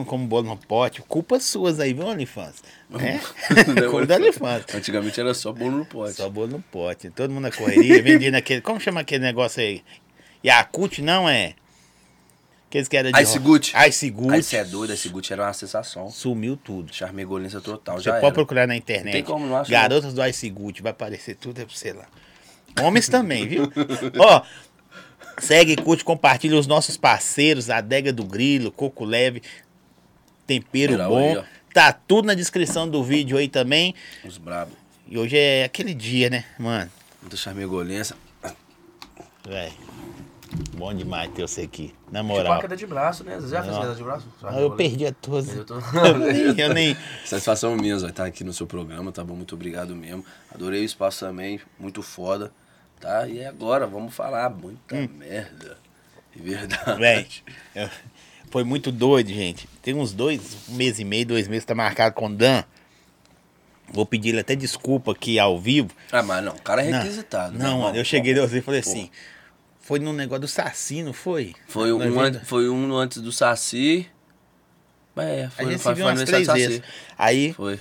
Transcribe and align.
como 0.00 0.26
bolo 0.26 0.48
no 0.48 0.56
pote. 0.56 1.02
Culpas 1.02 1.44
suas 1.44 1.78
aí, 1.78 1.92
viu, 1.92 2.06
OnlyFans? 2.06 2.62
É? 2.98 3.20
Não 3.66 3.84
é 3.84 3.88
Culpa 3.90 4.06
da 4.06 4.16
OnlyFans. 4.16 4.64
Antigamente 4.74 5.20
era 5.20 5.34
só 5.34 5.52
bolo 5.52 5.78
no 5.78 5.84
pote. 5.84 6.14
Só 6.14 6.30
bolo 6.30 6.46
no 6.48 6.60
pote. 6.62 7.10
Todo 7.10 7.30
mundo 7.30 7.42
na 7.42 7.50
correria, 7.50 8.02
vendendo 8.02 8.34
aquele. 8.36 8.62
Como 8.62 8.80
chama 8.80 9.00
aquele 9.02 9.22
negócio 9.22 9.60
aí? 9.62 9.82
Yakult 10.42 11.00
não 11.02 11.28
é? 11.28 11.54
Aqueles 12.68 12.88
que 12.88 12.96
era 12.96 13.12
de. 13.12 13.22
Ice 13.22 13.38
Gut. 13.38 13.74
Ice 13.86 14.08
Gut. 14.08 14.42
Você 14.42 14.56
é 14.56 14.64
doido, 14.64 14.94
esse 14.94 15.10
Gucci 15.10 15.30
era 15.34 15.42
uma 15.42 15.52
sensação. 15.52 16.08
Sumiu 16.10 16.56
tudo. 16.56 16.90
Charmegolência 16.94 17.60
total, 17.60 17.98
Você 17.98 18.04
já 18.04 18.12
pode 18.12 18.24
era. 18.24 18.34
procurar 18.34 18.66
na 18.66 18.74
internet. 18.74 19.04
Não 19.04 19.12
tem 19.12 19.22
como, 19.22 19.46
não 19.46 19.58
acho 19.58 19.70
Garotas 19.70 20.14
do 20.14 20.24
Ice 20.26 20.48
Gut, 20.48 20.80
vai 20.82 20.92
aparecer 20.92 21.34
tudo, 21.36 21.60
é 21.60 21.66
pra 21.66 21.74
você 21.74 21.92
lá. 21.92 22.06
Homens 22.80 23.10
também, 23.10 23.46
viu? 23.46 23.70
Ó, 24.18 24.42
segue, 25.38 25.76
curte, 25.76 26.02
compartilha 26.02 26.56
os 26.58 26.66
nossos 26.66 26.96
parceiros, 26.96 27.68
Adega 27.68 28.10
do 28.10 28.24
Grilo, 28.24 28.72
Coco 28.72 29.04
Leve, 29.04 29.42
Tempero 30.60 30.92
Geral 30.92 31.10
Bom. 31.10 31.38
aí, 31.38 31.44
tá 31.72 31.92
tudo 31.92 32.26
na 32.26 32.34
descrição 32.34 32.88
do 32.88 33.02
vídeo 33.02 33.36
aí 33.38 33.48
também. 33.48 33.94
Os 34.24 34.38
brabos. 34.38 34.74
E 35.08 35.18
hoje 35.18 35.36
é 35.36 35.64
aquele 35.64 35.94
dia, 35.94 36.28
né, 36.30 36.44
mano? 36.58 36.90
Muita 37.20 37.36
charmegolência. 37.36 38.16
Véi, 39.46 39.72
bom 40.76 40.94
demais 40.94 41.30
ter 41.32 41.42
você 41.42 41.62
aqui. 41.62 41.92
Na 42.10 42.20
Tipo 42.20 42.32
moral. 42.34 42.52
a 42.54 42.60
queda 42.60 42.76
de 42.76 42.86
braço, 42.86 43.24
né? 43.24 43.36
Você 43.40 43.48
já 43.48 43.62
fez 43.62 43.74
Não. 43.74 43.82
queda 43.82 43.94
de 43.94 44.02
braço? 44.04 44.26
Ah, 44.42 44.60
Eu 44.60 44.70
perdi 44.72 45.06
a 45.06 45.12
todos. 45.12 45.48
Eu 45.54 45.64
tô... 45.64 45.74
Eu 46.56 46.72
nem. 46.72 46.96
Satisfação 47.24 47.74
minha 47.76 47.96
ó, 47.96 48.06
estar 48.06 48.24
aqui 48.24 48.44
no 48.44 48.52
seu 48.52 48.66
programa, 48.66 49.10
tá 49.10 49.24
bom? 49.24 49.34
Muito 49.34 49.54
obrigado 49.54 49.96
mesmo. 49.96 50.24
Adorei 50.54 50.82
o 50.82 50.84
espaço 50.84 51.20
também, 51.26 51.60
muito 51.78 52.02
foda, 52.02 52.52
tá? 53.00 53.26
E 53.26 53.44
agora, 53.44 53.86
vamos 53.86 54.14
falar 54.14 54.48
muita 54.50 54.94
merda. 55.08 55.76
De 56.34 56.40
verdade. 56.42 56.98
Véi, 56.98 57.26
eu- 57.74 57.90
foi 58.52 58.62
muito 58.64 58.92
doido, 58.92 59.28
gente. 59.32 59.66
Tem 59.82 59.94
uns 59.94 60.12
dois, 60.12 60.40
um 60.68 60.74
mês 60.74 61.00
e 61.00 61.04
meio, 61.04 61.24
dois 61.26 61.48
meses, 61.48 61.64
tá 61.64 61.74
marcado 61.74 62.14
com 62.14 62.26
o 62.26 62.34
Dan. 62.34 62.62
Vou 63.90 64.06
pedir 64.06 64.28
ele 64.30 64.40
até 64.40 64.54
desculpa 64.54 65.12
aqui 65.12 65.38
ao 65.38 65.58
vivo. 65.58 65.90
Ah, 66.12 66.22
mas 66.22 66.44
não, 66.44 66.52
o 66.52 66.60
cara 66.62 66.84
é 66.84 66.90
Não, 66.90 66.98
requisitado. 67.00 67.58
Não, 67.58 67.78
né, 67.78 67.82
mano, 67.84 67.96
eu 67.96 68.04
cheguei 68.04 68.34
você 68.34 68.58
e 68.58 68.62
falei 68.62 68.80
assim. 68.80 69.10
Foi 69.80 69.98
num 69.98 70.12
negócio 70.12 70.42
do 70.42 70.48
Saci, 70.48 71.02
não 71.02 71.12
foi? 71.12 71.54
Foi 71.66 71.92
um, 71.92 72.20
an- 72.20 72.40
foi 72.44 72.68
um 72.68 72.94
antes 72.96 73.20
do 73.20 73.32
Saci. 73.32 74.06
É, 75.16 75.44
A 75.46 75.50
foi, 75.50 75.64
gente 75.66 75.78
se 75.78 75.82
foi, 75.84 75.94
viu 75.94 76.04
foi 76.04 76.12
umas 76.14 76.24
três 76.24 76.46
vezes. 76.46 76.76
Saci. 76.76 76.92
Aí 77.18 77.52
Foi. 77.54 77.80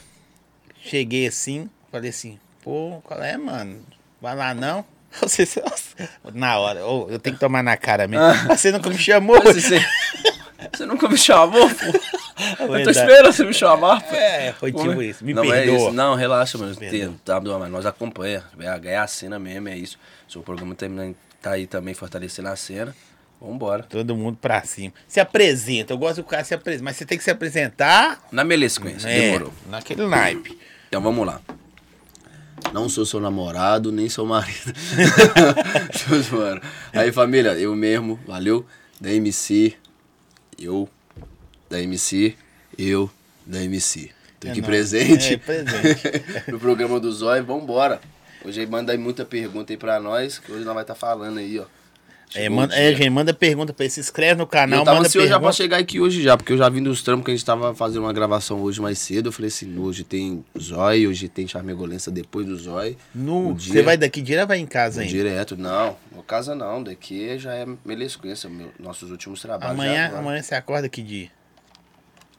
cheguei 0.84 1.28
assim, 1.28 1.70
falei 1.92 2.10
assim, 2.10 2.40
pô, 2.64 3.00
qual 3.04 3.22
é, 3.22 3.38
mano? 3.38 3.86
Vai 4.22 4.36
lá 4.36 4.54
não? 4.54 4.84
Você, 5.22 5.46
na 6.34 6.58
hora, 6.58 6.80
eu 6.80 7.20
tenho 7.20 7.36
que 7.36 7.40
tomar 7.40 7.62
na 7.62 7.76
cara 7.78 8.08
mesmo. 8.08 8.26
Você 8.50 8.72
nunca 8.72 8.90
me 8.90 8.98
chamou? 8.98 9.36
Ah. 9.38 9.42
Mas 9.46 9.64
você, 9.64 9.80
você 10.78 10.86
nunca 10.86 11.08
me 11.08 11.18
chamou, 11.18 11.70
pô? 11.70 11.86
Eu 12.60 12.68
tô 12.68 12.74
Verdade. 12.74 12.90
esperando 12.98 13.32
você 13.34 13.46
me 13.46 13.54
chamar, 13.54 14.02
pô. 14.02 14.16
É, 14.16 14.54
foi 14.54 14.72
tipo 14.72 15.02
isso. 15.02 15.24
Me 15.24 15.34
não, 15.34 15.44
é 15.44 15.62
perdoa. 15.64 15.78
isso. 15.78 15.92
Não, 15.92 16.16
relaxa, 16.16 16.58
mano. 16.58 16.76
Tá, 17.24 17.40
mas 17.40 17.70
nós 17.70 17.86
acompanha. 17.86 18.44
BH 18.56 18.86
é 18.86 18.98
a 18.98 19.08
cena 19.08 19.38
mesmo, 19.38 19.70
é 19.70 19.78
isso. 19.78 19.98
Seu 20.28 20.42
programa 20.42 20.76
tá 21.42 21.52
aí 21.52 21.68
também 21.68 21.94
fortalecendo 21.94 22.48
a 22.50 22.56
cena. 22.56 22.96
Vambora. 23.40 23.84
Todo 23.84 24.16
mundo 24.16 24.38
pra 24.40 24.64
cima. 24.64 24.94
Se 25.08 25.20
apresenta, 25.20 25.94
eu 25.94 25.98
gosto 25.98 26.18
do 26.18 26.24
cara 26.24 26.44
se 26.44 26.54
apresentar, 26.54 26.84
mas 26.84 26.98
você 26.98 27.06
tem 27.06 27.18
que 27.18 27.24
se 27.24 27.32
apresentar 27.32 28.22
Na 28.32 28.44
melesquência, 28.44 29.10
é, 29.10 29.32
demorou. 29.32 29.54
naquele 29.68 30.08
naipe. 30.08 30.58
Então 30.88 31.02
vamos 31.02 31.26
lá. 31.26 31.42
Não 32.72 32.88
sou 32.88 33.04
seu 33.06 33.20
namorado, 33.20 33.92
nem 33.92 34.08
seu 34.08 34.26
marido. 34.26 34.74
Aí, 36.94 37.12
família, 37.12 37.54
eu 37.54 37.76
mesmo, 37.76 38.20
valeu? 38.28 38.64
Da 39.00 39.12
MC, 39.12 39.76
eu, 40.64 40.88
da 41.70 41.82
MC, 41.82 42.36
eu, 42.78 43.10
da 43.46 43.62
MC. 43.64 44.12
Tô 44.40 44.48
É 44.48 44.52
aqui 44.52 44.62
nóis. 44.62 44.70
presente. 44.72 45.34
É, 45.34 45.38
presente. 45.38 46.02
no 46.52 46.60
programa 46.60 47.00
do 47.00 47.12
Zóio, 47.12 47.44
vambora. 47.44 48.02
Hoje 48.44 48.62
aí 48.62 48.68
manda 48.68 48.92
aí 48.92 48.98
muita 48.98 49.24
pergunta 49.24 49.72
aí 49.72 49.78
pra 49.78 50.00
nós, 50.00 50.40
que 50.40 50.52
hoje 50.52 50.66
nós 50.66 50.74
vai 50.74 50.84
estar 50.84 50.96
falando 50.96 51.38
aí, 51.38 51.60
ó. 51.60 51.66
É, 52.34 52.47
manda, 52.47 52.74
é, 52.75 52.94
gente, 52.96 53.09
manda 53.09 53.34
pergunta 53.34 53.74
pra 53.74 53.84
ele. 53.84 53.92
Se 53.92 54.00
inscreve 54.00 54.36
no 54.40 54.47
canal, 54.47 54.80
eu 54.80 54.86
tava 54.86 54.97
manda 54.97 55.08
ansioso 55.08 55.28
já 55.28 55.40
pra 55.40 55.52
chegar 55.52 55.78
aqui 55.78 56.00
hoje 56.00 56.22
já, 56.22 56.38
porque 56.38 56.53
eu 56.53 56.58
já 56.58 56.69
vim 56.69 56.81
dos 56.81 57.02
trampos 57.03 57.25
que 57.25 57.31
a 57.31 57.34
gente 57.36 57.46
tava 57.46 57.75
fazendo 57.75 58.03
uma 58.03 58.14
gravação 58.14 58.62
hoje 58.62 58.80
mais 58.81 59.00
cedo. 59.00 59.28
Eu 59.28 59.31
falei 59.34 59.50
assim, 59.50 59.78
hoje 59.78 60.03
tem 60.06 60.44
Zóio, 60.58 61.09
hoje 61.09 61.28
tem 61.28 61.46
Charmegolência 61.47 62.12
depois 62.12 62.46
do 62.46 62.56
Zóio. 62.56 62.96
No, 63.14 63.53
você 63.53 63.72
dia- 63.74 63.84
vai 63.84 63.97
daqui 63.97 64.22
direto 64.22 64.44
ou 64.44 64.47
vai 64.47 64.59
em 64.59 64.66
casa 64.66 65.02
ainda? 65.02 65.12
Direto, 65.12 65.58
não. 65.58 65.97
No 66.16 66.24
casa 66.24 66.56
não, 66.56 66.81
daqui 66.81 67.38
já 67.38 67.53
é 67.53 67.66
melesquência, 67.84 68.50
meu, 68.50 68.72
nossos 68.80 69.12
últimos 69.12 69.42
trabalhos. 69.42 69.74
Amanhã, 69.74 70.13
amanhã 70.16 70.42
você 70.42 70.56
acorda 70.56 70.88
que 70.88 71.02
dia? 71.02 71.30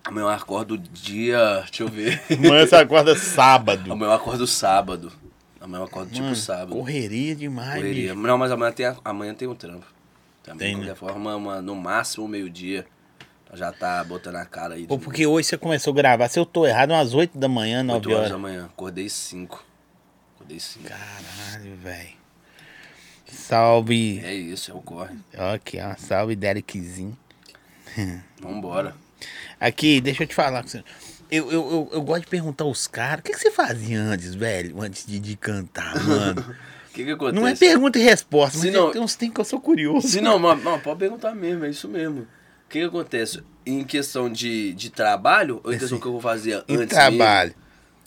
Amanhã 0.05 0.25
eu 0.25 0.31
acordo 0.31 0.77
dia. 0.79 1.63
Deixa 1.67 1.83
eu 1.83 1.89
ver. 1.89 2.21
Amanhã 2.31 2.67
você 2.67 2.77
acorda 2.77 3.15
sábado. 3.19 3.93
amanhã 3.93 4.11
eu 4.11 4.15
acordo 4.15 4.47
sábado. 4.47 5.13
Amanhã 5.63 5.81
eu 5.83 5.85
acordo 5.87 6.11
tipo 6.11 6.25
Mano, 6.25 6.35
sábado. 6.37 6.71
Correria 6.73 7.37
demais, 7.37 7.77
Correria. 7.77 8.15
bicho. 8.15 8.27
Não, 8.27 8.37
mas 8.37 8.51
amanhã 8.51 8.73
tem, 8.73 8.87
amanhã 9.05 9.33
tem 9.35 9.47
um 9.47 9.55
trampo. 9.55 9.87
Também, 10.43 10.59
Tem, 10.59 10.75
de 10.75 10.89
né? 10.89 10.95
qualquer 10.95 10.99
forma, 11.15 11.37
uma- 11.37 11.63
no 11.63 11.77
máximo 11.77 12.27
meio-dia. 12.27 12.85
Já 13.55 13.71
tá 13.71 14.03
botando 14.03 14.37
a 14.37 14.45
cara 14.47 14.75
aí. 14.75 14.87
Pô, 14.87 14.97
de 14.97 15.05
porque 15.05 15.27
hoje 15.27 15.47
você 15.47 15.59
começou 15.59 15.93
a 15.93 15.97
gravar. 15.97 16.27
Se 16.29 16.39
eu 16.39 16.47
tô 16.47 16.67
errado, 16.67 16.91
umas 16.91 17.13
8 17.15 17.39
da 17.39 17.49
manhã, 17.49 17.81
8 17.81 17.87
9 17.87 18.07
horas 18.09 18.19
horas. 18.19 18.31
da 18.33 18.39
manhã. 18.39 18.65
Acordei 18.65 19.09
5. 19.11 19.63
Acordei 20.35 20.59
5. 20.59 20.89
Caralho, 20.89 21.77
velho. 21.77 22.09
Salve. 23.27 24.21
É 24.25 24.35
isso, 24.35 24.71
é 24.71 24.75
o 24.75 24.81
corre. 24.81 25.17
Aqui, 25.55 25.79
ó. 25.81 25.95
Salve, 25.97 26.35
Derekzinho. 26.35 27.17
Vambora. 28.41 28.95
Aqui, 29.61 30.01
deixa 30.01 30.25
eu 30.25 30.27
te 30.27 30.35
falar. 30.35 30.65
Eu, 31.35 31.51
eu, 31.51 31.71
eu, 31.71 31.89
eu 31.95 32.03
gosto 32.03 32.25
de 32.25 32.27
perguntar 32.29 32.65
aos 32.65 32.87
caras. 32.87 33.21
O 33.21 33.23
que, 33.23 33.33
que 33.33 33.39
você 33.39 33.51
fazia 33.51 33.99
antes, 33.99 34.35
velho? 34.35 34.79
Antes 34.83 35.07
de, 35.07 35.19
de 35.19 35.35
cantar, 35.35 35.99
mano? 36.05 36.45
O 36.93 36.95
que 36.95 37.07
que 37.07 37.11
acontece? 37.13 37.41
Não 37.41 37.49
é 37.49 37.55
pergunta 37.57 37.99
e 37.99 38.03
resposta, 38.03 38.59
mas 38.59 38.71
não- 38.71 38.91
tem 38.93 39.01
uns 39.01 39.17
tem 39.17 39.31
que 39.31 39.41
eu 39.41 39.45
sou 39.47 39.59
curioso. 39.59 40.07
Se 40.07 40.21
não, 40.21 40.39
mas, 40.39 40.63
não, 40.63 40.79
pode 40.79 40.99
perguntar 40.99 41.35
mesmo, 41.35 41.65
é 41.65 41.71
isso 41.71 41.89
mesmo. 41.89 42.21
O 42.21 42.69
que, 42.69 42.81
que 42.81 42.85
acontece? 42.85 43.43
Em 43.65 43.83
questão 43.83 44.31
de, 44.31 44.75
de 44.75 44.91
trabalho, 44.91 45.59
ou 45.65 45.73
em 45.73 45.79
questão 45.79 45.99
que 45.99 46.05
eu 46.05 46.13
vou 46.13 46.21
fazer 46.21 46.63
Em 46.69 46.77
antes 46.77 46.89
trabalho. 46.95 47.55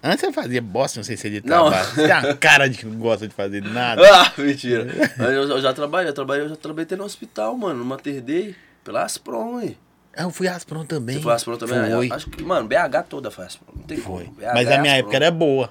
Antes 0.04 0.24
eu 0.24 0.32
fazia 0.32 0.62
bosta, 0.62 1.00
não 1.00 1.04
sei 1.04 1.18
se 1.18 1.26
é 1.26 1.30
de 1.32 1.42
Não. 1.44 1.68
trabalho. 1.72 1.88
Você 1.96 2.08
tem 2.08 2.16
uma 2.16 2.34
cara 2.38 2.70
de 2.70 2.78
que 2.78 2.86
não 2.86 3.00
gosta 3.00 3.28
de 3.28 3.34
fazer 3.34 3.64
nada. 3.64 4.00
mesmo? 4.04 4.14
Ah, 4.22 4.32
mentira. 4.38 4.86
Mas 5.18 5.30
eu, 5.34 5.50
eu 5.50 5.62
já 5.62 5.74
trabalhei, 5.74 6.10
eu 6.12 6.14
trabalhei, 6.14 6.46
eu 6.46 6.50
já 6.50 6.56
trabalhei 6.56 6.84
até 6.86 6.96
no 6.96 7.06
hospital, 7.06 7.58
mano, 7.58 7.80
no 7.80 7.86
Mater 7.86 8.22
Dei, 8.22 8.56
pela 8.84 9.02
Aspron, 9.04 9.62
hein? 9.62 9.76
Ah, 10.18 10.24
Eu 10.24 10.30
fui 10.32 10.48
Aspron 10.48 10.86
também. 10.86 11.18
Você 11.18 11.22
foi 11.24 11.34
Aspron 11.34 11.58
também? 11.58 11.92
Foi. 11.92 12.12
Acho 12.12 12.30
que, 12.30 12.44
mano, 12.44 12.68
BH 12.68 13.04
toda 13.10 13.30
foi 13.32 13.46
Aspron, 13.46 13.74
não 13.76 13.84
tem 13.84 13.98
Foi. 13.98 14.26
como. 14.26 14.36
BH 14.38 14.54
Mas 14.54 14.68
é 14.68 14.76
a 14.76 14.82
minha 14.82 14.94
Aspron. 14.94 15.00
época 15.10 15.16
era 15.16 15.32
boa. 15.32 15.70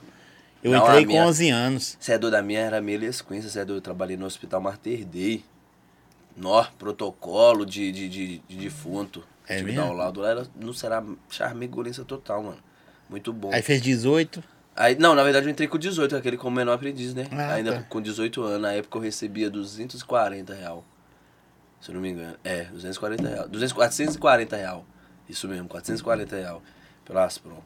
Eu 0.62 0.72
Não, 0.72 0.86
entrei 0.86 1.02
com 1.04 1.12
minha- 1.12 1.26
11 1.26 1.50
anos. 1.50 1.96
Você 2.00 2.12
é 2.12 2.18
doido 2.18 2.32
da 2.32 2.42
minha, 2.42 2.60
era 2.60 2.80
melesquência, 2.80 3.50
você 3.50 3.60
é 3.60 3.64
doido, 3.64 3.78
eu 3.78 3.82
trabalhei 3.82 4.16
no 4.16 4.24
hospital 4.26 4.60
Mater 4.60 5.04
Dei. 5.04 5.44
Nó, 6.36 6.64
protocolo 6.78 7.64
de, 7.64 7.92
de, 7.92 8.08
de, 8.08 8.38
de 8.48 8.56
defunto. 8.56 9.22
É 9.46 9.58
Tive 9.58 9.72
mesmo? 9.72 9.92
lado 9.92 10.20
lá, 10.20 10.30
era, 10.30 10.46
não 10.58 10.72
será 10.72 11.04
charmegolência 11.30 12.02
total, 12.04 12.42
mano. 12.42 12.58
Muito 13.10 13.32
bom. 13.32 13.50
Aí 13.52 13.60
fez 13.62 13.80
18. 13.82 14.42
Aí, 14.74 14.96
não, 14.98 15.14
na 15.14 15.22
verdade 15.22 15.46
eu 15.46 15.50
entrei 15.52 15.68
com 15.68 15.78
18, 15.78 16.16
aquele 16.16 16.36
como 16.36 16.56
menor 16.56 16.72
aprendiz, 16.72 17.14
né? 17.14 17.26
Ah, 17.30 17.54
Ainda 17.54 17.72
tá. 17.74 17.82
com 17.82 18.00
18 18.00 18.42
anos, 18.42 18.60
na 18.62 18.72
época 18.72 18.98
eu 18.98 19.02
recebia 19.02 19.48
240 19.50 20.52
real. 20.54 20.84
Se 21.84 21.90
eu 21.90 21.96
não 21.96 22.00
me 22.00 22.08
engano. 22.08 22.34
É, 22.42 22.64
240 22.64 23.28
real. 23.28 23.46
200, 23.46 23.72
440 23.74 24.56
real. 24.56 24.86
Isso 25.28 25.46
mesmo, 25.46 25.68
440 25.68 26.34
real. 26.34 26.62
Pela 27.04 27.26
Aspron. 27.26 27.62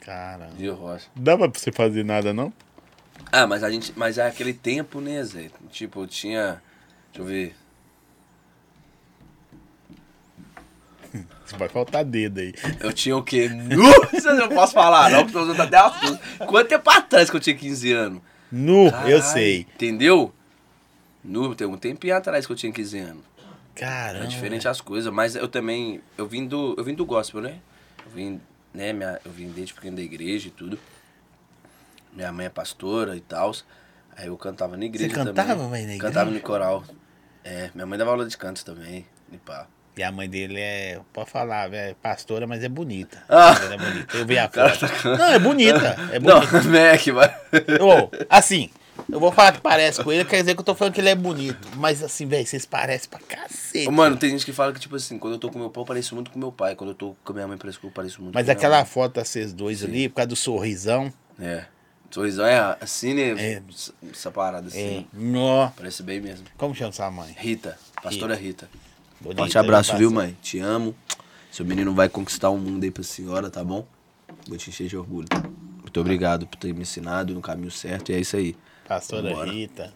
Caramba. 0.00 0.52
De 0.56 0.68
rocha. 0.68 1.06
Dava 1.14 1.48
pra 1.48 1.60
você 1.60 1.70
fazer 1.70 2.04
nada, 2.04 2.34
não? 2.34 2.52
Ah, 3.30 3.46
mas 3.46 3.62
a 3.62 3.70
gente. 3.70 3.92
Mas 3.94 4.18
é 4.18 4.26
aquele 4.26 4.52
tempo, 4.52 5.00
né, 5.00 5.22
Zé? 5.22 5.48
Tipo, 5.70 6.00
eu 6.02 6.06
tinha. 6.08 6.60
Deixa 7.12 7.20
eu 7.20 7.24
ver. 7.24 7.54
Vai 11.56 11.68
faltar 11.68 12.04
dedo 12.04 12.40
aí. 12.40 12.52
Eu 12.80 12.92
tinha 12.92 13.16
o 13.16 13.22
quê? 13.22 13.48
Nu! 13.48 13.84
Eu 14.24 14.34
não 14.34 14.48
posso 14.48 14.72
falar, 14.72 15.10
não, 15.10 15.24
porque 15.24 15.36
eu 15.36 15.54
tô 15.54 15.62
até 15.62 15.76
assusto. 15.76 16.18
Quanto 16.46 16.68
tempo 16.68 16.90
atrás 16.90 17.28
que 17.28 17.36
eu 17.36 17.40
tinha 17.40 17.54
15 17.54 17.92
anos? 17.92 18.22
Nu, 18.50 18.86
eu 18.86 18.90
Caralho, 18.90 19.22
sei. 19.22 19.66
Entendeu? 19.74 20.32
Nu, 21.22 21.54
tem 21.54 21.66
um 21.66 21.76
tempinho 21.76 22.16
atrás 22.16 22.46
que 22.46 22.52
eu 22.52 22.56
tinha 22.56 22.72
15 22.72 22.98
anos. 22.98 23.31
Caramba. 23.74 24.24
É 24.24 24.26
diferente 24.28 24.68
as 24.68 24.80
coisas, 24.80 25.12
mas 25.12 25.34
eu 25.34 25.48
também. 25.48 26.00
Eu 26.18 26.26
vim 26.26 26.46
do. 26.46 26.74
Eu 26.76 26.84
vim 26.84 26.94
do 26.94 27.04
gospel, 27.06 27.40
né? 27.40 27.58
Eu 28.04 28.12
vim, 28.12 28.40
né, 28.74 28.92
minha, 28.92 29.18
eu 29.24 29.30
vim 29.30 29.48
desde 29.48 29.72
pequeno 29.74 29.96
da 29.96 30.02
igreja 30.02 30.48
e 30.48 30.50
tudo. 30.50 30.78
Minha 32.12 32.30
mãe 32.32 32.46
é 32.46 32.50
pastora 32.50 33.16
e 33.16 33.20
tal. 33.20 33.52
Aí 34.16 34.26
eu 34.26 34.36
cantava 34.36 34.76
na 34.76 34.84
igreja 34.84 35.14
cantava, 35.14 35.54
também. 35.54 35.68
mãe, 35.70 35.86
na 35.86 35.92
Cantava 35.98 36.28
igreja? 36.28 36.42
no 36.42 36.46
coral. 36.46 36.84
É, 37.42 37.70
minha 37.74 37.86
mãe 37.86 37.98
dava 37.98 38.10
aula 38.10 38.26
de 38.26 38.36
canto 38.36 38.62
também. 38.64 39.06
E 39.32 39.38
pá. 39.38 39.66
E 39.96 40.02
a 40.02 40.10
mãe 40.12 40.28
dele 40.28 40.58
é, 40.58 41.00
pode 41.12 41.30
falar, 41.30 41.72
é 41.72 41.94
pastora, 41.94 42.46
mas 42.46 42.62
é 42.64 42.68
bonita. 42.68 43.22
Ah. 43.28 43.54
É 43.72 43.76
bonita. 43.76 44.16
Eu 44.16 44.26
vi 44.26 44.38
a 44.38 44.48
foto. 44.50 44.78
tá 44.80 45.16
Não, 45.18 45.24
é 45.26 45.38
bonita. 45.38 45.96
É 46.12 46.18
Não, 46.18 46.40
bonita. 46.40 46.62
Mac, 46.62 47.06
vai. 47.14 47.36
Ô, 47.80 48.10
assim, 48.28 48.70
Eu 49.10 49.18
vou 49.18 49.32
falar 49.32 49.52
que 49.52 49.60
parece 49.60 50.02
com 50.02 50.12
ele, 50.12 50.24
quer 50.24 50.40
dizer 50.40 50.54
que 50.54 50.60
eu 50.60 50.64
tô 50.64 50.74
falando 50.74 50.94
que 50.94 51.00
ele 51.00 51.08
é 51.08 51.14
bonito. 51.14 51.68
Mas 51.76 52.02
assim, 52.02 52.26
velho, 52.26 52.46
vocês 52.46 52.64
parecem 52.66 53.08
pra 53.08 53.18
cacete. 53.20 53.88
Ô, 53.88 53.92
Mano, 53.92 54.16
tem 54.16 54.30
gente 54.30 54.44
que 54.44 54.52
fala 54.52 54.72
que, 54.72 54.80
tipo 54.80 54.96
assim, 54.96 55.18
quando 55.18 55.34
eu 55.34 55.38
tô 55.38 55.50
com 55.50 55.58
meu 55.58 55.70
pai, 55.70 55.82
eu 55.82 55.86
pareço 55.86 56.14
muito 56.14 56.30
com 56.30 56.38
meu 56.38 56.52
pai. 56.52 56.74
Quando 56.74 56.90
eu 56.90 56.94
tô 56.94 57.16
com 57.24 57.32
minha 57.32 57.46
mãe, 57.46 57.56
parece 57.58 57.78
que 57.78 57.86
eu 57.86 57.90
pareço 57.90 58.22
muito 58.22 58.34
Mas 58.34 58.46
com 58.46 58.52
aquela 58.52 58.84
foto 58.84 59.20
de 59.20 59.26
vocês 59.28 59.52
dois 59.52 59.82
ali, 59.82 60.08
por 60.08 60.16
causa 60.16 60.28
do 60.28 60.36
sorrisão. 60.36 61.12
É. 61.40 61.64
Sorrisão 62.10 62.44
é 62.44 62.76
assim, 62.80 63.14
né? 63.14 63.30
É. 63.42 63.62
Essa 64.10 64.30
parada 64.30 64.66
É. 64.66 64.68
assim. 64.68 65.06
Nó. 65.12 65.68
Parece 65.76 66.02
bem 66.02 66.20
mesmo. 66.20 66.46
Como 66.58 66.74
chama 66.74 66.92
sua 66.92 67.10
mãe? 67.10 67.34
Rita, 67.38 67.78
pastora 68.02 68.34
Rita. 68.34 68.68
Bonita, 69.20 69.42
Forte 69.42 69.58
abraço, 69.58 69.92
já 69.92 69.96
viu, 69.96 70.10
mãe? 70.10 70.36
Te 70.42 70.58
amo. 70.58 70.94
Seu 71.50 71.64
menino 71.64 71.94
vai 71.94 72.08
conquistar 72.08 72.50
o 72.50 72.58
mundo 72.58 72.84
aí 72.84 72.90
pra 72.90 73.02
senhora, 73.02 73.48
tá 73.50 73.62
bom? 73.62 73.86
Vou 74.48 74.56
te 74.58 74.70
encher 74.70 74.88
de 74.88 74.96
orgulho. 74.96 75.28
Muito 75.80 76.00
obrigado 76.00 76.46
por 76.46 76.56
ter 76.56 76.72
me 76.74 76.82
ensinado 76.82 77.32
no 77.34 77.40
caminho 77.40 77.70
certo 77.70 78.10
e 78.10 78.14
é 78.14 78.20
isso 78.20 78.36
aí. 78.36 78.56
Pastora 78.86 79.30
Vambora. 79.30 79.50
Rita, 79.50 79.92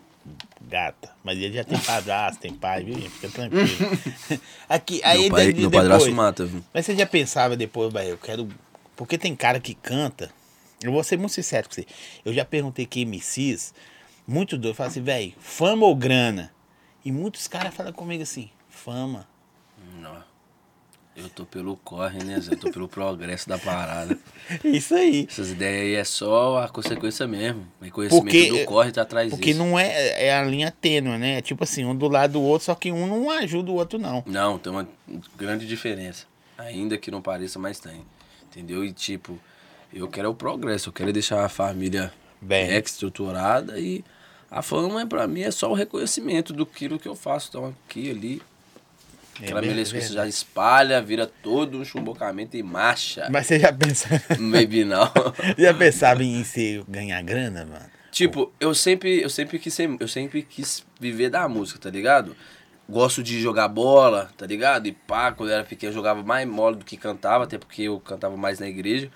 gata. 0.61 1.11
Mas 1.23 1.39
ele 1.39 1.55
já 1.55 1.65
tem 1.65 1.79
padrasto, 1.79 2.41
tem 2.41 2.55
pai, 2.55 2.85
viu? 2.85 2.95
gente? 2.95 3.11
Fica 3.11 3.29
tranquilo. 3.29 3.69
Aqui, 4.69 5.01
aí 5.05 5.23
meu 5.23 5.31
pai, 5.31 5.53
meu 5.53 5.71
padrasto 5.71 6.13
mata, 6.13 6.45
viu? 6.45 6.65
Mas 6.73 6.87
você 6.87 6.97
já 6.97 7.07
pensava 7.07 7.57
depois, 7.57 7.93
velho, 7.93 8.11
eu 8.11 8.19
quero. 8.19 8.49
Porque 8.97 9.19
tem 9.19 9.35
cara 9.37 9.61
que 9.61 9.75
canta. 9.75 10.31
Eu 10.83 10.93
vou 10.93 11.03
ser 11.03 11.19
muito 11.19 11.33
sincero 11.33 11.69
com 11.69 11.75
você. 11.75 11.87
Eu 12.25 12.33
já 12.33 12.45
perguntei 12.45 12.87
que 12.87 13.05
MCs, 13.05 13.73
muito 14.27 14.59
doido, 14.59 14.75
fala 14.75 14.91
assim, 14.91 15.03
velho, 15.03 15.33
fama 15.41 15.87
ou 15.87 15.95
grana? 15.95 16.53
E 17.05 17.13
muitos 17.13 17.47
caras 17.47 17.75
falam 17.75 17.93
comigo 17.93 18.23
assim, 18.23 18.51
fama. 18.69 19.27
Não. 20.01 20.23
Eu 21.17 21.31
tô 21.31 21.47
pelo 21.47 21.77
corre, 21.79 22.23
né, 22.23 22.39
Zé? 22.41 22.53
Eu 22.53 22.59
tô 22.59 22.71
pelo 22.71 22.87
progresso 22.89 23.49
da 23.49 23.57
parada. 23.59 24.19
Isso 24.63 24.95
aí. 24.95 25.27
Essas 25.31 25.51
ideias 25.51 25.81
aí 25.83 25.95
é 25.95 26.05
só 26.05 26.59
a 26.63 26.69
consequência 26.69 27.27
mesmo. 27.27 27.67
O 27.81 27.91
conhecimento 27.91 28.25
Porque- 28.25 28.51
do 28.61 28.65
corre 28.67 28.93
tá 28.93 29.01
atrás 29.03 29.31
Porque 29.31 29.53
disso. 29.53 29.59
não 29.59 29.79
é, 29.79 30.27
é 30.27 30.35
a 30.37 30.45
linha 30.45 30.71
tênue, 30.71 31.17
né? 31.17 31.41
Tipo 31.41 31.65
assim, 31.65 31.85
um 31.87 31.97
do 31.97 32.07
lado 32.07 32.33
do 32.35 32.43
outro, 32.43 32.67
só 32.67 32.75
que 32.75 32.93
um 32.93 33.07
não 33.07 33.31
ajuda 33.31 33.71
o 33.71 33.75
outro, 33.75 33.99
não. 33.99 34.23
Não, 34.27 34.59
tem 34.59 34.71
uma 34.71 34.87
grande 35.39 35.67
diferença. 35.67 36.27
Ainda 36.59 36.99
que 36.99 37.11
não 37.11 37.23
pareça, 37.23 37.59
mas 37.59 37.81
tem. 37.81 38.03
Entendeu? 38.51 38.85
E 38.85 38.93
tipo, 38.93 39.39
eu 39.93 40.09
quero 40.09 40.31
o 40.31 40.35
progresso, 40.35 40.91
eu 40.91 40.93
quero 40.93 41.13
deixar 41.15 41.45
a 41.45 41.49
família 41.49 42.13
Bem. 42.41 42.67
bem 42.69 42.79
estruturada 42.79 43.79
e 43.81 44.05
a 44.51 44.61
fama 44.61 45.07
pra 45.07 45.27
mim 45.27 45.41
é 45.43 45.51
só 45.51 45.71
o 45.71 45.75
reconhecimento 45.75 46.53
do 46.53 46.67
que 46.67 46.87
eu 47.09 47.15
faço. 47.17 47.49
Então 47.49 47.75
aqui, 47.89 48.11
ali, 48.11 48.43
aquela 49.45 49.61
que 49.63 49.69
você 49.69 49.81
É 49.81 49.85
verdade. 49.85 50.15
já 50.15 50.27
espalha, 50.27 51.03
vira 51.03 51.27
todo 51.27 51.79
um 51.79 51.85
chumbocamento 51.85 52.57
e 52.57 52.63
marcha. 52.63 53.29
Mas 53.31 53.47
você 53.47 53.59
já 53.59 53.73
pensa, 53.73 54.09
Maybe 54.39 54.85
não. 54.85 55.11
já 55.59 55.73
pensava 55.75 56.23
em 56.23 56.43
ser, 56.45 56.85
ganhar 56.89 57.21
grana, 57.23 57.65
mano? 57.65 57.87
Tipo, 58.11 58.51
eu 58.59 58.75
sempre, 58.75 59.21
eu 59.21 59.29
sempre 59.29 59.59
quis 59.59 59.75
ser, 59.75 59.95
eu 60.01 60.09
sempre 60.09 60.43
quis 60.43 60.85
viver 60.99 61.29
da 61.29 61.47
música, 61.49 61.79
tá 61.79 61.91
ligado? 61.91 62.35
Gosto 62.89 63.23
de 63.23 63.41
jogar 63.41 63.69
bola, 63.69 64.31
tá 64.39 64.47
ligado? 64.47 64.87
E 64.87 64.93
pá, 64.93 65.33
quando 65.33 65.51
eu 65.51 65.57
era 65.57 65.65
pequeno 65.65 65.91
eu 65.91 65.95
jogava 65.95 66.23
mais 66.23 66.49
mole 66.49 66.77
do 66.77 66.85
que 66.85 66.97
cantava, 66.97 67.45
até 67.45 67.59
porque 67.59 67.83
eu 67.83 68.01
cantava 68.01 68.37
mais 68.37 68.59
na 68.59 68.69
igreja. 68.69 69.11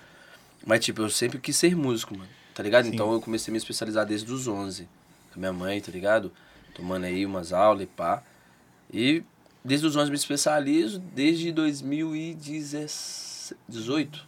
Mas 0.65 0.85
tipo, 0.85 1.01
eu 1.01 1.09
sempre 1.09 1.39
quis 1.39 1.55
ser 1.55 1.75
músico, 1.75 2.15
mano. 2.15 2.29
Tá 2.53 2.61
ligado? 2.61 2.87
Então 2.87 3.11
eu 3.13 3.21
comecei 3.21 3.49
a 3.49 3.53
me 3.53 3.57
especializar 3.57 4.05
desde 4.05 4.31
os 4.31 4.47
11. 4.47 4.83
Com 5.33 5.37
a 5.37 5.39
minha 5.39 5.53
mãe, 5.53 5.79
tá 5.81 5.91
ligado? 5.91 6.31
Tomando 6.75 7.05
aí 7.05 7.25
umas 7.25 7.53
aulas 7.53 7.83
e 7.83 7.85
pá. 7.87 8.21
E 8.93 9.23
desde 9.63 9.85
os 9.87 9.95
11 9.95 10.09
me 10.09 10.17
especializo 10.17 10.99
desde 10.99 11.51
2018. 11.51 14.27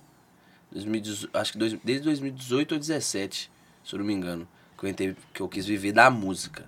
2018 0.71 1.38
acho 1.38 1.51
que 1.53 1.57
dois- 1.57 1.77
desde 1.83 2.03
2018 2.06 2.71
ou 2.74 2.77
2017, 2.80 3.51
se 3.83 3.94
eu 3.94 4.00
não 4.00 4.06
me 4.06 4.13
engano, 4.13 4.47
que 4.77 4.85
eu 4.85 4.89
entrei, 4.89 5.15
que 5.33 5.41
eu 5.41 5.47
quis 5.47 5.65
viver 5.65 5.91
da 5.91 6.09
música. 6.09 6.68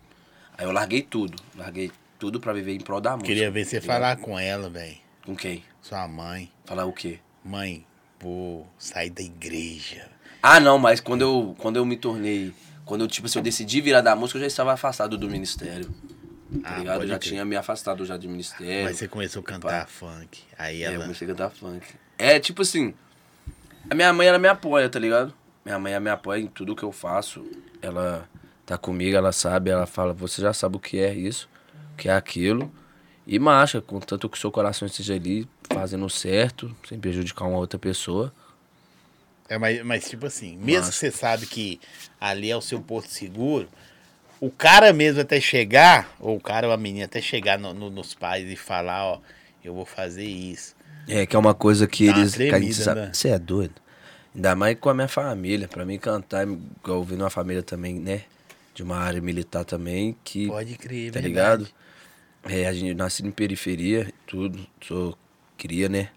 Aí 0.57 0.65
eu 0.65 0.71
larguei 0.71 1.01
tudo, 1.01 1.41
larguei 1.55 1.91
tudo 2.19 2.39
pra 2.39 2.53
viver 2.53 2.73
em 2.73 2.79
prol 2.79 3.01
da 3.01 3.11
música. 3.11 3.27
Queria 3.27 3.51
ver 3.51 3.65
você 3.65 3.79
ligado? 3.79 3.87
falar 3.93 4.15
com 4.17 4.39
ela, 4.39 4.69
velho. 4.69 4.97
Com 5.25 5.35
quem? 5.35 5.63
Sua 5.81 6.07
mãe. 6.07 6.51
Falar 6.65 6.85
o 6.85 6.93
quê? 6.93 7.19
Mãe, 7.43 7.85
vou 8.19 8.67
sair 8.77 9.09
da 9.09 9.21
igreja. 9.21 10.09
Ah, 10.41 10.59
não, 10.59 10.77
mas 10.77 10.99
quando 10.99 11.21
eu, 11.23 11.55
quando 11.57 11.77
eu 11.77 11.85
me 11.85 11.97
tornei, 11.97 12.53
quando 12.85 13.01
eu, 13.01 13.07
tipo, 13.07 13.27
se 13.27 13.37
eu 13.37 13.41
decidi 13.41 13.81
virar 13.81 14.01
da 14.01 14.15
música, 14.15 14.37
eu 14.37 14.41
já 14.41 14.47
estava 14.47 14.73
afastado 14.73 15.17
do 15.17 15.27
ministério. 15.29 15.89
Tá 16.61 16.75
Ah, 16.75 16.77
ligado? 16.79 17.01
Eu 17.03 17.07
já 17.07 17.17
crer. 17.19 17.29
tinha 17.31 17.45
me 17.45 17.55
afastado 17.55 18.05
já 18.05 18.17
do 18.17 18.29
ministério. 18.29 18.85
Mas 18.85 18.97
você 18.97 19.07
começou 19.07 19.41
a 19.41 19.43
cantar 19.43 19.87
funk. 19.87 20.43
Aí 20.57 20.83
É, 20.83 20.87
eu 20.87 20.93
ela. 20.93 21.03
comecei 21.03 21.27
a 21.27 21.31
cantar 21.31 21.49
funk. 21.49 21.85
É, 22.17 22.39
tipo 22.39 22.61
assim, 22.61 22.93
a 23.89 23.95
minha 23.95 24.13
mãe, 24.13 24.27
ela 24.27 24.37
me 24.39 24.47
apoia, 24.47 24.87
tá 24.89 24.99
ligado? 24.99 25.33
Minha 25.65 25.79
mãe, 25.79 25.93
ela 25.93 25.99
me 25.99 26.09
apoia 26.09 26.39
em 26.41 26.47
tudo 26.47 26.75
que 26.75 26.83
eu 26.83 26.91
faço. 26.91 27.45
Ela 27.81 28.29
tá 28.65 28.77
comigo, 28.77 29.17
ela 29.17 29.31
sabe, 29.31 29.69
ela 29.69 29.85
fala, 29.85 30.13
você 30.13 30.41
já 30.41 30.53
sabe 30.53 30.77
o 30.77 30.79
que 30.79 30.99
é 30.99 31.13
isso, 31.13 31.49
o 31.93 31.97
que 31.97 32.07
é 32.09 32.13
aquilo. 32.13 32.71
E 33.27 33.39
marcha, 33.39 33.81
contanto 33.81 34.29
que 34.29 34.37
o 34.37 34.39
seu 34.39 34.51
coração 34.51 34.85
esteja 34.85 35.15
ali, 35.15 35.47
fazendo 35.73 36.07
certo, 36.09 36.75
sem 36.87 36.99
prejudicar 36.99 37.45
uma 37.45 37.57
outra 37.57 37.79
pessoa. 37.79 38.31
É, 39.49 39.57
mas, 39.57 39.83
mas 39.83 40.09
tipo 40.09 40.25
assim, 40.25 40.55
mesmo 40.57 40.89
que 40.91 40.95
você 40.95 41.11
sabe 41.11 41.45
que 41.45 41.79
ali 42.19 42.49
é 42.51 42.55
o 42.55 42.61
seu 42.61 42.79
porto 42.81 43.09
seguro, 43.09 43.67
o 44.39 44.49
cara 44.51 44.91
mesmo 44.93 45.21
até 45.21 45.39
chegar, 45.39 46.13
ou 46.19 46.35
o 46.37 46.41
cara 46.41 46.67
ou 46.67 46.73
a 46.73 46.77
menina 46.77 47.05
até 47.05 47.21
chegar 47.21 47.57
no- 47.57 47.73
no- 47.73 47.89
nos 47.89 48.13
pais 48.13 48.49
e 48.49 48.55
falar, 48.55 49.05
ó, 49.05 49.19
eu 49.63 49.73
vou 49.73 49.85
fazer 49.85 50.25
isso. 50.25 50.75
É, 51.07 51.25
que 51.25 51.35
é 51.35 51.39
uma 51.39 51.53
coisa 51.53 51.87
que 51.87 52.11
Dá 52.11 52.17
eles. 52.19 52.33
tremida, 52.33 52.73
sabe- 52.73 53.01
né? 53.01 53.09
Você 53.13 53.29
é 53.29 53.39
doido? 53.39 53.75
Ainda 54.33 54.55
mais 54.55 54.77
com 54.79 54.89
a 54.89 54.93
minha 54.93 55.07
família. 55.07 55.67
Pra 55.67 55.85
mim 55.85 55.97
cantar, 55.97 56.45
igual 56.47 56.97
ouvindo 56.97 57.21
uma 57.21 57.29
família 57.29 57.63
também, 57.63 57.95
né? 57.99 58.23
De 58.73 58.83
uma 58.83 58.97
área 58.97 59.21
militar 59.21 59.63
também, 59.63 60.15
que. 60.23 60.47
Pode 60.47 60.75
crer, 60.77 61.11
tá 61.11 61.19
verdade. 61.21 61.27
ligado? 61.27 61.67
É, 62.43 62.67
a 62.67 62.73
gente 62.73 62.93
nasce 62.93 63.25
em 63.25 63.31
periferia, 63.31 64.11
tudo, 64.27 64.65
sou 64.81 65.17
cria, 65.57 65.87
né? 65.87 66.09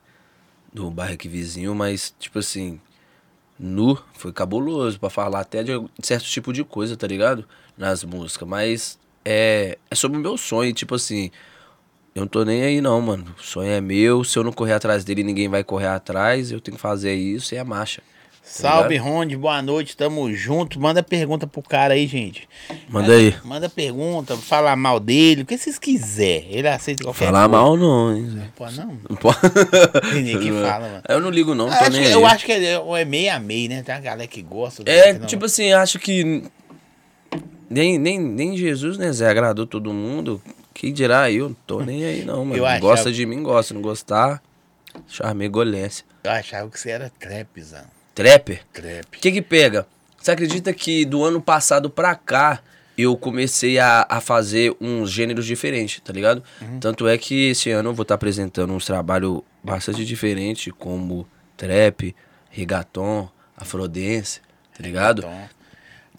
Do 0.72 0.90
bairro 0.90 1.14
aqui 1.14 1.28
vizinho, 1.28 1.74
mas, 1.74 2.12
tipo 2.18 2.38
assim, 2.40 2.80
nu, 3.58 3.98
foi 4.14 4.32
cabuloso 4.32 4.98
pra 5.00 5.08
falar 5.08 5.40
até 5.40 5.62
de 5.62 5.72
certo 6.02 6.24
tipo 6.24 6.52
de 6.52 6.64
coisa, 6.64 6.96
tá 6.96 7.06
ligado? 7.06 7.48
Nas 7.78 8.02
músicas, 8.02 8.48
mas 8.48 8.98
é, 9.24 9.78
é 9.90 9.94
sobre 9.94 10.18
o 10.18 10.20
meu 10.20 10.36
sonho, 10.36 10.72
tipo 10.72 10.94
assim, 10.96 11.30
eu 12.14 12.22
não 12.22 12.26
tô 12.26 12.44
nem 12.44 12.62
aí 12.62 12.80
não, 12.80 13.00
mano. 13.00 13.24
O 13.38 13.42
sonho 13.42 13.70
é 13.70 13.80
meu, 13.80 14.24
se 14.24 14.36
eu 14.38 14.42
não 14.42 14.52
correr 14.52 14.72
atrás 14.72 15.04
dele, 15.04 15.22
ninguém 15.22 15.48
vai 15.48 15.62
correr 15.62 15.86
atrás, 15.86 16.50
eu 16.50 16.60
tenho 16.60 16.76
que 16.76 16.80
fazer 16.80 17.14
isso 17.14 17.54
e 17.54 17.58
é 17.58 17.62
marcha. 17.62 18.02
Salve, 18.42 18.94
ligado? 18.94 19.06
Ronde, 19.06 19.36
boa 19.36 19.60
noite, 19.60 19.94
tamo 19.94 20.32
junto. 20.32 20.80
Manda 20.80 21.02
pergunta 21.02 21.46
pro 21.46 21.60
cara 21.60 21.92
aí, 21.92 22.06
gente. 22.06 22.48
Manda 22.88 23.12
aí. 23.12 23.36
Manda 23.44 23.68
pergunta, 23.68 24.36
falar 24.38 24.74
mal 24.74 24.98
dele, 24.98 25.42
o 25.42 25.44
que 25.46 25.56
vocês 25.56 25.78
quiserem. 25.78 26.48
Ele 26.50 26.66
aceita 26.66 27.04
qualquer 27.04 27.26
Falar 27.26 27.46
coisa. 27.46 27.62
mal 27.62 27.76
não, 27.76 28.16
hein, 28.16 28.30
Zé. 28.30 28.48
Pô, 28.56 28.70
não. 28.70 28.98
Não 29.10 29.16
pode. 29.16 29.38
Tem 30.10 30.22
ninguém 30.22 30.38
que 30.40 30.52
fala, 30.66 30.88
mano. 30.88 31.02
Eu 31.06 31.20
não 31.20 31.28
ligo 31.28 31.54
não, 31.54 31.66
Eu 31.66 31.72
acho, 31.72 31.96
eu 31.96 32.26
acho 32.26 32.46
que 32.46 32.52
é, 32.52 32.72
é 32.72 33.04
meio 33.04 33.34
a 33.34 33.38
meio, 33.38 33.68
né? 33.68 33.82
Tem 33.82 33.94
uma 33.94 34.00
galera 34.00 34.26
que 34.26 34.40
gosta. 34.40 34.82
É, 34.86 35.12
não. 35.12 35.26
tipo 35.26 35.44
assim, 35.44 35.70
acho 35.72 35.98
que 35.98 36.42
nem, 37.68 37.98
nem, 37.98 38.18
nem 38.18 38.56
Jesus, 38.56 38.96
né, 38.98 39.12
Zé, 39.12 39.28
agradou 39.28 39.66
todo 39.66 39.92
mundo. 39.92 40.40
Quem 40.74 40.92
dirá 40.92 41.30
eu? 41.30 41.48
Não 41.50 41.56
tô 41.66 41.80
nem 41.80 42.04
aí 42.04 42.24
não, 42.24 42.44
mano. 42.44 42.64
Achava- 42.64 42.80
Gosta 42.80 43.12
de 43.12 43.26
mim, 43.26 43.42
gosta. 43.42 43.74
Não 43.74 43.80
gostar, 43.82 44.42
charme 45.08 45.48
golência. 45.48 46.04
Eu 46.22 46.30
achava 46.30 46.70
que 46.70 46.78
você 46.78 46.90
era 46.90 47.10
trapzão. 47.18 47.84
Trapper? 48.14 48.62
Trap. 48.72 49.16
O 49.16 49.20
que 49.20 49.32
que 49.32 49.42
pega? 49.42 49.86
Você 50.20 50.30
acredita 50.32 50.72
que 50.72 51.04
do 51.04 51.22
ano 51.24 51.40
passado 51.40 51.88
pra 51.88 52.14
cá 52.14 52.60
eu 52.96 53.16
comecei 53.16 53.78
a, 53.78 54.04
a 54.08 54.20
fazer 54.20 54.74
uns 54.80 55.10
gêneros 55.10 55.46
diferentes, 55.46 56.00
tá 56.00 56.12
ligado? 56.12 56.42
Tanto 56.80 57.06
é 57.06 57.16
que 57.16 57.50
esse 57.50 57.70
ano 57.70 57.90
eu 57.90 57.94
vou 57.94 58.02
estar 58.02 58.16
apresentando 58.16 58.72
uns 58.72 58.84
trabalhos 58.84 59.40
bastante 59.62 60.04
diferentes, 60.04 60.72
como 60.76 61.24
trap, 61.56 62.14
reggaeton, 62.50 63.28
afrodance, 63.56 64.40
tá 64.76 64.82
ligado? 64.82 65.20
Então, 65.20 65.48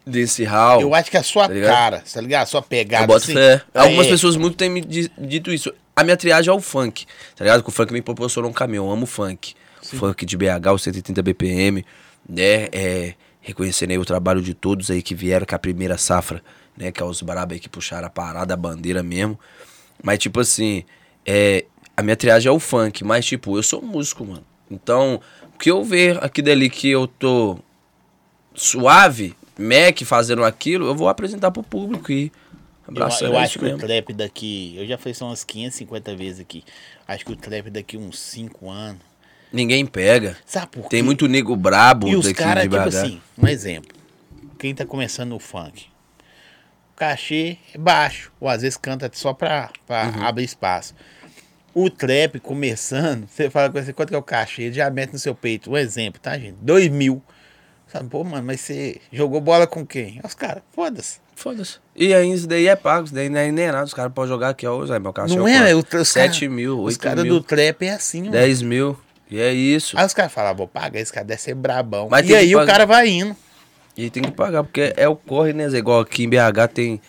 Dance 0.10 0.44
hall. 0.44 0.82
eu 0.82 0.94
acho 0.94 1.10
que 1.10 1.18
a 1.18 1.24
sua 1.24 1.48
Tá 1.48 1.54
cara, 1.62 2.04
tá 2.14 2.22
ligado? 2.22 2.44
A 2.44 2.46
sua 2.46 2.62
pegada. 2.62 3.04
Eu 3.04 3.08
boto 3.08 3.24
assim, 3.24 3.34
fé. 3.34 3.62
Algumas 3.74 4.08
é, 4.08 4.10
pessoas 4.10 4.36
muito 4.36 4.58
têm 4.58 4.70
me 4.70 4.82
di- 4.82 5.12
dito 5.18 5.52
isso. 5.54 5.74
A 5.96 6.04
minha 6.04 6.18
triagem 6.18 6.52
é 6.52 6.56
o 6.56 6.60
funk, 6.62 7.06
tá 7.36 7.44
ligado? 7.44 7.64
Que 7.64 7.70
o 7.70 7.72
funk 7.72 7.92
me 7.94 8.02
proporcionou 8.02 8.50
um 8.50 8.54
caminho. 8.54 8.84
Eu 8.84 8.92
amo 8.92 9.06
funk. 9.06 9.54
Funk 9.82 10.26
de 10.26 10.38
BH, 10.38 10.68
o 10.74 10.78
130 10.78 11.22
BPM, 11.22 11.86
né? 12.28 12.68
É, 12.72 13.14
reconhecendo 13.42 13.92
aí 13.92 13.98
o 13.98 14.06
trabalho 14.06 14.42
de 14.42 14.54
todos 14.54 14.92
aí 14.92 15.02
que 15.02 15.16
vieram 15.16 15.46
com 15.46 15.56
a 15.56 15.60
primeira 15.60 15.98
safra, 15.98 16.42
né? 16.78 16.92
Que 16.92 17.02
é 17.02 17.06
os 17.06 17.22
brabos 17.22 17.54
aí 17.54 17.60
que 17.60 17.70
puxaram 17.70 18.08
a 18.08 18.10
parada, 18.10 18.54
a 18.54 18.58
bandeira 18.58 19.02
mesmo. 19.02 19.40
Mas, 20.04 20.20
tipo 20.20 20.40
assim, 20.40 20.84
é, 21.26 21.66
a 21.98 22.02
minha 22.04 22.16
triagem 22.16 22.50
é 22.50 22.52
o 22.52 22.60
funk, 22.60 23.04
mas, 23.04 23.26
tipo, 23.26 23.58
eu 23.58 23.64
sou 23.64 23.82
músico, 23.82 24.26
mano. 24.26 24.44
Então, 24.72 25.20
o 25.54 25.58
que 25.58 25.72
eu 25.72 25.84
ver 25.84 26.24
aqui 26.24 26.42
dali 26.42 26.70
que 26.70 26.90
eu 26.90 27.08
tô 27.08 27.58
suave, 28.54 29.36
Mac 29.60 30.02
fazendo 30.04 30.44
aquilo, 30.44 30.88
eu 30.88 30.96
vou 30.96 31.08
apresentar 31.10 31.52
pro 31.52 31.62
público 31.64 32.12
e 32.12 32.32
Eu, 32.32 32.32
abraçando. 32.88 33.34
eu 33.34 33.40
é 33.40 33.44
acho 33.44 33.60
que 33.60 33.66
o 33.66 33.78
trap 33.78 34.14
daqui. 34.14 34.74
Eu 34.78 34.88
já 34.88 34.98
falei 34.98 35.12
isso 35.12 35.26
umas 35.26 35.44
550 35.44 36.16
vezes 36.16 36.40
aqui. 36.40 36.64
Acho 37.08 37.26
que 37.26 37.32
o 37.34 37.36
trap 37.36 37.70
daqui 37.70 37.98
uns 37.98 38.18
5 38.20 38.70
anos. 38.70 39.02
Ninguém 39.52 39.86
pega. 39.86 40.38
Sabe 40.46 40.68
por 40.68 40.84
quê? 40.84 40.90
Tem 40.90 41.02
muito 41.04 41.28
nego 41.28 41.56
brabo 41.56 42.08
E 42.08 42.16
os 42.16 42.26
daqui 42.26 42.36
caras, 42.38 42.64
de 42.64 42.70
tipo 42.70 42.84
BH. 42.84 42.88
assim, 42.88 43.22
um 43.38 43.48
exemplo. 43.48 43.98
Quem 44.60 44.74
tá 44.76 44.86
começando 44.86 45.30
no 45.30 45.40
funk? 45.40 45.88
cachê 46.96 47.58
é 47.74 47.78
baixo. 47.78 48.32
Ou 48.40 48.50
às 48.50 48.62
vezes 48.62 48.78
canta 48.78 49.10
só 49.14 49.34
pra, 49.34 49.72
pra 49.88 50.08
Uhum. 50.16 50.24
abrir 50.24 50.44
espaço. 50.44 50.94
O 51.74 51.90
trap 51.90 52.40
começando, 52.40 53.26
você 53.30 53.50
fala 53.50 53.70
com 53.70 53.82
você, 53.82 53.94
quanto 53.94 54.10
que 54.10 54.16
é 54.16 54.18
o 54.18 54.24
cachê? 54.24 54.64
Ele 54.64 54.74
já 54.74 54.90
mete 54.90 55.14
no 55.14 55.20
seu 55.20 55.34
peito. 55.34 55.72
Um 55.72 55.78
exemplo, 55.78 56.20
tá, 56.22 56.38
gente? 56.38 56.58
Dois 56.62 56.90
mil. 56.90 57.24
Sabe, 57.92 58.08
pô, 58.10 58.24
mano, 58.24 58.46
mas 58.46 58.62
você 58.62 59.02
jogou 59.12 59.42
bola 59.42 59.66
com 59.66 59.86
quem? 59.86 60.20
Os 60.24 60.34
caras, 60.36 60.62
foda-se. 60.72 61.20
Foda-se. 61.36 61.78
E 61.96 62.14
aí 62.14 62.32
isso 62.32 62.46
daí 62.48 62.68
é 62.68 62.76
pago, 62.76 63.06
isso 63.06 63.14
daí 63.14 63.30
não 63.30 63.40
é 63.40 63.52
nem 63.52 63.68
nada. 63.72 63.84
Os 63.86 63.94
caras 63.94 64.12
podem 64.14 64.30
jogar 64.30 64.50
aqui, 64.50 64.68
ó. 64.68 64.86
Zé, 64.86 65.00
meu 65.00 65.12
cachê 65.14 65.36
Não 65.36 65.48
é 65.48 65.74
o- 65.74 65.80
Os 65.80 66.08
7 66.10 66.42
cara- 66.42 66.52
mil, 66.54 66.80
Os 66.80 66.86
8 66.96 67.00
caras 67.00 67.24
mil, 67.24 67.34
do 67.36 67.44
trap 67.44 67.82
é 67.86 67.94
assim, 67.94 68.20
mano. 68.22 68.32
10 68.34 68.62
mil. 68.62 68.98
E 69.32 69.40
é 69.40 69.52
isso. 69.54 69.98
Aí 69.98 70.06
os 70.06 70.14
caras 70.14 70.32
falam, 70.32 70.52
"Ah, 70.52 70.54
vou 70.54 70.68
pagar, 70.68 71.00
esse 71.00 71.14
cara 71.14 71.26
deve 71.26 71.42
ser 71.42 71.54
brabão. 71.56 72.08
Mas 72.12 72.28
e 72.30 72.36
aí 72.36 72.56
o 72.56 72.66
cara 72.66 72.86
vai 72.86 73.08
indo. 73.08 73.36
E 73.98 74.10
tem 74.10 74.22
que 74.24 74.32
pagar, 74.32 74.64
porque 74.64 74.94
é 74.98 75.08
o 75.08 75.16
corre, 75.16 75.54
né, 75.54 75.68
Zé? 75.70 75.78
Igual 75.80 76.02
aqui 76.02 76.24
em 76.24 76.30
BH 76.30 76.68
tem 76.68 77.02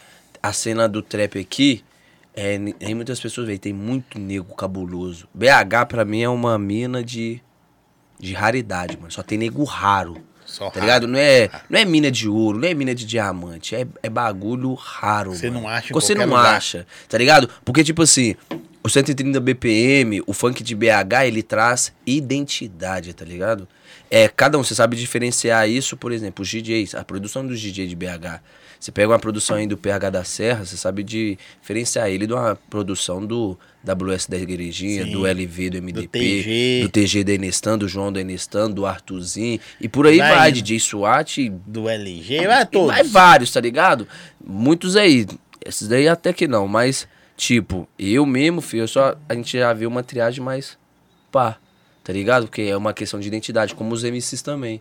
a 0.42 0.52
cena 0.52 0.88
do 0.88 1.02
trap 1.02 1.38
aqui. 1.38 1.84
É, 2.34 2.58
muitas 2.94 3.18
pessoas 3.20 3.46
veem, 3.46 3.58
tem 3.58 3.72
muito 3.72 4.18
nego 4.18 4.54
cabuloso. 4.54 5.28
BH 5.34 5.86
pra 5.88 6.04
mim 6.04 6.22
é 6.22 6.28
uma 6.28 6.58
mina 6.58 7.02
de, 7.02 7.42
de 8.18 8.32
raridade, 8.32 8.96
mano. 8.96 9.10
Só 9.10 9.22
tem 9.22 9.36
nego 9.36 9.64
raro. 9.64 10.16
Só 10.50 10.68
Tá 10.70 10.80
raro. 10.80 10.80
ligado? 10.80 11.08
Não 11.08 11.18
é, 11.18 11.48
não 11.68 11.78
é 11.78 11.84
mina 11.84 12.10
de 12.10 12.28
ouro, 12.28 12.58
não 12.58 12.68
é 12.68 12.74
mina 12.74 12.94
de 12.94 13.06
diamante. 13.06 13.74
É, 13.74 13.86
é 14.02 14.10
bagulho 14.10 14.74
raro. 14.74 15.30
Você 15.34 15.48
mano. 15.48 15.62
não 15.62 15.68
acha 15.68 15.94
Você 15.94 16.14
não 16.14 16.26
lugar. 16.26 16.56
acha, 16.56 16.86
tá 17.08 17.16
ligado? 17.16 17.48
Porque, 17.64 17.82
tipo 17.84 18.02
assim, 18.02 18.34
o 18.82 18.88
130 18.88 19.38
BPM, 19.40 20.22
o 20.26 20.32
funk 20.32 20.62
de 20.62 20.74
BH, 20.74 21.26
ele 21.26 21.42
traz 21.42 21.92
identidade, 22.06 23.12
tá 23.14 23.24
ligado? 23.24 23.68
É, 24.10 24.28
cada 24.28 24.58
um, 24.58 24.64
você 24.64 24.74
sabe 24.74 24.96
diferenciar 24.96 25.68
isso, 25.68 25.96
por 25.96 26.10
exemplo, 26.12 26.42
os 26.42 26.48
DJs, 26.48 26.94
a 26.96 27.04
produção 27.04 27.46
dos 27.46 27.60
DJs 27.60 27.88
de 27.88 27.94
BH. 27.96 28.40
Você 28.80 28.90
pega 28.90 29.08
uma 29.12 29.18
produção 29.18 29.56
aí 29.56 29.66
do 29.66 29.76
PH 29.76 30.08
da 30.08 30.24
Serra, 30.24 30.64
você 30.64 30.74
sabe 30.74 31.02
diferenciar 31.02 32.08
ele 32.08 32.26
de 32.26 32.32
uma 32.32 32.56
produção 32.70 33.24
do 33.26 33.58
WS 33.84 34.26
da 34.26 34.38
Igrejinha, 34.38 35.04
Sim. 35.04 35.12
do 35.12 35.26
LV 35.26 35.70
do 35.70 35.82
MDP, 35.82 36.18
TG. 36.18 36.80
do 36.84 36.88
TG 36.88 37.24
da 37.24 37.32
Enestan, 37.34 37.76
do 37.76 37.86
João 37.86 38.10
da 38.10 38.22
Enestan, 38.22 38.70
do 38.70 38.86
Arthurzinho, 38.86 39.60
e 39.78 39.86
por 39.86 40.06
aí 40.06 40.16
Vai 40.16 40.34
vai. 40.34 40.52
DJ 40.52 40.80
SWAT, 40.80 41.50
Do 41.66 41.90
LG, 41.90 42.46
vai 42.46 42.64
todos. 42.66 42.88
vai 42.88 43.04
vários, 43.04 43.52
tá 43.52 43.60
ligado? 43.60 44.08
Muitos 44.42 44.96
aí. 44.96 45.26
Esses 45.62 45.86
daí 45.86 46.08
até 46.08 46.32
que 46.32 46.48
não, 46.48 46.66
mas, 46.66 47.06
tipo, 47.36 47.86
eu 47.98 48.24
mesmo, 48.24 48.62
filho, 48.62 48.84
eu 48.84 48.88
só. 48.88 49.14
A 49.28 49.34
gente 49.34 49.58
já 49.58 49.74
viu 49.74 49.90
uma 49.90 50.02
triagem 50.02 50.42
mais 50.42 50.78
pá, 51.30 51.58
tá 52.02 52.14
ligado? 52.14 52.46
Porque 52.46 52.62
é 52.62 52.74
uma 52.76 52.94
questão 52.94 53.20
de 53.20 53.28
identidade, 53.28 53.74
como 53.74 53.92
os 53.92 54.02
MCs 54.04 54.40
também. 54.40 54.80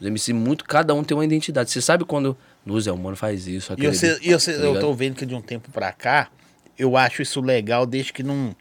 Os 0.00 0.06
MCs, 0.08 0.28
muito, 0.36 0.64
cada 0.64 0.94
um 0.94 1.02
tem 1.02 1.16
uma 1.16 1.24
identidade. 1.24 1.68
Você 1.72 1.82
sabe 1.82 2.04
quando. 2.04 2.36
Luz 2.66 2.86
é, 2.86 2.92
o 2.92 2.98
mano 2.98 3.16
faz 3.16 3.46
isso, 3.46 3.72
E 3.78 3.86
você, 3.86 4.18
e 4.22 4.32
você, 4.32 4.52
tá 4.52 4.64
eu 4.64 4.78
tô 4.78 4.92
vendo 4.92 5.14
que 5.16 5.24
de 5.24 5.34
um 5.34 5.40
tempo 5.40 5.70
pra 5.70 5.92
cá, 5.92 6.28
eu 6.78 6.96
acho 6.96 7.22
isso 7.22 7.40
legal 7.40 7.86
desde 7.86 8.12
que 8.12 8.22
não, 8.22 8.54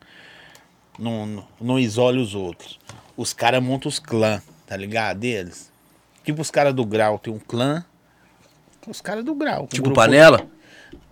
não, 0.98 1.46
não 1.60 1.78
isole 1.80 2.20
os 2.20 2.34
outros. 2.34 2.80
Os 3.18 3.34
caras 3.34 3.62
montam 3.62 3.90
os 3.90 4.00
clãs, 4.00 4.42
tá 4.66 4.78
ligado? 4.78 5.20
Deles. 5.20 5.70
Tipo 6.24 6.42
os 6.42 6.50
caras 6.50 6.74
do 6.74 6.86
grau 6.86 7.20
tem 7.20 7.34
um 7.34 7.40
clã. 7.40 7.84
Os 8.88 9.02
caras 9.02 9.24
do 9.26 9.36
grau. 9.36 9.64
um 9.64 9.68
Tipo 9.68 9.84
grupo- 9.84 10.00
panela? 10.00 10.48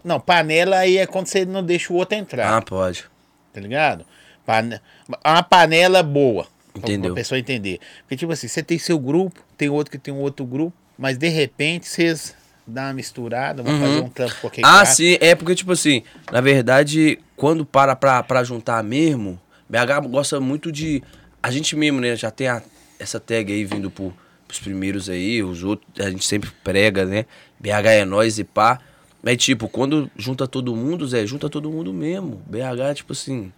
Não, 0.03 0.19
panela 0.19 0.77
aí 0.77 0.97
é 0.97 1.05
quando 1.05 1.27
você 1.27 1.45
não 1.45 1.61
deixa 1.63 1.91
o 1.91 1.95
outro 1.97 2.17
entrar. 2.17 2.55
Ah, 2.57 2.61
pode. 2.61 3.05
tá 3.51 3.59
ligado? 3.59 4.05
Pane... 4.45 4.79
Uma 5.25 5.43
panela 5.43 6.01
boa. 6.01 6.47
Entendeu. 6.73 7.11
Pra 7.13 7.21
pessoa 7.21 7.37
entender. 7.39 7.79
Porque, 8.01 8.15
tipo 8.15 8.31
assim, 8.31 8.47
você 8.47 8.63
tem 8.63 8.77
seu 8.79 8.97
grupo, 8.99 9.41
tem 9.57 9.67
outro 9.67 9.91
que 9.91 9.97
tem 9.97 10.13
um 10.13 10.19
outro 10.21 10.45
grupo, 10.45 10.75
mas 10.97 11.17
de 11.17 11.27
repente 11.27 11.87
vocês 11.87 12.35
dão 12.67 12.83
uma 12.83 12.93
misturada, 12.93 13.63
vão 13.63 13.79
fazer 13.79 13.99
um 14.01 14.09
trampo 14.09 14.47
aquele 14.47 14.65
Ah, 14.67 14.71
cara. 14.83 14.85
sim, 14.85 15.17
é 15.21 15.33
porque, 15.35 15.55
tipo 15.55 15.71
assim, 15.71 16.03
na 16.31 16.41
verdade, 16.41 17.19
quando 17.35 17.65
para 17.65 17.95
pra, 17.95 18.21
pra 18.23 18.43
juntar 18.43 18.83
mesmo, 18.83 19.39
BH 19.69 20.07
gosta 20.09 20.39
muito 20.39 20.71
de. 20.71 21.01
A 21.41 21.49
gente 21.51 21.75
mesmo, 21.75 21.99
né? 22.01 22.15
Já 22.15 22.29
tem 22.31 22.47
a- 22.47 22.61
essa 22.99 23.19
tag 23.19 23.51
aí 23.53 23.63
vindo 23.63 23.89
pro, 23.89 24.13
pros 24.47 24.59
primeiros 24.59 25.09
aí, 25.09 25.41
os 25.43 25.63
outros, 25.63 25.87
a 26.05 26.09
gente 26.09 26.25
sempre 26.25 26.49
prega, 26.63 27.05
né? 27.05 27.25
BH 27.59 27.91
é 27.91 28.05
nós 28.05 28.37
e 28.39 28.43
pá. 28.43 28.79
Mas, 29.23 29.37
tipo, 29.37 29.67
quando 29.67 30.09
junta 30.17 30.47
todo 30.47 30.75
mundo, 30.75 31.07
Zé, 31.07 31.25
junta 31.25 31.49
todo 31.49 31.69
mundo 31.71 31.93
mesmo. 31.93 32.41
BH, 32.45 32.93
tipo 32.95 33.13
assim. 33.13 33.51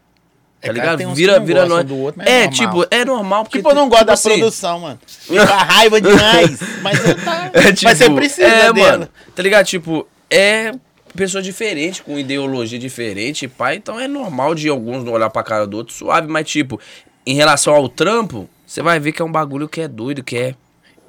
Tá 0.62 0.68
que 0.68 0.74
ligado? 0.74 0.98
que 0.98 1.06
Vira, 1.14 1.40
vira 1.40 1.66
nós. 1.66 1.86
do 1.86 1.98
outro, 1.98 2.18
mas 2.18 2.28
é, 2.28 2.44
é 2.44 2.48
tipo, 2.50 2.86
é 2.92 3.06
normal. 3.06 3.44
Porque, 3.44 3.60
Tipo, 3.60 3.70
eu 3.70 3.76
não 3.76 3.88
gosto 3.88 4.06
da 4.06 4.14
assim, 4.14 4.30
produção, 4.30 4.80
mano. 4.80 5.00
Fica 5.08 5.46
raiva 5.46 6.02
demais. 6.02 6.60
mas 6.82 7.08
eu 7.08 7.16
tá. 7.24 7.50
É, 7.54 7.72
tipo, 7.72 7.84
mas 7.86 7.98
você 7.98 8.10
precisa 8.10 8.48
é, 8.48 8.74
dela. 8.74 8.92
mano. 8.92 9.10
Tá 9.34 9.42
ligado? 9.42 9.66
Tipo, 9.66 10.06
é 10.30 10.74
pessoa 11.16 11.42
diferente, 11.42 12.04
com 12.04 12.20
ideologia 12.20 12.78
diferente, 12.78 13.48
pai. 13.48 13.78
Então 13.78 14.00
é 14.00 14.08
normal 14.08 14.54
de 14.54 14.68
alguns 14.68 15.04
não 15.04 15.14
olhar 15.14 15.30
pra 15.30 15.44
cara 15.44 15.66
do 15.66 15.78
outro 15.78 15.94
suave, 15.94 16.28
mas 16.28 16.48
tipo, 16.48 16.80
em 17.26 17.36
relação 17.36 17.74
ao 17.74 17.88
trampo, 17.88 18.50
você 18.66 18.82
vai 18.82 19.00
ver 19.00 19.12
que 19.14 19.22
é 19.22 19.26
um 19.26 19.32
bagulho 19.32 19.68
que 19.68 19.82
é 19.82 19.88
doido, 19.88 20.24
que 20.24 20.38
é. 20.38 20.56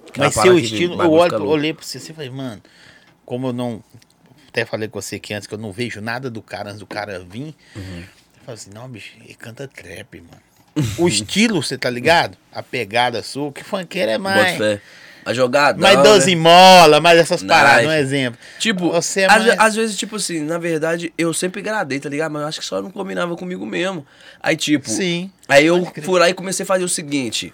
aquela 0.09 0.27
Mas 0.27 0.35
seu 0.35 0.55
que 0.57 0.63
estilo, 0.63 1.03
eu 1.03 1.11
olho, 1.11 1.45
olhei 1.45 1.75
pra 1.75 1.85
você 1.85 1.99
e 1.99 2.15
falei, 2.15 2.31
mano, 2.31 2.63
como 3.27 3.49
eu 3.49 3.53
não. 3.53 3.83
Até 4.49 4.65
falei 4.65 4.89
com 4.89 5.01
você 5.01 5.19
que 5.19 5.33
antes 5.35 5.47
que 5.47 5.55
eu 5.55 5.59
não 5.59 5.71
vejo 5.71 6.01
nada 6.01 6.29
do 6.31 6.43
cara 6.43 6.69
antes 6.71 6.81
do 6.81 6.87
cara 6.87 7.21
vir. 7.21 7.55
Uhum. 7.77 8.03
Falei 8.51 8.55
assim, 8.55 8.71
não, 8.75 8.89
bicho, 8.89 9.13
ele 9.23 9.35
canta 9.35 9.69
trap, 9.69 10.21
mano. 10.21 10.43
o 10.99 11.07
estilo, 11.07 11.63
você 11.63 11.79
tá 11.79 11.89
ligado? 11.89 12.37
A 12.53 12.63
pegada 12.63 13.23
sua, 13.23 13.53
que 13.53 13.63
funkeiro 13.63 14.11
é 14.11 14.19
mais. 14.19 14.59
A 15.25 15.33
jogada. 15.33 15.79
Mais 15.79 16.03
12 16.03 16.35
mola, 16.35 17.01
mais 17.01 17.19
essas 17.19 17.43
Nice. 17.43 17.55
paradas, 17.55 17.87
um 17.87 17.93
exemplo. 17.93 18.41
Tipo, 18.59 18.91
você 18.91 19.21
é 19.21 19.27
às, 19.27 19.47
mais... 19.47 19.61
às 19.61 19.75
vezes, 19.77 19.97
tipo 19.97 20.17
assim, 20.17 20.41
na 20.41 20.59
verdade, 20.59 21.13
eu 21.17 21.33
sempre 21.33 21.61
agradei, 21.61 22.01
tá 22.01 22.09
ligado? 22.09 22.33
Mas 22.33 22.43
eu 22.43 22.49
acho 22.49 22.61
que 22.61 22.67
só 22.67 22.81
não 22.83 22.91
combinava 22.91 23.37
comigo 23.37 23.65
mesmo. 23.65 24.05
Aí, 24.43 24.57
tipo, 24.57 24.89
Sim. 24.89 25.31
Aí 25.47 25.67
eu 25.67 25.87
fui 26.03 26.19
lá 26.19 26.29
e 26.29 26.35
comecei 26.35 26.65
a 26.65 26.67
fazer 26.67 26.85
o 26.85 26.89
seguinte. 26.89 27.53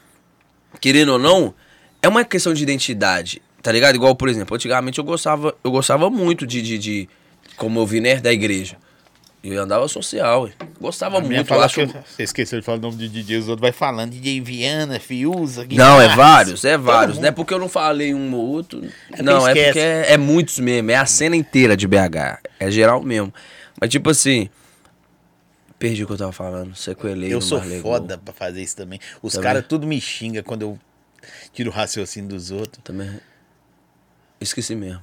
Querendo 0.80 1.12
ou 1.12 1.18
não, 1.18 1.52
é 2.00 2.08
uma 2.08 2.24
questão 2.24 2.54
de 2.54 2.62
identidade. 2.62 3.42
Tá 3.60 3.72
ligado? 3.72 3.96
Igual, 3.96 4.14
por 4.14 4.28
exemplo, 4.28 4.54
antigamente 4.54 4.98
eu 4.98 5.04
gostava, 5.04 5.54
eu 5.62 5.70
gostava 5.70 6.08
muito 6.08 6.46
de, 6.46 6.62
de, 6.62 6.78
de 6.78 7.08
como 7.56 7.80
eu 7.80 7.86
vi, 7.86 8.00
né, 8.00 8.16
da 8.16 8.32
igreja. 8.32 8.78
Eu 9.44 9.62
andava 9.62 9.86
social, 9.86 10.48
gostava 10.80 11.20
muito. 11.20 11.54
Eu 11.54 11.62
acho... 11.62 11.86
que 11.86 11.86
você 11.86 12.22
esqueceu 12.24 12.58
de 12.58 12.66
falar 12.66 12.78
o 12.78 12.80
nome 12.80 12.96
de 12.96 13.08
DJ, 13.08 13.38
os 13.38 13.48
outros 13.48 13.60
vai 13.60 13.70
falando. 13.70 14.10
DJ 14.10 14.40
Viana, 14.40 14.98
Fiuza, 14.98 15.60
Não, 15.60 16.00
é 16.00 16.08
Guimarães, 16.08 16.16
vários, 16.16 16.64
é 16.64 16.76
vários. 16.76 17.18
Não 17.18 17.28
é 17.28 17.30
porque 17.30 17.54
eu 17.54 17.58
não 17.58 17.68
falei 17.68 18.12
um 18.12 18.34
ou 18.34 18.44
outro. 18.44 18.80
porque 19.08 19.22
não, 19.22 19.46
é 19.46 19.54
porque 19.54 19.78
é, 19.78 20.12
é 20.14 20.16
muitos 20.16 20.58
mesmo. 20.58 20.90
É 20.90 20.96
a 20.96 21.06
cena 21.06 21.36
inteira 21.36 21.76
de 21.76 21.86
BH. 21.86 22.40
É 22.58 22.70
geral 22.70 23.02
mesmo. 23.02 23.32
Mas 23.80 23.90
tipo 23.90 24.10
assim. 24.10 24.48
Perdi 25.78 26.04
o 26.04 26.06
que 26.06 26.14
eu 26.14 26.18
tava 26.18 26.32
falando. 26.32 26.74
Sequelei. 26.74 27.32
Eu 27.32 27.40
sou 27.40 27.58
Marlegol. 27.58 27.92
foda 27.92 28.18
pra 28.18 28.32
fazer 28.32 28.62
isso 28.62 28.76
também. 28.76 28.98
Os 29.22 29.36
caras 29.36 29.64
tudo 29.68 29.86
me 29.86 30.00
xinga 30.00 30.42
quando 30.42 30.62
eu 30.62 30.78
tiro 31.52 31.70
o 31.70 31.72
raciocínio 31.72 32.30
dos 32.30 32.50
outros. 32.50 32.82
Também. 32.82 33.20
Esqueci 34.40 34.74
mesmo. 34.74 35.02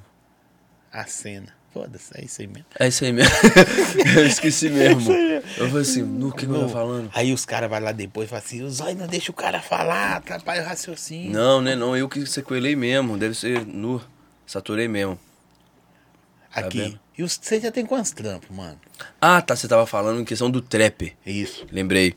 A 0.91 1.05
cena. 1.05 1.53
Foda-se, 1.73 2.11
é 2.15 2.23
isso 2.23 2.41
aí 2.41 2.47
mesmo. 2.47 2.65
É 2.79 2.87
isso 2.87 3.03
aí 3.03 3.11
mesmo. 3.11 3.33
eu 4.15 4.25
esqueci 4.27 4.69
mesmo. 4.69 5.11
Eu 5.11 5.67
falei 5.67 5.81
assim, 5.81 6.03
no 6.03 6.31
que, 6.31 6.45
que 6.45 6.51
eu 6.51 6.59
tava 6.59 6.69
falando? 6.69 7.09
Aí 7.15 7.33
os 7.33 7.45
caras 7.45 7.67
vão 7.69 7.79
lá 7.79 7.91
depois 7.91 8.27
e 8.27 8.29
falam 8.29 8.43
assim, 8.45 8.61
o 8.61 8.69
Zóio 8.69 8.95
não 8.95 9.07
deixa 9.07 9.31
o 9.31 9.33
cara 9.33 9.59
falar, 9.59 10.17
atrapalha 10.17 10.61
o 10.61 10.65
raciocínio. 10.65 11.31
Não, 11.31 11.61
né? 11.61 11.75
Não, 11.75 11.97
eu 11.97 12.07
que 12.07 12.25
sequelei 12.27 12.75
mesmo. 12.75 13.17
Deve 13.17 13.33
ser 13.33 13.65
nu. 13.65 13.99
Saturei 14.45 14.87
mesmo. 14.87 15.19
Aqui. 16.53 16.77
vendo? 16.77 16.99
e 17.17 17.23
os- 17.23 17.39
você 17.41 17.59
já 17.59 17.71
tem 17.71 17.83
quantos 17.85 18.11
trampos, 18.11 18.55
mano? 18.55 18.79
Ah, 19.19 19.41
tá. 19.41 19.55
Você 19.55 19.67
tava 19.67 19.87
falando 19.87 20.21
em 20.21 20.25
questão 20.25 20.51
do 20.51 20.61
trap. 20.61 21.11
Isso. 21.25 21.65
Lembrei. 21.71 22.13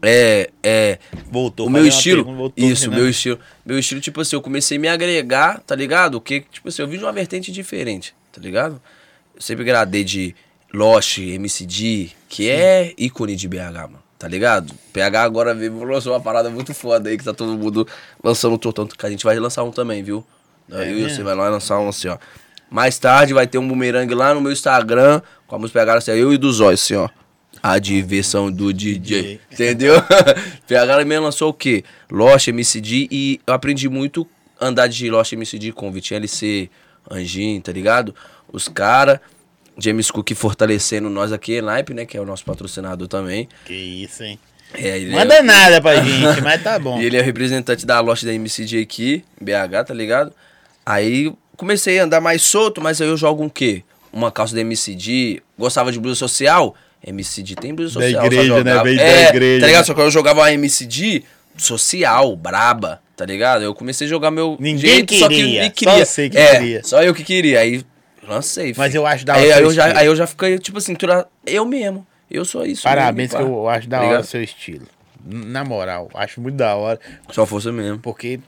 É, 0.00 0.50
é. 0.62 0.98
Voltou. 1.28 1.66
o 1.66 1.70
meu 1.70 1.84
estilo. 1.86 2.24
pergunta, 2.24 2.38
voltou, 2.38 2.64
isso, 2.64 2.84
Renan. 2.84 2.96
meu 2.96 3.08
estilo. 3.10 3.40
Meu 3.66 3.78
estilo, 3.78 4.00
tipo 4.00 4.20
assim, 4.20 4.36
eu 4.36 4.42
comecei 4.42 4.78
a 4.78 4.80
me 4.80 4.86
agregar, 4.88 5.60
tá 5.60 5.74
ligado? 5.74 6.20
Que, 6.20 6.42
tipo 6.42 6.68
assim, 6.68 6.82
eu 6.82 6.88
vi 6.88 6.98
de 6.98 7.04
uma 7.04 7.12
vertente 7.12 7.50
diferente, 7.50 8.14
tá 8.32 8.40
ligado? 8.40 8.80
Eu 9.34 9.40
sempre 9.40 9.62
agradei 9.62 10.02
de 10.02 10.34
Lost, 10.72 11.18
MCD, 11.18 12.10
que 12.28 12.48
é 12.48 12.94
ícone 12.96 13.36
de 13.36 13.46
BH, 13.46 13.58
mano. 13.74 14.02
Tá 14.18 14.28
ligado? 14.28 14.72
PH 14.92 15.22
agora 15.22 15.52
veio 15.54 15.82
lançou 15.82 16.12
uma 16.12 16.20
parada 16.20 16.48
muito 16.48 16.72
foda 16.72 17.10
aí 17.10 17.18
que 17.18 17.24
tá 17.24 17.34
todo 17.34 17.58
mundo 17.58 17.86
lançando 18.22 18.54
um 18.54 18.58
tortão. 18.58 18.86
Que 18.86 19.04
a 19.04 19.10
gente 19.10 19.24
vai 19.24 19.36
lançar 19.38 19.64
um 19.64 19.72
também, 19.72 20.02
viu? 20.02 20.24
É 20.70 20.82
Aí 20.82 20.94
mesmo? 20.94 21.10
você 21.10 21.22
vai 21.24 21.34
lá 21.34 21.48
lançar 21.48 21.80
um 21.80 21.88
assim, 21.88 22.08
ó. 22.08 22.16
Mais 22.70 22.98
tarde 22.98 23.34
vai 23.34 23.46
ter 23.46 23.58
um 23.58 23.66
bumerangue 23.66 24.14
lá 24.14 24.32
no 24.32 24.40
meu 24.40 24.52
Instagram 24.52 25.20
com 25.46 25.56
a 25.56 25.58
música 25.58 25.80
PH, 25.80 25.94
assim, 25.94 26.10
ó, 26.12 26.14
eu 26.14 26.32
e 26.32 26.38
do 26.38 26.52
Zóio, 26.52 26.74
assim, 26.74 26.94
ó. 26.94 27.08
A 27.62 27.78
diversão 27.78 28.50
do 28.50 28.72
DJ. 28.72 29.40
Entendeu? 29.50 29.96
PH 30.66 31.04
mesmo 31.04 31.24
lançou 31.24 31.50
o 31.50 31.52
quê? 31.52 31.84
Lost, 32.10 32.48
MCD 32.48 33.08
e 33.10 33.40
eu 33.46 33.52
aprendi 33.52 33.88
muito 33.88 34.26
andar 34.60 34.86
de 34.86 35.10
Lost 35.10 35.32
MCD 35.32 35.72
com 35.72 35.90
Vitinho 35.90 36.18
LC, 36.18 36.70
Anjinho, 37.10 37.60
tá 37.60 37.72
ligado? 37.72 38.14
Os 38.52 38.68
caras, 38.68 39.18
James 39.78 40.10
Cook 40.10 40.32
fortalecendo 40.34 41.08
nós 41.10 41.32
aqui, 41.32 41.60
Naipe, 41.60 41.94
né? 41.94 42.04
Que 42.04 42.16
é 42.16 42.20
o 42.20 42.26
nosso 42.26 42.44
patrocinador 42.44 43.08
também. 43.08 43.48
Que 43.64 43.74
isso, 43.74 44.22
hein? 44.22 44.38
É, 44.74 44.98
ele 44.98 45.12
Manda 45.12 45.34
é, 45.34 45.42
nada 45.42 45.80
pra 45.82 45.96
gente, 46.02 46.40
mas 46.40 46.62
tá 46.62 46.78
bom. 46.78 46.98
e 47.00 47.04
ele 47.04 47.16
é 47.16 47.20
o 47.20 47.24
representante 47.24 47.84
da 47.84 48.00
Lost 48.00 48.24
da 48.24 48.32
MCD 48.32 48.80
aqui, 48.80 49.22
BH, 49.40 49.86
tá 49.88 49.94
ligado? 49.94 50.32
Aí 50.84 51.32
comecei 51.56 51.98
a 51.98 52.04
andar 52.04 52.20
mais 52.20 52.42
solto, 52.42 52.80
mas 52.80 53.00
aí 53.00 53.08
eu 53.08 53.16
jogo 53.16 53.42
um 53.42 53.48
quê? 53.48 53.84
uma 54.12 54.30
calça 54.30 54.54
da 54.54 54.60
MCD, 54.60 55.42
gostava 55.58 55.90
de 55.90 55.98
blusa 55.98 56.16
social. 56.16 56.74
MCD 57.04 57.56
tem 57.56 57.74
blusa 57.74 57.98
Da 57.98 58.06
social. 58.06 58.20
só 58.22 58.26
igreja, 58.26 58.64
né? 58.64 58.82
Veio 58.82 58.96
da 58.98 59.02
é, 59.02 59.28
igreja, 59.30 59.60
Tá 59.60 59.66
ligado? 59.66 59.80
né? 59.80 59.86
Só 59.86 59.94
que 59.94 60.00
eu 60.00 60.10
jogava 60.10 60.40
uma 60.40 60.52
MCD 60.52 61.24
social, 61.56 62.34
braba, 62.36 63.02
tá 63.16 63.24
ligado? 63.24 63.62
Eu 63.62 63.74
comecei 63.74 64.06
a 64.06 64.10
jogar 64.10 64.30
meu 64.30 64.56
Ninguém 64.58 64.78
jeito, 64.78 65.14
só 65.14 65.28
que 65.28 65.34
queria, 65.36 65.64
só 65.64 65.70
queria. 65.70 66.04
você 66.06 66.30
que 66.30 66.38
é, 66.38 66.50
queria. 66.52 66.84
Só 66.84 67.02
eu 67.02 67.14
que 67.14 67.24
queria. 67.24 67.60
Aí 67.60 67.84
lancei. 68.26 68.74
Mas 68.76 68.94
eu 68.94 69.06
acho 69.06 69.24
da 69.24 69.34
hora 69.34 69.42
aí 69.42 69.62
eu 69.62 69.72
já, 69.72 69.98
aí 69.98 70.06
eu 70.06 70.16
já 70.16 70.26
fiquei, 70.26 70.58
tipo 70.58 70.78
assim, 70.78 70.94
tura- 70.94 71.28
eu 71.46 71.64
mesmo. 71.64 72.06
Eu 72.30 72.44
sou 72.44 72.64
isso. 72.64 72.82
Parabéns, 72.82 73.30
que 73.30 73.36
mesmo, 73.36 73.50
pá. 73.50 73.56
eu 73.60 73.68
acho 73.68 73.88
da 73.88 73.98
Tá 74.00 74.04
hora 74.06 74.20
o 74.20 74.24
seu 74.24 74.42
estilo. 74.42 74.86
Na 75.24 75.62
moral, 75.64 76.08
acho 76.14 76.40
muito 76.40 76.56
da 76.56 76.74
hora. 76.74 76.98
Só 77.30 77.44
força 77.46 77.70
mesmo. 77.70 77.98
Porque, 77.98 78.40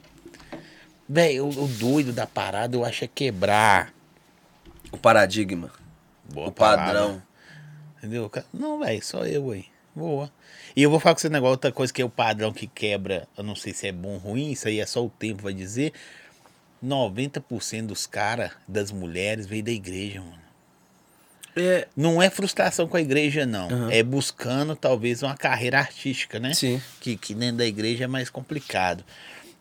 velho, 1.08 1.44
o, 1.46 1.64
o 1.64 1.68
doido 1.68 2.12
da 2.12 2.26
parada 2.26 2.76
eu 2.76 2.84
acho 2.84 3.04
é 3.04 3.08
quebrar. 3.12 3.92
O 4.90 4.96
paradigma. 4.96 5.70
Boa 6.32 6.49
o 6.49 6.52
padrão. 6.52 7.23
Entendeu? 7.99 8.30
Não, 8.52 8.78
velho, 8.80 9.04
só 9.04 9.25
eu 9.26 9.50
aí. 9.50 9.66
Boa. 9.94 10.30
E 10.76 10.82
eu 10.82 10.90
vou 10.90 10.98
falar 10.98 11.14
com 11.14 11.20
você 11.20 11.28
um 11.28 11.30
negócio, 11.30 11.52
outra 11.52 11.70
coisa 11.72 11.92
que 11.92 12.02
é 12.02 12.04
o 12.04 12.10
padrão 12.10 12.52
que 12.52 12.66
quebra. 12.66 13.28
Eu 13.36 13.44
não 13.44 13.54
sei 13.54 13.72
se 13.72 13.86
é 13.86 13.92
bom 13.92 14.14
ou 14.14 14.18
ruim, 14.18 14.50
isso 14.50 14.66
aí 14.66 14.80
é 14.80 14.86
só 14.86 15.04
o 15.04 15.10
tempo 15.10 15.42
vai 15.42 15.54
dizer. 15.54 15.92
90% 16.84 17.86
dos 17.86 18.06
caras, 18.06 18.50
das 18.66 18.90
mulheres, 18.90 19.46
veio 19.46 19.62
da 19.62 19.70
igreja, 19.70 20.20
mano. 20.20 20.44
É, 21.56 21.86
Não 21.96 22.20
é 22.20 22.28
frustração 22.28 22.88
com 22.88 22.96
a 22.96 23.00
igreja, 23.00 23.46
não. 23.46 23.66
Aham. 23.68 23.92
É 23.92 24.02
buscando, 24.02 24.74
talvez, 24.74 25.22
uma 25.22 25.36
carreira 25.36 25.78
artística, 25.78 26.40
né? 26.40 26.52
Sim. 26.52 26.82
Que, 27.00 27.16
que 27.16 27.32
dentro 27.32 27.58
da 27.58 27.66
igreja 27.66 28.04
é 28.04 28.06
mais 28.08 28.28
complicado. 28.28 29.04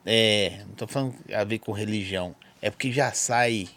É, 0.05 0.63
não 0.67 0.75
tô 0.75 0.87
falando 0.87 1.15
a 1.31 1.43
ver 1.43 1.59
com 1.59 1.71
religião. 1.71 2.35
É 2.61 2.71
porque 2.71 2.91
já 2.91 3.11
sai, 3.11 3.69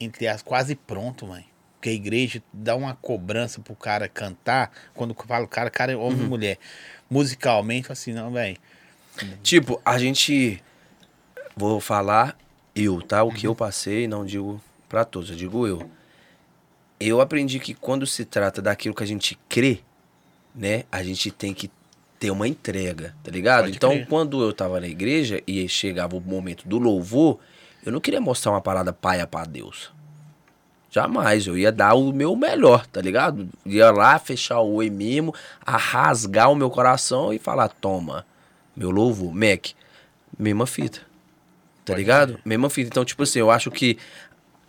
entre 0.00 0.26
as 0.26 0.42
quase 0.42 0.74
pronto, 0.74 1.26
mãe. 1.26 1.44
Porque 1.80 1.88
a 1.88 1.92
igreja 1.94 2.42
dá 2.52 2.76
uma 2.76 2.94
cobrança 2.94 3.58
pro 3.58 3.74
cara 3.74 4.06
cantar. 4.06 4.70
Quando 4.92 5.16
eu 5.18 5.26
falo 5.26 5.48
cara, 5.48 5.70
cara 5.70 5.92
é 5.92 5.96
homem 5.96 6.18
Uhum. 6.20 6.26
e 6.26 6.28
mulher. 6.28 6.58
Musicalmente, 7.08 7.90
assim, 7.90 8.12
não, 8.12 8.30
velho. 8.30 8.58
Tipo, 9.42 9.80
a 9.82 9.98
gente. 9.98 10.62
Vou 11.56 11.80
falar 11.80 12.36
eu, 12.76 13.00
tá? 13.00 13.22
O 13.24 13.32
que 13.32 13.46
eu 13.46 13.54
passei, 13.54 14.06
não 14.06 14.26
digo 14.26 14.60
pra 14.90 15.04
todos, 15.06 15.30
eu 15.30 15.36
digo 15.36 15.66
eu. 15.66 15.90
Eu 16.98 17.20
aprendi 17.22 17.58
que 17.58 17.72
quando 17.72 18.06
se 18.06 18.24
trata 18.26 18.60
daquilo 18.60 18.94
que 18.94 19.02
a 19.02 19.06
gente 19.06 19.38
crê, 19.48 19.80
né? 20.54 20.84
A 20.92 21.02
gente 21.02 21.30
tem 21.30 21.54
que 21.54 21.70
ter 22.18 22.30
uma 22.30 22.46
entrega, 22.46 23.14
tá 23.24 23.30
ligado? 23.30 23.64
Pode 23.64 23.76
então, 23.76 23.90
crer. 23.90 24.06
quando 24.06 24.42
eu 24.42 24.52
tava 24.52 24.78
na 24.80 24.86
igreja 24.86 25.42
e 25.46 25.66
chegava 25.66 26.14
o 26.14 26.20
momento 26.20 26.68
do 26.68 26.78
louvor, 26.78 27.38
eu 27.84 27.90
não 27.90 28.00
queria 28.00 28.20
mostrar 28.20 28.52
uma 28.52 28.60
parada 28.60 28.92
paia 28.92 29.26
pra 29.26 29.44
Deus. 29.44 29.90
Jamais, 30.90 31.46
eu 31.46 31.56
ia 31.56 31.70
dar 31.70 31.94
o 31.94 32.12
meu 32.12 32.34
melhor, 32.34 32.84
tá 32.86 33.00
ligado? 33.00 33.48
Ia 33.64 33.90
lá 33.92 34.18
fechar 34.18 34.58
o 34.60 34.74
oi 34.74 34.90
mesmo, 34.90 35.32
a 35.64 35.76
rasgar 35.76 36.50
o 36.50 36.56
meu 36.56 36.68
coração 36.68 37.32
e 37.32 37.38
falar: 37.38 37.68
toma, 37.68 38.26
meu 38.76 38.90
louvor, 38.90 39.32
Mac, 39.32 39.68
mesma 40.38 40.66
fita. 40.66 40.98
Tá 41.84 41.92
Pode 41.92 41.98
ligado? 42.00 42.38
Mesma 42.44 42.68
fita. 42.68 42.88
Então, 42.88 43.04
tipo 43.04 43.22
assim, 43.22 43.38
eu 43.38 43.50
acho 43.50 43.70
que 43.70 43.96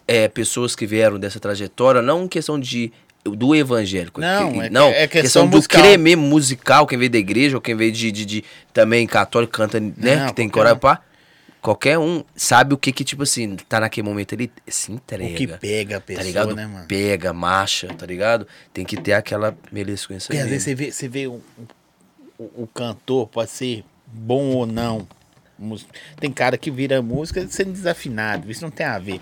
é, 0.08 0.28
pessoas 0.28 0.76
que 0.76 0.86
vieram 0.86 1.18
dessa 1.20 1.40
trajetória, 1.40 2.02
não 2.02 2.24
em 2.26 2.28
questão 2.28 2.60
de 2.60 2.92
do 3.24 3.56
evangélico. 3.56 4.20
Não, 4.22 4.52
que- 4.54 4.60
é 4.62 4.70
não, 4.70 4.88
é 4.90 5.08
questão 5.08 5.48
do 5.48 5.58
musical. 5.58 5.82
crer 5.82 5.98
mesmo 5.98 6.24
musical, 6.24 6.88
quem 6.88 6.98
veio 6.98 7.10
da 7.12 7.20
igreja, 7.20 7.56
ou 7.58 7.62
quem 7.62 7.76
veio 7.76 7.92
de, 7.92 8.12
de, 8.12 8.26
de- 8.26 8.44
também 8.74 9.06
católico, 9.08 9.54
canta, 9.54 9.80
né? 9.80 9.92
Não, 10.18 10.28
que 10.28 10.34
tem 10.36 10.50
coragem 10.50 10.78
um. 10.78 10.98
Qualquer 11.62 12.00
um 12.00 12.24
sabe 12.36 12.74
o 12.74 12.78
que 12.78 12.92
que, 12.92 13.04
tipo 13.04 13.22
assim, 13.24 13.56
tá 13.56 13.80
naquele 13.80 14.08
momento 14.08 14.34
ele 14.34 14.52
se 14.68 14.92
entrega. 14.92 15.32
O 15.34 15.38
que 15.38 15.48
pega 15.48 15.98
a 15.98 16.02
pessoa, 16.02 16.24
tá 16.24 16.28
ligado? 16.28 16.56
né, 16.56 16.66
mano? 16.66 16.88
Pega, 16.88 17.32
marcha, 17.32 17.88
tá 17.94 18.06
ligado? 18.06 18.48
Tem 18.74 18.84
que 18.84 18.98
ter 19.00 19.14
aquela 19.14 19.56
melisquência 19.72 20.28
Porque 20.28 20.42
às 20.42 20.50
vezes 20.50 20.64
você 20.64 20.74
vê, 20.76 20.92
você 20.92 21.08
vê 21.08 21.28
um- 21.28 21.40
o, 22.40 22.64
o 22.64 22.68
cantor, 22.74 23.28
pode 23.28 23.52
ser 23.52 23.84
bom 24.08 24.56
ou 24.56 24.66
não. 24.66 25.08
Tem 26.20 26.32
cara 26.32 26.58
que 26.58 26.72
vira 26.72 27.00
música 27.04 27.48
sendo 27.48 27.72
desafinado, 27.74 28.50
isso 28.50 28.64
não 28.64 28.72
tem 28.72 28.88
a 28.88 28.98
ver. 28.98 29.22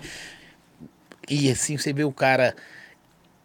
E 1.28 1.50
assim, 1.50 1.76
você 1.76 1.92
vê 1.92 2.04
o 2.04 2.12
cara 2.12 2.56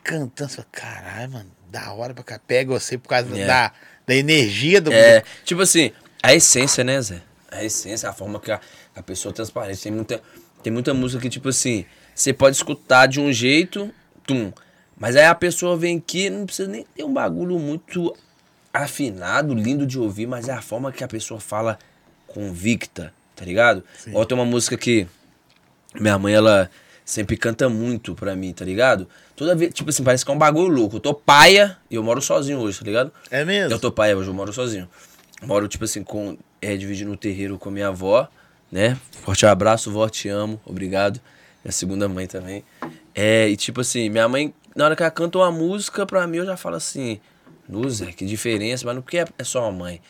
cantando, 0.03 0.49
você 0.51 0.55
fala, 0.55 0.67
caralho, 0.71 1.31
mano, 1.33 1.51
da 1.69 1.91
hora 1.91 2.13
pra 2.13 2.23
cá. 2.23 2.39
Pega 2.39 2.71
você 2.71 2.97
por 2.97 3.09
causa 3.09 3.37
É. 3.37 3.45
da, 3.45 3.73
da 4.07 4.15
energia 4.15 4.79
do. 4.79 4.93
É, 4.93 5.21
tipo 5.43 5.61
assim, 5.61 5.91
a 6.23 6.33
essência, 6.33 6.83
né, 6.83 7.01
Zé? 7.01 7.21
A 7.51 7.63
essência, 7.63 8.09
a 8.09 8.13
forma 8.13 8.39
que 8.39 8.51
a, 8.51 8.59
a 8.95 9.03
pessoa 9.03 9.33
transparece. 9.33 9.83
Tem 9.83 9.91
muita, 9.91 10.21
tem 10.63 10.71
muita 10.71 10.93
música 10.93 11.21
que, 11.21 11.29
tipo 11.29 11.49
assim, 11.49 11.85
você 12.13 12.33
pode 12.33 12.55
escutar 12.55 13.07
de 13.07 13.19
um 13.19 13.31
jeito, 13.31 13.93
tum. 14.25 14.51
Mas 14.97 15.15
aí 15.15 15.25
a 15.25 15.35
pessoa 15.35 15.75
vem 15.75 15.97
aqui, 15.97 16.29
não 16.29 16.45
precisa 16.45 16.69
nem 16.69 16.85
ter 16.95 17.03
um 17.03 17.13
bagulho 17.13 17.59
muito 17.59 18.15
afinado, 18.73 19.53
lindo 19.53 19.85
de 19.85 19.99
ouvir, 19.99 20.27
mas 20.27 20.47
é 20.47 20.53
a 20.53 20.61
forma 20.61 20.91
que 20.91 21.03
a 21.03 21.07
pessoa 21.07 21.39
fala 21.39 21.77
convicta, 22.27 23.13
tá 23.35 23.43
ligado? 23.43 23.83
Sim. 23.97 24.11
Igual 24.11 24.25
tem 24.25 24.37
uma 24.37 24.45
música 24.45 24.77
que 24.77 25.07
minha 25.99 26.17
mãe, 26.17 26.33
ela 26.33 26.69
sempre 27.03 27.37
canta 27.37 27.69
muito 27.69 28.15
pra 28.15 28.35
mim, 28.35 28.51
tá 28.51 28.65
ligado? 28.65 29.07
Toda 29.35 29.55
vez, 29.55 29.73
tipo 29.73 29.89
assim, 29.89 30.03
parece 30.03 30.25
que 30.25 30.31
é 30.31 30.33
um 30.33 30.37
bagulho 30.37 30.67
louco. 30.67 30.97
Eu 30.97 30.99
tô 30.99 31.13
paia 31.13 31.77
e 31.89 31.95
eu 31.95 32.03
moro 32.03 32.21
sozinho 32.21 32.59
hoje, 32.59 32.79
tá 32.79 32.85
ligado? 32.85 33.11
É 33.29 33.45
mesmo? 33.45 33.73
Eu 33.73 33.79
tô 33.79 33.91
pai 33.91 34.15
hoje, 34.15 34.29
eu 34.29 34.33
moro 34.33 34.51
sozinho. 34.51 34.89
Moro, 35.43 35.67
tipo 35.67 35.83
assim, 35.83 36.03
com. 36.03 36.37
É, 36.61 36.75
dividindo 36.75 37.11
o 37.11 37.17
terreiro 37.17 37.59
com 37.59 37.69
minha 37.69 37.89
avó, 37.89 38.27
né? 38.75 38.97
Forte 39.23 39.45
abraço, 39.45 39.89
vó, 39.89 40.09
te 40.09 40.27
amo, 40.27 40.59
obrigado. 40.65 41.21
Minha 41.63 41.71
segunda 41.71 42.09
mãe 42.09 42.27
também. 42.27 42.61
É, 43.15 43.47
e 43.47 43.55
tipo 43.55 43.79
assim, 43.79 44.09
minha 44.09 44.27
mãe, 44.27 44.53
na 44.75 44.83
hora 44.83 44.97
que 44.97 45.01
ela 45.01 45.09
canta 45.09 45.37
uma 45.37 45.49
música, 45.49 46.05
pra 46.05 46.27
mim 46.27 46.39
eu 46.39 46.45
já 46.45 46.57
falo 46.57 46.75
assim, 46.75 47.21
Luzé, 47.69 48.11
que 48.11 48.25
diferença, 48.25 48.85
mas 48.85 48.93
não 48.93 49.01
porque 49.01 49.19
é, 49.19 49.25
é 49.37 49.43
só 49.45 49.61
uma 49.61 49.71
mãe. 49.71 50.01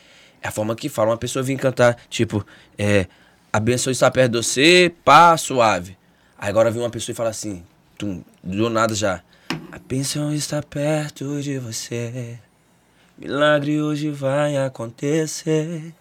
É 0.42 0.48
a 0.48 0.50
forma 0.50 0.74
que 0.74 0.88
fala. 0.88 1.10
Uma 1.10 1.16
pessoa 1.16 1.44
vir 1.44 1.56
cantar, 1.56 1.96
tipo, 2.10 2.44
é, 2.76 3.06
a 3.52 3.60
bênção 3.60 3.92
está 3.92 4.10
perto 4.10 4.32
de 4.32 4.38
você, 4.38 4.92
pá, 5.04 5.36
suave. 5.36 5.96
Aí 6.36 6.50
agora 6.50 6.68
vem 6.68 6.82
uma 6.82 6.90
pessoa 6.90 7.12
e 7.12 7.16
fala 7.16 7.30
assim, 7.30 7.62
tum, 7.96 8.20
do 8.42 8.68
nada 8.68 8.96
já. 8.96 9.22
A 9.70 9.78
bênção 9.78 10.34
está 10.34 10.60
perto 10.60 11.40
de 11.40 11.60
você. 11.60 12.36
Milagre 13.16 13.80
hoje 13.80 14.10
vai 14.10 14.56
acontecer. 14.56 15.94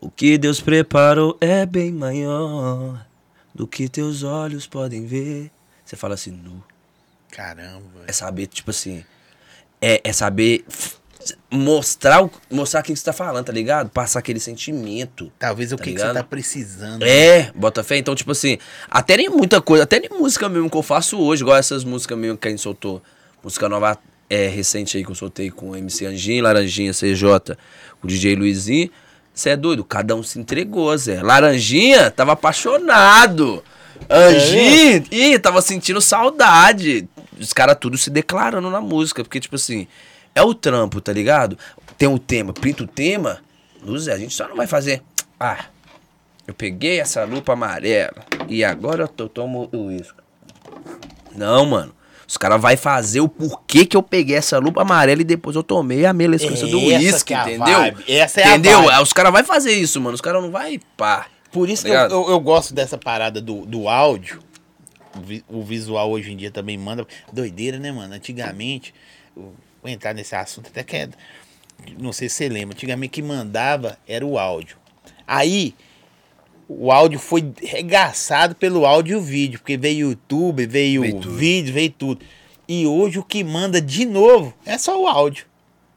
O 0.00 0.10
que 0.10 0.36
Deus 0.38 0.60
preparou 0.60 1.36
é 1.40 1.64
bem 1.66 1.92
maior 1.92 3.04
do 3.54 3.66
que 3.66 3.88
teus 3.88 4.22
olhos 4.22 4.66
podem 4.66 5.06
ver. 5.06 5.50
Você 5.84 5.96
fala 5.96 6.14
assim, 6.14 6.30
nu. 6.30 6.62
Caramba. 7.30 8.04
É 8.06 8.12
saber, 8.12 8.46
tipo 8.46 8.70
assim. 8.70 9.04
É, 9.80 10.00
é 10.04 10.12
saber 10.12 10.64
mostrar, 11.50 12.22
o- 12.24 12.30
mostrar 12.50 12.82
que 12.82 12.94
você 12.94 13.04
tá 13.04 13.12
falando, 13.12 13.44
tá 13.46 13.52
ligado? 13.52 13.88
Passar 13.90 14.18
aquele 14.18 14.40
sentimento. 14.40 15.32
Talvez 15.38 15.72
o 15.72 15.76
Tá 15.76 15.84
que, 15.84 15.92
que 15.92 16.00
você 16.00 16.12
tá 16.12 16.22
precisando. 16.22 17.02
É, 17.02 17.50
bota 17.54 17.82
fé. 17.84 17.96
Então, 17.96 18.14
tipo 18.14 18.30
assim, 18.32 18.58
até 18.90 19.16
nem 19.16 19.28
muita 19.28 19.60
coisa, 19.60 19.84
até 19.84 19.98
nem 20.00 20.10
música 20.10 20.48
mesmo 20.48 20.70
que 20.70 20.76
eu 20.76 20.82
faço 20.82 21.18
hoje, 21.18 21.42
igual 21.42 21.56
essas 21.56 21.84
músicas 21.84 22.18
mesmo 22.18 22.36
que 22.38 22.48
a 22.48 22.50
gente 22.50 22.62
soltou. 22.62 23.02
Música 23.42 23.68
nova 23.68 23.98
é, 24.28 24.48
recente 24.48 24.96
aí 24.96 25.04
que 25.04 25.10
eu 25.10 25.14
soltei 25.14 25.50
com 25.50 25.70
o 25.70 25.76
MC 25.76 26.06
Anjinho, 26.06 26.42
Laranjinha, 26.44 26.92
CJ, 26.92 27.56
o 28.02 28.06
DJ 28.06 28.34
Luizinho. 28.36 28.90
Você 29.34 29.50
é 29.50 29.56
doido? 29.56 29.84
Cada 29.84 30.14
um 30.14 30.22
se 30.22 30.38
entregou, 30.38 30.96
Zé. 30.96 31.20
Laranjinha 31.20 32.08
tava 32.10 32.32
apaixonado. 32.32 33.64
Anjinho, 34.08 35.04
ih, 35.10 35.38
tava 35.40 35.60
sentindo 35.60 36.00
saudade. 36.00 37.08
Os 37.38 37.52
caras 37.52 37.76
tudo 37.80 37.98
se 37.98 38.10
declarando 38.10 38.70
na 38.70 38.80
música, 38.80 39.24
porque, 39.24 39.40
tipo 39.40 39.56
assim, 39.56 39.88
é 40.34 40.42
o 40.42 40.54
trampo, 40.54 41.00
tá 41.00 41.12
ligado? 41.12 41.58
Tem 41.98 42.08
o 42.08 42.18
tema, 42.18 42.52
pinta 42.52 42.84
o 42.84 42.86
tema. 42.86 43.40
Luz, 43.82 44.08
a 44.08 44.16
gente 44.16 44.32
só 44.32 44.46
não 44.46 44.56
vai 44.56 44.68
fazer. 44.68 45.02
Ah, 45.38 45.64
eu 46.46 46.54
peguei 46.54 47.00
essa 47.00 47.24
lupa 47.24 47.54
amarela 47.54 48.24
e 48.48 48.62
agora 48.62 49.04
eu 49.04 49.08
tô, 49.08 49.28
tomo 49.28 49.68
o 49.72 49.86
uísque. 49.86 50.18
Não, 51.34 51.66
mano. 51.66 51.94
Os 52.26 52.36
caras 52.36 52.60
vão 52.60 52.76
fazer 52.76 53.20
o 53.20 53.28
porquê 53.28 53.84
que 53.86 53.96
eu 53.96 54.02
peguei 54.02 54.36
essa 54.36 54.58
lupa 54.58 54.82
amarela 54.82 55.20
e 55.20 55.24
depois 55.24 55.54
eu 55.56 55.62
tomei 55.62 56.06
a 56.06 56.12
melescância 56.12 56.66
do 56.66 56.78
Essa 56.78 56.86
uísque, 56.98 57.24
que 57.28 57.34
é 57.34 57.36
a 57.36 57.42
entendeu? 57.42 57.78
vibe, 57.78 58.04
essa 58.08 58.40
é 58.40 58.44
a 58.44 58.48
entendeu? 58.48 58.78
vibe. 58.82 58.92
Aí 58.94 59.02
Os 59.02 59.12
caras 59.12 59.32
vão 59.32 59.44
fazer 59.44 59.72
isso, 59.72 60.00
mano. 60.00 60.14
Os 60.14 60.20
caras 60.20 60.42
não 60.42 60.50
vai 60.50 60.80
pá. 60.96 61.26
Por 61.52 61.68
isso 61.68 61.84
Tá 61.86 61.88
que 62.08 62.12
eu, 62.14 62.22
eu, 62.22 62.30
eu 62.30 62.40
gosto 62.40 62.74
dessa 62.74 62.96
parada 62.98 63.40
do, 63.40 63.64
do 63.66 63.88
áudio. 63.88 64.40
O 65.16 65.20
vi- 65.20 65.44
O 65.48 65.62
visual 65.62 66.10
hoje 66.10 66.32
em 66.32 66.36
dia 66.36 66.50
também 66.50 66.76
manda. 66.76 67.06
Doideira, 67.32 67.78
né, 67.78 67.92
mano? 67.92 68.12
Antigamente, 68.14 68.92
vou 69.36 69.52
entrar 69.84 70.12
nesse 70.14 70.34
assunto 70.34 70.66
até 70.68 70.82
que 70.82 70.96
é. 70.96 71.08
Não 71.98 72.12
sei 72.12 72.28
se 72.28 72.36
você 72.36 72.48
lembra. 72.48 72.74
Antigamente 72.74 73.10
que 73.12 73.22
mandava 73.22 73.98
era 74.08 74.24
o 74.26 74.38
áudio. 74.38 74.76
Aí, 75.26 75.74
o 76.68 76.90
áudio 76.92 77.18
foi 77.18 77.52
regaçado 77.62 78.54
pelo 78.54 78.86
áudio 78.86 79.14
e 79.14 79.16
o 79.16 79.22
vídeo. 79.22 79.58
Porque 79.58 79.76
veio 79.76 80.10
YouTube, 80.10 80.66
veio, 80.66 81.02
Veio 81.02 81.20
tudo. 81.20 81.34
vídeo, 81.36 81.74
veio 81.74 81.90
tudo. 81.90 82.24
E 82.66 82.86
hoje 82.86 83.18
o 83.18 83.24
que 83.24 83.44
manda 83.44 83.80
de 83.80 84.04
novo 84.06 84.54
é 84.64 84.78
só 84.78 85.00
o 85.00 85.06
áudio. 85.06 85.46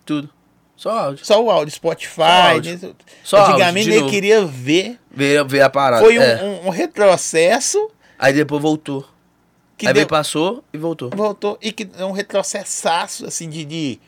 Tudo. 0.05 0.29
Só 0.75 0.91
áudio. 0.91 1.25
Só 1.25 1.43
o 1.43 1.49
áudio. 1.49 1.73
Spotify. 1.73 2.21
áudio. 2.21 2.79
né? 2.81 2.93
Só 3.23 3.45
Antigamente 3.47 3.89
ele 3.89 4.09
queria 4.09 4.45
ver. 4.45 4.99
Ver, 5.09 5.43
ver 5.45 5.61
a 5.61 5.69
parada. 5.69 6.03
Foi 6.03 6.19
um, 6.19 6.21
é. 6.21 6.43
um- 6.43 6.67
um 6.67 6.69
retrocesso. 6.69 7.89
Aí 8.19 8.33
depois 8.33 8.61
voltou. 8.61 9.05
que 9.77 9.87
Aí 9.87 9.93
deu, 9.93 10.05
passou 10.07 10.63
e 10.73 10.77
voltou. 10.77 11.09
voltou 11.15 11.57
e 11.61 11.71
que 11.71 11.87
é 11.97 12.03
um 12.05 12.11
retrocessaço 12.11 13.25
assim 13.25 13.47
de, 13.49 13.63
de 13.63 13.99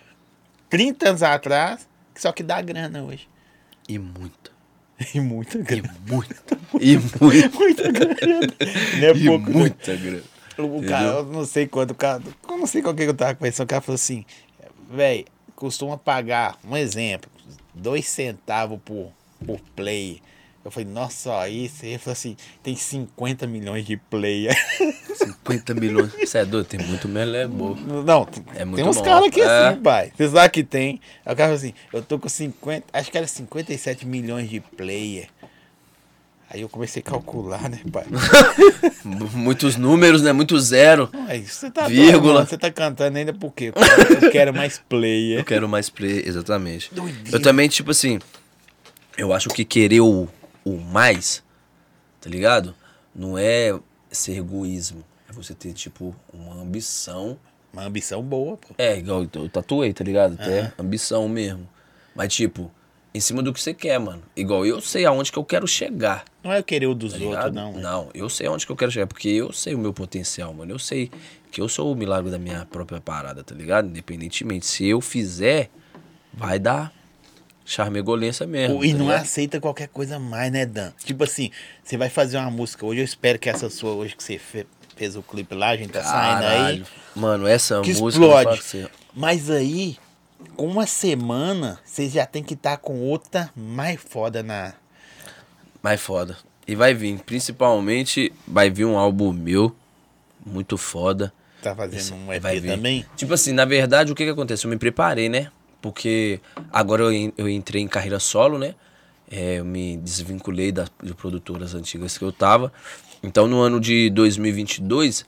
30 0.69 1.09
anos 1.09 1.23
atrás, 1.23 1.87
só 2.15 2.31
que 2.31 2.41
dá 2.43 2.59
grana 2.61 3.03
hoje. 3.03 3.27
E 3.87 3.97
muita. 3.99 4.38
E 5.15 5.19
muita 5.19 5.57
E 5.59 5.63
grana. 5.63 5.95
muita. 6.07 6.35
E 6.79 6.97
muita. 6.97 7.49
Muita 7.57 7.91
grana. 7.91 8.47
Não 8.99 9.07
é 9.07 9.11
E 9.11 9.25
pouco. 9.25 9.51
muita 9.51 9.95
grana. 9.95 10.23
O 10.57 10.83
cara, 10.83 11.05
eu 11.05 11.23
não 11.25 11.45
sei 11.45 11.65
quanto, 11.67 11.91
o 11.91 11.95
cara, 11.95 12.21
eu 12.49 12.57
não 12.57 12.67
sei 12.67 12.81
qual 12.81 12.93
que 12.93 13.03
eu 13.03 13.13
tava 13.13 13.33
conversando, 13.33 13.65
o 13.65 13.69
cara 13.69 13.81
falou 13.81 13.95
assim, 13.95 14.25
velho, 14.91 15.23
costuma 15.55 15.97
pagar, 15.97 16.59
um 16.65 16.75
exemplo, 16.75 17.31
dois 17.73 18.05
centavos 18.05 18.77
por, 18.83 19.09
por 19.45 19.57
play. 19.73 20.21
Eu 20.69 20.71
falei, 20.71 20.87
nossa, 20.87 21.49
isso. 21.49 21.83
Ele 21.83 21.97
falou 21.97 22.13
assim, 22.13 22.37
tem 22.61 22.75
50 22.75 23.47
milhões 23.47 23.83
de 23.85 23.97
play. 23.97 24.47
50 25.15 25.73
milhões. 25.75 26.13
Você 26.13 26.37
é 26.37 26.45
doido? 26.45 26.67
Tem 26.67 26.79
muito 26.79 27.07
melé 27.07 27.47
boa. 27.47 27.75
Não, 27.75 28.23
tem, 28.25 28.43
É 28.55 28.63
muito 28.63 28.75
tem 28.81 28.87
uns 28.87 29.01
caras 29.01 29.27
aqui 29.27 29.41
É. 29.41 29.67
assim, 29.69 29.81
pai. 29.81 30.11
Você 30.15 30.29
sabe 30.29 30.49
que 30.51 30.63
tem. 30.63 31.01
Aí 31.25 31.33
o 31.33 31.35
cara 31.35 31.49
falou 31.49 31.55
assim, 31.55 31.73
eu 31.91 32.03
tô 32.03 32.19
com 32.19 32.29
50, 32.29 32.85
acho 32.93 33.09
que 33.11 33.17
era 33.17 33.25
57 33.25 34.05
milhões 34.05 34.47
de 34.47 34.59
player. 34.59 35.27
Aí 36.51 36.61
eu 36.61 36.69
comecei 36.69 36.99
a 37.01 37.03
calcular, 37.09 37.67
né, 37.69 37.79
pai? 37.91 38.05
Muitos 39.33 39.75
números, 39.75 40.21
né? 40.21 40.31
Muito 40.33 40.59
zero. 40.59 41.09
Aí 41.27 41.45
você 41.45 41.69
tá 41.71 41.87
Vírgula. 41.87 42.45
Você 42.45 42.57
tá 42.57 42.71
cantando 42.71 43.17
ainda 43.17 43.33
por 43.33 43.51
quê? 43.53 43.71
Eu 44.21 44.31
quero 44.31 44.53
mais 44.53 44.79
player. 44.89 45.39
Eu 45.39 45.45
quero 45.45 45.67
mais 45.67 45.89
play, 45.89 46.23
exatamente. 46.25 46.93
Doideira. 46.93 47.29
Eu 47.37 47.41
também, 47.41 47.67
tipo 47.69 47.91
assim, 47.91 48.19
eu 49.17 49.31
acho 49.33 49.49
que 49.49 49.63
querer 49.63 50.01
o, 50.01 50.27
o 50.65 50.77
mais, 50.77 51.43
tá 52.21 52.29
ligado? 52.29 52.75
Não 53.13 53.37
é 53.37 53.77
ser 54.11 54.37
egoísmo. 54.37 55.03
É 55.29 55.33
você 55.33 55.53
ter, 55.53 55.73
tipo, 55.73 56.15
uma 56.33 56.55
ambição. 56.61 57.37
Uma 57.71 57.85
ambição 57.85 58.21
boa, 58.21 58.57
pô. 58.57 58.73
É, 58.77 58.97
igual 58.97 59.27
eu 59.33 59.49
tatuei, 59.49 59.93
tá 59.93 60.03
ligado? 60.03 60.33
Até 60.33 60.73
ambição 60.77 61.27
mesmo. 61.29 61.69
Mas, 62.15 62.33
tipo, 62.33 62.71
em 63.13 63.19
cima 63.19 63.41
do 63.41 63.53
que 63.53 63.61
você 63.61 63.73
quer, 63.73 63.99
mano. 63.99 64.23
Igual 64.35 64.65
eu 64.65 64.81
sei 64.81 65.05
aonde 65.05 65.31
que 65.31 65.37
eu 65.37 65.43
quero 65.43 65.67
chegar. 65.67 66.25
Não 66.43 66.51
é 66.51 66.59
eu 66.59 66.63
querer 66.63 66.87
o 66.87 66.95
dos 66.95 67.13
Tá 67.13 67.19
outros, 67.23 67.53
não. 67.53 67.73
Não, 67.73 68.09
eu 68.13 68.29
sei 68.29 68.47
aonde 68.47 68.65
que 68.65 68.71
eu 68.71 68.75
quero 68.75 68.91
chegar, 68.91 69.07
porque 69.07 69.29
eu 69.29 69.51
sei 69.51 69.75
o 69.75 69.79
meu 69.79 69.93
potencial, 69.93 70.53
mano. 70.53 70.71
Eu 70.71 70.79
sei 70.79 71.11
que 71.51 71.61
eu 71.61 71.67
sou 71.67 71.91
o 71.91 71.95
milagre 71.95 72.31
da 72.31 72.37
minha 72.39 72.65
própria 72.65 73.01
parada, 73.01 73.43
tá 73.43 73.55
ligado? 73.55 73.87
Independentemente. 73.87 74.65
Se 74.65 74.85
eu 74.85 75.01
fizer, 75.01 75.69
vai 76.33 76.59
dar 76.59 76.93
charmegolência 77.69 78.45
mesmo. 78.47 78.83
E 78.83 78.91
tá 78.91 78.97
não 78.97 79.05
ligado? 79.07 79.21
aceita 79.21 79.59
qualquer 79.61 79.87
coisa 79.89 80.17
mais, 80.19 80.51
né, 80.51 80.65
Dan? 80.65 80.91
Tipo 81.03 81.23
assim, 81.23 81.51
você 81.83 81.95
vai 81.97 82.09
fazer 82.09 82.37
uma 82.37 82.49
música 82.49 82.85
hoje, 82.85 83.01
eu 83.01 83.05
espero 83.05 83.37
que 83.37 83.49
essa 83.49 83.69
sua 83.69 83.91
hoje 83.91 84.15
que 84.15 84.23
você 84.23 84.37
fe- 84.39 84.65
fez 84.95 85.15
o 85.15 85.21
clipe 85.21 85.53
lá, 85.55 85.69
a 85.69 85.77
gente 85.77 85.91
tá 85.91 86.03
saindo 86.03 86.43
aí. 86.45 86.57
Caralho. 86.57 86.85
Mano, 87.15 87.47
essa 87.47 87.81
Que 87.81 87.93
música. 87.93 88.25
explode. 88.25 88.61
você, 88.61 88.89
Mas 89.13 89.49
aí, 89.49 89.97
com 90.55 90.65
uma 90.67 90.85
semana, 90.87 91.79
você 91.85 92.09
já 92.09 92.25
tem 92.25 92.41
que 92.43 92.53
estar 92.55 92.77
com 92.77 92.99
outra 93.01 93.49
mais 93.55 93.99
foda 94.01 94.41
na. 94.43 94.73
Mais 95.81 96.01
foda. 96.01 96.37
E 96.67 96.75
vai 96.75 96.93
vir, 96.93 97.19
principalmente, 97.19 98.31
vai 98.47 98.69
vir 98.69 98.85
um 98.85 98.97
álbum 98.97 99.31
meu, 99.31 99.75
muito 100.45 100.77
foda. 100.77 101.31
Tá 101.61 101.75
fazendo 101.75 102.15
um 102.15 102.31
EP 102.33 102.41
também? 102.65 103.05
Tipo 103.15 103.33
assim, 103.33 103.51
na 103.51 103.65
verdade, 103.65 104.11
o 104.11 104.15
que 104.15 104.23
que 104.23 104.29
acontece? 104.29 104.65
Eu 104.65 104.69
me 104.69 104.77
preparei, 104.77 105.27
né? 105.29 105.51
Porque 105.81 106.39
agora 106.71 107.03
eu, 107.03 107.33
eu 107.37 107.47
entrei 107.49 107.81
em 107.81 107.87
carreira 107.87 108.19
solo, 108.19 108.57
né? 108.57 108.75
É, 109.31 109.59
eu 109.59 109.65
me 109.65 109.95
desvinculei 109.97 110.71
das 110.71 110.91
de 111.03 111.13
produtoras 111.13 111.73
antigas 111.75 112.17
que 112.17 112.23
eu 112.23 112.31
tava. 112.31 112.73
Então, 113.21 113.47
no 113.47 113.59
ano 113.61 113.79
de 113.79 114.09
2022, 114.09 115.25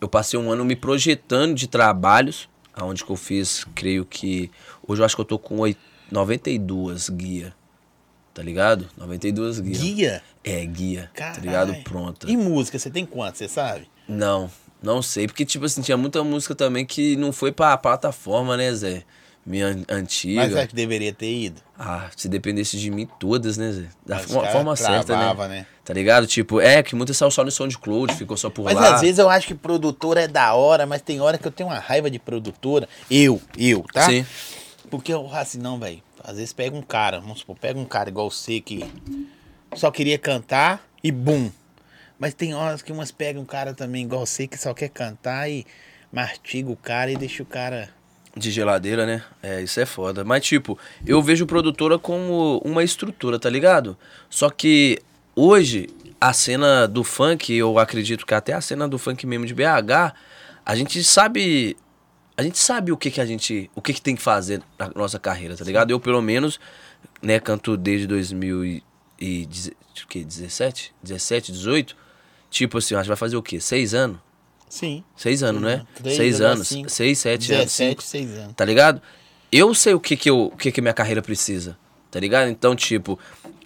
eu 0.00 0.08
passei 0.08 0.38
um 0.38 0.50
ano 0.50 0.64
me 0.64 0.74
projetando 0.76 1.54
de 1.54 1.66
trabalhos, 1.68 2.48
aonde 2.74 3.04
que 3.04 3.10
eu 3.10 3.16
fiz, 3.16 3.64
creio 3.74 4.04
que... 4.04 4.50
Hoje 4.86 5.00
eu 5.00 5.06
acho 5.06 5.14
que 5.14 5.20
eu 5.20 5.24
tô 5.26 5.38
com 5.38 5.58
oit- 5.60 5.78
92 6.10 7.08
guia, 7.10 7.54
tá 8.34 8.42
ligado? 8.42 8.88
92 8.96 9.60
guia. 9.60 9.78
Guia? 9.78 10.22
É, 10.42 10.64
guia, 10.66 11.10
tá 11.14 11.32
Caralho. 11.32 11.42
ligado? 11.42 11.74
Pronta. 11.84 12.30
E 12.30 12.36
música, 12.36 12.78
você 12.78 12.90
tem 12.90 13.06
quanto, 13.06 13.38
você 13.38 13.48
sabe? 13.48 13.88
Não, 14.08 14.50
não 14.82 15.00
sei. 15.00 15.26
Porque, 15.26 15.44
tipo 15.44 15.64
assim, 15.64 15.80
tinha 15.80 15.96
muita 15.96 16.22
música 16.24 16.54
também 16.54 16.84
que 16.84 17.16
não 17.16 17.32
foi 17.32 17.52
pra 17.52 17.76
plataforma, 17.78 18.56
né, 18.56 18.72
Zé? 18.74 19.04
Minha 19.46 19.66
an- 19.68 19.84
antiga. 19.90 20.40
Mas 20.42 20.56
acho 20.56 20.68
que 20.68 20.74
deveria 20.74 21.12
ter 21.12 21.30
ido. 21.30 21.60
Ah, 21.78 22.08
se 22.16 22.28
dependesse 22.28 22.78
de 22.78 22.90
mim, 22.90 23.06
todas, 23.20 23.58
né, 23.58 23.72
Zé? 23.72 23.86
Da 24.06 24.16
Mas 24.16 24.24
forma 24.26 24.74
certa, 24.74 25.16
né? 25.16 25.48
né? 25.48 25.66
Tá 25.84 25.92
ligado? 25.92 26.26
Tipo, 26.26 26.60
é 26.60 26.82
que 26.82 26.94
muitas 26.96 27.16
saiu 27.16 27.30
só 27.30 27.44
no 27.44 27.50
SoundCloud, 27.50 28.14
ficou 28.14 28.36
só 28.38 28.48
por 28.48 28.64
Mas 28.64 28.74
lá. 28.74 28.94
às 28.94 29.02
vezes 29.02 29.18
eu 29.18 29.28
acho 29.28 29.46
que 29.48 29.54
produtora 29.54 30.22
é 30.22 30.28
da 30.28 30.54
hora, 30.54 30.86
mas 30.86 31.02
tem 31.02 31.20
hora 31.20 31.36
que 31.36 31.46
eu 31.46 31.52
tenho 31.52 31.68
uma 31.68 31.78
raiva 31.78 32.10
de 32.10 32.18
produtora. 32.18 32.88
Eu, 33.10 33.38
eu, 33.58 33.84
tá? 33.92 34.06
Sim. 34.08 34.24
Porque 34.90 35.12
eu 35.12 35.24
falo 35.28 35.36
assim, 35.36 35.58
não, 35.58 35.78
velho. 35.78 36.02
Às 36.22 36.36
vezes 36.36 36.52
pega 36.54 36.74
um 36.74 36.80
cara, 36.82 37.20
vamos 37.20 37.40
supor, 37.40 37.56
pega 37.58 37.78
um 37.78 37.84
cara 37.84 38.08
igual 38.08 38.30
você 38.30 38.60
que 38.62 38.82
só 39.74 39.90
queria 39.90 40.18
cantar 40.18 40.82
e 41.02 41.12
bum. 41.12 41.50
Mas 42.18 42.32
tem 42.32 42.54
horas 42.54 42.80
que 42.80 42.92
umas 42.92 43.10
pegam 43.10 43.42
um 43.42 43.44
cara 43.46 43.74
também 43.74 44.04
igual 44.04 44.24
você 44.24 44.46
que 44.46 44.56
só 44.56 44.72
quer 44.72 44.88
cantar 44.88 45.50
e 45.50 45.66
mastiga 46.10 46.70
o 46.70 46.76
cara 46.76 47.10
e 47.10 47.16
deixa 47.16 47.42
o 47.42 47.46
cara. 47.46 47.90
De 48.36 48.50
geladeira, 48.50 49.06
né? 49.06 49.22
É, 49.42 49.62
isso 49.62 49.78
é 49.78 49.86
foda. 49.86 50.24
Mas, 50.24 50.44
tipo, 50.44 50.76
eu 51.06 51.22
vejo 51.22 51.46
produtora 51.46 51.98
como 51.98 52.60
uma 52.64 52.82
estrutura, 52.82 53.38
tá 53.38 53.48
ligado? 53.48 53.96
Só 54.28 54.50
que 54.50 54.98
hoje, 55.36 55.88
a 56.20 56.32
cena 56.32 56.88
do 56.88 57.04
funk, 57.04 57.52
eu 57.52 57.78
acredito 57.78 58.26
que 58.26 58.34
até 58.34 58.52
a 58.52 58.60
cena 58.60 58.88
do 58.88 58.98
funk 58.98 59.24
mesmo 59.26 59.46
de 59.46 59.54
BH, 59.54 60.14
a 60.64 60.74
gente 60.74 61.04
sabe. 61.04 61.76
A 62.36 62.42
gente 62.42 62.58
sabe 62.58 62.90
o 62.90 62.96
que, 62.96 63.08
que 63.10 63.20
a 63.20 63.26
gente. 63.26 63.70
O 63.74 63.80
que, 63.80 63.92
que 63.92 64.02
tem 64.02 64.16
que 64.16 64.22
fazer 64.22 64.60
na 64.78 64.90
nossa 64.94 65.20
carreira, 65.20 65.56
tá 65.56 65.64
ligado? 65.64 65.92
Eu, 65.92 66.00
pelo 66.00 66.20
menos, 66.20 66.58
né, 67.22 67.38
canto 67.38 67.76
desde 67.76 68.08
2017, 68.08 70.92
17, 71.02 71.52
18. 71.52 71.96
Tipo 72.50 72.78
assim, 72.78 72.94
a 72.94 72.98
gente 72.98 73.08
vai 73.08 73.16
fazer 73.16 73.36
o 73.36 73.42
quê? 73.42 73.60
Seis 73.60 73.94
anos? 73.94 74.18
Sim. 74.68 75.04
Seis 75.16 75.42
anos, 75.42 75.62
né? 75.62 75.84
Três, 75.94 76.16
Seis 76.16 76.40
anos. 76.40 76.68
cinco. 76.68 76.90
Seis, 76.90 77.18
sete 77.18 77.52
anos. 77.52 77.64
17, 77.66 77.90
cinco. 77.90 78.02
6 78.02 78.38
anos. 78.38 78.54
Tá 78.54 78.64
ligado? 78.64 79.00
Eu 79.52 79.72
sei 79.74 79.94
o 79.94 80.00
que 80.00 80.16
que, 80.16 80.28
eu, 80.28 80.46
o 80.46 80.56
que 80.56 80.72
que 80.72 80.80
minha 80.80 80.94
carreira 80.94 81.22
precisa. 81.22 81.76
Tá 82.10 82.18
ligado? 82.20 82.48
Então, 82.48 82.74
tipo, 82.74 83.18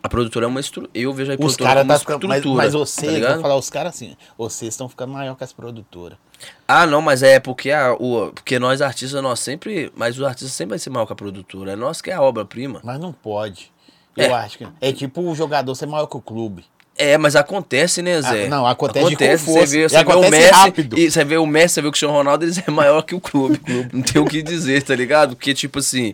a 0.02 0.08
produtora 0.08 0.46
é 0.46 0.48
uma 0.48 0.60
estrutura. 0.60 0.90
Eu 0.94 1.12
vejo 1.12 1.30
a 1.30 1.34
Os 1.34 1.38
produtora 1.38 1.68
caras 1.68 1.82
como 1.82 1.92
tá 1.92 1.98
ficando. 1.98 2.28
Mas, 2.28 2.36
estrutura. 2.38 2.62
mas 2.64 2.72
tá 2.72 2.78
vocês, 2.78 3.12
ligado? 3.12 3.32
vou 3.34 3.42
falar 3.42 3.56
os 3.56 3.70
caras 3.70 3.94
assim, 3.94 4.16
vocês 4.36 4.74
estão 4.74 4.88
ficando 4.88 5.12
maior 5.12 5.34
que 5.34 5.44
as 5.44 5.52
produtoras. 5.52 6.18
Ah, 6.66 6.86
não, 6.86 7.02
mas 7.02 7.22
é 7.22 7.40
porque, 7.40 7.70
a, 7.70 7.92
o, 7.94 8.32
porque 8.32 8.58
nós 8.58 8.80
artistas, 8.80 9.20
nós 9.22 9.40
sempre. 9.40 9.92
Mas 9.96 10.18
o 10.18 10.26
artista 10.26 10.50
sempre 10.50 10.70
vai 10.70 10.78
ser 10.78 10.90
maior 10.90 11.06
que 11.06 11.12
a 11.12 11.16
produtora. 11.16 11.72
É 11.72 11.76
nós 11.76 12.00
que 12.00 12.10
é 12.10 12.14
a 12.14 12.22
obra-prima. 12.22 12.80
Mas 12.84 13.00
não 13.00 13.12
pode. 13.12 13.72
É. 14.16 14.26
Eu 14.26 14.34
acho 14.34 14.58
que. 14.58 14.66
É 14.80 14.92
tipo 14.92 15.20
o 15.20 15.34
jogador 15.34 15.74
ser 15.74 15.86
maior 15.86 16.06
que 16.06 16.16
o 16.16 16.20
clube. 16.20 16.64
É, 16.98 17.16
mas 17.16 17.36
acontece, 17.36 18.02
né, 18.02 18.20
Zé? 18.20 18.46
Ah, 18.46 18.48
não, 18.48 18.66
acontece 18.66 19.14
com 19.14 19.24
Você 19.24 19.38
força. 19.38 19.66
vê, 19.72 19.88
você 19.88 19.94
vê 19.96 20.04
o 20.04 20.10
acontece 20.10 20.30
Messi, 20.32 20.52
rápido. 20.52 20.98
e 20.98 21.10
você 21.10 21.24
vê 21.24 21.36
o 21.36 21.46
Messi, 21.46 21.74
você 21.74 21.82
vê 21.82 21.88
o 21.88 21.90
Cristiano 21.92 22.14
Ronaldo, 22.14 22.44
eles 22.44 22.58
é 22.66 22.70
maior 22.72 23.02
que 23.02 23.14
o 23.14 23.20
clube. 23.20 23.60
Não 23.92 24.02
tem 24.02 24.20
o 24.20 24.24
que 24.26 24.42
dizer, 24.42 24.82
tá 24.82 24.96
ligado? 24.96 25.36
Porque, 25.36 25.54
tipo 25.54 25.78
assim, 25.78 26.12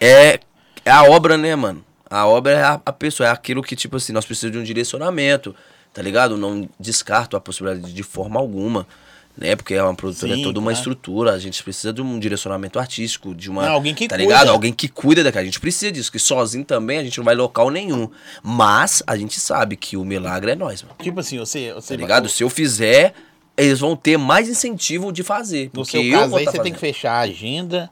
é, 0.00 0.40
é 0.82 0.90
a 0.90 1.04
obra, 1.04 1.36
né, 1.36 1.54
mano? 1.54 1.84
A 2.08 2.26
obra 2.26 2.52
é 2.52 2.62
a, 2.62 2.80
a 2.86 2.92
pessoa, 2.92 3.28
é 3.28 3.32
aquilo 3.32 3.62
que, 3.62 3.76
tipo 3.76 3.96
assim, 3.98 4.12
nós 4.14 4.24
precisamos 4.24 4.56
de 4.56 4.62
um 4.62 4.64
direcionamento, 4.64 5.54
tá 5.92 6.00
ligado? 6.00 6.38
Não 6.38 6.66
descarto 6.80 7.36
a 7.36 7.40
possibilidade 7.40 7.92
de 7.92 8.02
forma 8.02 8.40
alguma. 8.40 8.86
Né? 9.36 9.56
Porque 9.56 9.74
é 9.74 9.82
uma 9.82 9.94
produtora, 9.94 10.34
Sim, 10.34 10.40
é 10.42 10.44
toda 10.44 10.60
uma 10.60 10.72
estrutura. 10.72 11.32
A 11.32 11.38
gente 11.40 11.60
precisa 11.64 11.92
de 11.92 12.00
um 12.00 12.20
direcionamento 12.20 12.78
artístico, 12.78 13.34
de 13.34 13.50
uma. 13.50 13.64
Não, 13.66 13.72
alguém 13.72 13.92
que 13.92 14.06
tá 14.06 14.14
cuida. 14.16 14.22
ligado? 14.22 14.48
Alguém 14.48 14.72
que 14.72 14.88
cuida 14.88 15.24
daquela. 15.24 15.42
A 15.42 15.44
gente 15.44 15.58
precisa 15.58 15.90
disso, 15.90 16.12
que 16.12 16.20
sozinho 16.20 16.64
também 16.64 16.98
a 16.98 17.02
gente 17.04 17.18
não 17.18 17.24
vai 17.24 17.34
local 17.34 17.68
nenhum. 17.68 18.08
Mas 18.42 19.02
a 19.06 19.16
gente 19.16 19.40
sabe 19.40 19.74
que 19.76 19.96
o 19.96 20.04
milagre 20.04 20.52
é 20.52 20.54
nós, 20.54 20.82
mano. 20.84 20.94
Tipo 21.02 21.18
assim, 21.18 21.38
você. 21.38 21.72
você 21.72 21.94
Tá 21.96 22.00
ligado? 22.00 22.28
Se 22.28 22.44
eu 22.44 22.48
fizer, 22.48 23.12
eles 23.56 23.80
vão 23.80 23.96
ter 23.96 24.16
mais 24.16 24.48
incentivo 24.48 25.12
de 25.12 25.24
fazer. 25.24 25.64
No 25.66 25.82
Porque 25.82 25.90
seu 25.90 26.02
eu 26.04 26.20
caso 26.20 26.36
aí, 26.36 26.44
tá 26.44 26.50
você 26.52 26.58
tem 26.62 26.72
que 26.72 26.78
fazendo. 26.78 26.94
fechar 26.94 27.12
a 27.14 27.20
agenda, 27.20 27.90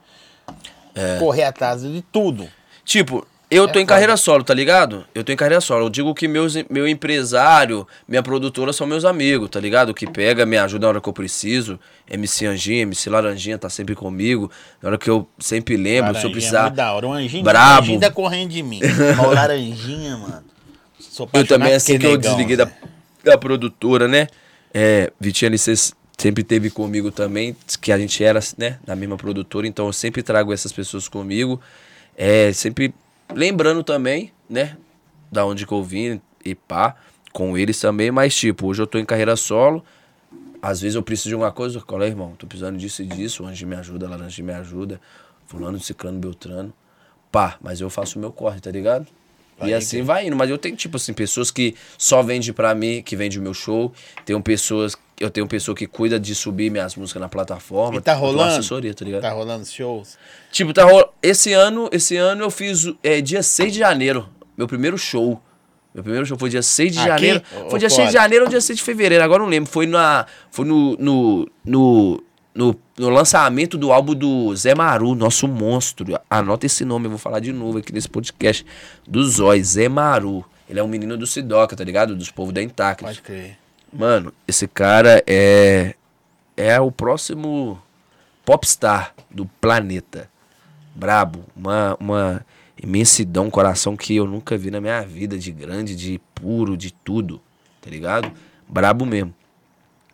É. 0.94 1.18
correr 1.18 1.42
atrás 1.44 1.82
de 1.82 2.02
tudo. 2.12 2.48
Tipo, 2.84 3.26
eu 3.56 3.68
tô 3.68 3.78
É 3.78 3.82
em 3.82 3.86
carreira 3.86 4.16
solo, 4.16 4.42
tá 4.42 4.54
ligado? 4.54 5.04
Eu 5.14 5.22
tô 5.22 5.32
em 5.32 5.36
carreira 5.36 5.60
solo. 5.60 5.86
Eu 5.86 5.90
digo 5.90 6.14
que 6.14 6.26
meus, 6.28 6.54
meu 6.70 6.86
empresário, 6.86 7.86
minha 8.06 8.22
produtora 8.22 8.72
são 8.72 8.86
meus 8.86 9.04
amigos, 9.04 9.48
tá 9.50 9.60
ligado? 9.60 9.92
Que 9.92 10.06
pega, 10.06 10.46
me 10.46 10.56
ajuda 10.56 10.86
na 10.86 10.88
hora 10.90 11.00
que 11.00 11.08
eu 11.08 11.12
preciso. 11.12 11.78
MC 12.10 12.46
Anjinha, 12.46 12.82
MC 12.82 13.10
Laranjinha 13.10 13.58
tá 13.58 13.68
sempre 13.68 13.94
comigo. 13.94 14.50
Na 14.80 14.90
hora 14.90 14.98
que 14.98 15.10
eu 15.10 15.28
sempre 15.38 15.76
lembro, 15.76 16.14
se 16.14 16.20
Laranjinha 16.20 16.24
eu 16.24 16.28
é 16.28 16.32
precisar. 16.32 16.62
muito 16.62 16.76
da 16.76 16.92
hora. 16.92 17.06
O 17.06 17.12
anjinho, 17.12 17.44
brabo. 17.44 17.80
o 17.80 17.82
anjinho 17.82 18.00
tá 18.00 18.10
correndo 18.10 18.50
de 18.50 18.62
mim. 18.62 18.80
Mas 18.82 19.26
o 19.26 19.30
laranjinha, 19.30 20.16
mano. 20.16 20.44
Sou 20.98 21.28
Eu 21.32 21.46
também, 21.46 21.68
apaixonado 21.68 21.76
assim 21.76 21.98
que 21.98 22.06
eu 22.06 22.16
desliguei 22.16 22.56
da, 22.56 22.70
da 23.24 23.36
produtora, 23.36 24.08
né? 24.08 24.28
É, 24.72 25.12
Vitinho 25.20 25.48
LC 25.50 25.92
sempre 26.16 26.44
teve 26.44 26.70
comigo 26.70 27.10
também, 27.10 27.56
que 27.80 27.90
a 27.90 27.98
gente 27.98 28.22
era, 28.22 28.38
né, 28.56 28.78
na 28.86 28.94
mesma 28.94 29.16
produtora, 29.16 29.66
então 29.66 29.86
eu 29.86 29.92
sempre 29.92 30.22
trago 30.22 30.52
essas 30.52 30.72
pessoas 30.72 31.08
comigo. 31.08 31.60
É, 32.16 32.52
sempre 32.52 32.94
lembrando 33.34 33.82
também, 33.82 34.32
né, 34.48 34.76
da 35.30 35.44
onde 35.44 35.66
que 35.66 35.72
eu 35.72 35.82
vim 35.82 36.20
e 36.44 36.54
pá, 36.54 36.94
com 37.32 37.56
eles 37.56 37.80
também, 37.80 38.10
mas 38.10 38.34
tipo, 38.34 38.66
hoje 38.66 38.82
eu 38.82 38.86
tô 38.86 38.98
em 38.98 39.04
carreira 39.04 39.36
solo, 39.36 39.84
às 40.60 40.80
vezes 40.80 40.94
eu 40.94 41.02
preciso 41.02 41.30
de 41.30 41.34
alguma 41.34 41.52
coisa, 41.52 41.80
cola 41.80 42.04
aí, 42.04 42.10
irmão, 42.10 42.34
tô 42.38 42.46
precisando 42.46 42.78
disso 42.78 43.02
e 43.02 43.06
disso, 43.06 43.42
o 43.42 43.46
anjo 43.46 43.66
me 43.66 43.74
ajuda, 43.74 44.08
laranja 44.08 44.42
me 44.42 44.52
ajuda, 44.52 45.00
fulano, 45.46 45.80
ciclano, 45.80 46.18
beltrano. 46.18 46.72
Pá, 47.30 47.56
mas 47.60 47.80
eu 47.80 47.88
faço 47.88 48.18
o 48.18 48.20
meu 48.20 48.30
corre, 48.30 48.60
tá 48.60 48.70
ligado? 48.70 49.06
Vai 49.58 49.70
e 49.70 49.74
assim 49.74 49.98
indo. 49.98 50.06
vai 50.06 50.26
indo. 50.26 50.36
Mas 50.36 50.50
eu 50.50 50.58
tenho, 50.58 50.76
tipo 50.76 50.96
assim, 50.96 51.12
pessoas 51.12 51.50
que 51.50 51.74
só 51.96 52.22
vendem 52.22 52.52
pra 52.52 52.74
mim, 52.74 53.02
que 53.02 53.16
vendem 53.16 53.38
o 53.38 53.42
meu 53.42 53.54
show. 53.54 53.92
Tenho 54.24 54.40
pessoas. 54.42 54.96
Eu 55.22 55.30
tenho 55.30 55.46
pessoa 55.46 55.74
que 55.74 55.86
cuida 55.86 56.18
de 56.18 56.34
subir 56.34 56.68
minhas 56.70 56.96
músicas 56.96 57.20
na 57.20 57.28
plataforma. 57.28 57.98
E 57.98 58.00
tá 58.00 58.12
rolando? 58.12 58.54
assessoria, 58.54 58.92
tá 58.92 59.04
ligado? 59.04 59.22
Tá 59.22 59.30
rolando 59.30 59.64
shows? 59.64 60.18
Tipo, 60.50 60.72
tá 60.72 60.84
ro- 60.84 61.08
esse 61.22 61.52
ano, 61.52 61.88
esse 61.92 62.16
ano 62.16 62.42
eu 62.42 62.50
fiz 62.50 62.92
é, 63.04 63.20
dia 63.20 63.40
6 63.42 63.72
de 63.72 63.78
janeiro, 63.78 64.28
meu 64.58 64.66
primeiro 64.66 64.98
show. 64.98 65.40
Meu 65.94 66.02
primeiro 66.02 66.26
show 66.26 66.36
foi 66.36 66.50
dia 66.50 66.62
6 66.62 66.92
de 66.92 66.98
Aqui? 66.98 67.08
janeiro. 67.08 67.42
Ou 67.54 67.70
Foi 67.70 67.78
dia 67.78 67.88
fora? 67.88 68.02
6 68.02 68.08
de 68.08 68.12
janeiro 68.14 68.44
ou 68.46 68.50
dia 68.50 68.60
6 68.60 68.78
de 68.78 68.82
fevereiro, 68.84 69.22
agora 69.22 69.42
não 69.42 69.48
lembro. 69.48 69.70
Foi 69.70 69.86
na 69.86 70.26
foi 70.50 70.64
no 70.64 70.96
no, 70.98 71.48
no 71.64 72.22
no 72.54 72.76
no 72.98 73.08
lançamento 73.10 73.78
do 73.78 73.92
álbum 73.92 74.14
do 74.14 74.56
Zé 74.56 74.74
Maru, 74.74 75.14
nosso 75.14 75.46
monstro. 75.46 76.18
Anota 76.28 76.66
esse 76.66 76.84
nome, 76.84 77.06
eu 77.06 77.10
vou 77.10 77.18
falar 77.18 77.38
de 77.40 77.52
novo 77.52 77.78
aqui 77.78 77.92
nesse 77.92 78.08
podcast. 78.08 78.66
Do 79.06 79.22
Zói, 79.22 79.62
Zé 79.62 79.88
Maru. 79.88 80.44
Ele 80.68 80.80
é 80.80 80.82
um 80.82 80.88
menino 80.88 81.16
do 81.16 81.26
Sidoca, 81.26 81.76
tá 81.76 81.84
ligado? 81.84 82.16
Dos 82.16 82.30
povos 82.30 82.52
da 82.54 82.62
Intactus. 82.62 83.06
Pode 83.06 83.22
crer. 83.22 83.58
Mano, 83.92 84.32
esse 84.48 84.66
cara 84.66 85.22
é 85.26 85.94
é 86.56 86.80
o 86.80 86.92
próximo 86.92 87.80
popstar 88.44 89.14
do 89.30 89.46
planeta. 89.60 90.30
Brabo, 90.94 91.44
uma, 91.56 91.96
uma 91.98 92.46
imensidão, 92.82 93.46
um 93.46 93.50
coração 93.50 93.96
que 93.96 94.16
eu 94.16 94.26
nunca 94.26 94.56
vi 94.56 94.70
na 94.70 94.80
minha 94.80 95.00
vida, 95.02 95.38
de 95.38 95.50
grande, 95.50 95.96
de 95.96 96.20
puro, 96.34 96.76
de 96.76 96.92
tudo, 96.92 97.40
tá 97.80 97.88
ligado? 97.88 98.30
Brabo 98.68 99.06
mesmo. 99.06 99.34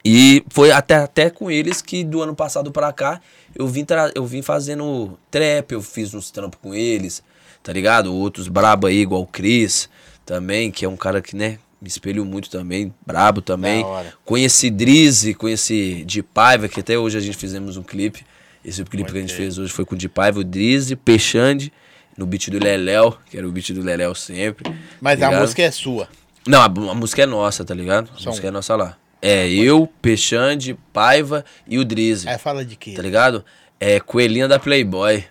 E 0.05 0.45
foi 0.49 0.71
até, 0.71 0.97
até 0.97 1.29
com 1.29 1.51
eles 1.51 1.83
que 1.83 2.05
do 2.05 2.23
ano 2.23 2.35
passado 2.35 2.71
pra 2.71 2.93
cá 2.93 3.21
eu 3.55 3.67
vim, 3.67 3.85
eu 4.15 4.25
vim 4.25 4.43
fazendo 4.43 5.19
trap, 5.31 5.73
eu 5.73 5.83
fiz 5.83 6.15
uns 6.15 6.31
trampos 6.31 6.61
com 6.63 6.75
eles, 6.75 7.23
tá 7.63 7.73
ligado? 7.73 8.15
Outros 8.15 8.49
brabo 8.49 8.87
aí, 8.87 9.01
igual 9.01 9.23
o 9.23 9.27
Cris 9.27 9.91
também, 10.25 10.71
que 10.71 10.85
é 10.85 10.89
um 10.89 10.97
cara 10.97 11.21
que, 11.21 11.35
né, 11.35 11.59
me 11.81 11.89
espelho 11.89 12.25
muito 12.25 12.51
também, 12.51 12.93
brabo 13.07 13.41
também. 13.41 13.85
Conheci 14.25 14.71
Drizzy, 14.71 15.35
conheci 15.35 16.05
de 16.05 16.23
Paiva, 16.23 16.69
que 16.69 16.81
até 16.81 16.99
hoje 16.99 17.17
a 17.17 17.21
gente 17.21 17.37
fizemos 17.37 17.77
um 17.77 17.83
clipe. 17.83 18.25
Esse 18.65 18.85
clipe 18.85 19.13
que 19.13 19.19
a 19.19 19.21
gente 19.21 19.35
fez 19.35 19.57
hoje 19.59 19.73
foi 19.73 19.85
com 19.85 19.95
o 19.95 19.99
de 19.99 20.09
Paiva, 20.09 20.41
o 20.41 20.45
Drizzy, 20.45 20.97
Peixande, 20.97 21.73
no 22.17 22.27
beat 22.27 22.51
do 22.51 22.59
Leléu, 22.59 23.17
que 23.31 23.39
era 23.39 23.47
o 23.47 23.53
beat 23.53 23.71
do 23.73 23.83
Leléu 23.83 24.15
sempre. 24.15 24.75
Mas 25.01 25.21
tá 25.21 25.29
a 25.29 25.41
música 25.41 25.63
é 25.63 25.71
sua. 25.71 26.09
Não, 26.47 26.61
a, 26.61 26.65
a 26.65 26.95
música 26.95 27.23
é 27.23 27.27
nossa, 27.27 27.65
tá 27.65 27.75
ligado? 27.75 28.11
A 28.15 28.19
Só 28.19 28.31
música 28.31 28.49
é 28.49 28.51
nossa 28.51 28.75
lá. 28.75 28.97
É 29.23 29.49
eu, 29.49 29.89
Peixande, 30.03 30.77
Paiva 30.93 31.45
e 31.67 31.79
o 31.79 31.85
Drizzy. 31.85 32.29
Aí 32.29 32.39
fala 32.39 32.65
de 32.65 32.77
quê? 32.77 32.93
Tá 32.93 33.03
ligado? 33.03 33.45
É 33.79 34.01
Coelhinha 34.01 34.49
da 34.49 34.59
Playboy. 34.59 35.25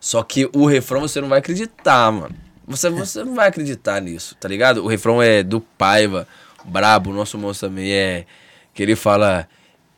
Só 0.00 0.22
que 0.22 0.50
o 0.52 0.66
refrão 0.66 1.02
você 1.02 1.20
não 1.20 1.28
vai 1.28 1.38
acreditar, 1.38 2.10
mano. 2.10 2.34
Você, 2.72 2.90
você 2.90 3.22
não 3.22 3.34
vai 3.34 3.48
acreditar 3.48 4.00
nisso, 4.00 4.34
tá 4.36 4.48
ligado? 4.48 4.82
O 4.82 4.86
refrão 4.86 5.22
é 5.22 5.42
do 5.42 5.60
Paiva, 5.60 6.26
brabo, 6.64 7.10
o 7.10 7.14
nosso 7.14 7.38
moço 7.38 7.60
também 7.60 7.92
é. 7.92 8.24
Que 8.74 8.82
ele 8.82 8.96
fala. 8.96 9.48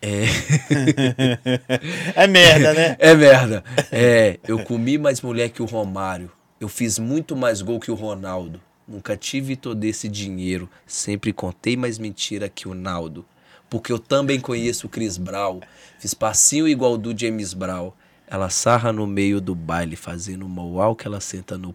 É. 0.03 0.25
É 2.15 2.27
merda, 2.27 2.75
né? 2.75 2.97
É 2.99 3.15
merda. 3.15 3.65
É, 3.91 4.39
eu 4.47 4.63
comi 4.63 4.99
mais 4.99 5.21
mulher 5.21 5.49
que 5.49 5.63
o 5.63 5.67
Romário. 5.67 6.31
Eu 6.61 6.69
fiz 6.69 6.99
muito 6.99 7.37
mais 7.37 7.63
gol 7.63 7.81
que 7.81 7.91
o 7.91 7.95
Ronaldo. 7.95 8.61
Nunca 8.87 9.17
tive 9.17 9.57
todo 9.57 9.83
esse 9.85 10.09
dinheiro. 10.09 10.69
Sempre 10.87 11.33
contei 11.33 11.77
mais 11.77 11.99
mentira 11.99 12.49
que 12.49 12.69
o 12.69 12.75
Naldo. 12.75 13.25
Porque 13.71 13.93
eu 13.93 13.99
também 13.99 14.39
conheço 14.39 14.87
o 14.87 14.91
Chris 14.91 15.17
Brown. 15.17 15.61
Fiz 15.99 16.15
passinho 16.15 16.69
igual 16.69 16.97
do 16.99 17.19
James 17.19 17.55
Brown. 17.55 17.93
Ela 18.27 18.51
sarra 18.51 18.93
no 18.93 19.07
meio 19.07 19.41
do 19.41 19.55
baile, 19.55 19.97
fazendo 19.97 20.49
moal 20.49 20.95
que 20.95 21.07
ela 21.07 21.21
senta 21.21 21.57
no. 21.57 21.75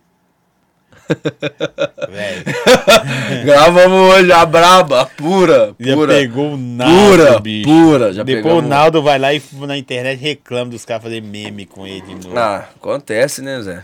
Velho. 2.09 3.45
Gravamos 3.45 4.13
hoje 4.13 4.31
a 4.31 4.45
braba, 4.45 5.05
pura, 5.17 5.75
Já 5.79 5.95
pura. 5.95 6.13
pegou 6.13 6.53
o 6.53 6.57
Naldo, 6.57 6.93
pura, 7.17 7.39
bicho. 7.39 7.69
pura. 7.69 8.13
Já 8.13 8.23
Depois 8.23 8.43
pegamos- 8.43 8.65
o 8.65 8.67
Naldo 8.67 9.01
vai 9.01 9.17
lá 9.19 9.33
e 9.33 9.41
na 9.61 9.77
internet 9.77 10.19
reclama 10.19 10.71
dos 10.71 10.85
caras 10.85 11.03
fazerem 11.03 11.27
meme 11.29 11.65
com 11.65 11.85
ele 11.87 12.01
de 12.01 12.27
novo. 12.27 12.37
Ah, 12.37 12.67
acontece, 12.75 13.41
né, 13.41 13.61
Zé? 13.61 13.83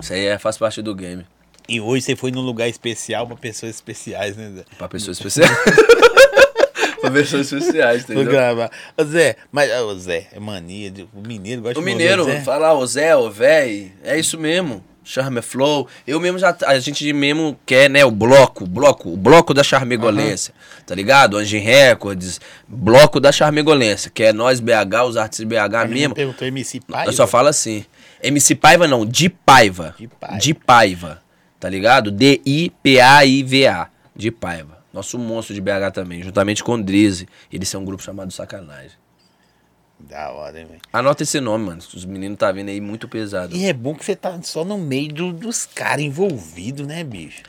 Isso 0.00 0.12
aí 0.12 0.26
é, 0.26 0.38
faz 0.38 0.58
parte 0.58 0.82
do 0.82 0.94
game. 0.94 1.24
E 1.68 1.80
hoje 1.80 2.02
você 2.02 2.16
foi 2.16 2.30
num 2.30 2.40
lugar 2.40 2.68
especial 2.68 3.26
pra 3.26 3.36
pessoas 3.36 3.74
especiais, 3.74 4.36
né, 4.36 4.50
Zé? 4.56 4.64
Pra 4.78 4.88
pessoas 4.88 5.18
especiais. 5.18 5.50
pra 7.00 7.10
pessoas 7.10 7.52
especiais, 7.52 8.04
Vou 8.04 8.16
entendeu? 8.16 8.32
gravar. 8.32 8.70
Ô 8.96 9.04
Zé, 9.04 9.36
mas 9.52 9.70
ô 9.82 9.94
Zé, 9.98 10.28
é 10.32 10.40
mania. 10.40 10.90
de- 10.90 11.02
O 11.14 11.20
mineiro 11.26 11.62
gosta 11.62 11.78
O 11.78 11.82
de 11.82 11.86
mineiro, 11.90 12.24
Zé. 12.24 12.40
fala, 12.40 12.72
ô 12.74 12.86
Zé, 12.86 13.14
ô 13.16 13.30
véi, 13.30 13.92
é 14.04 14.18
isso 14.18 14.38
mesmo. 14.38 14.82
Charme 15.08 15.40
Flow. 15.40 15.88
Eu 16.06 16.20
mesmo 16.20 16.38
já. 16.38 16.54
A 16.66 16.78
gente 16.78 17.10
mesmo 17.14 17.58
quer, 17.64 17.88
né? 17.88 18.04
O 18.04 18.10
bloco, 18.10 18.64
o 18.64 18.66
bloco, 18.66 19.08
o 19.08 19.16
bloco 19.16 19.54
da 19.54 19.62
charmegolência. 19.62 20.52
Tá 20.86 20.94
ligado? 20.94 21.38
Anjin 21.38 21.60
Records, 21.60 22.38
bloco 22.68 23.18
da 23.18 23.32
charmegolência. 23.32 24.10
Que 24.10 24.24
é 24.24 24.32
nós, 24.34 24.60
BH, 24.60 25.06
os 25.08 25.16
artistas 25.16 25.46
BH 25.46 25.88
mesmo. 25.88 26.14
perguntou 26.14 26.46
MC 26.46 26.80
Pai. 26.80 27.08
Eu 27.08 27.12
só 27.14 27.26
falo 27.26 27.48
assim. 27.48 27.86
MC 28.22 28.54
Paiva 28.54 28.86
não, 28.86 29.06
de 29.06 29.30
Paiva. 29.30 29.94
De 29.98 30.06
Paiva. 30.08 30.38
De 30.38 30.54
Paiva. 30.54 31.22
Tá 31.58 31.70
ligado? 31.70 32.10
D-I-P-A-I-V-A. 32.10 33.88
De 34.14 34.30
Paiva. 34.30 34.78
Nosso 34.92 35.18
monstro 35.18 35.54
de 35.54 35.60
BH 35.62 35.92
também, 35.94 36.22
juntamente 36.22 36.62
com 36.62 36.74
o 36.74 36.82
Drizzy. 36.82 37.26
Eles 37.50 37.68
são 37.68 37.80
um 37.80 37.84
grupo 37.84 38.02
chamado 38.02 38.30
Sacanagem. 38.30 38.90
Da 40.00 40.30
hora, 40.30 40.60
hein, 40.60 40.66
velho. 40.66 40.80
Anota 40.92 41.22
esse 41.22 41.40
nome, 41.40 41.66
mano. 41.66 41.80
Os 41.94 42.04
meninos 42.04 42.38
tá 42.38 42.52
vindo 42.52 42.68
aí 42.68 42.80
muito 42.80 43.08
pesado. 43.08 43.54
E 43.56 43.66
é 43.66 43.72
bom 43.72 43.94
que 43.94 44.04
você 44.04 44.14
tá 44.14 44.38
só 44.42 44.64
no 44.64 44.78
meio 44.78 45.12
do- 45.12 45.32
dos 45.32 45.66
caras 45.66 46.04
envolvidos, 46.04 46.86
né, 46.86 47.02
bicho? 47.02 47.42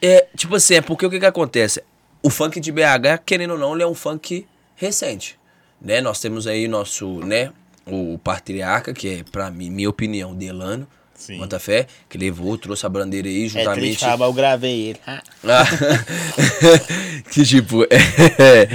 É, 0.00 0.26
tipo 0.36 0.56
assim, 0.56 0.74
é 0.74 0.80
porque 0.80 1.06
o 1.06 1.10
que 1.10 1.20
que 1.20 1.26
acontece? 1.26 1.82
O 2.22 2.28
funk 2.28 2.58
de 2.60 2.72
BH, 2.72 3.22
querendo 3.24 3.52
ou 3.52 3.58
não, 3.58 3.74
ele 3.74 3.84
é 3.84 3.86
um 3.86 3.94
funk 3.94 4.46
recente, 4.74 5.38
né? 5.80 6.00
Nós 6.00 6.18
temos 6.20 6.46
aí 6.46 6.66
nosso, 6.66 7.20
né, 7.20 7.52
o 7.86 8.18
patriarca, 8.18 8.92
que 8.92 9.08
é, 9.08 9.22
pra 9.24 9.50
mim, 9.50 9.70
minha 9.70 9.88
opinião, 9.88 10.34
Delano, 10.34 10.86
Sim. 11.14 11.40
Fé, 11.60 11.86
que 12.08 12.18
levou, 12.18 12.58
trouxe 12.58 12.84
a 12.84 12.88
bandeira 12.88 13.28
aí, 13.28 13.34
É 13.34 13.38
triste 13.46 13.58
juntamente... 13.58 13.98
falar, 13.98 14.16
mas 14.16 14.26
eu 14.28 14.32
gravei 14.34 14.80
ele. 14.88 15.00
Ah, 15.06 15.22
que 17.30 17.44
tipo, 17.44 17.84
é, 17.90 18.68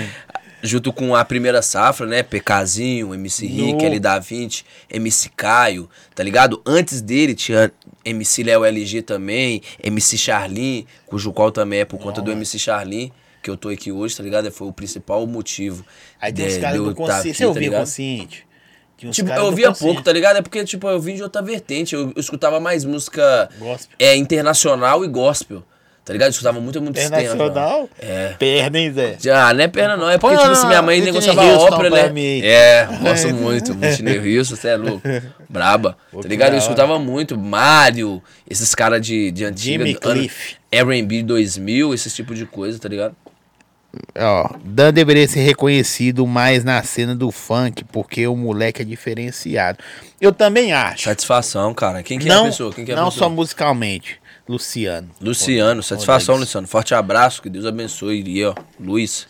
junto 0.67 0.93
com 0.93 1.15
a 1.15 1.25
primeira 1.25 1.61
safra, 1.61 2.05
né? 2.05 2.21
PKzinho, 2.21 3.13
MC 3.13 3.47
Rick, 3.47 3.73
No. 3.73 3.85
L 3.85 3.99
da 3.99 4.19
20, 4.19 4.65
MC 4.89 5.29
Caio, 5.35 5.89
tá 6.13 6.21
ligado? 6.23 6.61
Antes 6.65 7.01
dele 7.01 7.33
tinha 7.33 7.71
MC 8.05 8.43
Léo 8.43 8.63
LG 8.65 9.01
também, 9.01 9.61
MC 9.83 10.17
Charlin, 10.17 10.85
cujo 11.05 11.31
qual 11.33 11.51
também 11.51 11.79
é 11.79 11.85
por 11.85 11.97
conta 11.99 12.21
do 12.21 12.31
MC 12.31 12.59
Charlin, 12.59 13.11
que 13.41 13.49
eu 13.49 13.57
tô 13.57 13.69
aqui 13.69 13.91
hoje, 13.91 14.15
tá 14.15 14.23
ligado? 14.23 14.51
Foi 14.51 14.67
o 14.67 14.73
principal 14.73 15.25
motivo. 15.25 15.85
Aí 16.21 16.31
tem 16.33 16.47
uns 16.47 16.57
caras 16.57 16.73
de 16.73 16.77
eu 16.77 16.85
do 16.85 16.91
tá 16.91 16.95
consciente. 16.95 17.27
aqui, 17.29 17.37
Você 17.37 17.43
tá 17.43 17.47
ouvia 17.47 17.61
ligado? 17.61 17.79
consciente? 17.81 18.47
Uns 19.03 19.15
Tipo, 19.15 19.27
caras 19.29 19.43
eu 19.43 19.49
ouvia 19.49 19.71
pouco, 19.71 20.01
tá 20.01 20.11
ligado? 20.11 20.37
É 20.37 20.41
porque, 20.41 20.63
tipo, 20.65 20.87
eu 20.89 20.99
vim 20.99 21.15
de 21.15 21.21
outra 21.23 21.41
vertente. 21.41 21.93
Eu, 21.93 22.11
eu 22.15 22.19
escutava 22.19 22.59
mais 22.59 22.83
música 22.83 23.47
Gospel. 23.59 23.95
é, 23.99 24.15
internacional 24.15 25.05
e 25.05 25.07
gospel. 25.07 25.63
Tá 26.07 26.13
ligado? 26.13 26.27
Eu 26.27 26.31
escutava 26.31 26.61
muito, 26.61 26.81
muito 26.81 26.97
Internacional? 26.97 27.89
É. 27.99 28.33
Perna, 28.39 28.79
hein, 28.79 28.93
Zé? 28.93 29.17
Ah, 29.29 29.53
não 29.53 29.61
é 29.61 29.67
perna 29.67 29.97
não, 29.97 30.09
é 30.09 30.17
porque, 30.17 30.37
Pô, 30.37 30.41
tipo 30.41 30.53
assim, 30.53 30.67
minha 30.67 30.81
mãe 30.81 31.01
negociava 31.01 31.43
ópera, 31.57 31.89
né? 31.89 32.09
mim. 32.09 32.39
É, 32.41 32.87
gosto 33.01 33.27
muito. 33.33 33.73
Whitney 33.75 34.37
Houston, 34.37 34.55
você 34.55 34.69
é 34.69 34.77
louco. 34.77 35.01
Braba. 35.49 35.97
Pô, 36.09 36.21
tá 36.21 36.29
ligado? 36.29 36.53
Eu 36.53 36.59
escutava 36.59 36.97
muito. 36.97 37.37
Mário, 37.37 38.23
esses 38.49 38.73
caras 38.73 39.05
de, 39.05 39.31
de 39.31 39.43
antiga. 39.43 39.85
Jimmy 39.85 39.95
Cliff. 39.95 40.55
R&B 40.71 41.23
2000, 41.23 41.93
esse 41.93 42.09
tipo 42.09 42.33
de 42.33 42.45
coisa, 42.45 42.79
tá 42.79 42.87
ligado? 42.87 43.13
Ó, 44.17 44.49
Dan 44.63 44.93
deveria 44.93 45.27
ser 45.27 45.41
reconhecido 45.41 46.25
mais 46.25 46.63
na 46.63 46.81
cena 46.83 47.13
do 47.15 47.31
funk, 47.31 47.83
porque 47.91 48.25
o 48.27 48.35
moleque 48.37 48.81
é 48.81 48.85
diferenciado. 48.85 49.79
Eu 50.21 50.31
também 50.31 50.71
acho. 50.71 51.03
Satisfação, 51.03 51.73
cara. 51.73 52.01
Quem 52.01 52.17
que 52.17 52.29
é 52.29 52.33
não 52.33 52.43
a 52.43 52.45
pessoa? 52.45 52.73
Quem 52.73 52.85
que 52.85 52.91
é 52.91 52.93
a 52.93 52.97
não 52.97 53.09
pessoa? 53.09 53.29
só 53.29 53.29
musicalmente. 53.29 54.21
Luciano. 54.47 55.09
Luciano, 55.19 55.83
satisfação, 55.83 56.35
Rodrigues. 56.35 56.49
Luciano. 56.49 56.67
Forte 56.67 56.93
abraço, 56.95 57.41
que 57.41 57.49
Deus 57.49 57.65
abençoe. 57.65 58.23
E 58.25 58.45
ó, 58.45 58.55
Luiz, 58.79 59.27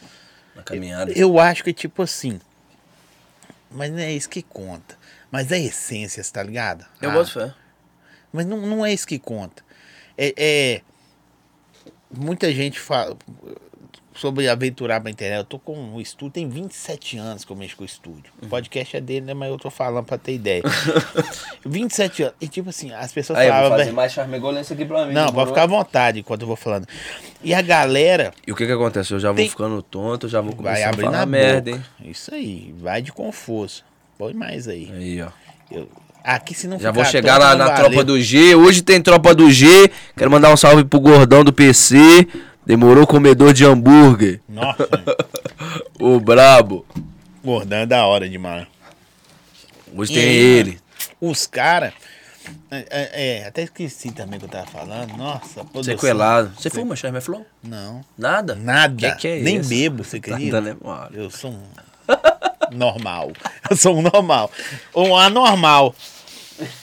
na 0.55 0.61
caminhada. 0.63 1.11
Eu 1.13 1.39
acho 1.39 1.63
que, 1.63 1.73
tipo 1.73 2.01
assim. 2.03 2.39
Mas 3.71 3.91
não 3.91 3.99
é 3.99 4.11
isso 4.13 4.29
que 4.29 4.41
conta. 4.41 4.95
Mas 5.31 5.51
é 5.51 5.59
essências, 5.59 6.29
tá 6.31 6.41
ligado? 6.43 6.85
Eu 7.01 7.09
Ah, 7.09 7.13
boto 7.13 7.31
fé. 7.31 7.53
Mas 8.31 8.45
não, 8.45 8.57
não 8.61 8.85
é 8.85 8.93
isso 8.93 9.07
que 9.07 9.17
conta. 9.19 9.63
É, 10.17 10.33
é- 10.37 10.81
Muita 12.09 12.53
gente 12.53 12.79
fala. 12.79 13.17
Sobre 14.17 14.47
aventurar 14.49 14.99
pra 14.99 15.09
internet. 15.11 15.37
Eu 15.39 15.43
tô 15.45 15.59
com 15.59 15.93
o 15.93 16.01
estúdio, 16.01 16.31
tem 16.33 16.49
27 16.49 17.17
anos 17.17 17.45
que 17.45 17.51
eu 17.51 17.55
mexo 17.55 17.77
com 17.77 17.83
o 17.83 17.85
estúdio. 17.85 18.25
Uhum. 18.41 18.47
O 18.47 18.49
podcast 18.49 18.97
é 18.97 19.01
dele, 19.01 19.25
né? 19.27 19.33
Mas 19.33 19.49
eu 19.49 19.57
tô 19.57 19.69
falando 19.69 20.05
pra 20.05 20.17
ter 20.17 20.33
ideia. 20.33 20.63
27 21.65 22.23
anos. 22.23 22.35
E 22.41 22.47
tipo 22.47 22.69
assim, 22.69 22.91
as 22.93 23.11
pessoas 23.11 23.39
Aí, 23.39 23.47
eu 23.47 23.51
vou 23.53 23.57
falavam. 23.57 23.77
fazer 23.77 23.83
"Velho, 23.85 23.95
mais 23.95 24.11
charmegolência 24.13 24.73
aqui 24.73 24.85
pra 24.85 25.05
mim. 25.05 25.13
Não, 25.13 25.31
pode 25.31 25.49
ficar 25.49 25.63
à 25.63 25.67
vontade 25.67 26.19
enquanto 26.19 26.41
eu 26.41 26.47
vou 26.47 26.55
falando. 26.55 26.87
E 27.43 27.53
a 27.53 27.61
galera 27.61 28.31
E 28.45 28.51
o 28.51 28.55
que 28.55 28.65
que 28.65 28.71
acontece? 28.71 29.13
Eu 29.13 29.19
já 29.19 29.29
vou 29.29 29.37
Tem- 29.37 29.49
ficando 29.49 29.81
tonto, 29.81 30.27
já 30.27 30.41
vou 30.41 30.51
vai 30.55 30.57
começar 30.73 30.85
a 30.85 30.89
abrir 30.89 31.03
falar 31.05 31.17
na 31.19 31.25
merda, 31.25 31.71
boca. 31.71 31.83
Isso 32.05 32.33
aí, 32.33 32.73
vai 32.79 33.01
de 33.01 33.11
com 33.11 33.31
força. 33.31 33.83
Põe 34.17 34.33
mais 34.33 34.67
aí. 34.67 34.85
hein? 34.85 34.93
Aí, 34.95 35.21
ó. 35.21 35.27
Eu- 35.69 35.87
aqui 36.23 36.53
se 36.53 36.67
não 36.67 36.79
Já 36.79 36.91
vou 36.91 37.05
chegar 37.05 37.37
lá 37.37 37.55
na 37.55 37.67
valeu. 37.67 37.85
tropa 37.85 38.03
do 38.03 38.19
G. 38.19 38.55
Hoje 38.55 38.81
tem 38.81 39.01
tropa 39.01 39.33
do 39.35 39.51
G. 39.51 39.89
Quero 40.15 40.31
mandar 40.31 40.51
um 40.51 40.57
salve 40.57 40.83
pro 40.83 40.99
gordão 40.99 41.43
do 41.43 41.53
PC. 41.53 42.27
Demorou 42.67 43.07
comedor 43.07 43.53
de 43.53 43.63
hambúrguer. 43.63 44.41
Nossa, 44.49 44.89
O 45.97 46.19
brabo. 46.19 46.85
gordão 47.41 47.79
é 47.79 47.85
da 47.85 48.05
hora 48.05 48.27
demais. 48.27 48.67
Hoje 49.95 50.13
tem 50.13 50.21
ele. 50.25 50.77
Os 51.21 51.47
caras. 51.47 51.93
É, 52.69 52.85
é, 52.89 53.37
é, 53.39 53.47
até 53.47 53.63
esqueci 53.63 54.11
também 54.11 54.35
o 54.35 54.39
que 54.41 54.45
eu 54.47 54.49
tava 54.49 54.67
falando. 54.67 55.15
Nossa, 55.15 55.63
produção. 55.63 55.83
Sequelado. 55.95 56.51
Você 56.59 56.69
fuma, 56.69 56.93
Charme 56.97 57.21
Flow? 57.21 57.45
Não. 57.63 58.01
Nada? 58.17 58.53
Nada. 58.53 59.13
Que 59.13 59.17
que 59.21 59.27
é 59.29 59.39
Nem 59.39 59.59
isso? 59.61 59.69
bebo, 59.69 60.03
você 60.03 60.17
acredita? 60.17 60.59
Nada, 60.59 60.73
né, 60.73 60.77
mano? 60.83 61.09
Eu 61.13 61.31
sou 61.31 61.51
um 61.51 61.63
normal. 62.75 63.31
Eu 63.69 63.77
sou 63.77 63.97
um 63.97 64.01
normal. 64.01 64.51
Ou 64.93 65.07
um 65.07 65.15
anormal. 65.15 65.95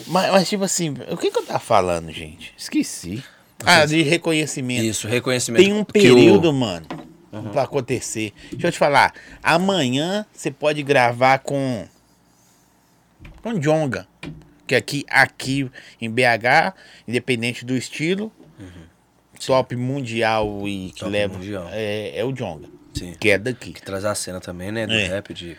Mas, 0.06 0.32
mas, 0.32 0.48
tipo 0.48 0.64
assim, 0.64 0.94
o 1.10 1.16
que, 1.18 1.30
que 1.30 1.38
eu 1.38 1.44
tava 1.44 1.58
falando, 1.58 2.10
gente? 2.10 2.54
Esqueci. 2.56 3.22
Ah, 3.66 3.84
de 3.86 4.02
reconhecimento. 4.02 4.84
Isso, 4.84 5.06
reconhecimento. 5.08 5.62
Tem 5.62 5.72
um 5.72 5.76
o- 5.76 5.78
Uhum. 5.80 5.84
período, 5.84 6.52
mano, 6.52 6.86
pra 7.52 7.62
acontecer. 7.62 8.32
Deixa 8.52 8.68
eu 8.68 8.72
te 8.72 8.78
falar. 8.78 9.12
Amanhã 9.42 10.24
você 10.32 10.50
pode 10.50 10.82
gravar 10.82 11.38
com. 11.38 11.86
Com 13.42 13.58
Jonga. 13.58 14.06
Que 14.66 14.74
aqui, 14.74 15.04
aqui 15.10 15.70
em 16.00 16.10
BH, 16.10 16.72
independente 17.06 17.64
do 17.66 17.76
estilo, 17.76 18.32
top 19.44 19.76
mundial 19.76 20.66
e 20.66 20.90
que 20.92 21.00
Top 21.00 21.12
leva. 21.12 21.34
mundial. 21.34 21.68
É, 21.70 22.18
é 22.18 22.24
o 22.24 22.32
Jonga. 22.32 22.68
Sim. 22.94 23.14
Que 23.18 23.30
é 23.30 23.38
daqui. 23.38 23.72
Que 23.72 23.82
traz 23.82 24.04
a 24.04 24.14
cena 24.14 24.40
também, 24.40 24.72
né? 24.72 24.86
Do 24.86 24.94
É. 24.94 25.06
rap 25.06 25.34
de 25.34 25.56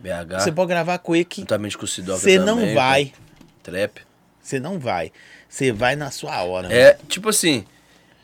BH. 0.00 0.40
Você 0.40 0.50
pode 0.50 0.68
gravar 0.68 0.98
com 0.98 1.14
ele 1.14 1.24
que 1.24 1.42
Juntamente 1.42 1.78
com 1.78 1.84
o 1.84 1.88
Sidoca 1.88 2.18
você 2.18 2.38
não 2.38 2.74
vai. 2.74 3.06
com 3.06 3.70
Trap. 3.70 4.00
Você 4.42 4.58
não 4.58 4.78
vai. 4.78 5.12
Você 5.48 5.72
vai 5.72 5.96
na 5.96 6.10
sua 6.10 6.42
hora. 6.42 6.72
É, 6.72 6.98
tipo 7.08 7.28
assim, 7.28 7.64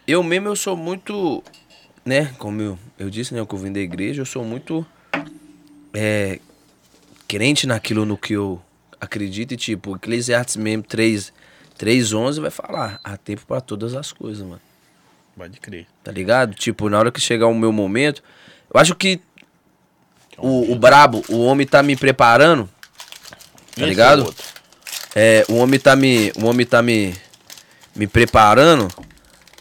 eu 0.07 0.23
mesmo 0.23 0.49
eu 0.49 0.57
sou 0.57 0.77
muito, 0.77 1.43
né, 2.05 2.35
como 2.39 2.61
eu, 2.61 2.79
eu 2.99 3.09
disse, 3.11 3.33
né, 3.35 3.45
que 3.45 3.55
eu 3.55 3.59
vim 3.59 3.73
da 3.73 3.81
igreja, 3.81 4.23
eu 4.23 4.27
sou 4.27 4.45
muito 4.45 4.87
é, 5.95 6.39
crente 7.27 7.67
naquilo 7.67 8.05
no 8.05 8.17
que 8.19 8.35
eu 8.35 8.61
acredito 9.01 9.53
e 9.53 9.57
tipo, 9.57 9.97
Eclesiastes 9.97 10.57
mesmo 10.57 10.83
3, 10.83 11.33
3.11 11.79 12.41
vai 12.41 12.51
falar, 12.51 13.01
há 13.03 13.17
tempo 13.17 13.45
pra 13.47 13.61
todas 13.61 13.95
as 13.95 14.13
coisas, 14.13 14.47
mano. 14.47 14.61
Pode 15.37 15.59
crer. 15.59 15.87
Tá 16.03 16.13
ligado? 16.13 16.55
Tipo, 16.55 16.89
na 16.89 16.99
hora 16.99 17.11
que 17.11 17.21
chegar 17.21 17.47
o 17.49 17.55
meu 17.55 17.73
momento, 17.73 18.23
eu 18.73 18.81
acho 18.81 18.95
que 18.95 19.21
o, 20.39 20.73
o 20.73 20.77
brabo, 20.77 21.25
o 21.29 21.41
homem 21.45 21.67
tá 21.67 21.83
me 21.83 21.97
preparando, 21.97 22.69
tá 23.31 23.37
Esse 23.79 23.85
ligado? 23.87 24.21
é 24.21 24.23
o 24.23 24.27
outro. 24.27 24.54
É, 25.15 25.45
o 25.49 25.57
homem 25.57 25.79
tá 25.79 25.95
me. 25.95 26.33
O 26.37 26.47
homem 26.47 26.67
tá 26.67 26.83
me. 26.83 27.15
Me 27.95 28.07
preparando. 28.07 28.89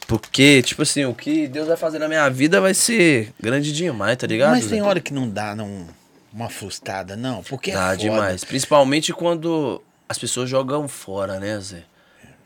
Porque, 0.08 0.62
tipo 0.62 0.82
assim, 0.82 1.06
o 1.06 1.14
que 1.14 1.48
Deus 1.48 1.68
vai 1.68 1.78
fazer 1.78 2.00
na 2.00 2.08
minha 2.08 2.28
vida 2.30 2.60
vai 2.60 2.74
ser 2.74 3.32
grande 3.40 3.72
demais, 3.72 4.18
tá 4.18 4.28
ligado? 4.28 4.52
Mas 4.52 4.68
tem 4.68 4.82
hora 4.82 5.00
que 5.00 5.14
não 5.14 5.30
dá 5.30 5.56
não, 5.56 5.88
uma 6.32 6.50
frustrada, 6.50 7.16
não. 7.16 7.42
Porque 7.44 7.72
é 7.72 7.74
Dá 7.74 7.82
foda 7.92 7.98
demais. 7.98 8.44
Principalmente 8.44 9.14
quando 9.14 9.82
as 10.10 10.18
pessoas 10.18 10.50
jogam 10.50 10.88
fora, 10.88 11.40
né, 11.40 11.60
Zé? 11.60 11.84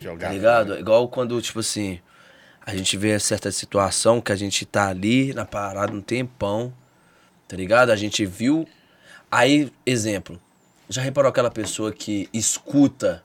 jogar. 0.00 0.28
Tá 0.28 0.32
ligado? 0.32 0.74
É 0.74 0.80
Igual 0.80 1.08
quando, 1.08 1.40
tipo 1.42 1.60
assim, 1.60 2.00
a 2.64 2.74
gente 2.74 2.96
vê 2.96 3.18
certa 3.18 3.50
situação 3.50 4.20
que 4.20 4.32
a 4.32 4.36
gente 4.36 4.64
tá 4.64 4.88
ali 4.88 5.32
na 5.32 5.44
parada 5.44 5.92
um 5.92 6.00
tempão, 6.00 6.72
tá 7.46 7.56
ligado? 7.56 7.90
A 7.90 7.96
gente 7.96 8.24
viu. 8.24 8.66
Aí, 9.30 9.70
exemplo, 9.84 10.40
já 10.88 11.02
reparou 11.02 11.28
aquela 11.28 11.50
pessoa 11.50 11.92
que 11.92 12.28
escuta 12.32 13.22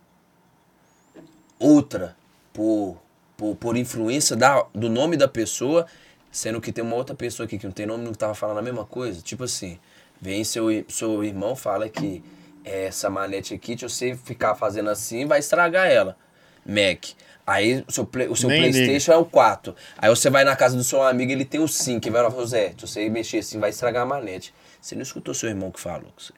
outra 1.59 2.15
por, 2.51 2.97
por, 3.37 3.55
por 3.55 3.77
influência 3.77 4.35
da, 4.35 4.65
do 4.73 4.89
nome 4.89 5.17
da 5.17 5.27
pessoa, 5.27 5.85
sendo 6.31 6.59
que 6.59 6.71
tem 6.71 6.83
uma 6.83 6.95
outra 6.95 7.15
pessoa 7.15 7.45
aqui 7.45 7.57
que 7.57 7.65
não 7.65 7.73
tem 7.73 7.85
nome 7.85 8.03
não 8.03 8.13
tava 8.13 8.35
falando 8.35 8.57
a 8.59 8.61
mesma 8.61 8.85
coisa? 8.85 9.21
Tipo 9.21 9.43
assim, 9.45 9.79
vem 10.21 10.43
seu, 10.43 10.65
seu 10.87 11.23
irmão 11.23 11.55
fala 11.55 11.87
que 11.89 12.23
essa 12.65 13.09
manete 13.09 13.53
aqui, 13.53 13.77
se 13.77 13.83
você 13.87 14.15
ficar 14.15 14.55
fazendo 14.55 14.89
assim, 14.89 15.25
vai 15.25 15.39
estragar 15.39 15.87
ela. 15.87 16.17
Mac. 16.65 17.09
Aí 17.45 17.83
o 17.85 17.91
seu, 17.91 18.05
play- 18.05 18.29
o 18.29 18.35
seu 18.37 18.47
Nem 18.47 18.61
Playstation 18.71 19.11
é 19.11 19.17
o 19.17 19.25
4. 19.25 19.75
Aí 19.97 20.09
você 20.09 20.29
vai 20.29 20.45
na 20.45 20.55
casa 20.55 20.77
do 20.77 20.83
seu 20.83 21.03
amigo 21.03 21.29
ele 21.29 21.43
tem 21.43 21.59
o 21.59 21.67
5. 21.67 22.07
E 22.07 22.09
vai 22.09 22.21
lá 22.21 22.29
e 22.29 22.31
fala, 22.31 22.45
Zé, 22.47 22.69
se 22.69 22.87
você 22.87 23.09
mexer 23.09 23.39
assim, 23.39 23.59
vai 23.59 23.69
estragar 23.69 24.03
a 24.03 24.05
manete. 24.05 24.53
Você 24.79 24.95
não 24.95 25.01
escutou 25.01 25.33
seu 25.33 25.49
irmão 25.49 25.69
que 25.71 25.79
falou. 25.79 26.09
com 26.15 26.21
você. 26.21 26.31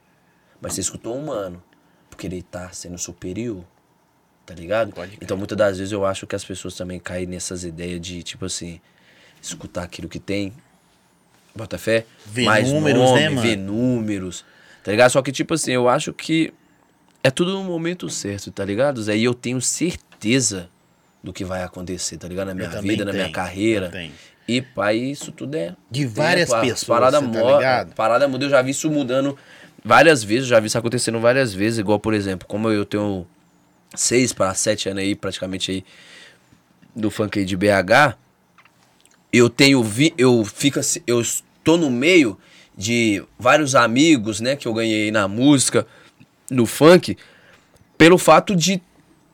Mas 0.65 0.73
você 0.73 0.81
escutou 0.81 1.15
um 1.15 1.25
mano. 1.25 1.61
Porque 2.09 2.25
ele 2.25 2.41
tá 2.41 2.69
sendo 2.71 2.97
superior. 2.97 3.63
Tá 4.45 4.53
ligado? 4.53 4.93
Então 5.21 5.37
muitas 5.37 5.57
das 5.57 5.77
vezes 5.77 5.91
eu 5.91 6.05
acho 6.05 6.25
que 6.25 6.35
as 6.35 6.43
pessoas 6.43 6.75
também 6.75 6.99
caem 6.99 7.25
nessas 7.25 7.63
ideias 7.63 7.99
de, 8.01 8.21
tipo 8.23 8.45
assim, 8.45 8.79
escutar 9.41 9.83
aquilo 9.83 10.07
que 10.07 10.19
tem. 10.19 10.53
Bota 11.55 11.77
fé. 11.77 12.05
Ver 12.25 12.45
mais 12.45 12.71
números, 12.71 13.01
nome, 13.01 13.19
né, 13.19 13.29
mano? 13.29 13.41
ver 13.41 13.55
números. 13.55 14.45
Tá 14.83 14.91
ligado? 14.91 15.11
Só 15.11 15.21
que, 15.21 15.31
tipo 15.31 15.53
assim, 15.53 15.71
eu 15.71 15.87
acho 15.87 16.13
que 16.13 16.53
é 17.23 17.31
tudo 17.31 17.53
no 17.53 17.63
momento 17.63 18.09
certo, 18.09 18.51
tá 18.51 18.63
ligado, 18.63 19.01
Zé? 19.01 19.17
E 19.17 19.23
eu 19.23 19.33
tenho 19.33 19.59
certeza 19.61 20.69
do 21.23 21.33
que 21.33 21.43
vai 21.43 21.63
acontecer, 21.63 22.17
tá 22.17 22.27
ligado? 22.27 22.47
Na 22.47 22.53
minha 22.53 22.69
vida, 22.81 23.03
na 23.03 23.11
minha 23.11 23.25
tenho, 23.25 23.35
carreira. 23.35 23.87
eu 23.87 23.91
tenho. 23.91 24.13
E, 24.47 24.61
pai, 24.61 24.97
isso 24.97 25.31
tudo 25.31 25.55
é. 25.55 25.75
De 25.89 26.05
várias 26.05 26.49
tempo, 26.49 26.61
pessoas, 26.61 26.83
Parada, 26.83 27.19
tá 27.19 27.27
ligado? 27.27 27.95
parada 27.95 28.27
muda, 28.27 28.45
eu 28.45 28.49
já 28.49 28.61
vi 28.61 28.71
isso 28.71 28.91
mudando 28.91 29.35
várias 29.85 30.23
vezes, 30.23 30.47
já 30.47 30.59
vi 30.59 30.65
isso 30.65 30.77
acontecendo 30.77 31.19
várias 31.19 31.53
vezes. 31.53 31.77
Igual, 31.77 31.99
por 31.99 32.15
exemplo, 32.15 32.47
como 32.47 32.69
eu 32.69 32.83
tenho 32.83 33.27
seis 33.95 34.33
para 34.33 34.51
sete 34.55 34.89
anos 34.89 35.03
aí, 35.03 35.15
praticamente 35.15 35.71
aí, 35.71 35.85
do 36.95 37.11
funk 37.11 37.37
aí 37.37 37.45
de 37.45 37.55
BH, 37.55 38.17
eu 39.31 39.47
tenho 39.49 39.83
vi, 39.83 40.13
eu 40.17 40.43
fico 40.43 40.79
assim, 40.79 41.01
eu 41.05 41.21
estou 41.21 41.77
no 41.77 41.91
meio 41.91 42.37
de 42.75 43.23
vários 43.37 43.75
amigos, 43.75 44.41
né, 44.41 44.55
que 44.55 44.67
eu 44.67 44.73
ganhei 44.73 45.11
na 45.11 45.27
música, 45.27 45.85
no 46.49 46.65
funk, 46.65 47.17
pelo 47.97 48.17
fato 48.17 48.55
de 48.55 48.81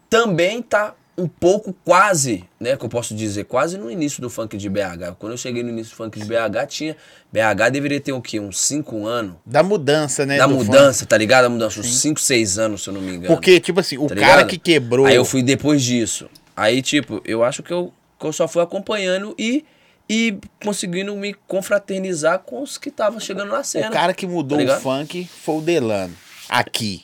também 0.09 0.59
estar 0.59 0.95
um 1.21 1.27
pouco 1.27 1.73
quase, 1.85 2.43
né, 2.59 2.75
que 2.75 2.83
eu 2.83 2.89
posso 2.89 3.13
dizer, 3.15 3.45
quase 3.45 3.77
no 3.77 3.89
início 3.91 4.21
do 4.21 4.29
funk 4.29 4.57
de 4.57 4.69
BH. 4.69 5.15
Quando 5.19 5.33
eu 5.33 5.37
cheguei 5.37 5.61
no 5.63 5.69
início 5.69 5.93
do 5.93 5.95
funk 5.97 6.19
de 6.19 6.25
BH, 6.25 6.65
tinha 6.67 6.97
BH 7.31 7.69
deveria 7.71 7.99
ter 8.01 8.11
o 8.11 8.21
quê? 8.21 8.39
Uns 8.39 8.59
5 8.59 9.05
anos 9.05 9.35
Da 9.45 9.61
mudança, 9.63 10.25
né? 10.25 10.37
da 10.37 10.47
mudança, 10.47 11.05
tá 11.05 11.17
ligado? 11.17 11.43
Da 11.43 11.49
mudança, 11.49 11.79
uns 11.79 11.99
5, 11.99 12.19
6 12.19 12.57
anos, 12.59 12.83
se 12.83 12.89
eu 12.89 12.93
não 12.93 13.01
me 13.01 13.13
engano. 13.15 13.33
Porque, 13.33 13.59
tipo 13.59 13.79
assim, 13.79 13.97
o 13.97 14.07
Tá 14.07 14.15
cara 14.15 14.27
ligado? 14.37 14.47
que 14.49 14.57
quebrou. 14.57 15.05
Aí 15.05 15.15
eu 15.15 15.23
fui 15.25 15.41
depois 15.43 15.81
disso. 15.83 16.29
Aí, 16.55 16.81
tipo, 16.81 17.21
eu 17.25 17.43
acho 17.43 17.61
que 17.63 17.71
eu, 17.71 17.93
que 18.19 18.25
eu 18.25 18.33
só 18.33 18.47
fui 18.47 18.61
acompanhando 18.61 19.33
e, 19.37 19.63
e 20.09 20.37
conseguindo 20.63 21.15
me 21.15 21.33
confraternizar 21.47 22.39
com 22.39 22.61
os 22.61 22.77
que 22.77 22.89
estavam 22.89 23.19
chegando 23.19 23.49
na 23.51 23.63
cena. 23.63 23.89
O 23.89 23.91
cara 23.91 24.13
que 24.13 24.27
mudou 24.27 24.63
tá 24.65 24.77
o 24.77 24.81
funk 24.81 25.27
foi 25.43 25.55
o 25.55 25.61
Delano. 25.61 26.13
Aqui. 26.49 27.03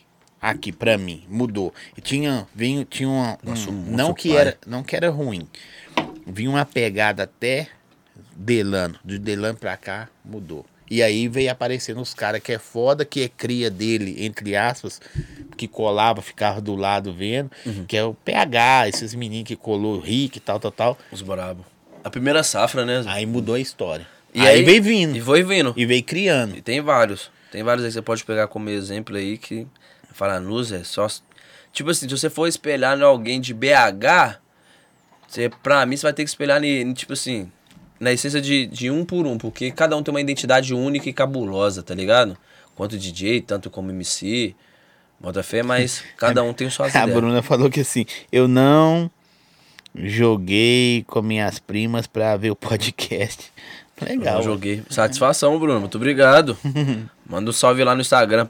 Aqui, 0.49 0.71
pra 0.71 0.97
mim. 0.97 1.23
Mudou. 1.29 1.73
E 1.97 2.01
tinha, 2.01 2.47
vinha, 2.55 2.85
tinha 2.89 3.09
uma. 3.09 3.37
um- 3.45 3.95
não, 3.95 4.13
que 4.13 4.29
pai. 4.29 4.37
era, 4.37 4.57
não 4.65 4.83
que 4.83 4.95
era 4.95 5.09
ruim. 5.09 5.47
Vinha 6.25 6.49
uma 6.49 6.65
pegada 6.65 7.23
até 7.23 7.67
Delano. 8.35 8.95
De 9.03 9.17
Delano 9.17 9.57
pra 9.57 9.75
cá, 9.77 10.07
mudou. 10.23 10.65
E 10.89 11.03
aí 11.03 11.27
veio 11.27 11.51
aparecendo 11.51 11.99
os 11.99 12.13
caras 12.13 12.41
que 12.41 12.53
é 12.53 12.59
foda, 12.59 13.03
que 13.03 13.21
é 13.23 13.27
cria 13.27 13.69
dele, 13.69 14.15
entre 14.25 14.55
aspas, 14.55 15.01
que 15.57 15.67
colava, 15.67 16.21
ficava 16.21 16.61
do 16.61 16.75
lado 16.77 17.11
vendo, 17.13 17.51
Uhum. 17.65 17.83
que 17.85 17.97
é 17.97 18.03
o 18.05 18.13
PH, 18.13 18.87
esses 18.87 19.13
meninos 19.13 19.47
que 19.49 19.55
colou 19.57 19.99
Rick 19.99 20.37
e 20.37 20.39
tal, 20.39 20.59
tal, 20.61 20.71
tal. 20.71 20.97
Os 21.11 21.21
brabo. 21.21 21.65
A 22.05 22.09
primeira 22.09 22.41
safra, 22.41 22.85
né? 22.85 23.03
Aí 23.07 23.25
mudou 23.25 23.55
a 23.55 23.59
história. 23.59 24.07
E 24.33 24.39
aí, 24.47 24.63
veio 24.63 24.81
vindo. 24.81 25.17
E 25.17 25.19
foi 25.21 25.43
vindo. 25.43 25.73
E 25.75 25.85
veio 25.85 26.03
criando. 26.03 26.55
E 26.55 26.61
tem 26.61 26.79
vários. 26.79 27.29
Tem 27.51 27.63
vários 27.63 27.83
aí 27.83 27.89
que 27.89 27.93
você 27.95 28.01
pode 28.01 28.23
pegar 28.23 28.47
como 28.47 28.69
exemplo 28.69 29.15
aí 29.17 29.37
que 29.37 29.67
fala, 30.17 30.39
Nuz, 30.39 30.71
é 30.71 30.83
só. 30.83 31.07
Tipo 31.71 31.91
assim, 31.91 32.07
se 32.07 32.17
você 32.17 32.29
for 32.29 32.47
espelhar 32.47 32.97
em 32.97 33.03
alguém 33.03 33.39
de 33.39 33.53
BH, 33.53 34.39
você, 35.27 35.49
pra 35.61 35.85
mim 35.85 35.95
você 35.95 36.03
vai 36.03 36.13
ter 36.13 36.23
que 36.23 36.29
espelhar 36.29 36.63
em, 36.63 36.93
tipo 36.93 37.13
assim, 37.13 37.51
na 37.99 38.11
essência 38.11 38.41
de, 38.41 38.65
de 38.65 38.89
um 38.89 39.05
por 39.05 39.25
um, 39.27 39.37
porque 39.37 39.71
cada 39.71 39.95
um 39.95 40.01
tem 40.01 40.13
uma 40.13 40.21
identidade 40.21 40.73
única 40.73 41.09
e 41.09 41.13
cabulosa, 41.13 41.83
tá 41.83 41.93
ligado? 41.93 42.37
Quanto 42.75 42.97
DJ, 42.97 43.41
tanto 43.41 43.69
como 43.69 43.91
MC, 43.91 44.55
bota 45.19 45.43
fé, 45.43 45.63
mas 45.63 46.03
cada 46.17 46.41
um 46.43 46.53
tem 46.53 46.69
suas 46.69 46.95
A 46.95 47.03
ideias. 47.03 47.17
Bruna 47.17 47.41
falou 47.41 47.69
que 47.69 47.81
assim, 47.81 48.05
eu 48.31 48.47
não 48.47 49.09
joguei 49.95 51.03
com 51.07 51.21
minhas 51.21 51.59
primas 51.59 52.07
pra 52.07 52.37
ver 52.37 52.51
o 52.51 52.55
podcast. 52.55 53.51
Legal. 54.01 54.37
Eu 54.37 54.43
joguei. 54.43 54.83
Satisfação, 54.89 55.57
Bruno. 55.57 55.79
Muito 55.79 55.97
obrigado. 55.97 56.55
Manda 57.25 57.49
um 57.49 57.53
salve 57.53 57.83
lá 57.83 57.95
no 57.95 58.01
Instagram. 58.01 58.47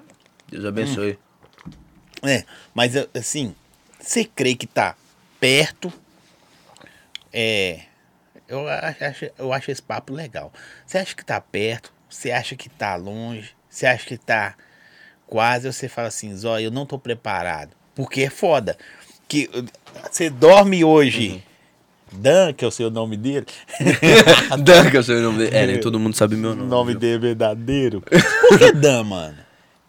Deus 0.52 0.66
abençoe. 0.66 1.18
É, 2.24 2.44
mas 2.74 2.94
assim, 3.14 3.54
você 4.00 4.26
crê 4.26 4.56
que 4.56 4.68
tá 4.68 4.96
perto? 5.40 5.92
É. 7.32 7.82
Eu 8.48 8.66
acho, 8.68 9.30
eu 9.38 9.52
acho 9.52 9.72
esse 9.72 9.82
papo 9.82 10.14
legal. 10.14 10.54
Você 10.86 10.98
acha 10.98 11.16
que 11.16 11.26
tá 11.26 11.40
perto? 11.42 11.92
Você 12.10 12.32
acha 12.32 12.56
que 12.56 12.70
tá 12.70 12.96
longe? 12.96 13.52
Você 13.70 13.86
acha 13.86 14.06
que 14.06 14.18
tá 14.18 14.56
quase? 15.28 15.68
Ou 15.68 15.74
você 15.74 15.90
fala 15.90 16.08
assim, 16.08 16.34
Zó, 16.36 16.58
eu 16.60 16.72
não 16.72 16.86
tô 16.86 16.98
preparado. 16.98 17.76
Porque 17.94 18.22
é 18.22 18.30
foda. 18.30 18.78
Que 19.28 19.50
uh, 19.54 19.66
você 20.10 20.30
dorme 20.30 20.84
hoje. 20.84 21.44
Dan, 22.10 22.54
que 22.54 22.64
é 22.64 22.68
o 22.68 22.72
seu 22.72 22.90
nome 22.90 23.18
dele. 23.18 23.46
Dan, 24.64 24.90
que 24.90 24.96
é 24.96 25.00
o 25.02 25.04
seu 25.04 25.22
nome 25.22 25.40
dele. 25.40 25.58
É, 25.58 25.68
nem 25.68 25.80
todo 25.82 26.00
mundo 26.00 26.16
sabe 26.16 26.38
meu 26.38 26.52
O 26.52 26.56
nome. 26.56 26.70
nome 26.70 26.92
viu? 26.92 27.00
dele 27.02 27.16
é 27.16 27.20
verdadeiro. 27.20 28.02
Por 28.48 28.58
que 28.58 28.72
Dan, 28.72 29.04
mano? 29.04 29.38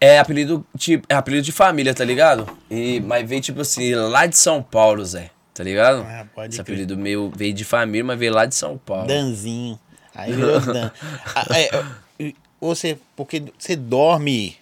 É 0.00 0.18
apelido, 0.18 0.64
tipo, 0.76 1.04
é 1.08 1.14
apelido 1.14 1.42
de 1.42 1.52
família, 1.52 1.92
tá 1.92 2.04
ligado? 2.04 2.48
E, 2.70 3.00
mas 3.00 3.28
veio, 3.28 3.40
tipo 3.40 3.60
assim, 3.60 3.94
lá 3.94 4.26
de 4.26 4.36
São 4.36 4.62
Paulo, 4.62 5.04
Zé. 5.04 5.30
Tá 5.52 5.64
ligado? 5.64 6.02
Ah, 6.08 6.24
pode 6.32 6.54
Esse 6.54 6.62
crer. 6.62 6.74
apelido 6.76 6.96
meu 6.96 7.32
veio 7.34 7.52
de 7.52 7.64
família, 7.64 8.04
mas 8.04 8.16
veio 8.18 8.32
lá 8.32 8.46
de 8.46 8.54
São 8.54 8.78
Paulo. 8.78 9.08
Danzinho. 9.08 9.78
Aí 10.14 10.32
virou 10.32 10.60
Dan. 10.60 10.90
Ah, 11.34 11.46
é, 11.58 12.32
você, 12.60 12.96
porque 13.16 13.42
você 13.58 13.74
dorme 13.74 14.56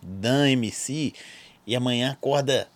Dan 0.00 0.48
MC 0.50 1.12
e 1.66 1.76
amanhã 1.76 2.12
acorda 2.12 2.66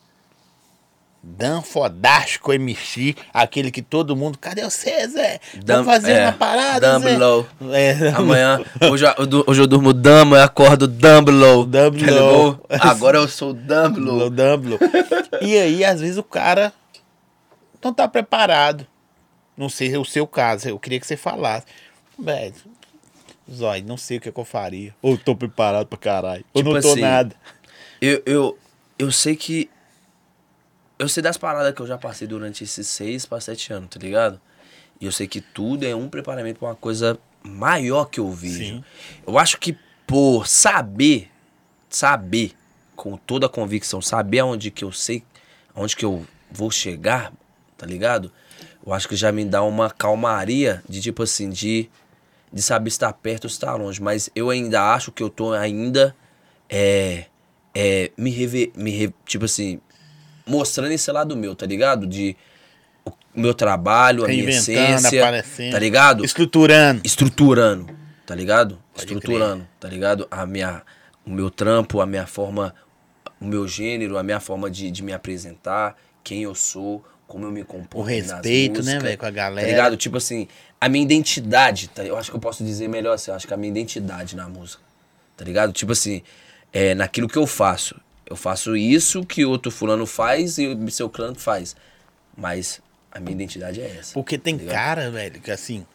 Dan 1.25 1.63
Fodástico 1.63 2.53
MC, 2.53 3.15
aquele 3.33 3.71
que 3.71 3.81
todo 3.81 4.17
mundo, 4.17 4.37
cadê 4.39 4.65
o 4.65 4.71
César? 4.71 5.39
Vamos 5.65 5.87
fazer 5.87 6.13
é, 6.13 6.25
uma 6.25 6.33
parada? 6.33 6.99
Dumblow. 6.99 7.47
É, 7.71 8.09
Amanhã, 8.09 8.61
hoje, 8.91 9.05
eu- 9.05 9.45
hoje 9.47 9.61
eu 9.61 9.67
durmo 9.69 9.93
Dama, 9.93 10.39
eu 10.39 10.43
acordo 10.43 10.89
Dumblow. 10.89 11.65
Dumblow. 11.65 12.55
Tá? 12.55 12.91
Agora 12.91 13.19
eu 13.19 13.29
sou 13.29 13.53
Dumblo, 13.55 14.29
Dumblow. 14.29 14.31
Dumblo. 14.31 14.79
E 15.41 15.57
aí, 15.57 15.85
às 15.85 16.01
vezes, 16.01 16.19
o 16.19 16.25
cara 16.25 16.73
não 17.83 17.93
tá 17.95 18.09
preparado. 18.09 18.85
Não 19.57 19.69
sei 19.69 19.97
o 19.97 20.05
seu 20.05 20.27
caso, 20.27 20.69
eu 20.69 20.79
queria 20.79 20.99
que 20.99 21.07
você 21.07 21.17
falasse. 21.17 21.67
Velho, 22.19 22.55
Zói, 23.53 23.83
não 23.83 23.97
sei 23.97 24.19
o 24.19 24.21
que, 24.21 24.29
é 24.29 24.33
que 24.33 24.41
eu 24.41 24.45
faria. 24.45 24.93
Ou 25.01 25.17
tô 25.17 25.37
preparado 25.37 25.87
pra 25.87 25.99
caralho. 25.99 26.45
Ou 26.53 26.63
Tipo 26.63 26.75
não 26.75 26.81
tô 26.81 26.91
assim, 26.93 27.01
nada. 27.01 27.37
Eu, 28.01 28.23
eu, 28.27 28.59
eu 28.99 29.13
sei 29.13 29.37
que. 29.37 29.71
Eu 31.03 31.09
sei 31.09 31.23
das 31.23 31.37
paradas 31.37 31.75
que 31.75 31.81
eu 31.83 31.87
já 31.87 31.99
passei 31.99 32.29
durante 32.29 32.63
esses 32.63 32.87
seis 32.87 33.27
pra 33.27 33.41
sete 33.41 33.73
anos, 33.73 33.89
tá 33.91 33.99
ligado? 33.99 34.41
E 35.01 35.05
eu 35.05 35.11
sei 35.11 35.27
que 35.27 35.41
tudo 35.41 35.85
é 35.85 35.95
um 35.97 36.09
preparamento 36.09 36.61
pra 36.61 36.69
uma 36.69 36.77
coisa 36.77 37.19
maior 37.43 38.05
que 38.05 38.21
eu 38.21 38.31
vejo. 38.31 38.59
Sim. 38.59 38.85
Eu 39.27 39.37
acho 39.37 39.59
que 39.59 39.77
por 40.07 40.47
saber, 40.47 41.29
saber, 41.91 42.53
com 42.95 43.17
toda 43.17 43.47
a 43.47 43.49
convicção, 43.49 44.01
saber 44.01 44.39
aonde 44.39 44.71
que 44.71 44.85
eu 44.85 44.93
sei, 44.93 45.25
aonde 45.75 45.97
que 45.97 46.05
eu 46.05 46.25
vou 46.51 46.71
chegar, 46.71 47.33
tá 47.77 47.85
ligado? 47.85 48.31
Eu 48.87 48.93
acho 48.93 49.09
que 49.09 49.17
já 49.17 49.33
me 49.33 49.45
dá 49.45 49.61
uma 49.65 49.91
calmaria 49.91 50.85
de 50.89 51.01
tipo 51.01 51.25
assim, 51.25 51.51
de, 51.51 51.91
de 52.53 52.63
saber 52.63 52.89
estar 52.89 53.13
perto 53.13 53.45
ou 53.45 53.51
estar 53.51 53.75
longe. 53.75 54.01
Mas 54.01 54.31
eu 54.37 54.51
ainda 54.51 54.95
acho 54.95 55.11
que 55.11 55.23
eu 55.23 55.29
tô 55.31 55.53
ainda 55.53 56.15
é, 56.69 57.27
é, 57.75 58.13
me 58.17 58.31
rever, 58.31 58.71
me 58.77 58.91
re- 58.93 59.15
tipo 59.27 59.47
assim, 59.47 59.81
mostrando 60.47 60.93
esse 60.93 61.11
lado 61.11 61.37
meu, 61.37 61.55
tá 61.55 61.67
ligado? 61.67 62.07
De 62.07 62.37
o 63.35 63.41
meu 63.41 63.55
trabalho, 63.55 64.25
a 64.25 64.29
minha 64.29 64.51
essência, 64.51 65.23
aparecendo. 65.23 65.73
tá 65.73 65.79
ligado? 65.79 66.25
Estruturando. 66.25 67.01
estruturando, 67.05 67.87
tá 68.27 68.35
ligado? 68.35 68.79
Pode 68.93 69.07
estruturando, 69.07 69.67
tá 69.81 69.89
ligado? 69.89 70.27
A 70.31 70.45
minha, 70.45 70.83
o 71.27 71.31
meu 71.31 71.51
trampo, 71.51 72.01
a 72.01 72.07
minha 72.07 72.27
forma, 72.27 72.75
o 73.41 73.45
meu 73.47 73.67
gênero, 73.67 74.19
a 74.19 74.23
minha 74.23 74.41
forma 74.41 74.71
de, 74.71 74.91
de 74.91 75.03
me 75.03 75.13
apresentar, 75.13 75.97
quem 76.23 76.43
eu 76.43 76.55
sou, 76.55 77.03
como 77.27 77.47
eu 77.47 77.51
me 77.51 77.65
comporto. 77.65 78.11
O 78.11 78.15
nas 78.15 78.31
respeito, 78.31 78.83
né, 78.83 78.95
músicas, 78.95 79.03
velho, 79.03 79.19
com 79.19 79.27
a 79.27 79.31
galera. 79.31 79.67
Tá 79.67 79.71
ligado? 79.71 79.97
Tipo 79.97 80.19
assim, 80.19 80.47
a 80.79 80.89
minha 80.89 81.03
identidade, 81.03 81.89
tá? 81.89 82.05
eu 82.05 82.17
acho 82.17 82.31
que 82.31 82.37
eu 82.37 82.41
posso 82.41 82.63
dizer 82.63 82.89
melhor 82.89 83.15
assim, 83.15 83.31
eu 83.31 83.37
acho 83.37 83.49
que 83.49 83.55
a 83.55 83.57
minha 83.57 83.71
identidade 83.71 84.37
na 84.37 84.49
música, 84.49 84.83
tá 85.37 85.45
ligado? 85.45 85.73
Tipo 85.73 85.93
assim, 85.93 86.23
é, 86.73 86.95
naquilo 86.95 87.29
que 87.29 87.39
eu 87.39 87.47
faço. 87.47 87.99
Eu 88.27 88.37
faço 88.37 88.77
isso 88.77 89.25
que 89.25 89.45
outro 89.45 89.71
fulano 89.71 90.07
faz 90.07 90.59
e 90.59 90.67
o 90.69 90.91
seu 90.91 91.09
clã 91.11 91.35
faz. 91.35 91.77
Mas 92.37 92.81
a 93.11 93.21
minha 93.21 93.33
identidade 93.33 93.81
é 93.81 93.97
essa. 93.99 94.15
Porque 94.15 94.39
tem 94.39 94.57
ligado? 94.57 94.75
cara, 94.75 95.11
velho, 95.11 95.41
que 95.41 95.51
assim, 95.51 95.87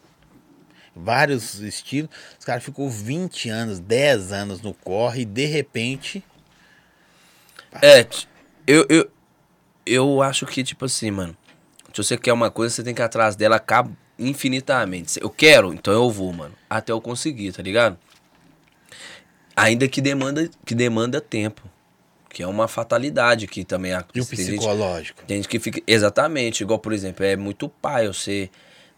vários 0.94 1.60
estilos, 1.60 2.10
os 2.38 2.44
caras 2.44 2.62
ficou 2.62 2.88
20 2.88 3.48
anos, 3.48 3.78
10 3.80 4.32
anos 4.32 4.60
no 4.60 4.72
corre 4.72 5.22
e 5.22 5.24
de 5.24 5.46
repente. 5.46 6.22
É, 7.82 8.06
eu, 8.66 8.86
eu, 8.88 9.10
eu 9.84 10.22
acho 10.22 10.46
que, 10.46 10.62
tipo 10.62 10.84
assim, 10.84 11.10
mano, 11.10 11.36
se 11.92 12.02
você 12.02 12.16
quer 12.16 12.32
uma 12.32 12.50
coisa, 12.50 12.74
você 12.74 12.82
tem 12.82 12.94
que 12.94 13.02
ir 13.02 13.04
atrás 13.04 13.34
dela 13.34 13.62
infinitamente. 14.18 15.18
Eu 15.20 15.30
quero, 15.30 15.72
então 15.72 15.92
eu 15.92 16.10
vou, 16.10 16.32
mano. 16.32 16.54
Até 16.68 16.92
eu 16.92 17.00
conseguir, 17.00 17.52
tá 17.52 17.62
ligado? 17.62 17.98
Ainda 19.56 19.88
que 19.88 20.00
demanda, 20.00 20.48
que 20.64 20.74
demanda 20.74 21.20
tempo. 21.20 21.62
Que 22.28 22.42
é 22.42 22.46
uma 22.46 22.68
fatalidade 22.68 23.46
que 23.46 23.64
também 23.64 23.92
a 23.94 24.04
E 24.14 24.20
o 24.20 24.24
tem 24.26 24.36
gente- 24.38 24.56
psicológico. 24.58 25.22
tem 25.26 25.38
gente 25.38 25.48
que 25.48 25.58
fica. 25.58 25.80
Exatamente, 25.86 26.62
igual, 26.62 26.78
por 26.78 26.92
exemplo, 26.92 27.24
é 27.24 27.36
muito 27.36 27.68
pai 27.68 28.06
você 28.06 28.50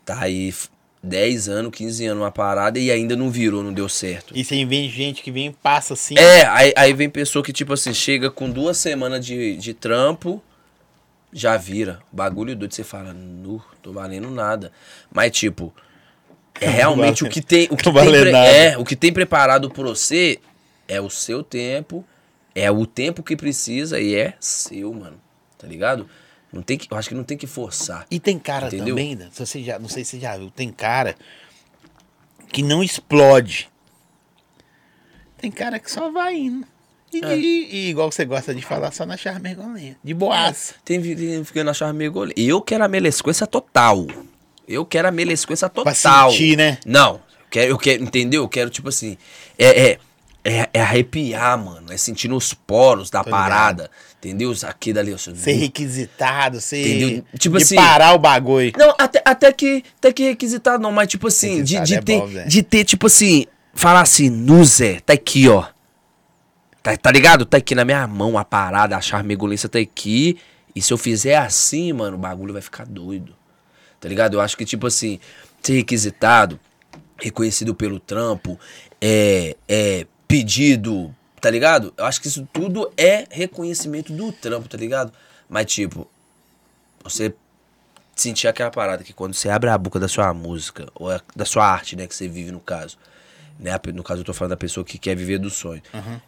tá 0.04 0.20
aí 0.22 0.48
f- 0.48 0.68
10 1.02 1.48
anos, 1.48 1.70
15 1.74 2.04
anos 2.06 2.18
numa 2.18 2.32
parada 2.32 2.78
e 2.78 2.90
ainda 2.90 3.14
não 3.16 3.30
virou, 3.30 3.62
não 3.62 3.72
deu 3.72 3.88
certo. 3.88 4.36
E 4.36 4.44
você 4.44 4.64
vem 4.64 4.88
gente 4.90 5.22
que 5.22 5.30
vem 5.30 5.46
e 5.46 5.52
passa 5.52 5.94
assim. 5.94 6.14
É, 6.18 6.44
aí, 6.46 6.72
aí 6.76 6.92
vem 6.92 7.08
pessoa 7.08 7.42
que, 7.44 7.52
tipo 7.52 7.72
assim, 7.72 7.94
chega 7.94 8.30
com 8.30 8.50
duas 8.50 8.76
semanas 8.76 9.24
de, 9.24 9.56
de 9.56 9.72
trampo, 9.72 10.42
já 11.32 11.56
vira. 11.56 12.00
Bagulho 12.12 12.54
doido, 12.56 12.74
você 12.74 12.82
fala, 12.84 13.12
nu, 13.14 13.62
tô 13.80 13.92
valendo 13.92 14.28
nada. 14.30 14.72
Mas, 15.10 15.30
tipo, 15.30 15.72
é 16.60 16.68
realmente 16.68 17.24
o 17.24 17.28
que 17.30 17.40
tem. 17.40 17.68
O 17.70 17.76
que 17.78 17.84
tem 17.84 18.34
é, 18.34 18.76
o 18.76 18.84
que 18.84 18.96
tem 18.96 19.12
preparado 19.12 19.70
por 19.70 19.86
você 19.86 20.38
é 20.88 21.00
o 21.00 21.08
seu 21.08 21.42
tempo, 21.42 22.04
é 22.54 22.70
o 22.70 22.86
tempo 22.86 23.22
que 23.22 23.36
precisa 23.36 24.00
e 24.00 24.14
é 24.14 24.34
seu, 24.40 24.92
mano. 24.92 25.20
Tá 25.58 25.66
ligado? 25.66 26.08
Não 26.52 26.62
tem 26.62 26.76
que, 26.76 26.88
eu 26.92 26.96
acho 26.96 27.08
que 27.08 27.14
não 27.14 27.22
tem 27.24 27.36
que 27.36 27.46
forçar. 27.46 28.06
E 28.10 28.18
tem 28.18 28.38
cara 28.38 28.66
Entendeu? 28.66 28.88
também, 28.88 29.14
né? 29.14 29.28
você 29.32 29.62
já, 29.62 29.78
não 29.78 29.88
sei 29.88 30.04
se 30.04 30.12
você 30.12 30.20
já 30.20 30.36
viu, 30.36 30.50
tem 30.50 30.70
cara 30.72 31.14
que 32.52 32.62
não 32.62 32.82
explode. 32.82 33.68
Tem 35.38 35.50
cara 35.50 35.78
que 35.78 35.90
só 35.90 36.10
vai 36.10 36.36
indo. 36.36 36.66
E, 37.12 37.24
É. 37.24 37.36
e- 37.36 37.68
e 37.74 37.88
igual 37.90 38.10
você 38.10 38.24
gosta 38.24 38.54
de 38.54 38.62
falar, 38.62 38.92
só 38.92 39.04
na 39.06 39.16
charmergolinha. 39.16 39.96
De 40.02 40.14
boaça. 40.14 40.74
Tem 40.84 41.00
que 41.02 41.44
ficando 41.44 41.70
achar 41.70 41.92
meio 41.92 42.12
goleiro. 42.12 42.40
Eu 42.40 42.60
quero 42.60 42.84
a 42.84 42.88
melescoença 42.88 43.46
total. 43.46 44.06
Eu 44.68 44.84
quero 44.86 45.08
a 45.08 45.10
melescoença 45.10 45.68
total. 45.68 46.30
sentir, 46.30 46.56
né? 46.56 46.78
Não. 46.86 47.14
Eu 47.14 47.20
quero, 47.50 47.70
eu 47.72 47.78
quero, 47.78 48.02
entendeu? 48.04 48.42
Eu 48.44 48.48
quero, 48.48 48.70
tipo 48.70 48.88
assim. 48.88 49.16
É, 49.58 49.90
é, 49.92 49.98
é, 50.44 50.68
é 50.72 50.80
arrepiar, 50.80 51.58
mano. 51.58 51.92
É 51.92 51.96
sentir 51.96 52.28
nos 52.28 52.54
poros 52.54 53.10
da 53.10 53.22
Tô 53.22 53.30
ligado. 53.30 53.40
parada. 53.42 53.90
Entendeu? 54.18 54.52
Aqui 54.64 54.92
dali, 54.92 55.16
sou. 55.18 55.34
Ser 55.34 55.52
requisitado, 55.52 56.60
ser. 56.60 56.86
Entendeu? 56.86 57.24
Tipo 57.38 57.56
de 57.58 57.64
assim- 57.64 57.76
parar 57.76 58.14
o 58.14 58.18
bagulho. 58.18 58.72
Não, 58.76 58.94
até, 58.98 59.22
até 59.24 59.52
que 59.52 59.82
até 59.98 60.12
que 60.12 60.24
requisitado 60.24 60.82
não, 60.82 60.92
mas 60.92 61.08
tipo 61.08 61.28
assim, 61.28 61.62
de, 61.62 61.80
de 61.80 61.94
é 61.94 62.02
ter, 62.02 62.18
bom, 62.18 62.28
de 62.46 62.62
ter, 62.62 62.84
tipo 62.84 63.06
assim, 63.06 63.46
falar 63.74 64.02
assim, 64.02 64.28
nu 64.28 64.64
Zé, 64.64 65.00
tá 65.00 65.12
aqui, 65.12 65.48
ó. 65.48 65.66
Tá, 66.82 66.96
tá 66.96 67.10
ligado? 67.10 67.44
Tá 67.44 67.58
aqui 67.58 67.74
na 67.74 67.84
minha 67.84 68.06
mão 68.06 68.38
a 68.38 68.44
parada, 68.44 68.96
a 68.96 69.00
charmegolência 69.00 69.68
tá 69.68 69.78
aqui. 69.78 70.38
E 70.74 70.80
se 70.80 70.92
eu 70.92 70.98
fizer 70.98 71.36
assim, 71.36 71.92
mano, 71.92 72.16
o 72.16 72.20
bagulho 72.20 72.52
vai 72.52 72.62
ficar 72.62 72.86
doido. 72.86 73.34
Tá 74.00 74.08
ligado? 74.08 74.34
Eu 74.34 74.40
acho 74.40 74.56
que, 74.56 74.64
tipo 74.64 74.86
assim, 74.86 75.18
ser 75.62 75.74
requisitado, 75.74 76.58
reconhecido 77.20 77.74
pelo 77.74 78.00
trampo, 78.00 78.58
é, 79.00 79.56
é 79.68 80.06
pedido, 80.30 81.12
tá 81.40 81.50
ligado? 81.50 81.92
Eu 81.96 82.04
acho 82.04 82.20
que 82.20 82.28
isso 82.28 82.48
tudo 82.52 82.92
é 82.96 83.26
reconhecimento 83.28 84.12
do 84.12 84.30
trampo, 84.30 84.68
tá 84.68 84.78
ligado? 84.78 85.12
Mas, 85.48 85.66
tipo, 85.66 86.08
você 87.02 87.34
sentir 88.14 88.46
aquela 88.46 88.70
parada 88.70 89.02
que 89.02 89.12
quando 89.12 89.34
você 89.34 89.48
abre 89.48 89.68
a 89.68 89.76
boca 89.76 89.98
da 89.98 90.06
sua 90.06 90.32
música, 90.32 90.86
ou 90.94 91.08
da 91.34 91.44
sua 91.44 91.66
arte, 91.66 91.96
né, 91.96 92.06
que 92.06 92.14
você 92.14 92.28
vive 92.28 92.52
no 92.52 92.60
caso, 92.60 92.96
né, 93.58 93.72
no 93.92 94.04
caso 94.04 94.20
eu 94.20 94.24
tô 94.24 94.32
falando 94.32 94.50
da 94.50 94.56
pessoa 94.56 94.84
que 94.84 94.98
quer 94.98 95.16
viver 95.16 95.38
do 95.38 95.50
sonho, 95.50 95.82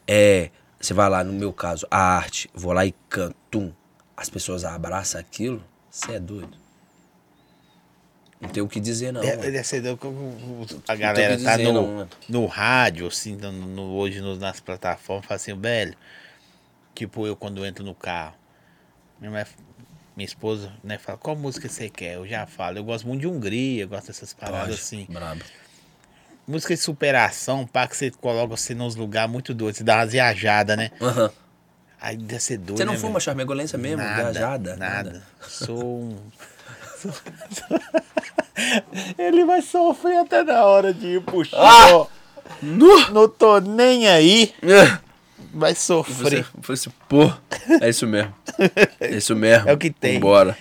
é, 0.05 0.50
você 0.80 0.92
vai 0.92 1.09
lá, 1.09 1.22
no 1.22 1.32
meu 1.32 1.53
caso, 1.53 1.86
a 1.88 2.16
arte, 2.16 2.50
vou 2.53 2.72
lá 2.72 2.84
e 2.84 2.92
canto, 3.09 3.72
as 4.16 4.28
pessoas 4.28 4.64
abraçam 4.64 5.20
aquilo, 5.20 5.62
você 5.88 6.14
é 6.14 6.18
doido. 6.18 6.62
Não 8.43 8.49
tem 8.49 8.62
o 8.62 8.68
que 8.68 8.80
dizer, 8.80 9.12
não. 9.12 9.22
É, 9.22 9.38
a 10.88 10.97
galera 10.97 11.38
tá 11.38 11.57
dizer, 11.57 11.64
no, 11.64 11.72
não, 11.72 12.09
no 12.28 12.47
rádio, 12.47 13.07
assim, 13.07 13.36
no, 13.36 13.53
no- 13.53 13.95
hoje 13.95 14.20
no- 14.20 14.36
nas 14.36 14.59
plataformas, 14.59 15.26
fala 15.26 15.36
assim, 15.36 15.59
velho. 15.59 15.97
Tipo, 16.93 17.26
eu 17.26 17.36
quando 17.36 17.64
entro 17.64 17.84
no 17.84 17.95
carro, 17.95 18.34
minha, 19.20 19.47
minha 20.16 20.26
esposa, 20.26 20.72
né, 20.82 20.99
fala, 20.99 21.16
qual 21.18 21.36
música 21.36 21.68
você 21.68 21.88
quer? 21.88 22.14
Eu 22.16 22.26
já 22.26 22.45
falo, 22.47 22.78
eu 22.78 22.84
gosto 22.84 23.07
muito 23.07 23.20
de 23.20 23.28
Hungria, 23.28 23.86
gosto 23.86 24.09
dessas 24.09 24.34
Pode, 24.34 24.72
assim. 24.72 25.07
Brabo. 25.09 25.40
música 26.47 26.74
de 26.74 26.80
superação, 26.80 27.64
pá, 27.64 27.86
que 27.86 27.97
você 27.97 28.11
coloca 28.11 28.57
você 28.57 28.74
nos 28.74 28.97
lugares 28.97 29.30
muito 29.30 29.55
doidos, 29.55 29.78
você 29.78 29.84
dá 29.84 29.99
umas 29.99 30.11
viajadas, 30.11 30.76
né? 30.76 30.90
Aham. 31.01 31.30
Aí 32.01 32.16
deve 32.16 32.40
ser 32.40 32.59
doido. 32.59 32.78
Você 32.78 32.84
não 32.84 32.95
né, 32.95 32.99
fuma 32.99 33.20
charmegolência 33.20 33.78
mesmo? 33.78 33.99
Nada, 33.99 34.32
viajada? 34.32 34.76
Nada. 34.76 35.22
Sou 35.43 36.03
um. 36.03 36.18
Ele 39.18 39.44
vai 39.44 39.62
sofrer 39.62 40.18
até 40.18 40.42
na 40.42 40.64
hora 40.64 40.92
de 40.92 41.07
ir 41.07 41.22
pro 41.22 41.44
show. 41.44 41.59
Ah! 41.59 42.07
Nu! 42.62 43.11
Não 43.11 43.28
tô 43.28 43.61
nem 43.61 44.09
aí. 44.09 44.53
É. 44.62 44.98
Vai 45.55 45.74
sofrer. 45.74 46.46
você, 46.59 46.90
pô, 47.09 47.30
é 47.80 47.88
isso 47.88 48.07
mesmo. 48.07 48.34
É 49.00 49.16
isso 49.16 49.36
mesmo. 49.36 49.68
É 49.68 49.72
o 49.72 49.78
que 49.78 49.90
tem. 49.90 50.18
Bora. 50.18 50.57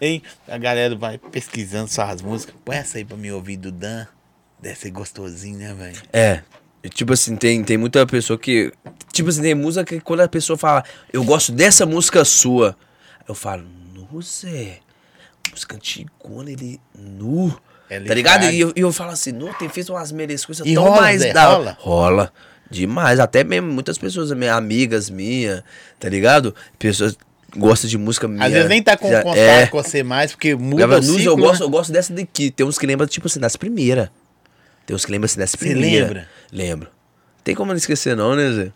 Hein? 0.00 0.22
A 0.46 0.58
galera 0.58 0.94
vai 0.94 1.18
pesquisando 1.18 1.90
suas 1.90 2.22
músicas. 2.22 2.54
Põe 2.64 2.76
essa 2.76 2.98
aí 2.98 3.04
pra 3.04 3.16
me 3.16 3.32
ouvir 3.32 3.56
do 3.56 3.72
Dan. 3.72 4.06
Deve 4.60 4.76
ser 4.76 4.90
gostosinho, 4.90 5.58
né, 5.58 5.74
velho? 5.74 6.00
É. 6.12 6.42
Tipo 6.90 7.12
assim, 7.12 7.36
tem, 7.36 7.64
tem 7.64 7.76
muita 7.76 8.06
pessoa 8.06 8.38
que. 8.38 8.72
Tipo 9.12 9.28
assim, 9.28 9.42
tem 9.42 9.54
música 9.54 9.84
que 9.84 10.00
quando 10.00 10.20
a 10.20 10.28
pessoa 10.28 10.56
fala, 10.56 10.84
eu 11.12 11.24
gosto 11.24 11.50
dessa 11.50 11.84
música 11.84 12.24
sua, 12.24 12.76
eu 13.28 13.34
falo, 13.34 13.64
nu, 13.94 14.22
Zé. 14.22 14.78
Música 15.56 15.74
antigona, 15.76 16.50
ele. 16.50 16.78
Nu. 16.94 17.58
É 17.88 17.98
tá 18.00 18.12
ligado? 18.14 18.44
E 18.44 18.60
eu, 18.60 18.72
eu 18.76 18.92
falo 18.92 19.10
assim, 19.12 19.32
nu, 19.32 19.52
tem 19.54 19.68
feito 19.70 19.90
umas 19.92 20.12
melhores 20.12 20.44
coisas 20.44 20.66
E 20.66 20.74
tão 20.74 20.82
rola, 20.84 21.00
mais 21.00 21.22
Zé? 21.22 21.32
da 21.32 21.48
hora." 21.48 21.76
Rola? 21.80 22.10
Rola. 22.10 22.32
Demais. 22.70 23.18
Até 23.20 23.42
mesmo 23.42 23.72
muitas 23.72 23.96
pessoas, 23.96 24.30
minhas 24.32 24.54
amigas 24.56 25.08
minhas, 25.08 25.62
tá 25.98 26.08
ligado? 26.08 26.54
Pessoas 26.78 27.16
gostam 27.56 27.88
de 27.88 27.96
música 27.96 28.28
minha. 28.28 28.44
Às 28.44 28.52
vezes 28.52 28.68
nem 28.68 28.82
tá 28.82 28.96
com 28.98 29.08
já- 29.10 29.22
contato 29.22 29.38
é. 29.38 29.66
com 29.68 29.82
você 29.82 30.02
mais, 30.02 30.32
porque 30.32 30.54
muda 30.54 30.82
Gava 30.82 30.98
o 30.98 31.02
ciclo, 31.02 31.22
eu, 31.22 31.36
gosto, 31.36 31.60
né? 31.60 31.66
eu 31.66 31.70
gosto 31.70 31.92
dessa 31.92 32.12
daqui. 32.12 32.50
Tem 32.50 32.66
uns 32.66 32.76
que 32.78 32.86
lembram, 32.86 33.06
tipo 33.06 33.26
assim, 33.28 33.40
das 33.40 33.56
primeiras. 33.56 34.10
Tem 34.84 34.94
uns 34.94 35.04
que 35.06 35.10
lembram 35.12 35.24
assim, 35.26 35.38
das 35.38 35.50
Você 35.50 35.56
primeiras. 35.56 36.08
lembra? 36.08 36.28
Lembro. 36.52 36.88
Tem 37.42 37.54
como 37.54 37.70
não 37.70 37.76
esquecer, 37.78 38.14
não, 38.16 38.34
né, 38.36 38.50
Zé? 38.52 38.72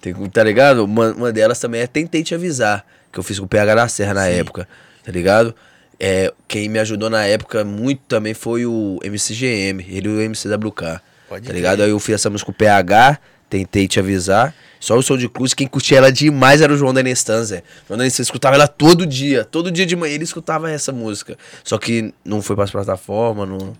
Tem, 0.00 0.12
tá 0.30 0.42
ligado? 0.44 0.84
Uma, 0.84 1.12
uma 1.12 1.32
delas 1.32 1.58
também 1.60 1.80
é 1.80 1.86
Tentei 1.86 2.22
Te 2.24 2.34
Avisar, 2.34 2.84
que 3.12 3.18
eu 3.18 3.22
fiz 3.22 3.38
com 3.38 3.44
o 3.46 3.48
PH 3.48 3.74
da 3.76 3.88
Serra 3.88 4.14
na 4.14 4.24
Sim. 4.26 4.32
época, 4.32 4.68
tá 5.04 5.12
ligado? 5.12 5.54
É, 6.00 6.32
quem 6.46 6.68
me 6.68 6.78
ajudou 6.78 7.10
na 7.10 7.24
época 7.24 7.64
muito 7.64 8.02
também 8.06 8.34
foi 8.34 8.64
o 8.64 8.98
MCGM, 9.02 9.84
ele 9.88 10.08
e 10.08 10.12
o 10.12 10.20
MCWK. 10.20 11.00
Pode 11.28 11.46
tá 11.46 11.52
ligado? 11.52 11.76
crer. 11.76 11.86
Aí 11.86 11.90
eu 11.90 11.98
fiz 11.98 12.14
essa 12.14 12.30
música 12.30 12.46
com 12.46 12.52
o 12.52 12.54
PH, 12.54 13.18
Tentei 13.50 13.88
Te 13.88 13.98
Avisar. 13.98 14.54
Só 14.80 14.96
o 14.96 15.02
som 15.02 15.16
de 15.16 15.28
cruz, 15.28 15.54
quem 15.54 15.66
curtia 15.66 15.98
ela 15.98 16.12
demais 16.12 16.60
era 16.60 16.72
o 16.72 16.76
João 16.76 16.94
da 16.94 17.02
Nestan, 17.02 17.42
Zé. 17.42 17.58
O 17.84 17.88
João 17.88 17.98
da 17.98 18.04
Nestan 18.04 18.22
escutava 18.22 18.54
ela 18.54 18.68
todo 18.68 19.04
dia. 19.04 19.44
Todo 19.44 19.72
dia 19.72 19.84
de 19.84 19.96
manhã 19.96 20.14
ele 20.14 20.24
escutava 20.24 20.70
essa 20.70 20.92
música. 20.92 21.36
Só 21.64 21.78
que 21.78 22.14
não 22.24 22.40
foi 22.40 22.54
pras 22.54 22.70
plataformas, 22.70 23.48
não, 23.48 23.74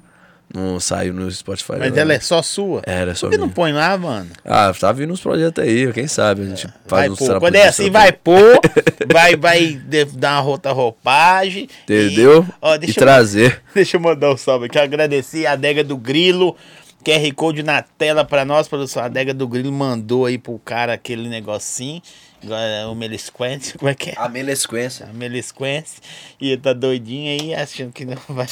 não 0.55 0.81
saiu 0.81 1.13
no 1.13 1.31
Spotify. 1.31 1.75
Mas 1.79 1.93
não. 1.93 1.99
ela 1.99 2.15
é 2.15 2.21
só 2.21 2.41
sua. 2.43 2.83
Era 2.87 3.15
só 3.15 3.27
Por 3.27 3.33
que 3.33 3.39
não 3.39 3.47
minha. 3.47 3.55
põe 3.55 3.73
lá, 3.73 3.97
mano? 3.99 4.31
Ah, 4.45 4.73
tá 4.79 4.91
vindo 4.93 5.13
uns 5.13 5.21
projetos 5.21 5.63
aí, 5.63 5.93
quem 5.93 6.07
sabe? 6.09 6.43
A 6.43 6.45
gente 6.47 6.67
faz 6.87 7.07
Vai 7.07 7.11
uns 7.11 7.19
pôr. 7.19 7.39
Quando 7.41 7.55
é 7.57 7.69
assim, 7.69 7.91
vai 7.91 8.13
pôr, 8.13 8.59
vai, 9.13 9.37
vai 9.37 9.81
dar 10.15 10.37
uma 10.37 10.41
rota 10.41 10.73
roupagem. 10.73 11.69
Entendeu? 11.85 12.47
E, 12.49 12.55
ó, 12.63 12.77
E 12.77 12.89
eu, 12.89 12.95
trazer. 12.95 13.61
deixa 13.75 13.97
eu 13.97 14.01
mandar 14.01 14.33
um 14.33 14.37
salve 14.37 14.67
aqui. 14.67 14.79
Agradecer 14.79 15.47
a 15.47 15.53
adega 15.53 15.85
do 15.85 15.97
Grilo. 15.97 16.57
QR 17.05 17.33
Code 17.35 17.63
na 17.63 17.81
tela 17.81 18.25
pra 18.25 18.45
nós, 18.45 18.67
produção. 18.69 19.03
A 19.03 19.07
adega 19.07 19.33
do 19.33 19.47
Grilo 19.47 19.71
mandou 19.73 20.27
aí 20.27 20.37
pro 20.37 20.59
cara 20.59 20.95
aquele 20.95 21.29
negocinho. 21.29 22.03
Agora, 22.43 22.89
o 22.89 22.95
Melisquente, 22.95 23.77
como 23.77 23.89
é 23.91 23.95
que 23.95 24.11
é? 24.11 24.15
A 24.17 24.29
melesquência. 24.29 25.07
A 25.07 25.13
Melisquense. 25.13 26.01
E 26.41 26.51
ele 26.53 26.61
tá 26.63 26.73
doidinho 26.73 27.41
aí, 27.41 27.55
achando 27.55 27.93
que 27.93 28.05
não 28.05 28.17
vai. 28.29 28.47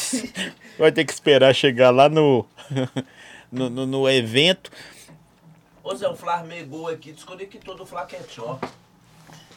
vai 0.79 0.91
ter 0.93 1.05
que 1.05 1.13
esperar 1.13 1.55
chegar 1.55 1.91
lá 1.91 2.09
no, 2.09 2.45
no, 3.51 3.71
no, 3.71 3.87
no 3.87 4.09
evento. 4.11 4.71
Ô 5.85 5.95
Zé, 5.95 6.09
o 6.09 6.17
Flar 6.17 6.45
megou 6.45 6.89
aqui, 6.89 7.13
desconectou 7.13 7.77
do 7.77 7.87
Flaquetó. 7.87 8.59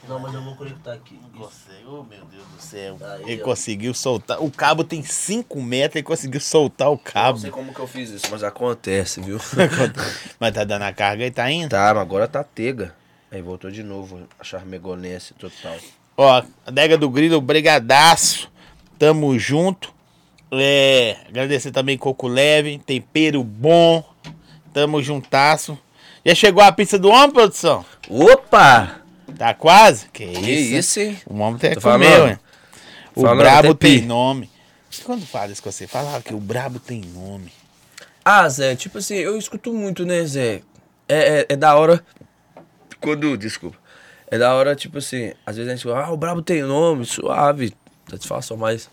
Não, 0.07 0.17
mas 0.17 0.34
eu 0.34 0.41
vou 0.41 0.55
conectar 0.55 0.93
aqui. 0.93 1.19
Oh, 1.36 2.03
meu 2.03 2.23
Deus 2.25 2.43
do 2.55 2.61
céu. 2.61 2.97
Aí, 3.01 3.32
ele 3.32 3.41
ó. 3.41 3.45
conseguiu 3.45 3.93
soltar. 3.93 4.41
O 4.41 4.49
cabo 4.49 4.84
tem 4.84 5.03
5 5.03 5.61
metros, 5.61 5.97
ele 5.97 6.03
conseguiu 6.03 6.39
soltar 6.39 6.88
o 6.88 6.91
Não 6.91 6.97
cabo. 6.97 7.38
sei 7.39 7.51
como 7.51 7.73
que 7.73 7.80
eu 7.80 7.86
fiz 7.88 8.09
isso, 8.09 8.27
mas 8.32 8.43
acontece, 8.43 9.19
viu? 9.21 9.39
Mas 10.39 10.53
tá 10.53 10.63
dando 10.63 10.84
a 10.84 10.93
carga 10.93 11.25
e 11.25 11.32
tá 11.32 11.51
indo. 11.51 11.69
tá, 11.69 11.93
mas 11.93 12.01
agora 12.01 12.27
tá 12.27 12.43
tega. 12.43 12.95
Aí 13.32 13.41
voltou 13.41 13.69
de 13.69 13.84
novo, 13.84 14.27
a 14.39 14.43
charmegonense 14.43 15.34
total. 15.36 15.77
Ó, 16.17 16.43
adega 16.65 16.97
do 16.97 17.09
Grilo, 17.09 17.39
brigadaço. 17.39 18.51
Tamo 18.97 19.38
junto. 19.38 19.93
É, 20.51 21.15
agradecer 21.27 21.71
também 21.71 21.97
Coco 21.97 22.27
Leve, 22.27 22.80
tempero 22.80 23.43
bom. 23.43 24.03
Tamo 24.73 25.01
juntaço. 25.01 25.77
Já 26.25 26.34
chegou 26.36 26.63
a 26.63 26.71
pizza 26.71 26.97
do 26.97 27.09
homem, 27.09 27.32
produção? 27.32 27.86
Opa! 28.09 28.99
Tá 29.38 29.53
quase? 29.53 30.07
Que, 30.11 30.25
Que 30.27 30.51
isso? 30.51 30.75
isso, 30.75 30.99
hein? 30.99 31.17
O 31.27 31.36
homem 31.36 31.55
até 31.55 31.75
Tô 31.75 31.82
comeu, 31.82 32.09
falando. 32.11 32.30
hein? 32.32 32.39
O 33.15 33.21
Falando 33.21 33.38
brabo 33.39 33.75
tem 33.75 34.01
nome. 34.01 34.49
Quando 35.03 35.25
fala 35.25 35.51
isso 35.51 35.61
com 35.63 35.71
você? 35.71 35.88
Falava 35.88 36.21
que 36.21 36.34
o 36.34 36.39
brabo 36.39 36.80
tem 36.80 37.01
nome. 37.01 37.51
Ah, 38.25 38.47
Zé, 38.49 38.75
tipo 38.75 38.97
assim, 38.97 39.15
eu 39.15 39.38
escuto 39.38 39.71
muito, 39.73 40.05
né, 40.05 40.25
Zé? 40.25 40.61
É, 41.07 41.39
é, 41.41 41.45
é 41.49 41.55
da 41.55 41.75
hora. 41.75 42.03
Quando. 43.02 43.38
Desculpa. 43.38 43.78
É 44.32 44.38
da 44.38 44.54
hora, 44.54 44.76
tipo 44.76 44.97
assim, 45.00 45.34
às 45.45 45.56
vezes 45.58 45.72
a 45.72 45.76
gente 45.76 45.84
fala, 45.84 46.06
ah, 46.06 46.12
o 46.12 46.18
brabo 46.18 46.41
tem 46.41 46.62
nome, 46.62 47.04
suave, 47.06 47.74
satisfação, 48.10 48.56
mas 48.58 48.89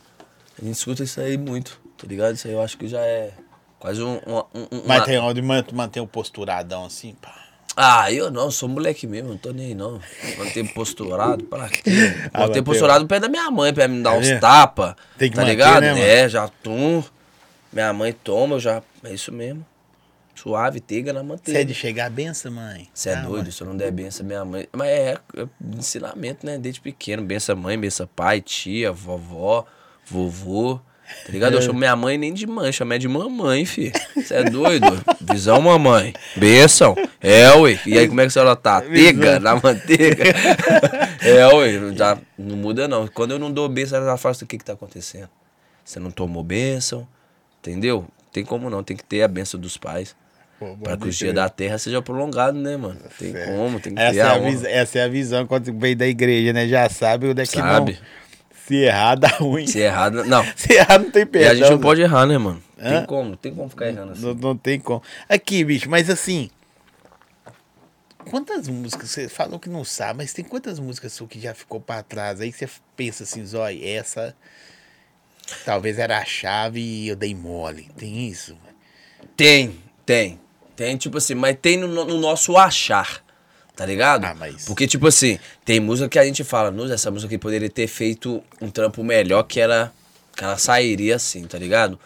a 0.61 0.65
gente 0.65 0.77
escuta 0.77 1.03
isso 1.05 1.21
aí 1.21 1.37
muito, 1.37 1.79
tá 1.99 2.07
ligado? 2.07 2.35
Isso 2.35 2.47
aí 2.49 2.55
eu 2.55 2.63
acho 2.63 2.79
que 2.79 2.89
já 2.89 3.01
é 3.01 3.33
quase 3.79 4.03
um. 4.03 4.15
um, 4.27 4.37
um- 4.55 4.69
um- 4.73 4.83
Mas 4.87 4.99
uma- 4.99 5.05
tem 5.05 5.19
onde 5.19 5.43
man- 5.43 5.65
manter 5.73 6.01
o 6.01 6.07
posturadão 6.07 6.87
assim, 6.87 7.15
pá. 7.21 7.35
Ah, 7.77 8.11
eu 8.11 8.31
não, 8.31 8.51
sou 8.51 8.67
moleque 8.71 9.07
mesmo, 9.07 9.29
não 9.29 9.37
tô 9.37 9.53
nem 9.53 9.67
aí 9.67 9.75
não. 9.75 10.01
Manter 10.39 10.73
posturado, 10.73 11.45
pra 11.45 11.69
quê? 11.69 11.83
Ah, 12.33 12.47
Manter 12.47 12.63
posturado 12.63 13.07
perto 13.07 13.23
da 13.25 13.29
minha 13.29 13.51
mãe, 13.51 13.75
pra 13.75 13.87
me 13.87 14.03
dar 14.03 14.15
É 14.15 14.19
uns 14.19 14.27
mesmo? 14.27 14.41
tapa. 14.41 14.97
Tem 15.19 15.29
que 15.29 15.37
tá 15.37 15.43
manter, 15.43 15.53
ligado? 15.53 15.83
né, 15.83 16.21
é, 16.21 16.27
já 16.31 16.49
tum. 16.49 17.05
Minha 17.71 17.93
mãe 17.93 18.15
toma, 18.15 18.55
eu 18.57 18.61
já. 18.61 18.83
É 19.05 19.13
isso 19.13 19.31
mesmo. 19.31 19.67
Suave, 20.37 20.80
teiga 20.80 21.12
na 21.12 21.20
Você 21.20 21.24
é 21.24 21.28
manteiga. 21.28 21.64
de 21.64 21.74
chegar 21.74 22.07
a 22.07 22.11
benção, 22.11 22.53
mãe? 22.53 22.89
Você 22.93 23.09
é 23.11 23.14
Ah, 23.14 23.22
doido, 23.22 23.45
mãe. 23.45 23.51
se 23.53 23.62
eu 23.62 23.66
não 23.66 23.76
der 23.76 23.91
benção 23.91 24.24
minha 24.26 24.45
mãe. 24.45 24.68
Mas 24.72 24.89
é, 24.89 25.18
é 25.37 25.47
ensinamento, 25.76 26.45
né? 26.45 26.59
Desde 26.59 26.80
pequeno. 26.80 27.22
Benção 27.22 27.57
mãe, 27.57 27.78
benção 27.78 28.07
pai, 28.14 28.41
tia, 28.41 28.93
vovó, 28.93 29.64
vovô. 30.05 30.78
Tá 31.24 31.32
ligado? 31.32 31.55
Eu 31.55 31.62
chamo 31.62 31.78
minha 31.78 31.95
mãe 31.95 32.18
nem 32.18 32.34
de 32.34 32.47
mãe, 32.49 32.72
chamo 32.72 32.99
de 32.99 33.07
mamãe, 33.09 33.64
fi. 33.64 33.93
Você 34.16 34.34
é 34.34 34.45
doido? 34.45 34.87
Visão, 35.22 35.61
mamãe. 35.62 36.12
Benção. 36.37 36.97
É, 37.20 37.49
ué. 37.55 37.80
E 37.87 37.97
aí, 37.97 38.09
como 38.09 38.20
é 38.20 38.24
que 38.24 38.28
a 38.28 38.30
senhora 38.30 38.57
tá? 38.57 38.80
Teiga 38.82 39.39
na 39.39 39.55
manteiga? 39.55 40.24
é, 41.22 41.47
ué. 41.55 41.95
Já 41.97 42.18
não 42.37 42.57
muda, 42.57 42.89
não. 42.89 43.07
Quando 43.07 43.30
eu 43.30 43.39
não 43.39 43.51
dou 43.53 43.68
benção, 43.68 43.99
ela 43.99 44.16
fala 44.16 44.32
assim, 44.32 44.45
o 44.45 44.49
que 44.49 44.59
que 44.59 44.64
tá 44.64 44.72
acontecendo? 44.72 45.28
Você 45.84 46.01
não 46.01 46.11
tomou 46.11 46.43
benção, 46.43 47.07
entendeu? 47.61 48.05
Tem 48.32 48.45
como 48.45 48.68
não, 48.68 48.82
tem 48.82 48.97
que 48.97 49.05
ter 49.05 49.22
a 49.22 49.28
benção 49.28 49.59
dos 49.59 49.76
pais. 49.78 50.14
Pô, 50.59 50.75
Pra 50.77 50.97
que 50.97 51.09
o 51.09 51.11
dia 51.11 51.19
crer. 51.29 51.35
da 51.35 51.49
terra 51.51 51.77
seja 51.79 52.01
prolongado, 52.01 52.59
né, 52.59 52.77
mano? 52.79 52.99
Tem 53.19 53.33
Certo. 53.33 53.53
como, 53.53 53.79
tem 53.79 53.95
que 53.95 54.01
Essa 54.01 54.19
é, 54.19 54.23
a 54.23 54.31
a 54.33 54.37
honra. 54.39 54.51
vis- 54.51 54.65
essa 54.65 54.99
é 54.99 55.03
a 55.03 55.09
visão 55.09 55.47
quando 55.47 55.79
veio 55.79 55.97
da 55.97 56.07
igreja, 56.07 56.53
né? 56.53 56.67
Já 56.67 56.89
sabe 56.89 57.29
onde 57.29 57.43
é 57.43 57.47
que 57.47 57.57
Sabe. 57.59 57.93
não. 57.93 58.17
Se 58.67 58.75
errar, 58.77 59.15
dá 59.17 59.29
ruim. 59.29 59.67
Se 59.67 59.79
errado, 59.81 60.25
não. 60.25 60.43
Se 60.57 60.73
errar, 60.73 60.99
não 60.99 61.11
tem 61.11 61.23
E 61.23 61.27
perdão. 61.27 61.51
a 61.51 61.55
gente 61.55 61.69
não 61.71 61.77
né? 61.77 61.83
pode 61.83 62.01
errar, 62.01 62.27
né, 62.27 62.37
mano? 62.39 62.63
Hã? 62.79 62.99
Tem 62.99 63.07
como, 63.07 63.37
tem 63.37 63.55
como 63.55 63.69
ficar 63.69 63.89
errando 63.89 64.13
assim. 64.13 64.23
Não, 64.27 64.35
não 64.35 64.57
tem 64.57 64.81
como. 64.81 65.03
Aqui, 65.29 65.63
bicho, 65.63 65.89
mas 65.91 66.09
assim. 66.11 66.51
Quantas 68.31 68.67
músicas? 68.67 69.11
Você 69.11 69.29
falou 69.29 69.61
que 69.61 69.69
não 69.69 69.85
sabe, 69.85 70.19
mas 70.19 70.33
tem 70.33 70.45
quantas 70.45 70.81
músicas 70.81 71.13
sua 71.13 71.29
que 71.29 71.39
já 71.39 71.55
ficou 71.55 71.81
pra 71.81 72.03
trás? 72.03 72.41
Aí 72.41 72.51
você 72.53 72.69
pensa 72.97 73.23
assim, 73.23 73.45
Zói, 73.45 73.85
essa. 73.87 74.35
Talvez 75.65 75.99
era 75.99 76.19
a 76.19 76.25
chave 76.25 76.81
e 76.81 77.09
eu 77.09 77.15
dei 77.15 77.35
mole. 77.35 77.89
Tem 77.97 78.27
isso? 78.29 78.57
Tem, 79.37 79.77
tem. 80.05 80.41
Tem, 80.77 80.97
tipo 80.97 81.16
assim, 81.18 81.35
mas 81.35 81.57
tem 81.61 81.77
no, 81.79 81.89
no 81.89 82.20
nosso 82.20 82.57
achar. 82.57 83.24
Tá 83.74 83.85
ligado? 83.85 84.24
Ah, 84.24 84.35
mas- 84.35 84.64
Porque, 84.64 84.87
tipo 84.87 85.07
assim, 85.07 85.39
tem 85.64 85.81
música 85.81 86.09
que 86.09 86.18
a 86.18 86.24
gente 86.24 86.43
fala, 86.45 86.70
"Nossa, 86.70 86.95
essa 86.95 87.11
música 87.11 87.27
aqui 87.29 87.39
poderia 87.39 87.68
ter 87.68 87.87
feito 87.87 88.43
um 88.61 88.70
trampo 88.70 89.05
melhor 89.05 89.43
que 89.43 89.61
ela, 89.61 89.93
que 90.35 90.43
ela 90.45 90.57
sairia 90.57 91.16
assim, 91.16 91.47
tá 91.47 91.59
ligado? 91.59 91.99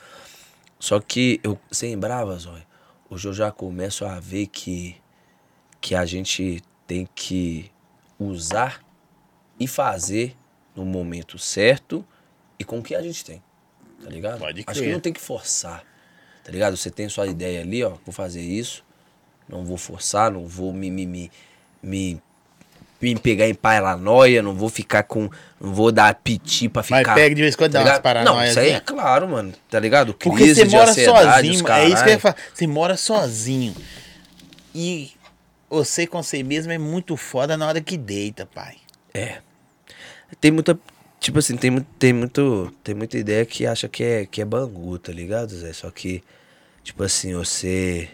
Só 0.80 0.98
que 0.98 1.38
eu, 1.44 1.58
sem 1.70 1.96
brava, 1.96 2.36
Zói, 2.38 2.62
hoje 3.08 3.28
eu 3.28 3.32
já 3.32 3.52
começo 3.52 4.04
a 4.04 4.18
ver 4.18 4.46
que, 4.48 4.96
que 5.80 5.94
a 5.94 6.04
gente 6.04 6.60
tem 6.88 7.08
que 7.14 7.70
usar 8.18 8.80
e 9.58 9.68
fazer 9.68 10.36
no 10.74 10.84
momento 10.84 11.38
certo 11.38 12.04
e 12.58 12.64
com 12.64 12.80
o 12.80 12.82
que 12.82 12.94
a 12.96 13.02
gente 13.02 13.24
tem. 13.24 13.40
Tá 14.02 14.10
ligado? 14.10 14.38
Pode 14.40 14.64
Acho 14.66 14.80
crer. 14.80 14.88
que 14.88 14.92
não 14.94 15.00
tem 15.00 15.12
que 15.12 15.20
forçar. 15.20 15.84
Tá 16.44 16.50
ligado? 16.52 16.76
Você 16.76 16.90
tem 16.90 17.08
sua 17.08 17.26
ideia 17.26 17.60
ali, 17.60 17.82
ó, 17.84 17.92
vou 18.04 18.12
fazer 18.12 18.40
isso, 18.40 18.84
não 19.48 19.64
vou 19.64 19.76
forçar, 19.76 20.30
não 20.30 20.46
vou 20.46 20.72
me, 20.72 20.90
me, 20.90 21.06
me, 21.06 21.30
me 21.82 22.22
me 23.00 23.18
pegar 23.18 23.48
em 23.48 23.54
paranoia, 23.54 24.42
não 24.42 24.54
vou 24.54 24.68
ficar 24.68 25.02
com. 25.04 25.30
Não 25.60 25.72
vou 25.72 25.90
dar 25.90 26.14
piti 26.14 26.68
pra 26.68 26.84
Mas 26.88 27.00
ficar. 27.00 27.14
pega 27.14 27.34
de 27.34 27.40
vez 27.40 27.54
em 27.54 27.56
quando 27.56 27.72
tá 27.72 27.82
dá 27.82 27.90
umas 27.90 27.98
paranoias. 28.00 28.36
Não, 28.36 28.50
isso 28.50 28.60
aí 28.60 28.70
é 28.70 28.76
assim. 28.76 28.84
claro, 28.84 29.28
mano. 29.28 29.52
Tá 29.70 29.80
ligado? 29.80 30.12
Porque 30.14 30.44
Crise 30.44 30.54
você 30.56 30.66
de 30.66 30.76
mora 30.76 30.92
sozinho, 30.92 31.68
é 31.70 31.88
isso 31.88 32.04
que 32.04 32.08
eu 32.10 32.12
ia 32.12 32.18
falar. 32.18 32.36
Você 32.52 32.66
mora 32.66 32.96
sozinho. 32.96 33.74
E 34.74 35.12
você 35.68 36.06
com 36.06 36.22
você 36.22 36.42
mesmo 36.42 36.72
é 36.72 36.78
muito 36.78 37.16
foda 37.16 37.56
na 37.56 37.66
hora 37.66 37.80
que 37.80 37.96
deita, 37.96 38.46
pai. 38.46 38.76
É. 39.14 39.38
Tem 40.40 40.50
muita. 40.50 40.78
Tipo 41.20 41.38
assim, 41.38 41.56
tem, 41.56 41.80
tem 41.98 42.12
muito. 42.12 42.72
Tem 42.82 42.94
muita 42.94 43.18
ideia 43.18 43.44
que 43.44 43.66
acha 43.66 43.88
que 43.88 44.02
é, 44.02 44.26
que 44.26 44.40
é 44.40 44.44
bangu, 44.44 44.98
tá 44.98 45.12
ligado, 45.12 45.54
Zé? 45.54 45.72
Só 45.72 45.90
que, 45.90 46.22
tipo 46.82 47.02
assim, 47.02 47.34
você. 47.34 48.08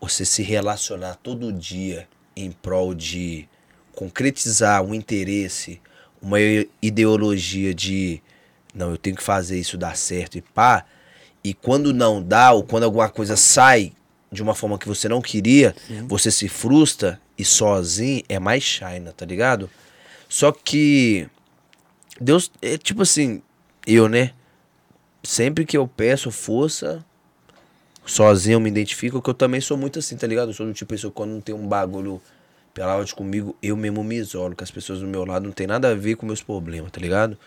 Você 0.00 0.24
se 0.26 0.42
relacionar 0.42 1.14
todo 1.14 1.52
dia 1.52 2.06
em 2.36 2.50
prol 2.50 2.94
de 2.94 3.48
concretizar 3.94 4.82
um 4.82 4.92
interesse, 4.92 5.80
uma 6.20 6.38
ideologia 6.82 7.72
de 7.72 8.20
não, 8.76 8.90
eu 8.90 8.98
tenho 8.98 9.16
que 9.16 9.22
fazer 9.22 9.58
isso 9.58 9.78
dar 9.78 9.96
certo 9.96 10.36
e 10.36 10.42
pá. 10.42 10.84
E 11.42 11.54
quando 11.54 11.94
não 11.94 12.22
dá, 12.22 12.52
ou 12.52 12.62
quando 12.62 12.82
alguma 12.84 13.08
coisa 13.08 13.36
sai 13.36 13.92
de 14.30 14.42
uma 14.42 14.54
forma 14.54 14.78
que 14.78 14.86
você 14.86 15.08
não 15.08 15.22
queria, 15.22 15.74
você 16.06 16.30
se 16.30 16.46
frustra 16.46 17.18
e 17.38 17.44
sozinho 17.44 18.22
é 18.28 18.38
mais 18.38 18.62
China, 18.62 19.14
tá 19.16 19.24
ligado? 19.24 19.70
Só 20.28 20.52
que 20.52 21.26
Deus, 22.20 22.50
é 22.62 22.76
tipo 22.78 23.02
assim, 23.02 23.42
eu, 23.86 24.08
né? 24.08 24.32
Sempre 25.22 25.64
que 25.66 25.76
eu 25.76 25.86
peço 25.88 26.30
força, 26.30 27.04
sozinho 28.04 28.54
eu 28.56 28.60
me 28.60 28.70
identifico, 28.70 29.20
que 29.20 29.28
eu 29.30 29.34
também 29.34 29.60
sou 29.60 29.76
muito 29.76 29.98
assim, 29.98 30.16
tá 30.16 30.26
ligado? 30.26 30.50
Eu 30.50 30.54
sou 30.54 30.66
do 30.66 30.72
tipo 30.72 30.94
que 30.94 31.10
quando 31.10 31.30
não 31.32 31.40
tem 31.40 31.54
um 31.54 31.66
bagulho 31.66 32.20
pela 32.72 32.92
áudio 32.92 33.16
comigo, 33.16 33.56
eu 33.62 33.76
mesmo 33.76 34.04
me 34.04 34.16
isolo, 34.16 34.54
que 34.54 34.62
as 34.62 34.70
pessoas 34.70 35.00
do 35.00 35.06
meu 35.06 35.24
lado 35.24 35.44
não 35.44 35.52
tem 35.52 35.66
nada 35.66 35.90
a 35.90 35.94
ver 35.94 36.14
com 36.16 36.26
meus 36.26 36.42
problemas, 36.42 36.90
tá 36.92 37.00
ligado? 37.00 37.38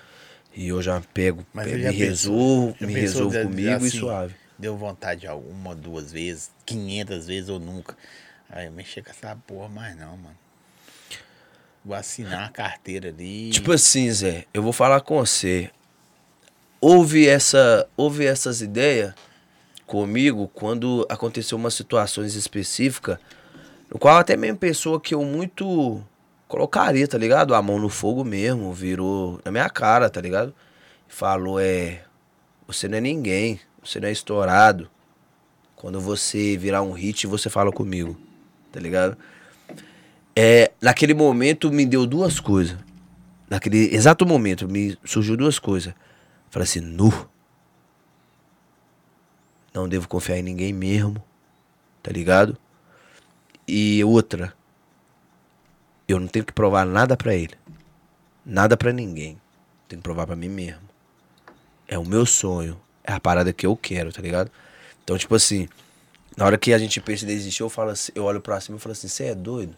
E 0.55 0.67
eu 0.67 0.81
já 0.81 0.99
pego, 1.13 1.45
Mas 1.53 1.67
pego 1.67 1.83
já 1.83 1.91
me 1.91 1.97
pensou- 1.99 2.33
resolvo, 2.33 2.75
me 2.81 2.93
resolvo 2.93 3.37
de- 3.37 3.43
comigo 3.43 3.69
e 3.69 3.87
assim, 3.87 3.99
suave. 3.99 4.35
Deu 4.57 4.75
vontade 4.75 5.25
alguma, 5.27 5.73
duas 5.75 6.11
vezes, 6.11 6.51
500 6.65 7.27
vezes 7.27 7.47
ou 7.49 7.59
nunca. 7.59 7.95
Aí 8.49 8.65
eu 8.65 8.71
mexer 8.71 9.03
com 9.03 9.11
essa 9.11 9.35
porra 9.47 9.69
mais 9.69 9.95
não, 9.95 10.17
mano. 10.17 10.35
Vou 11.83 11.95
assinar 11.95 12.45
a 12.45 12.49
carteira 12.49 13.09
ali. 13.09 13.49
Tipo 13.51 13.71
assim, 13.71 14.11
Zé, 14.11 14.45
eu 14.53 14.61
vou 14.61 14.73
falar 14.73 15.01
com 15.01 15.17
você. 15.17 15.71
Houve, 16.81 17.27
essa, 17.27 17.87
houve 17.95 18.25
essas 18.25 18.61
ideias 18.61 19.13
comigo 19.85 20.49
quando 20.53 21.05
aconteceu 21.09 21.57
umas 21.57 21.73
situações 21.73 22.35
específicas, 22.35 23.17
no 23.89 23.97
qual 23.97 24.17
até 24.17 24.37
mesmo 24.37 24.57
pessoa 24.57 25.01
que 25.01 25.15
eu 25.15 25.23
muito 25.23 26.03
colocaria, 26.47 27.07
tá 27.07 27.17
ligado? 27.17 27.55
A 27.55 27.61
mão 27.61 27.79
no 27.79 27.89
fogo 27.89 28.23
mesmo, 28.23 28.71
virou 28.73 29.39
na 29.43 29.51
minha 29.51 29.69
cara, 29.69 30.09
tá 30.09 30.21
ligado? 30.21 30.53
Falou, 31.07 31.59
é, 31.59 32.03
você 32.67 32.87
não 32.87 32.97
é 32.97 33.01
ninguém, 33.01 33.59
você 33.83 33.99
não 33.99 34.07
é 34.07 34.11
estourado. 34.11 34.89
Quando 35.75 35.99
você 35.99 36.57
virar 36.57 36.81
um 36.81 36.91
hit, 36.91 37.25
você 37.25 37.49
fala 37.49 37.71
comigo, 37.71 38.17
tá 38.71 38.79
ligado? 38.79 39.17
É, 40.35 40.71
naquele 40.81 41.13
momento 41.13 41.71
me 41.71 41.85
deu 41.85 42.05
duas 42.05 42.39
coisas. 42.39 42.77
Naquele 43.49 43.93
exato 43.93 44.25
momento 44.25 44.67
me 44.67 44.97
surgiu 45.03 45.35
duas 45.35 45.57
coisas. 45.59 45.93
Falei 46.49 46.63
assim, 46.63 46.79
nu. 46.79 47.11
Não 49.73 49.87
devo 49.87 50.07
confiar 50.07 50.37
em 50.37 50.43
ninguém 50.43 50.71
mesmo. 50.71 51.21
Tá 52.01 52.11
ligado? 52.11 52.57
E 53.67 54.03
outra. 54.03 54.53
Eu 56.07 56.19
não 56.19 56.27
tenho 56.27 56.45
que 56.45 56.53
provar 56.53 56.85
nada 56.85 57.15
pra 57.15 57.35
ele. 57.35 57.55
Nada 58.45 58.75
pra 58.77 58.91
ninguém. 58.91 59.39
Tenho 59.87 59.99
que 59.99 60.03
provar 60.03 60.25
pra 60.25 60.35
mim 60.35 60.49
mesmo. 60.49 60.81
É 61.87 61.97
o 61.97 62.05
meu 62.05 62.25
sonho. 62.25 62.79
É 63.03 63.13
a 63.13 63.19
parada 63.19 63.51
que 63.51 63.65
eu 63.65 63.75
quero, 63.75 64.11
tá 64.11 64.21
ligado? 64.21 64.51
Então, 65.03 65.17
tipo 65.17 65.33
assim, 65.33 65.67
na 66.37 66.45
hora 66.45 66.57
que 66.57 66.71
a 66.73 66.77
gente 66.77 67.01
pensa 67.01 67.25
em 67.25 67.27
desistir, 67.27 67.63
eu 67.63 67.69
falo 67.69 67.89
assim, 67.89 68.11
eu 68.13 68.23
olho 68.23 68.39
pra 68.39 68.61
cima 68.61 68.77
e 68.77 68.79
falo 68.79 68.93
assim, 68.93 69.07
você 69.07 69.25
é 69.25 69.35
doido? 69.35 69.75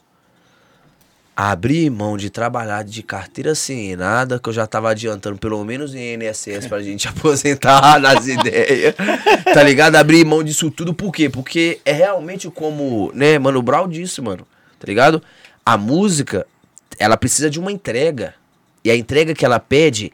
Abrir 1.50 1.90
mão 1.90 2.18
de 2.18 2.30
trabalhar 2.30 2.84
de 2.84 3.02
carteira 3.02 3.54
assinada, 3.54 4.38
que 4.38 4.48
eu 4.48 4.54
já 4.54 4.68
tava 4.68 4.92
adiantando 4.92 5.40
pelo 5.40 5.64
menos 5.66 5.96
em 5.96 6.14
INSS 6.14 6.68
pra 6.68 6.84
gente 6.84 7.08
aposentar 7.10 8.00
nas 8.00 8.28
ideias, 8.28 8.94
tá 9.52 9.64
ligado? 9.64 9.96
Abrir 9.96 10.24
mão 10.24 10.44
disso 10.44 10.70
tudo, 10.70 10.94
por 10.94 11.12
quê? 11.12 11.30
Porque 11.30 11.80
é 11.84 11.94
realmente 11.94 12.48
como, 12.52 13.12
né, 13.16 13.40
Mano 13.40 13.62
Brown 13.62 13.88
disse, 13.88 14.22
mano, 14.22 14.46
tá 14.80 14.86
ligado? 14.86 15.24
A 15.66 15.78
música, 15.78 16.46
ela 17.00 17.18
precisa 17.18 17.50
de 17.50 17.60
uma 17.60 17.72
entrega. 17.72 18.36
E 18.84 18.92
a 18.92 18.96
entrega 18.96 19.34
que 19.34 19.46
ela 19.46 19.60
pede, 19.60 20.12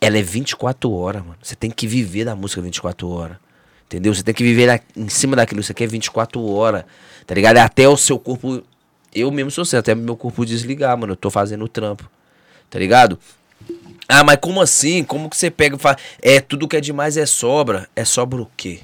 ela 0.00 0.16
é 0.16 0.22
24 0.22 0.90
horas, 0.92 1.22
mano. 1.22 1.38
Você 1.42 1.54
tem 1.54 1.70
que 1.70 1.86
viver 1.86 2.24
da 2.24 2.34
música 2.34 2.62
24 2.62 3.08
horas. 3.08 3.36
Entendeu? 3.86 4.14
Você 4.14 4.22
tem 4.22 4.34
que 4.34 4.42
viver 4.42 4.82
em 4.96 5.08
cima 5.08 5.36
daquilo. 5.36 5.62
Você 5.62 5.72
quer 5.72 5.86
24 5.86 6.44
horas. 6.44 6.84
Tá 7.26 7.34
ligado? 7.34 7.56
É 7.56 7.60
até 7.60 7.88
o 7.88 7.96
seu 7.96 8.18
corpo. 8.18 8.62
Eu 9.16 9.30
mesmo 9.30 9.50
sou 9.50 9.62
assim, 9.62 9.76
até 9.76 9.94
meu 9.94 10.14
corpo 10.14 10.44
desligar, 10.44 10.96
mano. 10.96 11.14
Eu 11.14 11.16
tô 11.16 11.30
fazendo 11.30 11.64
o 11.64 11.68
trampo. 11.68 12.08
Tá 12.68 12.78
ligado? 12.78 13.18
Ah, 14.06 14.22
mas 14.22 14.36
como 14.40 14.60
assim? 14.60 15.02
Como 15.02 15.30
que 15.30 15.36
você 15.36 15.50
pega 15.50 15.74
e 15.74 15.78
fala. 15.78 15.96
É, 16.20 16.38
tudo 16.38 16.68
que 16.68 16.76
é 16.76 16.80
demais 16.82 17.16
é 17.16 17.24
sobra. 17.24 17.88
É 17.96 18.04
sobra 18.04 18.42
o 18.42 18.50
quê? 18.54 18.80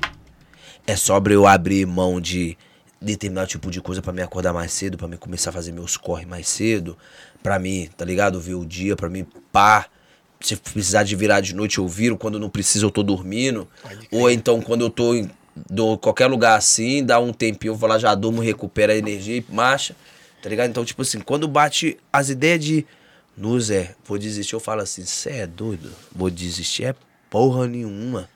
É 0.86 0.96
sobra 0.96 1.34
eu 1.34 1.46
abrir 1.46 1.86
mão 1.86 2.18
de 2.18 2.56
determinado 2.98 3.48
tipo 3.48 3.70
de 3.70 3.82
coisa 3.82 4.00
pra 4.00 4.12
me 4.12 4.22
acordar 4.22 4.54
mais 4.54 4.72
cedo, 4.72 4.96
pra 4.96 5.06
me 5.06 5.18
começar 5.18 5.50
a 5.50 5.52
fazer 5.52 5.70
meus 5.72 5.96
corre 5.96 6.24
mais 6.24 6.48
cedo, 6.48 6.96
pra 7.42 7.58
mim, 7.58 7.90
tá 7.96 8.04
ligado? 8.04 8.40
Ver 8.40 8.54
o 8.54 8.64
dia, 8.64 8.96
pra 8.96 9.10
mim, 9.10 9.26
pá. 9.52 9.86
Se 10.40 10.56
precisar 10.56 11.02
de 11.02 11.14
virar 11.14 11.40
de 11.40 11.54
noite, 11.54 11.78
eu 11.78 11.86
viro. 11.86 12.16
Quando 12.16 12.40
não 12.40 12.48
precisa, 12.48 12.86
eu 12.86 12.90
tô 12.90 13.02
dormindo. 13.02 13.68
Ou 14.10 14.30
então, 14.30 14.62
quando 14.62 14.80
eu 14.80 14.90
tô 14.90 15.14
em 15.14 15.30
do, 15.68 15.98
qualquer 15.98 16.26
lugar 16.26 16.56
assim, 16.56 17.04
dá 17.04 17.20
um 17.20 17.32
tempinho, 17.32 17.72
eu 17.72 17.76
vou 17.76 17.88
lá, 17.88 17.98
já 17.98 18.14
durmo, 18.14 18.40
recupera 18.40 18.94
a 18.94 18.96
energia 18.96 19.36
e 19.36 19.44
marcha. 19.54 19.94
Tá 20.42 20.48
ligado? 20.48 20.68
Então, 20.68 20.84
tipo 20.84 21.02
assim, 21.02 21.20
quando 21.20 21.46
bate 21.46 21.96
as 22.12 22.28
ideias 22.28 22.62
de. 22.62 22.86
No 23.34 23.58
Zé, 23.58 23.94
vou 24.04 24.18
desistir, 24.18 24.54
eu 24.54 24.60
falo 24.60 24.82
assim, 24.82 25.06
cê 25.06 25.30
é 25.30 25.46
doido? 25.46 25.90
Vou 26.14 26.28
desistir 26.28 26.84
é 26.84 26.94
porra 27.30 27.66
nenhuma. 27.66 28.28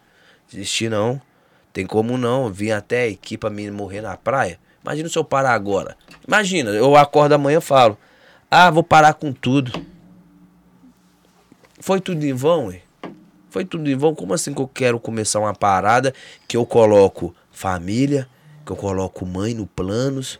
Desistir 0.48 0.88
não. 0.88 1.20
Tem 1.70 1.84
como 1.84 2.16
não. 2.16 2.50
Vim 2.50 2.70
até 2.70 3.08
aqui 3.08 3.36
pra 3.36 3.50
mim 3.50 3.70
morrer 3.70 4.00
na 4.00 4.16
praia. 4.16 4.58
Imagina 4.82 5.08
se 5.10 5.18
eu 5.18 5.24
parar 5.24 5.52
agora. 5.52 5.98
Imagina, 6.26 6.70
eu 6.70 6.96
acordo 6.96 7.34
amanhã 7.34 7.58
e 7.58 7.60
falo. 7.60 7.98
Ah, 8.50 8.70
vou 8.70 8.82
parar 8.82 9.12
com 9.12 9.32
tudo. 9.34 9.72
Foi 11.80 12.00
tudo 12.00 12.24
em 12.24 12.32
vão, 12.32 12.68
ué? 12.68 12.80
Foi 13.50 13.64
tudo 13.66 13.90
em 13.90 13.96
vão? 13.96 14.14
Como 14.14 14.32
assim 14.32 14.54
que 14.54 14.60
eu 14.62 14.68
quero 14.68 14.98
começar 14.98 15.40
uma 15.40 15.54
parada 15.54 16.14
que 16.48 16.56
eu 16.56 16.64
coloco 16.64 17.34
família, 17.50 18.26
que 18.64 18.72
eu 18.72 18.76
coloco 18.76 19.26
mãe 19.26 19.52
no 19.52 19.66
planos, 19.66 20.38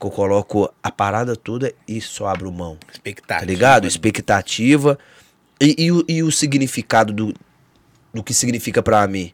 que 0.00 0.06
eu 0.06 0.10
coloco 0.10 0.72
a 0.82 0.90
parada 0.90 1.36
toda 1.36 1.72
e 1.86 2.00
só 2.00 2.26
abro 2.28 2.50
mão? 2.50 2.78
Expectativa. 2.90 3.40
Tá 3.40 3.46
ligado? 3.46 3.86
Expectativa. 3.86 4.98
E, 5.60 5.74
e, 5.78 5.92
o- 5.92 6.04
e 6.08 6.22
o 6.22 6.32
significado 6.32 7.12
do, 7.12 7.34
do 8.14 8.22
que 8.24 8.32
significa 8.32 8.82
pra 8.82 9.06
mim. 9.06 9.32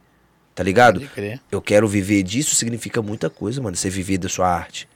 Tá 0.55 0.62
ligado? 0.64 1.09
Eu 1.53 1.61
quero 1.62 1.87
viver 1.87 2.23
disso 2.23 2.55
significa 2.55 3.01
muita 3.01 3.31
coisa, 3.31 3.62
mano. 3.62 3.77
Você 3.77 3.89
viver 3.91 4.19
da 4.19 4.29
sua 4.29 4.49
arte. 4.49 4.89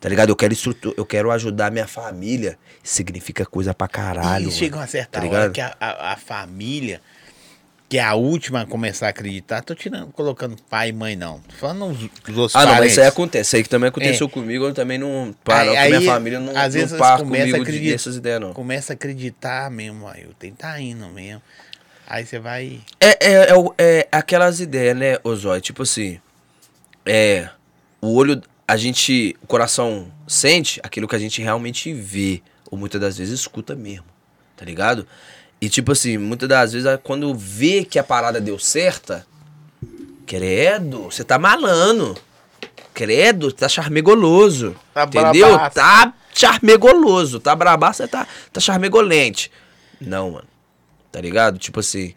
Tá 0.00 0.08
ligado? 0.08 0.30
Eu 0.30 0.36
quero 0.36 0.52
estrutu- 0.54 0.94
eu 0.96 1.04
quero 1.04 1.30
ajudar 1.32 1.70
minha 1.70 1.86
família. 1.86 2.56
Significa 2.82 3.44
coisa 3.44 3.74
pra 3.74 3.86
caralho. 3.88 4.48
E 4.48 4.52
chega 4.52 4.76
uma 4.76 4.86
certa 4.86 5.20
Tá 5.20 5.26
hora 5.26 5.28
ligado? 5.28 5.52
que 5.52 5.60
a, 5.60 5.76
a- 5.78 6.12
a 6.12 6.16
família, 6.16 7.02
que 7.90 7.98
é 7.98 8.02
a 8.04 8.14
última 8.14 8.60
a 8.62 8.66
começar 8.66 9.08
a 9.08 9.10
acreditar, 9.10 9.62
tô 9.62 9.74
tirando, 9.74 10.06
colocando 10.12 10.56
pai 10.70 10.90
e 10.90 10.92
mãe, 10.92 11.16
não. 11.16 11.40
Tô 11.40 11.56
falando 11.56 11.86
os, 11.86 11.98
os 12.28 12.38
outros 12.38 12.54
Ah, 12.54 12.60
não, 12.60 12.66
mas 12.66 12.74
parentes. 12.76 12.92
isso 12.92 13.00
aí 13.00 13.06
acontece. 13.08 13.48
Isso 13.48 13.56
aí 13.56 13.62
que 13.64 13.68
também 13.68 13.88
aconteceu 13.88 14.26
É. 14.28 14.30
comigo. 14.30 14.64
Eu 14.64 14.72
também 14.72 14.96
não. 14.96 15.34
Não, 15.46 15.54
Aí- 15.76 15.88
minha 15.88 16.00
família 16.02 16.38
não, 16.38 16.56
às 16.56 16.72
não 16.74 16.80
vezes 16.80 16.96
par 16.96 17.18
comigo 17.18 17.44
de- 17.44 17.54
acreditar- 17.56 17.90
dessas 17.92 18.14
ideias, 18.16 18.40
não. 18.40 18.52
Começa 18.54 18.92
a 18.92 18.94
acreditar 18.94 19.68
mesmo, 19.72 20.06
aí 20.06 20.22
eu 20.22 20.32
tenho 20.38 20.54
tá 20.54 20.80
indo 20.80 21.04
mesmo. 21.08 21.42
Aí 22.06 22.24
você 22.24 22.38
vai. 22.38 22.80
É, 23.00 23.08
é, 23.28 23.34
é, 23.50 23.98
é 24.00 24.08
aquelas 24.12 24.60
ideias, 24.60 24.96
né, 24.96 25.18
Ozói? 25.24 25.60
Tipo 25.60 25.82
assim, 25.82 26.20
é. 27.04 27.48
O 28.00 28.14
olho, 28.14 28.40
a 28.68 28.76
gente. 28.76 29.36
O 29.42 29.46
coração 29.48 30.10
sente 30.28 30.80
aquilo 30.82 31.08
que 31.08 31.16
a 31.16 31.18
gente 31.18 31.42
realmente 31.42 31.92
vê. 31.92 32.40
Ou 32.70 32.78
muitas 32.78 33.00
das 33.00 33.18
vezes 33.18 33.40
escuta 33.40 33.74
mesmo. 33.74 34.04
Tá 34.56 34.64
ligado? 34.64 35.06
E 35.60 35.68
tipo 35.68 35.92
assim, 35.92 36.16
muitas 36.16 36.48
das 36.48 36.72
vezes, 36.72 36.88
quando 37.02 37.34
vê 37.34 37.84
que 37.84 37.98
a 37.98 38.04
parada 38.04 38.40
deu 38.40 38.58
certa. 38.58 39.26
Credo, 40.26 41.04
você 41.04 41.22
tá 41.22 41.38
malando. 41.38 42.16
Credo, 42.94 43.52
tá 43.52 43.68
charmegoloso. 43.68 44.74
Tá 44.94 45.04
entendeu? 45.04 45.48
brabaço. 45.48 45.74
Tá 45.74 46.14
charmegoloso. 46.32 47.40
Tá 47.40 47.54
brabaço, 47.54 47.98
você 47.98 48.08
tá, 48.08 48.26
tá 48.52 48.60
charmegolente. 48.60 49.50
Não, 50.00 50.30
mano. 50.30 50.46
Tá 51.12 51.20
ligado? 51.20 51.58
Tipo 51.58 51.80
assim, 51.80 52.14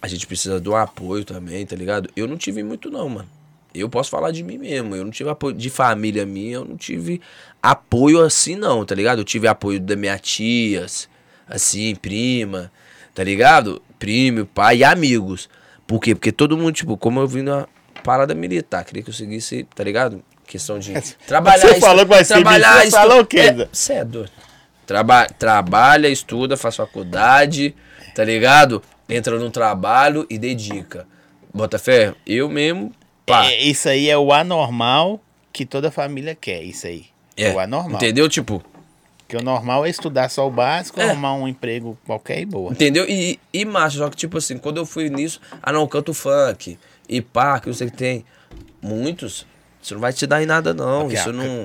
a 0.00 0.08
gente 0.08 0.26
precisa 0.26 0.58
do 0.58 0.74
apoio 0.74 1.24
também, 1.24 1.64
tá 1.66 1.76
ligado? 1.76 2.10
Eu 2.16 2.26
não 2.26 2.36
tive 2.36 2.62
muito 2.62 2.90
não, 2.90 3.08
mano. 3.08 3.28
eu 3.74 3.88
posso 3.88 4.10
falar 4.10 4.30
de 4.30 4.42
mim 4.42 4.58
mesmo. 4.58 4.96
Eu 4.96 5.04
não 5.04 5.10
tive 5.10 5.30
apoio 5.30 5.54
de 5.54 5.70
família 5.70 6.24
minha, 6.26 6.54
eu 6.54 6.64
não 6.64 6.76
tive 6.76 7.20
apoio 7.62 8.22
assim, 8.22 8.56
não, 8.56 8.84
tá 8.84 8.94
ligado? 8.94 9.18
Eu 9.18 9.24
tive 9.24 9.46
apoio 9.46 9.78
das 9.78 9.96
minhas 9.98 10.20
tias, 10.20 11.08
assim, 11.48 11.94
prima, 11.94 12.70
tá 13.14 13.22
ligado? 13.24 13.82
Primo, 13.98 14.46
pai 14.46 14.78
e 14.78 14.84
amigos. 14.84 15.48
Por 15.86 16.00
quê? 16.00 16.14
Porque 16.14 16.32
todo 16.32 16.56
mundo, 16.56 16.72
tipo, 16.72 16.96
como 16.96 17.20
eu 17.20 17.26
vim 17.28 17.42
na 17.42 17.66
parada 18.02 18.34
militar, 18.34 18.84
queria 18.84 19.02
que 19.02 19.10
eu 19.10 19.14
seguisse, 19.14 19.66
tá 19.74 19.82
ligado? 19.84 20.22
Questão 20.46 20.78
de 20.78 20.92
trabalhar. 21.26 21.58
Você 21.68 21.80
falou 21.80 22.04
que 22.04 22.10
vai 22.14 22.24
ser 22.24 22.34
trabalhar, 22.34 22.68
militar, 22.78 22.84
estu- 22.86 22.96
falou 22.96 23.20
o 23.20 23.26
quê, 23.26 23.38
É, 23.40 23.54
Zé? 23.54 23.68
Cê 23.72 23.92
é 23.94 24.04
doido. 24.04 24.30
Traba 24.86 25.26
trabalha, 25.26 26.08
estuda, 26.08 26.56
faz 26.56 26.76
faculdade, 26.76 27.74
tá 28.14 28.22
ligado? 28.22 28.80
Entra 29.08 29.38
no 29.38 29.50
trabalho 29.50 30.24
e 30.30 30.38
dedica. 30.38 31.06
Bota 31.52 31.78
fé? 31.78 32.14
Eu 32.24 32.48
mesmo, 32.48 32.92
pá. 33.24 33.46
É, 33.46 33.62
isso 33.62 33.88
aí 33.88 34.08
é 34.08 34.16
o 34.16 34.32
anormal 34.32 35.20
que 35.52 35.64
toda 35.66 35.90
família 35.90 36.34
quer, 36.34 36.62
isso 36.62 36.86
aí. 36.86 37.06
É, 37.36 37.50
o 37.52 37.58
anormal. 37.58 37.96
Entendeu? 37.96 38.28
Tipo, 38.28 38.62
Porque 39.26 39.36
o 39.36 39.42
normal 39.42 39.84
é 39.84 39.90
estudar 39.90 40.28
só 40.28 40.46
o 40.46 40.50
básico, 40.50 41.00
É. 41.00 41.10
arrumar 41.10 41.34
um 41.34 41.48
emprego 41.48 41.98
qualquer 42.06 42.40
e 42.40 42.44
boa. 42.44 42.70
Entendeu? 42.70 43.04
E, 43.08 43.40
e 43.52 43.64
macho, 43.64 43.98
só 43.98 44.08
que 44.08 44.16
tipo 44.16 44.38
assim, 44.38 44.56
quando 44.56 44.76
eu 44.76 44.86
fui 44.86 45.08
nisso, 45.10 45.40
ah 45.60 45.72
não, 45.72 45.86
canto 45.88 46.14
funk, 46.14 46.78
e 47.08 47.20
pá, 47.20 47.58
que 47.58 47.72
sei 47.74 47.90
que 47.90 47.96
tem 47.96 48.24
muitos, 48.80 49.44
isso 49.82 49.94
não 49.94 50.00
vai 50.00 50.12
te 50.12 50.26
dar 50.28 50.42
em 50.42 50.46
nada 50.46 50.72
não, 50.72 51.00
Porque 51.02 51.16
isso 51.16 51.30
a- 51.30 51.32
não... 51.32 51.64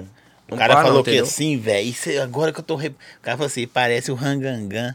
O 0.50 0.54
não 0.54 0.58
cara 0.58 0.74
não, 0.76 0.82
falou 0.82 1.04
que 1.04 1.12
entendeu? 1.12 1.26
assim, 1.26 1.58
velho, 1.58 1.96
é- 2.08 2.18
agora 2.18 2.52
que 2.52 2.60
eu 2.60 2.64
tô. 2.64 2.76
Re... 2.76 2.90
O 2.90 2.96
cara 3.22 3.38
falou 3.38 3.48
assim, 3.48 3.66
parece 3.66 4.12
o 4.12 4.16
Rangangan. 4.16 4.94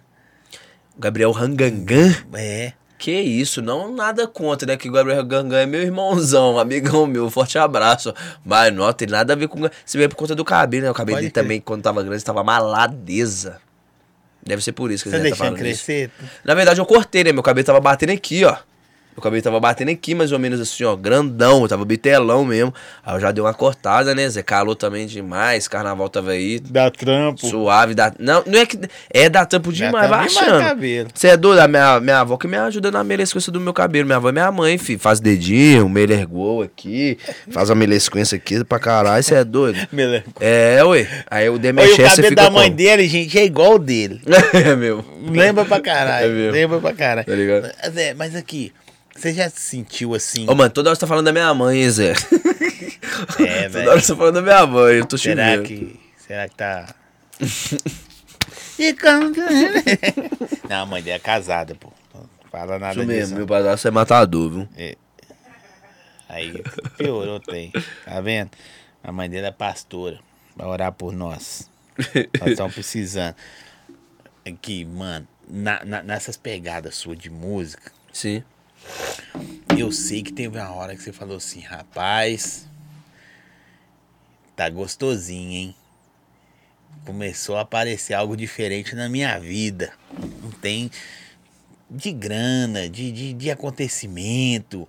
Gabriel 0.99 1.31
Rangangan? 1.31 2.14
É. 2.35 2.73
Que 3.07 3.13
isso, 3.13 3.63
não 3.63 3.95
nada 3.95 4.27
contra, 4.27 4.67
né? 4.67 4.77
Que 4.77 4.89
o 4.89 4.93
Gabriel 4.93 5.23
Gangan 5.23 5.61
é 5.61 5.65
meu 5.65 5.81
irmãozão, 5.81 6.59
amigão 6.59 7.07
meu, 7.07 7.31
forte 7.31 7.57
abraço. 7.57 8.13
Mas 8.45 8.75
não 8.75 8.93
tem 8.93 9.07
nada 9.07 9.33
a 9.33 9.37
ver 9.37 9.47
com. 9.47 9.61
Se 9.85 9.97
bem 9.97 10.09
por 10.09 10.17
conta 10.17 10.35
do 10.35 10.45
cabelo, 10.45 10.87
né? 10.87 10.91
O 10.91 10.95
cabelo 10.95 11.19
Pode 11.19 11.27
dele 11.27 11.33
também, 11.33 11.61
quando 11.61 11.83
tava 11.83 12.03
grande, 12.03 12.25
tava 12.25 12.43
maladeza. 12.43 13.61
Deve 14.45 14.61
ser 14.61 14.73
por 14.73 14.91
isso 14.91 15.05
que 15.05 15.11
Você 15.11 15.19
ele 15.19 15.31
tá 15.31 15.37
falando 15.37 15.55
isso. 15.55 15.85
crescer? 15.85 16.11
Na 16.45 16.53
verdade, 16.53 16.81
eu 16.81 16.85
cortei, 16.85 17.23
né? 17.23 17.31
Meu 17.31 17.45
cabelo 17.45 17.65
tava 17.65 17.79
batendo 17.79 18.11
aqui, 18.11 18.45
ó. 18.45 18.57
Meu 19.17 19.23
cabelo 19.23 19.43
tava 19.43 19.59
batendo 19.59 19.91
aqui, 19.91 20.14
mais 20.14 20.31
ou 20.31 20.39
menos 20.39 20.61
assim, 20.61 20.85
ó, 20.85 20.95
grandão, 20.95 21.67
tava 21.67 21.85
bitelão 21.87 22.45
mesmo. 22.45 22.75
Aí 23.05 23.14
eu 23.17 23.21
já 23.21 23.33
dei 23.33 23.43
uma 23.43 23.55
cortada, 23.55 24.14
né? 24.14 24.29
Zé 24.29 24.43
calor 24.43 24.75
também 24.75 25.07
demais, 25.07 25.67
carnaval 25.67 26.09
tava 26.11 26.33
aí, 26.33 26.61
Dá 26.61 26.91
trampo. 26.91 27.47
suave, 27.47 27.95
dá... 27.95 28.12
Não, 28.19 28.43
não 28.47 28.59
é 28.59 28.67
que... 28.67 28.79
É 29.11 29.29
Dá 29.31 29.45
demais, 29.45 29.49
vai 29.49 29.49
trampo 29.49 29.73
demais 29.73 30.37
achando. 30.37 30.62
cabelo. 30.62 31.09
Você 31.14 31.29
é 31.29 31.37
doido? 31.37 31.61
A 31.61 31.69
minha, 31.69 31.99
minha 32.01 32.21
avó 32.21 32.37
que 32.37 32.47
me 32.47 32.57
ajuda 32.59 32.91
na 32.91 33.03
melesquência 33.03 33.51
do 33.51 33.59
meu 33.59 33.73
cabelo. 33.73 34.05
Minha 34.05 34.17
avó 34.17 34.29
é 34.29 34.33
minha 34.33 34.53
mãe, 34.53 34.77
filho. 34.77 34.99
Faz 34.99 35.19
dedinho, 35.19 35.89
melergou 35.89 36.62
aqui, 36.62 37.17
faz 37.51 37.71
a 37.71 37.75
melesquência 37.75 38.37
aqui 38.37 38.62
pra 38.64 38.79
caralho. 38.79 39.23
Você 39.23 39.35
é 39.35 39.45
doido? 39.45 39.79
É, 40.41 40.85
ué. 40.85 41.07
Aí 41.31 41.49
o 41.49 41.55
Oi, 41.55 41.59
Demecher, 41.59 42.07
o 42.07 42.11
cabelo 42.11 42.35
da 42.35 42.51
mãe 42.51 42.64
como? 42.64 42.77
dele, 42.77 43.09
gente, 43.09 43.39
é 43.39 43.45
igual 43.45 43.75
o 43.75 43.79
dele. 43.79 44.21
é, 44.53 44.75
meu. 44.77 45.05
Lembra 45.31 45.64
pra 45.64 45.81
caralho. 45.81 46.49
É 46.49 46.51
lembra 46.51 46.79
pra 46.81 46.93
caralho. 46.93 47.27
Tá 47.27 47.35
ligado? 47.35 47.71
Zé, 47.93 48.14
mas 48.14 48.35
aqui, 48.37 48.73
você 49.17 49.33
já 49.35 49.49
se 49.51 49.61
sentiu 49.61 50.14
assim? 50.14 50.47
Ô, 50.49 50.55
mano, 50.55 50.71
toda 50.71 50.91
hora 50.91 50.95
você 50.95 51.01
tá 51.01 51.07
falando 51.07 51.25
da 51.27 51.33
minha 51.33 51.53
mãe, 51.55 51.83
hein, 51.83 51.91
Zé? 51.91 52.12
É, 52.12 52.14
toda 53.64 53.69
velho. 53.69 53.91
hora 53.91 54.01
você 54.01 54.12
tá 54.12 54.17
falando 54.19 54.35
da 54.35 54.43
minha 54.43 54.67
mãe, 54.67 54.95
eu 54.97 55.07
tô 55.07 55.17
Será 55.19 55.61
que. 55.62 55.99
Será 56.19 56.49
que 56.49 56.55
tá. 56.57 56.95
E 58.79 58.93
como 58.95 59.33
que- 59.33 59.41
Não, 60.69 60.83
a 60.83 60.87
mãe 60.87 61.03
dele 61.03 61.17
é 61.17 61.19
casada, 61.19 61.75
pô. 61.75 61.93
Não 62.14 62.29
fala 62.51 62.79
nada 62.79 62.93
Isso 62.93 63.01
disso. 63.07 63.07
mesmo, 63.09 63.37
meu 63.39 63.47
padrasto 63.47 63.89
é 63.89 63.91
matador, 63.91 64.51
viu? 64.51 64.69
Aí 66.29 66.62
piorou, 66.99 67.39
tem. 67.41 67.73
Tá 68.05 68.21
vendo? 68.21 68.51
A 69.03 69.12
mãe 69.12 69.31
dele 69.31 69.47
é 69.47 69.53
pastora. 69.53 70.19
Vai 70.57 70.67
orar 70.67 70.93
por 70.93 71.12
nós. 71.12 71.71
Nós 72.41 72.51
estamos 72.51 72.75
precisando. 72.75 73.35
Aqui, 74.47 74.85
mano, 74.85 75.27
na- 75.49 75.85
na- 75.85 76.03
nessas 76.03 76.37
pegadas 76.37 76.97
suas 76.97 77.19
de 77.19 77.31
música, 77.31 77.91
Sim. 78.12 78.43
Eu 79.78 79.91
sei 79.93 80.22
que 80.22 80.32
teve 80.32 80.59
uma 80.59 80.70
hora 80.72 80.95
que 80.97 81.03
você 81.03 81.12
falou 81.12 81.37
assim, 81.37 81.61
rapaz, 81.61 82.66
tá 84.55 84.68
gostosinho, 84.68 85.53
hein? 85.53 85.74
Começou 87.05 87.57
a 87.57 87.61
aparecer 87.61 88.14
algo 88.14 88.37
diferente 88.37 88.95
na 88.95 89.09
minha 89.09 89.39
vida. 89.39 89.93
Não 90.43 90.51
tem 90.51 90.91
de 91.89 92.11
grana, 92.11 92.89
de, 92.89 93.12
de, 93.12 93.32
de 93.32 93.51
acontecimento. 93.51 94.89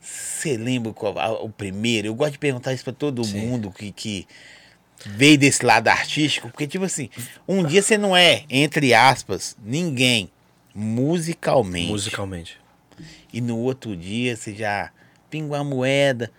Você 0.00 0.56
lembra 0.56 0.92
qual, 0.92 1.18
a- 1.18 1.42
o 1.42 1.50
primeiro? 1.50 2.08
Eu 2.08 2.14
gosto 2.14 2.32
de 2.32 2.38
perguntar 2.38 2.72
isso 2.72 2.84
pra 2.84 2.92
todo 2.92 3.22
Sim. 3.22 3.38
mundo 3.38 3.70
que, 3.70 3.92
que 3.92 4.26
veio 5.04 5.36
desse 5.36 5.64
lado 5.64 5.88
artístico, 5.88 6.48
porque, 6.48 6.66
tipo 6.66 6.84
assim, 6.84 7.10
um 7.46 7.64
dia 7.64 7.82
você 7.82 7.98
não 7.98 8.16
é, 8.16 8.44
entre 8.48 8.94
aspas, 8.94 9.56
ninguém, 9.62 10.30
musicalmente. 10.74 11.86
Musicalmente. 11.90 12.61
E 13.32 13.40
no 13.40 13.58
outro 13.58 13.96
dia 13.96 14.36
você 14.36 14.54
já 14.54 14.90
pinga 15.30 15.54
uma 15.54 15.64
moeda. 15.64 16.30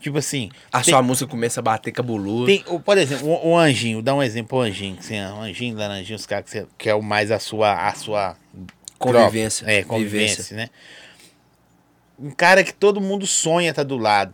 Tipo 0.00 0.18
assim. 0.18 0.50
A 0.72 0.82
tem- 0.82 0.92
sua 0.92 1.02
música 1.02 1.30
começa 1.30 1.60
a 1.60 1.62
bater 1.62 1.90
cabuloso. 1.92 2.46
tem, 2.46 2.62
por 2.62 2.98
exemplo, 2.98 3.26
o, 3.28 3.48
o 3.50 3.56
anjinho, 3.58 4.02
dá 4.02 4.14
um 4.14 4.22
exemplo, 4.22 4.58
o 4.58 4.60
anjinho, 4.62 4.96
que 4.96 5.04
você, 5.04 5.20
o 5.20 5.40
anjinho, 5.40 5.76
laranjinho, 5.76 6.16
os 6.16 6.26
caras 6.26 6.44
que, 6.44 6.50
você- 6.50 6.66
que 6.78 6.88
é 6.88 6.94
o 6.94 7.02
mais 7.02 7.30
a 7.30 7.38
sua, 7.38 7.88
a 7.88 7.94
sua 7.94 8.36
Convivência. 8.98 9.64
É, 9.70 9.82
convivência, 9.82 10.42
Vivência. 10.42 10.56
né? 10.56 10.70
Um 12.18 12.30
cara 12.30 12.64
que 12.64 12.72
todo 12.72 13.00
mundo 13.00 13.26
sonha 13.26 13.72
tá 13.74 13.82
do 13.82 13.96
lado. 13.98 14.32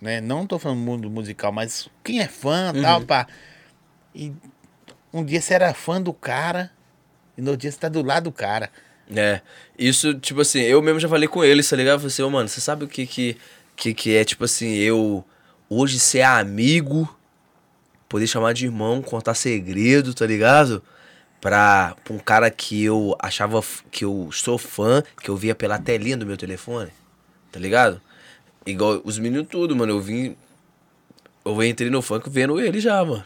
Né? 0.00 0.20
Não 0.20 0.46
tô 0.46 0.58
falando 0.60 0.78
mundo 0.78 1.10
musical, 1.10 1.50
mas 1.50 1.88
quem 2.04 2.20
é 2.20 2.28
fã, 2.28 2.72
Uhum. 2.74 2.82
tal, 2.82 3.00
pá. 3.02 3.26
E 4.14 4.32
um 5.12 5.24
dia 5.24 5.40
você 5.40 5.54
era 5.54 5.74
fã 5.74 6.00
do 6.00 6.12
cara, 6.12 6.70
e 7.36 7.40
no 7.42 7.50
outro 7.50 7.62
dia 7.62 7.72
você 7.72 7.78
tá 7.78 7.88
do 7.88 8.02
lado 8.02 8.24
do 8.24 8.32
cara. 8.32 8.70
É, 9.14 9.40
isso, 9.78 10.14
tipo 10.14 10.40
assim, 10.40 10.60
eu 10.60 10.82
mesmo 10.82 11.00
já 11.00 11.08
falei 11.08 11.28
com 11.28 11.42
ele, 11.42 11.62
tá 11.62 11.76
ligado? 11.76 11.94
Eu 11.94 12.00
falei 12.00 12.12
assim, 12.12 12.22
ô, 12.22 12.30
mano, 12.30 12.48
você 12.48 12.60
sabe 12.60 12.84
o 12.84 12.88
que 12.88 13.06
que, 13.06 13.36
que 13.76 13.94
que 13.94 14.16
é, 14.16 14.24
tipo 14.24 14.44
assim, 14.44 14.74
eu 14.74 15.24
hoje 15.68 15.98
ser 15.98 16.22
amigo, 16.22 17.08
poder 18.08 18.26
chamar 18.26 18.54
de 18.54 18.66
irmão, 18.66 19.02
contar 19.02 19.34
segredo, 19.34 20.14
tá 20.14 20.26
ligado? 20.26 20.82
Pra, 21.40 21.96
pra 22.04 22.14
um 22.14 22.18
cara 22.18 22.50
que 22.50 22.82
eu 22.82 23.16
achava 23.20 23.62
que 23.90 24.04
eu 24.04 24.28
sou 24.32 24.58
fã, 24.58 25.02
que 25.22 25.28
eu 25.28 25.36
via 25.36 25.54
pela 25.54 25.78
telinha 25.78 26.16
do 26.16 26.26
meu 26.26 26.36
telefone, 26.36 26.90
tá 27.52 27.60
ligado? 27.60 28.00
Igual 28.66 29.00
os 29.04 29.18
meninos 29.18 29.48
tudo, 29.48 29.74
mano, 29.76 29.92
eu 29.92 30.00
vim, 30.00 30.36
eu 31.44 31.62
entrei 31.62 31.90
no 31.90 32.02
funk 32.02 32.28
vendo 32.28 32.60
ele 32.60 32.80
já, 32.80 33.04
mano. 33.04 33.24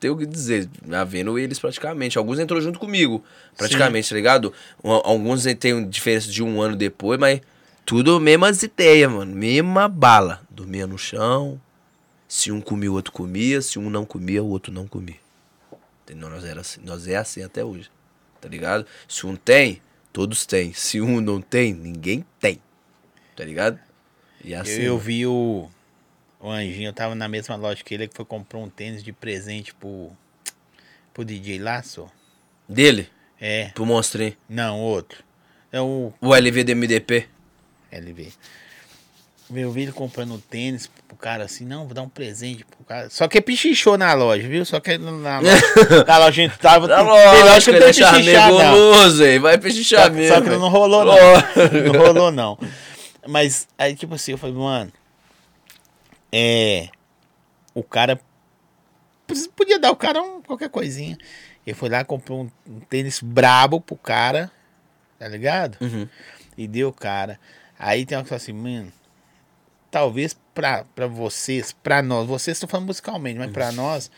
Tenho 0.00 0.14
o 0.14 0.16
que 0.16 0.26
dizer, 0.26 0.68
já 0.88 1.04
vendo 1.04 1.38
eles 1.38 1.58
praticamente. 1.58 2.18
Alguns 2.18 2.38
entrou 2.38 2.60
junto 2.60 2.78
comigo, 2.78 3.24
praticamente, 3.56 4.08
tá 4.08 4.14
ligado? 4.14 4.52
Alguns 4.82 5.44
tem 5.58 5.88
diferença 5.88 6.30
de 6.30 6.42
um 6.42 6.62
ano 6.62 6.76
depois, 6.76 7.18
mas 7.18 7.40
tudo 7.84 8.20
mesmas 8.20 8.62
ideias, 8.62 9.10
mano. 9.10 9.34
Mesma 9.34 9.88
bala. 9.88 10.40
Dormia 10.50 10.86
no 10.86 10.98
chão. 10.98 11.60
Se 12.28 12.52
um 12.52 12.60
comia, 12.60 12.92
o 12.92 12.94
outro 12.94 13.12
comia. 13.12 13.60
Se 13.62 13.78
um 13.78 13.88
não 13.88 14.04
comia, 14.04 14.42
o 14.42 14.48
outro 14.48 14.72
não 14.72 14.86
comia. 14.86 15.16
Entendeu? 16.04 16.28
Nós, 16.28 16.44
era 16.44 16.60
assim, 16.60 16.80
nós 16.84 17.08
é 17.08 17.16
assim 17.16 17.42
até 17.42 17.64
hoje. 17.64 17.90
Tá 18.40 18.48
ligado? 18.48 18.86
Se 19.08 19.26
um 19.26 19.34
tem, 19.34 19.82
todos 20.12 20.46
têm. 20.46 20.72
Se 20.74 21.00
um 21.00 21.20
não 21.20 21.40
tem, 21.40 21.72
ninguém 21.74 22.24
tem. 22.38 22.60
Tá 23.34 23.44
ligado? 23.44 23.78
E 24.44 24.54
assim. 24.54 24.72
eu, 24.72 24.84
eu 24.84 24.98
vi 24.98 25.26
o, 25.26 25.68
o 26.40 26.50
Anjinho, 26.50 26.88
eu 26.88 26.92
tava 26.92 27.14
na 27.14 27.28
mesma 27.28 27.56
loja 27.56 27.82
que 27.84 27.94
ele, 27.94 28.08
que 28.08 28.14
foi 28.16 28.24
comprar 28.24 28.58
um 28.58 28.68
tênis 28.68 29.02
de 29.02 29.12
presente 29.12 29.74
pro, 29.74 30.10
pro 31.12 31.24
DJ 31.24 31.58
Laço. 31.58 32.10
Dele, 32.68 33.08
É, 33.40 33.70
pro 33.74 33.86
monstrinho. 33.86 34.36
não, 34.48 34.78
outro. 34.80 35.24
É 35.72 35.80
o 35.80 36.12
O 36.20 36.34
LV 36.34 36.64
do 36.64 36.76
MDP. 36.76 37.26
LV. 37.92 38.32
Eu 39.54 39.72
vi 39.72 39.82
ele 39.82 39.92
comprando 39.92 40.34
um 40.34 40.38
tênis 40.38 40.90
pro 41.06 41.16
cara 41.16 41.44
assim, 41.44 41.64
não, 41.64 41.86
vou 41.86 41.94
dar 41.94 42.02
um 42.02 42.08
presente 42.08 42.64
pro 42.66 42.84
cara. 42.84 43.08
Só 43.08 43.26
que 43.26 43.40
pichichou 43.40 43.96
na 43.96 44.12
loja, 44.12 44.46
viu? 44.46 44.62
Só 44.66 44.78
que 44.78 44.98
na 44.98 45.38
loja, 45.40 45.56
na 46.06 46.18
loja 46.18 46.28
a 46.28 46.30
gente 46.30 46.58
tava. 46.58 46.86
Lógico, 46.86 47.46
loja 47.46 47.64
que 47.64 47.70
ele 47.70 48.32
não 48.36 49.26
é 49.26 49.32
hein? 49.32 49.38
Vai 49.38 49.56
pichichar 49.58 50.06
Só, 50.08 50.12
mesmo. 50.12 50.34
só 50.34 50.40
que 50.42 50.50
não 50.50 50.68
rolou, 50.68 51.04
não. 51.06 51.14
Não 51.92 52.00
rolou, 52.00 52.30
não. 52.30 52.58
Mas 53.26 53.66
aí, 53.78 53.96
tipo 53.96 54.14
assim, 54.14 54.32
eu 54.32 54.38
falei, 54.38 54.54
mano. 54.54 54.92
É. 56.32 56.88
O 57.74 57.82
cara. 57.82 58.20
Podia 59.54 59.78
dar 59.78 59.90
o 59.90 59.96
cara 59.96 60.22
um, 60.22 60.40
qualquer 60.40 60.70
coisinha. 60.70 61.18
Ele 61.66 61.74
foi 61.74 61.88
lá, 61.90 62.02
comprou 62.04 62.44
um, 62.44 62.50
um 62.66 62.80
tênis 62.80 63.20
brabo 63.20 63.80
pro 63.80 63.96
cara. 63.96 64.50
Tá 65.18 65.28
ligado? 65.28 65.76
Uhum. 65.80 66.08
E 66.56 66.66
deu 66.66 66.88
o 66.88 66.92
cara. 66.92 67.38
Aí 67.78 68.06
tem 68.06 68.16
uma 68.16 68.22
que 68.22 68.30
fala 68.30 68.40
assim, 68.40 68.52
mano. 68.52 68.92
Talvez 69.90 70.36
pra, 70.54 70.84
pra 70.94 71.06
vocês, 71.06 71.72
pra 71.72 72.02
nós, 72.02 72.26
vocês 72.26 72.56
estão 72.56 72.68
falando 72.68 72.86
musicalmente, 72.86 73.38
mas 73.38 73.50
pra 73.50 73.72
nós, 73.72 74.10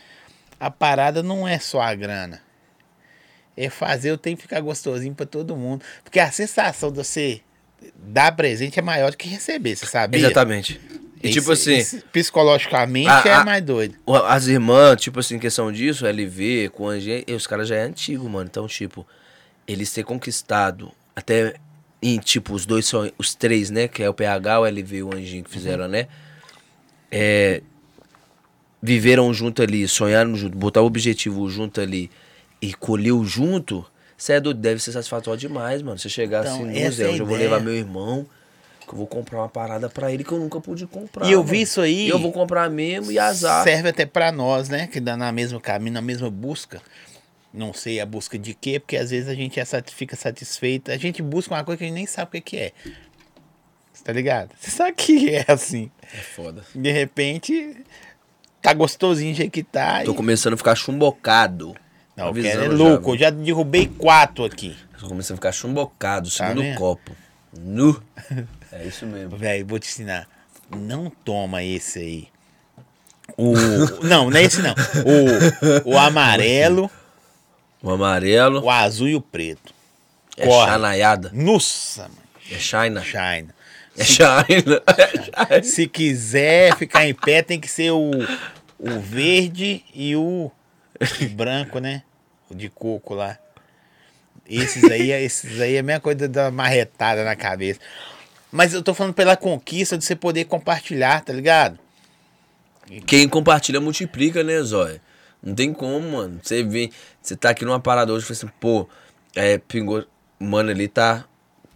a 0.59 0.69
parada 0.69 1.23
não 1.23 1.47
é 1.47 1.59
só 1.59 1.81
a 1.81 1.93
grana. 1.93 2.41
É 3.55 3.69
fazer 3.69 4.11
o 4.11 4.17
tempo 4.17 4.41
ficar 4.41 4.59
gostosinho 4.59 5.13
pra 5.13 5.25
todo 5.25 5.55
mundo. 5.55 5.83
Porque 6.03 6.19
a 6.19 6.31
sensação 6.31 6.91
de 6.91 6.97
você 6.97 7.41
dar 7.95 8.35
presente 8.35 8.79
é 8.79 8.81
maior 8.81 9.11
do 9.11 9.17
que 9.17 9.27
receber, 9.27 9.75
você 9.75 9.85
sabia? 9.85 10.19
Exatamente. 10.19 10.79
E 11.23 11.27
Esse- 11.29 11.39
tipo 11.39 11.51
assim, 11.51 11.73
esse 11.77 12.01
psicologicamente 12.11 13.07
A- 13.09 13.23
é 13.25 13.33
a- 13.33 13.43
mais 13.45 13.63
doido. 13.63 13.95
as 14.27 14.47
irmãs, 14.47 14.99
tipo 14.99 15.19
assim, 15.19 15.37
questão 15.37 15.71
disso, 15.71 16.05
LV, 16.05 16.69
com 16.73 16.91
e 16.93 17.25
os 17.33 17.45
caras 17.45 17.67
já 17.67 17.75
é 17.75 17.83
antigo, 17.83 18.27
mano. 18.29 18.47
Então, 18.49 18.67
tipo, 18.67 19.05
eles 19.67 19.91
ter 19.93 20.03
conquistado 20.03 20.91
até 21.15 21.55
em, 22.01 22.17
tipo, 22.17 22.53
os 22.53 22.65
dois 22.65 22.85
são 22.87 23.11
os 23.17 23.35
três, 23.35 23.69
né? 23.69 23.87
Que 23.87 24.01
é 24.01 24.09
o 24.09 24.13
PH, 24.13 24.59
o 24.61 24.65
LV 24.65 24.97
e 24.97 25.03
o 25.03 25.13
Anjinho 25.15 25.43
que 25.43 25.51
fizeram, 25.51 25.87
né? 25.87 26.07
É, 27.11 27.61
viveram 28.81 29.31
junto 29.33 29.61
ali, 29.61 29.87
sonharam 29.87 30.35
junto, 30.35 30.57
botar 30.57 30.81
o 30.81 30.85
objetivo 30.85 31.47
junto 31.49 31.79
ali 31.79 32.09
e 32.61 32.73
colheu 32.73 33.23
junto, 33.23 33.85
você 34.17 34.33
é 34.33 34.39
doido, 34.39 34.59
deve 34.59 34.81
ser 34.81 34.91
satisfatório 34.91 35.39
demais, 35.39 35.81
mano. 35.81 35.97
Você 35.97 36.09
chegar 36.09 36.41
Então, 36.41 36.55
assim, 36.55 36.65
no 36.65 36.79
museu, 36.85 37.11
é 37.13 37.19
eu 37.19 37.25
vou 37.25 37.35
levar 37.37 37.59
meu 37.59 37.73
irmão, 37.75 38.25
que 38.91 38.95
eu 38.95 38.97
vou 38.97 39.07
comprar 39.07 39.37
uma 39.39 39.47
parada 39.49 39.89
pra 39.89 40.11
ele 40.11 40.21
que 40.23 40.31
eu 40.33 40.37
nunca 40.37 40.59
pude 40.59 40.85
comprar. 40.85 41.25
E 41.25 41.31
eu 41.31 41.39
mano. 41.39 41.49
vi 41.49 41.61
isso 41.61 41.79
aí. 41.79 42.07
E 42.07 42.09
eu 42.09 42.19
vou 42.19 42.31
comprar 42.33 42.69
mesmo 42.69 43.09
e 43.09 43.17
azar. 43.17 43.63
Serve 43.63 43.87
até 43.89 44.05
pra 44.05 44.31
nós, 44.33 44.67
né? 44.67 44.85
Que 44.87 44.99
dá 44.99 45.15
na 45.15 45.31
mesmo 45.31 45.59
caminho, 45.61 45.93
na 45.93 46.01
mesma 46.01 46.29
busca. 46.29 46.81
Não 47.53 47.73
sei 47.73 47.99
a 48.01 48.05
busca 48.05 48.37
de 48.37 48.53
quê, 48.53 48.79
porque 48.79 48.97
às 48.97 49.09
vezes 49.11 49.29
a 49.29 49.33
gente 49.33 49.59
é 49.59 49.65
fica 49.93 50.15
satisfeito. 50.17 50.91
A 50.91 50.97
gente 50.97 51.21
busca 51.21 51.53
uma 51.53 51.63
coisa 51.63 51.77
que 51.77 51.83
a 51.85 51.87
gente 51.87 51.95
nem 51.95 52.05
sabe 52.05 52.37
o 52.37 52.41
que 52.41 52.57
é. 52.57 52.71
Você 53.93 54.03
tá 54.03 54.11
ligado? 54.11 54.49
Você 54.59 54.71
sabe 54.71 54.91
que 54.93 55.29
é 55.29 55.45
assim. 55.47 55.89
É 56.13 56.17
foda. 56.17 56.63
De 56.75 56.91
repente, 56.91 57.77
tá 58.61 58.73
gostosinho 58.73 59.33
jeito 59.33 59.51
que 59.51 59.63
tá. 59.63 60.03
Tô 60.03 60.11
e- 60.11 60.15
começando 60.15 60.53
a 60.53 60.57
ficar 60.57 60.75
chumbocado. 60.75 61.75
Não, 62.15 62.27
Avisando 62.27 62.59
quero 62.59 62.73
é 62.73 62.77
já, 62.77 62.83
louco. 62.83 63.03
viu? 63.05 63.13
Eu 63.13 63.19
já 63.19 63.29
derrubei 63.29 63.87
quatro 63.87 64.43
aqui. 64.43 64.75
Tô 64.99 65.07
começando 65.07 65.35
a 65.35 65.37
ficar 65.37 65.51
chumbocado, 65.53 66.29
segundo 66.29 66.61
vendo? 66.61 66.77
copo. 66.77 67.15
Nu. 67.57 68.01
É 68.71 68.83
isso 68.85 69.05
mesmo. 69.05 69.35
Velho, 69.37 69.65
vou 69.65 69.79
te 69.79 69.87
ensinar. 69.89 70.27
Não 70.75 71.09
toma 71.09 71.63
esse 71.63 71.99
aí. 71.99 72.27
O. 73.37 73.53
não, 74.03 74.29
não 74.29 74.37
é 74.37 74.43
esse 74.43 74.61
não. 74.61 74.73
O, 75.85 75.91
o 75.91 75.97
amarelo, 75.97 76.89
O 77.81 77.89
amarelo 77.91 78.61
o 78.63 78.69
azul 78.69 79.07
e 79.07 79.15
o 79.15 79.21
preto. 79.21 79.73
é 80.37 80.45
corre. 80.45 80.71
chanaiada. 80.71 81.31
Nossa, 81.33 82.03
mano. 82.03 82.15
É 82.51 82.57
China. 82.59 83.01
China. 83.03 83.55
É 83.97 84.03
China. 84.03 84.81
É 84.97 85.07
China. 85.57 85.63
Se 85.63 85.87
quiser 85.87 86.75
ficar 86.77 87.05
em 87.05 87.13
pé, 87.13 87.41
tem 87.41 87.59
que 87.59 87.67
ser 87.67 87.91
o, 87.91 88.11
o 88.79 88.99
verde 88.99 89.83
e 89.93 90.15
o, 90.15 90.49
o 91.21 91.29
branco, 91.29 91.79
né? 91.79 92.03
O 92.49 92.55
de 92.55 92.69
coco 92.69 93.13
lá. 93.13 93.37
Esses 94.49 94.83
aí, 94.91 95.11
esses 95.11 95.61
aí 95.61 95.75
é 95.75 95.79
a 95.79 95.83
mesma 95.83 96.01
coisa 96.01 96.27
da 96.27 96.51
marretada 96.51 97.23
na 97.23 97.35
cabeça. 97.35 97.79
Mas 98.51 98.73
eu 98.73 98.83
tô 98.83 98.93
falando 98.93 99.13
pela 99.13 99.37
conquista 99.37 99.97
de 99.97 100.03
você 100.03 100.15
poder 100.15 100.45
compartilhar, 100.45 101.23
tá 101.23 101.31
ligado? 101.31 101.79
Quem 103.07 103.29
compartilha 103.29 103.79
multiplica, 103.79 104.43
né, 104.43 104.61
Zóia? 104.61 105.01
Não 105.41 105.55
tem 105.55 105.73
como, 105.73 106.11
mano. 106.11 106.39
Você 106.43 106.61
vem, 106.61 106.91
você 107.21 107.35
tá 107.35 107.51
aqui 107.51 107.63
numa 107.63 107.79
parada 107.79 108.11
hoje 108.11 108.25
e 108.25 108.27
fala 108.27 108.37
assim, 108.37 108.57
pô, 108.59 108.87
é, 109.33 109.57
pingou, 109.57 110.05
mano, 110.37 110.69
ele 110.69 110.87
tá. 110.87 111.25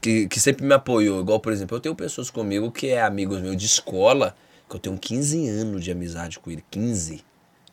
Que, 0.02 0.28
que 0.28 0.40
sempre 0.40 0.66
me 0.66 0.74
apoiou. 0.74 1.22
Igual, 1.22 1.40
por 1.40 1.54
exemplo, 1.54 1.78
eu 1.78 1.82
tenho 1.82 1.96
pessoas 1.96 2.30
comigo 2.30 2.70
que 2.72 2.88
é 2.88 3.02
amigos 3.02 3.42
meus 3.42 3.56
de 3.56 3.66
escola, 3.66 4.36
que 4.70 4.76
eu 4.76 4.80
tenho 4.80 4.98
15 4.98 5.48
anos 5.48 5.84
de 5.84 5.92
amizade 5.92 6.38
com 6.38 6.52
ele. 6.52 6.64
15. 6.70 7.24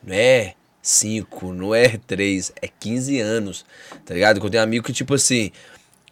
Não 0.03 0.14
é 0.14 0.55
5, 0.80 1.53
não 1.53 1.74
é 1.74 1.98
3, 1.98 2.53
é 2.62 2.68
15 2.68 3.20
anos. 3.20 3.66
Tá 4.07 4.14
ligado? 4.14 4.40
Que 4.40 4.46
eu 4.46 4.50
tenho 4.50 4.62
amigo 4.62 4.84
que, 4.84 4.92
tipo 4.92 5.12
assim, 5.12 5.50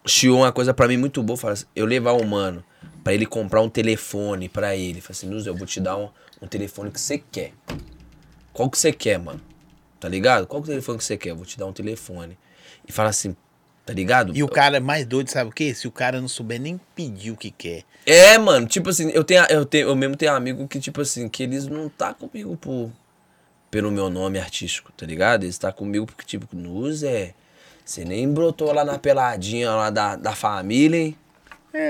chiou 0.05 0.41
uma 0.41 0.53
coisa 0.53 0.74
pra 0.74 0.88
mim 0.88 0.99
muito 0.99 1.22
boa. 1.22 1.36
Fala 1.38 1.55
assim, 1.55 1.66
eu 1.74 1.86
levar 1.86 2.12
um 2.12 2.26
mano 2.26 2.62
pra 3.03 3.14
ele 3.14 3.26
comprar 3.26 3.61
um 3.62 3.68
telefone 3.68 4.48
pra 4.48 4.76
ele. 4.76 5.01
Fala 5.01 5.12
assim, 5.12 5.26
Nuz, 5.26 5.46
eu 5.46 5.55
vou 5.55 5.66
te 5.66 5.80
dar 5.80 5.96
um, 5.96 6.09
um 6.40 6.46
telefone 6.46 6.90
que 6.90 7.01
você 7.01 7.18
quer. 7.18 7.53
Qual 8.53 8.68
que 8.68 8.78
você 8.78 8.92
quer, 8.92 9.18
mano? 9.18 9.40
Tá 9.98 10.09
ligado? 10.09 10.46
Qual 10.46 10.62
que 10.62 10.68
é 10.68 10.70
o 10.70 10.74
telefone 10.74 10.98
que 10.98 11.05
você 11.05 11.16
quer? 11.16 11.30
Eu 11.30 11.36
vou 11.36 11.44
te 11.44 11.59
dar 11.59 11.66
um 11.66 11.72
telefone. 11.72 12.38
E 12.86 12.92
fala 12.92 13.11
assim, 13.11 13.36
tá 13.84 13.92
ligado? 13.92 14.36
E 14.36 14.42
o 14.42 14.48
cara 14.48 14.80
mais 14.80 15.07
doido, 15.07 15.28
sabe 15.28 15.51
o 15.51 15.53
quê? 15.53 15.74
Se 15.74 15.86
o 15.86 15.92
cara 15.92 16.20
não 16.20 16.28
souber 16.28 16.61
nem 16.61 16.80
pedir 16.94 17.30
o 17.30 17.36
que 17.36 17.51
quer. 17.51 17.84
É, 18.07 18.38
mano, 18.38 18.66
tipo 18.66 18.88
assim, 18.88 19.11
eu 19.11 19.22
tenho, 19.22 19.44
eu 19.44 19.64
tenho, 19.64 19.88
eu 19.88 19.96
mesmo 19.96 20.16
tenho 20.16 20.34
amigo 20.34 20.66
que, 20.66 20.80
tipo 20.80 21.01
assim, 21.01 21.28
que 21.28 21.42
eles 21.42 21.66
não 21.66 21.88
tá 21.88 22.14
comigo 22.14 22.57
por, 22.57 22.90
pelo 23.70 23.90
meu 23.90 24.09
nome 24.09 24.38
artístico, 24.38 24.90
tá 24.92 25.07
ligado? 25.07 25.44
Eles 25.44 25.59
tá 25.59 25.72
comigo 25.72 26.07
porque, 26.07 26.24
tipo, 26.24 26.57
Nuz 26.57 27.03
é. 27.03 27.34
Você 27.84 28.05
nem 28.05 28.32
brotou 28.32 28.72
lá 28.72 28.84
na 28.84 28.98
peladinha 28.98 29.70
lá 29.70 29.90
da, 29.90 30.14
da 30.14 30.32
família, 30.32 30.98
hein? 30.98 31.16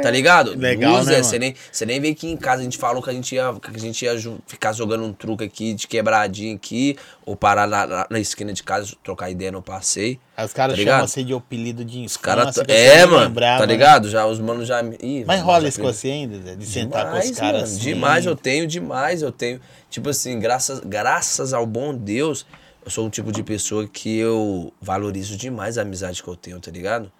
Tá 0.03 0.11
ligado? 0.11 0.55
legal, 0.55 1.03
né, 1.05 1.18
é, 1.18 1.22
você 1.22 1.39
nem, 1.39 1.55
você 1.72 1.87
nem 1.87 1.99
veio 1.99 2.12
aqui 2.12 2.28
em 2.28 2.37
casa, 2.37 2.61
a 2.61 2.64
gente 2.64 2.76
falou 2.76 3.03
que 3.03 3.09
a 3.09 3.12
gente 3.12 3.35
ia, 3.35 3.55
que 3.55 3.76
a 3.76 3.78
gente 3.81 4.05
ia 4.05 4.12
ficar 4.47 4.74
jogando 4.74 5.05
um 5.05 5.12
truque 5.12 5.45
aqui 5.45 5.72
de 5.72 5.89
quebradinha 5.89 6.55
aqui, 6.55 6.99
ou 7.24 7.35
parar 7.35 7.66
na, 7.66 7.87
na, 7.87 8.07
na 8.11 8.20
esquina 8.20 8.53
de 8.53 8.62
casa, 8.62 8.93
trocar 9.03 9.31
ideia 9.31 9.51
no 9.51 9.62
passeio. 9.62 10.20
Aí 10.37 10.45
os 10.45 10.53
caras 10.53 10.76
Tá 10.76 10.83
chamam 10.85 11.07
você 11.07 11.24
de 11.24 11.33
apelido 11.33 11.83
de 11.85 12.01
infância. 12.01 12.07
Os 12.11 12.16
caras. 12.18 12.59
que 12.59 12.64
você 12.66 12.72
É, 12.72 13.07
mano, 13.07 13.24
lembrava, 13.28 13.59
tá 13.61 13.66
ligado? 13.66 14.09
Já, 14.11 14.26
os 14.26 14.39
manos 14.39 14.68
já. 14.68 14.83
Ih, 15.03 15.24
Mas 15.26 15.41
rola 15.41 15.66
isso 15.66 15.81
com 15.81 15.87
você 15.87 16.09
ainda, 16.09 16.41
Zé? 16.41 16.57
De 16.57 16.66
sentar 16.66 17.05
com 17.05 17.11
Demais, 17.12 17.31
os 17.31 17.39
caras 17.39 17.62
assim. 17.62 17.81
Demais, 17.81 18.26
eu 18.26 18.37
tenho, 18.37 18.66
demais, 18.66 19.22
eu 19.22 19.33
tenho. 19.33 19.61
Tipo 19.89 20.11
assim, 20.11 20.39
graças, 20.39 20.81
graças 20.81 21.55
ao 21.55 21.64
bom 21.66 21.95
Deus, 21.95 22.45
eu 22.85 22.91
sou 22.91 23.07
um 23.07 23.11
tipo 23.11 23.33
de 23.33 23.43
pessoa 23.43 23.89
que 23.89 24.18
eu 24.18 24.72
valorizo 24.81 25.37
demais 25.39 25.78
a 25.78 25.83
amizade 25.83 26.22
que 26.22 26.28
eu 26.28 26.37
tenho, 26.37 26.61
tá 26.61 26.70
ligado? 26.70 27.11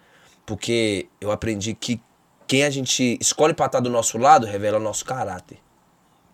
Porque 0.45 1.07
eu 1.19 1.31
aprendi 1.31 1.73
que 1.73 1.99
quem 2.51 2.65
a 2.65 2.69
gente 2.69 3.17
escolhe 3.21 3.53
pra 3.53 3.67
estar 3.67 3.79
do 3.79 3.89
nosso 3.89 4.17
lado 4.17 4.45
revela 4.45 4.77
o 4.77 4.81
nosso 4.81 5.05
caráter, 5.05 5.57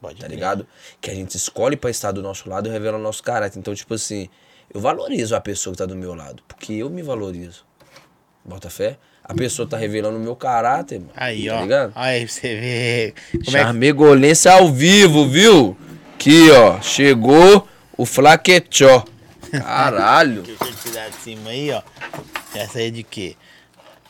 Pode 0.01 0.19
tá 0.19 0.27
ligado? 0.27 0.65
Que 0.99 1.11
a 1.11 1.13
gente 1.13 1.37
escolhe 1.37 1.77
pra 1.77 1.91
estar 1.91 2.11
do 2.11 2.23
nosso 2.23 2.49
lado 2.49 2.71
revela 2.71 2.97
o 2.97 2.99
nosso 2.99 3.21
caráter. 3.21 3.59
Então, 3.59 3.75
tipo 3.75 3.93
assim, 3.93 4.27
eu 4.73 4.81
valorizo 4.81 5.35
a 5.35 5.39
pessoa 5.39 5.73
que 5.73 5.77
tá 5.77 5.85
do 5.85 5.95
meu 5.95 6.15
lado, 6.15 6.41
porque 6.47 6.73
eu 6.73 6.89
me 6.89 7.03
valorizo. 7.03 7.67
Bota 8.43 8.67
fé? 8.67 8.97
A 9.23 9.35
pessoa 9.35 9.69
tá 9.69 9.77
revelando 9.77 10.17
o 10.17 10.19
meu 10.19 10.35
caráter, 10.35 10.99
mano. 11.01 11.11
Aí, 11.15 11.45
tá 11.45 11.55
ó. 11.55 11.61
ligado? 11.61 11.91
Aí 11.93 12.27
você 12.27 12.55
ver. 12.55 13.13
Como 13.45 13.55
é 13.55 13.65
que 13.65 13.73
ao 14.49 14.73
vivo, 14.73 15.29
viu? 15.29 15.77
Aqui, 16.15 16.49
ó. 16.49 16.81
Chegou 16.81 17.67
o 17.95 18.07
flaquetó. 18.07 19.05
Caralho. 19.51 20.41
Deixa 20.41 20.63
eu 20.63 20.73
tirar 20.77 21.09
de 21.11 21.15
cima 21.17 21.51
aí, 21.51 21.69
ó. 21.69 21.83
Essa 22.55 22.79
aí 22.79 22.87
é 22.87 22.89
de 22.89 23.03
quê? 23.03 23.35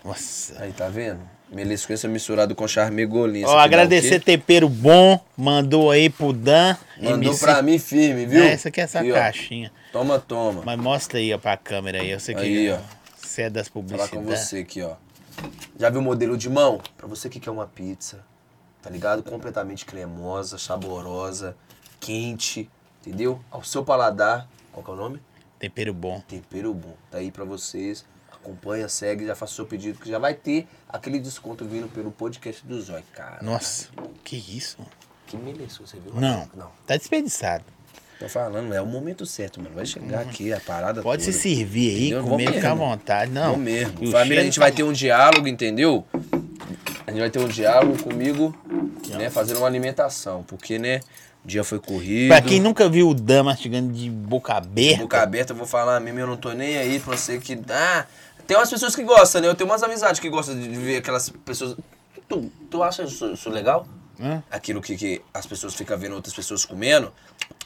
Nossa. 0.05 0.63
Aí, 0.63 0.71
tá 0.71 0.87
vendo? 0.87 1.35
Melisquença 1.49 2.07
misturado 2.09 2.53
com 2.53 2.67
charmegolense. 2.67 3.45
Ó, 3.45 3.57
agradecer 3.57 4.19
tempero 4.21 4.67
bom. 4.67 5.19
Mandou 5.37 5.89
aí 5.91 6.09
pro 6.09 6.33
Dan. 6.33 6.75
Mandou 6.97 7.13
MC. 7.31 7.39
pra 7.39 7.61
mim 7.61 7.79
firme, 7.79 8.25
viu? 8.25 8.43
É, 8.43 8.51
essa 8.51 8.67
aqui 8.67 8.81
é 8.81 8.83
essa 8.83 8.99
Aqui, 8.99 9.11
ó. 9.11 9.15
caixinha. 9.15 9.71
Toma, 9.93 10.19
toma. 10.19 10.61
Mas 10.65 10.77
mostra 10.77 11.19
aí, 11.19 11.33
ó, 11.33 11.37
pra 11.37 11.55
câmera 11.55 12.01
aí. 12.01 12.09
Eu 12.11 12.19
sei 12.19 12.35
que 12.35 12.41
Aí, 12.41 12.69
ó. 12.71 12.79
você 13.17 13.43
é 13.43 13.49
das 13.49 13.69
Vou 13.69 13.81
falar 13.83 14.07
publicidades. 14.09 14.39
com 14.39 14.45
você 14.45 14.57
aqui, 14.59 14.81
ó. 14.81 14.95
Já 15.79 15.89
viu 15.89 16.01
o 16.01 16.03
modelo 16.03 16.37
de 16.37 16.49
mão? 16.49 16.81
Pra 16.97 17.07
você 17.07 17.29
que 17.29 17.39
quer 17.39 17.51
uma 17.51 17.65
pizza, 17.67 18.19
tá 18.81 18.89
ligado? 18.89 19.23
Completamente 19.23 19.85
cremosa, 19.85 20.57
saborosa, 20.57 21.55
quente, 21.99 22.69
entendeu? 23.05 23.39
Ao 23.49 23.63
seu 23.63 23.85
paladar. 23.85 24.47
Qual 24.73 24.83
que 24.83 24.91
é 24.91 24.93
o 24.93 24.97
nome? 24.97 25.21
Tempero 25.59 25.93
bom. 25.93 26.21
Tempero 26.27 26.73
bom. 26.73 26.93
Tá 27.09 27.19
aí 27.19 27.31
pra 27.31 27.45
vocês. 27.45 28.05
Acompanha, 28.51 28.87
segue, 28.87 29.25
já 29.25 29.35
faça 29.35 29.51
o 29.51 29.55
seu 29.57 29.65
pedido, 29.65 29.99
que 29.99 30.09
já 30.09 30.17
vai 30.17 30.33
ter 30.33 30.65
aquele 30.87 31.19
desconto 31.19 31.65
vindo 31.65 31.89
pelo 31.89 32.11
podcast 32.11 32.65
do 32.65 32.81
Zói, 32.81 33.03
cara. 33.13 33.39
Nossa, 33.41 33.87
que 34.23 34.37
isso? 34.37 34.77
mano? 34.79 34.89
Que 35.27 35.35
beleza, 35.35 35.79
você 35.85 35.97
viu? 35.99 36.13
Não, 36.15 36.47
Não. 36.55 36.71
tá 36.85 36.95
desperdiçado. 36.95 37.65
Tô 38.17 38.29
falando, 38.29 38.73
é 38.73 38.81
o 38.81 38.85
momento 38.85 39.25
certo, 39.25 39.61
mano. 39.61 39.75
Vai 39.75 39.85
chegar 39.85 40.21
aqui 40.21 40.53
a 40.53 40.61
parada 40.61 41.01
Uhum. 41.01 41.03
Pode 41.03 41.23
se 41.23 41.31
toda. 41.31 41.43
servir 41.43 41.89
aí, 41.89 42.05
Entendeu? 42.07 42.23
comer, 42.23 42.45
Vou 42.45 42.53
ficar 42.53 42.71
à 42.71 42.75
vontade. 42.75 43.31
Não, 43.31 43.51
Não 43.51 43.57
mesmo. 43.57 44.11
Família, 44.11 44.41
a 44.41 44.43
gente 44.45 44.55
tá 44.55 44.61
vai 44.61 44.71
ter 44.71 44.83
um 44.83 44.93
diálogo, 44.93 45.45
entendeu? 45.47 46.05
A 47.05 47.11
gente 47.11 47.19
vai 47.19 47.29
ter 47.29 47.39
um 47.39 47.47
diálogo 47.49 48.01
comigo, 48.01 48.55
né? 49.09 49.29
Fazendo 49.29 49.57
uma 49.57 49.67
alimentação. 49.67 50.41
Porque, 50.43 50.79
né? 50.79 51.01
O 51.43 51.47
dia 51.47 51.63
foi 51.63 51.79
corrido. 51.79 52.29
Pra 52.29 52.41
quem 52.41 52.59
nunca 52.59 52.89
viu 52.89 53.09
o 53.09 53.13
Dan 53.13 53.43
mastigando 53.43 53.93
de 53.93 54.09
boca 54.09 54.53
aberta, 54.53 55.01
Boca 55.03 55.21
aberta, 55.21 55.51
eu 55.53 55.57
vou 55.57 55.67
falar 55.67 55.99
mesmo, 55.99 56.19
eu 56.19 56.27
não 56.27 56.35
tô 56.37 56.51
nem 56.53 56.77
aí 56.77 56.99
pra 56.99 57.15
você 57.15 57.37
que. 57.37 57.57
Ah, 57.69 58.05
tem 58.47 58.57
umas 58.57 58.69
pessoas 58.69 58.95
que 58.95 59.03
gostam, 59.03 59.41
né? 59.41 59.47
Eu 59.47 59.55
tenho 59.55 59.69
umas 59.69 59.83
amizades 59.83 60.19
que 60.19 60.29
gostam 60.29 60.57
de 60.59 60.69
ver 60.69 60.97
aquelas 60.97 61.29
pessoas. 61.45 61.75
Tu, 62.29 62.51
tu 62.69 62.81
acha 62.83 63.03
isso, 63.03 63.31
isso 63.33 63.49
legal? 63.49 63.87
Hã? 64.19 64.41
Aquilo 64.49 64.81
que, 64.81 64.95
que 64.97 65.21
as 65.33 65.45
pessoas 65.45 65.75
ficam 65.75 65.97
vendo 65.97 66.15
outras 66.15 66.33
pessoas 66.33 66.65
comendo, 66.65 67.13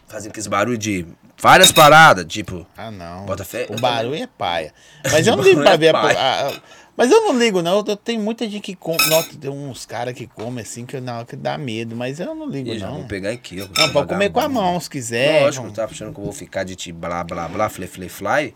fazem 0.08 0.30
aqueles 0.30 0.48
barulho 0.48 0.78
de 0.78 1.06
várias 1.42 1.72
paradas, 1.72 2.26
tipo. 2.26 2.68
Ah, 2.76 2.92
não. 2.92 3.26
Bota 3.26 3.46
fé. 3.46 3.68
O 3.70 3.80
barulho 3.80 4.16
é 4.16 4.28
paia. 4.28 4.74
Mas 5.10 5.26
eu 5.26 5.36
não 5.38 5.44
ligo 5.44 5.62
pra 5.62 5.78
barulho 5.78 5.80
ver. 5.80 5.86
é 5.86 5.90
a- 5.90 6.02
paia. 6.02 6.20
a- 6.20 6.48
a- 6.50 6.62
mas 6.98 7.10
eu 7.10 7.22
não 7.22 7.40
ligo, 7.40 7.62
não. 7.62 7.78
Eu 7.88 7.96
tenho 7.96 8.22
muita 8.22 8.44
gente 8.48 8.60
que 8.62 8.76
come. 8.76 8.98
Nossa, 9.08 9.30
tem 9.38 9.50
uns 9.50 9.86
caras 9.86 10.14
que 10.14 10.28
comem 10.28 10.62
assim 10.62 10.86
que, 10.86 11.00
não, 11.00 11.24
que 11.24 11.38
dá 11.38 11.58
medo. 11.58 11.96
Mas 11.96 12.20
eu 12.20 12.36
não 12.36 12.48
ligo, 12.48 12.78
já 12.78 12.88
não. 12.88 12.98
vou 12.98 13.06
pegar 13.06 13.30
aqui, 13.32 13.62
ó. 13.62 13.68
Não, 13.82 13.94
pode 13.94 14.10
comer 14.10 14.30
com 14.30 14.42
a 14.42 14.50
mão 14.50 14.78
se 14.80 14.90
quiser. 14.90 15.44
Lógico, 15.44 15.66
Não- 15.68 15.74
tá 15.74 15.86
achando 15.86 16.14
que 16.14 16.20
eu 16.20 16.24
vou 16.26 16.34
ficar 16.34 16.66
de 16.66 16.76
ti 16.76 16.92
blá 16.92 17.24
blá 17.24 17.48
blá, 17.48 17.70
fle 17.70 17.88
fle 17.88 18.10
fly? 18.10 18.54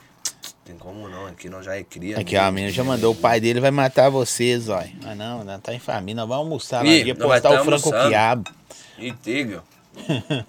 Tem 0.66 0.76
como 0.80 1.07
não, 1.07 1.28
aqui 1.28 1.47
nós 1.47 1.63
já 1.63 1.78
é 1.78 1.84
cria. 1.84 2.20
Aqui, 2.20 2.36
ó, 2.36 2.45
a 2.45 2.51
menina 2.51 2.74
já 2.74 2.84
mandou. 2.84 3.13
O 3.13 3.16
pai 3.16 3.39
dele 3.39 3.59
vai 3.59 3.70
matar 3.70 4.09
vocês, 4.09 4.68
ó. 4.68 4.84
Ah, 5.05 5.13
não, 5.13 5.43
não 5.43 5.59
tá 5.59 5.76
em 5.76 5.80
família. 5.80 6.16
Nós 6.16 6.28
vamos 6.28 6.43
almoçar 6.43 6.84
lá. 6.84 6.89
Ia 6.89 7.13
postar 7.13 7.51
tá 7.51 7.61
o 7.61 7.63
frango 7.63 8.07
quiabo. 8.07 8.51
E. 8.97 9.13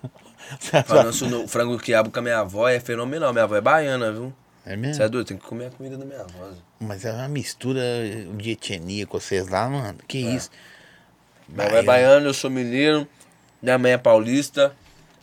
Falando 0.86 1.28
no 1.28 1.46
frango 1.46 1.78
quiabo 1.78 2.10
com 2.10 2.18
a 2.18 2.22
minha 2.22 2.38
avó 2.38 2.66
é 2.66 2.80
fenomenal. 2.80 3.30
Minha 3.30 3.44
avó 3.44 3.56
é 3.56 3.60
baiana, 3.60 4.10
viu? 4.10 4.32
É 4.64 4.70
Você 4.70 4.76
mesmo? 4.76 5.02
é 5.02 5.08
doido? 5.08 5.26
Tem 5.26 5.36
que 5.36 5.44
comer 5.44 5.66
a 5.66 5.70
comida 5.70 5.98
da 5.98 6.04
minha 6.06 6.20
avó. 6.20 6.50
Mas 6.80 7.04
é 7.04 7.12
uma 7.12 7.28
mistura 7.28 7.82
de 8.38 8.52
etnia 8.52 9.06
com 9.06 9.20
vocês 9.20 9.48
lá, 9.48 9.68
mano. 9.68 9.98
Que 10.08 10.18
isso? 10.18 10.50
Minha 11.46 11.66
avó 11.66 11.76
é 11.76 11.82
baiana, 11.82 12.26
eu 12.26 12.34
sou 12.34 12.50
mineiro. 12.50 13.06
Minha 13.60 13.76
mãe 13.76 13.92
é 13.92 13.98
paulista. 13.98 14.74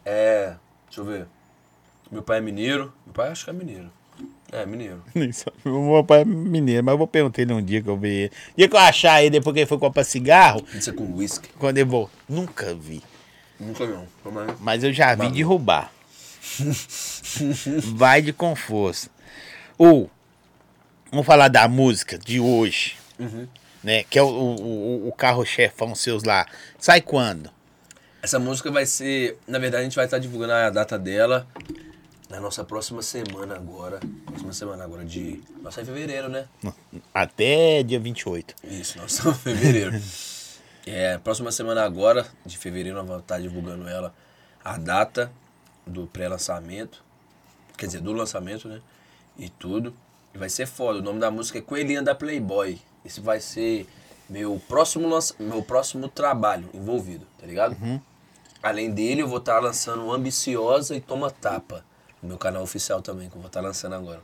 É. 0.06 0.54
Deixa 0.86 1.02
eu 1.02 1.06
ver. 1.06 1.26
Meu 2.12 2.22
pai 2.22 2.38
é 2.38 2.42
mineiro. 2.42 2.94
Meu 3.06 3.14
pai 3.14 3.30
acho 3.30 3.44
que 3.44 3.50
é 3.50 3.54
mineiro. 3.54 3.92
É, 4.54 4.66
mineiro. 4.68 5.02
Nem 5.16 5.32
sabe. 5.32 5.58
O 5.66 5.92
meu 5.94 6.04
pai 6.04 6.22
é 6.22 6.26
mineiro, 6.26 6.84
mas 6.84 6.94
eu 6.94 6.98
vou 6.98 7.08
perguntar 7.08 7.42
ele 7.42 7.54
um 7.54 7.62
dia 7.62 7.82
que 7.82 7.90
eu 7.90 7.98
ver 7.98 8.10
ele. 8.26 8.32
Dia 8.56 8.70
que 8.70 8.76
eu 8.76 8.80
achar 8.80 9.22
ele 9.22 9.32
depois 9.32 9.54
que 9.54 9.60
ele 9.62 9.68
foi 9.68 9.80
comprar 9.80 10.04
cigarro, 10.04 10.62
Pizza 10.64 10.94
com 10.94 11.12
whisky. 11.16 11.50
quando 11.58 11.78
ele 11.80 11.90
voltou. 11.90 12.12
Nunca 12.30 12.74
vi. 12.76 13.02
Nunca 13.60 13.86
não. 13.88 14.02
Aí. 14.42 14.56
Mas 14.60 14.84
eu 14.84 14.94
já 14.94 15.16
vi 15.16 15.30
derrubar. 15.30 15.92
Vai 17.96 18.22
de 18.22 18.34
com 18.34 18.56
força. 18.56 19.10
Ou, 19.78 20.10
vamos 21.10 21.26
falar 21.26 21.48
da 21.48 21.68
música 21.68 22.18
de 22.18 22.40
hoje, 22.40 22.96
Uhum. 23.20 23.48
né? 23.84 24.04
Que 24.04 24.20
é 24.20 24.24
o, 24.24 24.28
o, 24.28 25.08
o 25.08 25.12
carro-chefão 25.14 25.96
seus 25.96 26.24
lá. 26.24 26.46
Sai 26.78 27.02
quando? 27.02 27.50
Essa 28.22 28.40
música 28.40 28.72
vai 28.72 28.86
ser. 28.86 29.38
Na 29.48 29.60
verdade, 29.60 29.82
a 29.82 29.84
gente 29.86 29.96
vai 29.96 30.06
estar 30.06 30.18
divulgando 30.20 30.54
a 30.54 30.70
data 30.70 30.98
dela 30.98 31.48
na 32.34 32.40
nossa 32.40 32.64
próxima 32.64 33.04
semana 33.04 33.56
agora. 33.56 34.00
Próxima 34.26 34.54
semana 34.54 34.84
agora 34.84 35.06
de. 35.06 35.44
Nossa, 35.62 35.82
é 35.82 35.86
fevereiro, 35.86 36.30
né? 36.30 36.48
Até 37.14 37.84
dia 37.84 38.00
28. 38.00 38.56
Isso, 38.64 38.98
nós 38.98 39.12
estamos 39.12 39.38
em 39.38 39.40
fevereiro. 39.40 39.92
é, 40.88 41.20
próxima 41.20 41.52
semana 41.52 41.84
agora, 41.84 42.26
de 42.44 42.58
fevereiro, 42.58 42.98
nós 42.98 43.08
vamos 43.08 43.22
estar 43.22 43.40
divulgando 43.40 43.88
ela, 43.88 44.16
a 44.66 44.80
data 44.80 45.32
do 45.86 46.08
pré-lançamento. 46.08 47.04
Quer 47.78 47.86
dizer, 47.86 48.02
do 48.02 48.12
lançamento, 48.12 48.68
né? 48.68 48.82
E 49.38 49.48
tudo. 49.50 49.94
E 50.34 50.38
vai 50.40 50.50
ser 50.50 50.66
foda. 50.66 51.00
O 51.00 51.02
nome 51.04 51.20
da 51.20 51.30
música 51.30 51.60
é 51.60 51.62
Coelhinha 51.62 52.02
da 52.02 52.16
Playboy. 52.16 52.82
Esse 53.06 53.22
vai 53.22 53.40
ser 53.40 53.88
meu 54.28 54.60
próximo, 54.68 55.08
lança... 55.08 55.36
meu 55.38 55.62
próximo 55.62 56.08
trabalho 56.08 56.68
envolvido, 56.74 57.28
tá 57.40 57.46
ligado? 57.46 57.78
Além 58.64 58.90
dele, 58.90 59.22
eu 59.22 59.28
vou 59.28 59.38
estar 59.38 59.60
lançando 59.60 60.12
Ambiciosa 60.12 60.96
e 60.96 61.02
Toma 61.02 61.30
Tapa. 61.30 61.86
No 62.24 62.30
meu 62.30 62.38
canal 62.38 62.64
oficial 62.64 63.02
também, 63.02 63.30
que 63.30 63.36
eu 63.36 63.42
vou 63.42 63.48
estar 63.48 63.62
lançando 63.62 63.94
agora. 63.94 64.22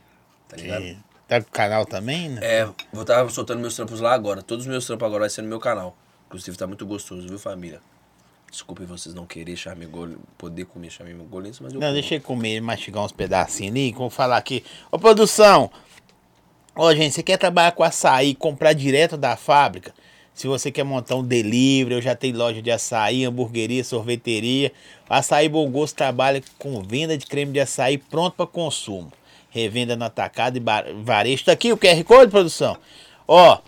Tá 0.48 0.56
ligado? 0.56 0.82
E 0.82 0.98
tá 1.28 1.40
com 1.40 1.48
o 1.48 1.52
canal 1.52 1.86
também, 1.86 2.30
né? 2.30 2.40
É, 2.42 2.64
vou 2.92 3.02
estar 3.02 3.28
soltando 3.30 3.60
meus 3.60 3.76
trampos 3.76 4.00
lá 4.00 4.12
agora. 4.12 4.42
Todos 4.42 4.64
os 4.64 4.70
meus 4.70 4.86
trampos 4.86 5.06
agora 5.06 5.20
vai 5.20 5.30
ser 5.30 5.42
no 5.42 5.48
meu 5.48 5.60
canal. 5.60 5.94
Inclusive 6.26 6.56
tá 6.56 6.66
muito 6.66 6.84
gostoso, 6.86 7.28
viu, 7.28 7.38
família? 7.38 7.80
Desculpe 8.50 8.84
vocês 8.84 9.14
não 9.14 9.26
querem 9.26 9.54
charmegol, 9.54 10.08
poder 10.36 10.64
comer 10.64 10.90
charmegolense, 10.90 11.62
mas 11.62 11.72
eu 11.72 11.78
Não, 11.78 11.86
como. 11.88 12.00
deixa 12.00 12.18
comer 12.18 12.60
mastigar 12.60 13.04
uns 13.04 13.12
pedacinhos 13.12 13.70
ali. 13.72 13.92
Vou 13.92 14.10
falar 14.10 14.38
aqui. 14.38 14.64
Ô, 14.90 14.98
produção. 14.98 15.70
Ó, 16.74 16.92
gente, 16.94 17.14
você 17.14 17.22
quer 17.22 17.36
trabalhar 17.36 17.72
com 17.72 17.84
açaí, 17.84 18.34
comprar 18.34 18.72
direto 18.72 19.16
da 19.16 19.36
fábrica? 19.36 19.92
Se 20.40 20.48
você 20.48 20.70
quer 20.70 20.84
montar 20.84 21.16
um 21.16 21.22
delivery, 21.22 21.96
eu 21.96 22.00
já 22.00 22.16
tenho 22.16 22.34
loja 22.34 22.62
de 22.62 22.70
açaí, 22.70 23.26
hamburgueria, 23.26 23.84
sorveteria. 23.84 24.72
Açaí 25.06 25.50
Bom 25.50 25.70
Gosto 25.70 25.96
trabalha 25.96 26.42
com 26.58 26.80
venda 26.80 27.18
de 27.18 27.26
creme 27.26 27.52
de 27.52 27.60
açaí 27.60 27.98
pronto 27.98 28.36
para 28.36 28.46
consumo. 28.46 29.12
Revenda 29.50 29.96
no 29.96 30.06
atacado 30.06 30.56
e 30.56 30.62
varejo. 31.04 31.44
Tá 31.44 31.52
aqui 31.52 31.70
o 31.74 31.76
QR 31.76 32.02
Code, 32.04 32.30
produção. 32.30 32.78
Ó, 33.28 33.58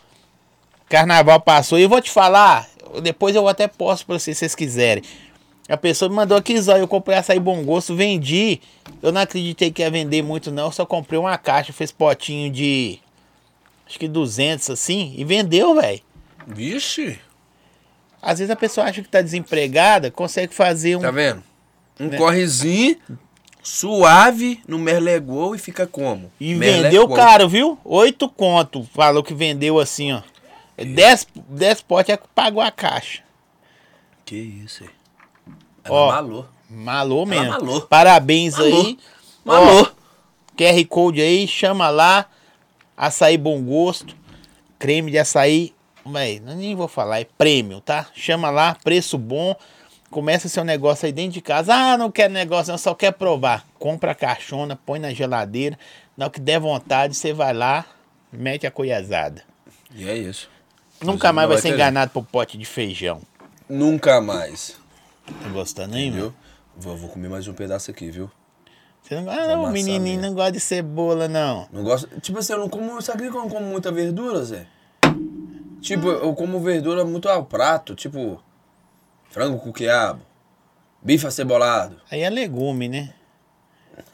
carnaval 0.88 1.38
passou 1.40 1.78
e 1.78 1.82
eu 1.82 1.90
vou 1.90 2.00
te 2.00 2.10
falar. 2.10 2.66
Depois 3.02 3.36
eu 3.36 3.46
até 3.46 3.68
posto 3.68 4.06
para 4.06 4.18
vocês, 4.18 4.38
se 4.38 4.40
vocês 4.40 4.54
quiserem. 4.54 5.04
A 5.68 5.76
pessoa 5.76 6.08
me 6.08 6.14
mandou 6.14 6.38
aqui, 6.38 6.58
Zóio, 6.58 6.84
eu 6.84 6.88
comprei 6.88 7.18
açaí 7.18 7.38
bom 7.38 7.62
gosto, 7.64 7.94
vendi. 7.94 8.62
Eu 9.02 9.12
não 9.12 9.20
acreditei 9.20 9.70
que 9.70 9.82
ia 9.82 9.90
vender 9.90 10.22
muito 10.22 10.50
não, 10.50 10.68
eu 10.68 10.72
só 10.72 10.86
comprei 10.86 11.18
uma 11.18 11.36
caixa, 11.36 11.70
fez 11.70 11.92
potinho 11.92 12.50
de 12.50 12.98
acho 13.86 13.98
que 13.98 14.08
200 14.08 14.70
assim 14.70 15.12
e 15.18 15.22
vendeu, 15.22 15.74
velho. 15.74 16.00
Vixe, 16.46 17.18
Às 18.20 18.38
vezes 18.38 18.50
a 18.50 18.56
pessoa 18.56 18.86
acha 18.86 19.02
que 19.02 19.08
tá 19.08 19.20
desempregada, 19.22 20.10
consegue 20.10 20.54
fazer 20.54 20.96
um 20.96 21.00
tá 21.00 21.10
vendo? 21.10 21.42
Um 22.00 22.06
Né? 22.08 22.16
correzinho 22.16 22.96
suave 23.62 24.60
no 24.66 24.78
Merlegol 24.78 25.54
e 25.54 25.58
fica 25.58 25.86
como? 25.86 26.30
e 26.40 26.54
vendeu 26.54 27.08
caro, 27.08 27.48
viu? 27.48 27.78
Oito 27.84 28.28
conto, 28.28 28.88
falou 28.94 29.22
que 29.22 29.34
vendeu 29.34 29.78
assim, 29.78 30.12
ó. 30.12 30.22
10 30.76 31.26
10 31.48 31.82
potes 31.82 32.14
é 32.14 32.16
que 32.16 32.26
pagou 32.34 32.62
a 32.62 32.70
caixa. 32.70 33.22
Que 34.24 34.36
isso 34.36 34.82
aí? 34.84 34.90
Ela 35.84 35.94
Ó, 35.94 36.06
malou. 36.12 36.48
Malou 36.70 37.26
mesmo. 37.26 37.50
malou. 37.50 37.80
Parabéns 37.82 38.54
Malou. 38.56 38.86
aí. 38.86 38.98
Malou. 39.44 39.82
Ó, 39.82 40.02
QR 40.56 40.84
Code 40.88 41.20
aí, 41.20 41.46
chama 41.46 41.88
lá. 41.90 42.26
Açaí 42.96 43.36
Bom 43.36 43.62
Gosto. 43.62 44.16
Creme 44.78 45.10
de 45.10 45.18
açaí. 45.18 45.74
Véi, 46.04 46.40
nem 46.40 46.74
vou 46.74 46.88
falar, 46.88 47.20
é 47.20 47.24
prêmio, 47.24 47.80
tá? 47.80 48.06
Chama 48.14 48.50
lá, 48.50 48.76
preço 48.82 49.16
bom. 49.16 49.54
Começa 50.10 50.48
seu 50.48 50.64
negócio 50.64 51.06
aí 51.06 51.12
dentro 51.12 51.32
de 51.32 51.40
casa. 51.40 51.74
Ah, 51.74 51.96
não 51.96 52.10
quero 52.10 52.32
negócio, 52.32 52.70
não, 52.70 52.78
só 52.78 52.94
quer 52.94 53.12
provar. 53.12 53.66
Compra 53.78 54.12
a 54.12 54.14
caixona, 54.14 54.76
põe 54.76 54.98
na 54.98 55.12
geladeira. 55.12 55.78
Na 56.16 56.26
hora 56.26 56.32
que 56.32 56.40
der 56.40 56.60
vontade, 56.60 57.14
você 57.14 57.32
vai 57.32 57.54
lá, 57.54 57.86
mete 58.30 58.66
a 58.66 58.70
coiasada. 58.70 59.42
E 59.94 60.08
é 60.08 60.16
isso. 60.16 60.50
Nunca 61.00 61.32
mais 61.32 61.48
vai 61.48 61.56
vai 61.56 61.62
ser 61.62 61.68
ter 61.68 61.74
enganado 61.74 62.10
por 62.10 62.24
pote 62.24 62.58
de 62.58 62.64
feijão. 62.64 63.22
Nunca 63.68 64.20
mais. 64.20 64.76
Tá 65.26 65.48
gostando 65.48 65.96
aí, 65.96 66.10
meu? 66.10 66.30
Viu? 66.30 66.34
Vou, 66.76 66.96
vou 66.96 67.08
comer 67.08 67.28
mais 67.28 67.46
um 67.48 67.54
pedaço 67.54 67.90
aqui, 67.90 68.10
viu? 68.10 68.30
Você 69.02 69.20
não, 69.20 69.32
ah, 69.32 69.48
não, 69.48 69.70
menininho 69.70 70.20
não 70.20 70.32
gosta 70.32 70.52
de 70.52 70.60
cebola, 70.60 71.26
não. 71.26 71.66
Não 71.72 71.82
gosto. 71.82 72.08
Tipo 72.20 72.38
assim, 72.38 72.52
eu 72.52 72.58
não 72.60 72.68
como. 72.68 73.00
Sabe 73.02 73.22
que 73.22 73.36
eu 73.36 73.40
não 73.40 73.48
como 73.48 73.66
muita 73.66 73.90
verdura, 73.90 74.44
Zé? 74.44 74.66
Tipo, 75.82 76.08
eu 76.08 76.32
como 76.34 76.60
verdura 76.60 77.04
muito 77.04 77.28
ao 77.28 77.44
prato, 77.44 77.94
tipo. 77.94 78.42
Frango 79.30 79.58
com 79.58 79.72
quiabo. 79.72 80.20
Bife 81.02 81.26
acebolado. 81.26 82.00
Aí 82.10 82.20
é 82.20 82.30
legume, 82.30 82.88
né? 82.88 83.12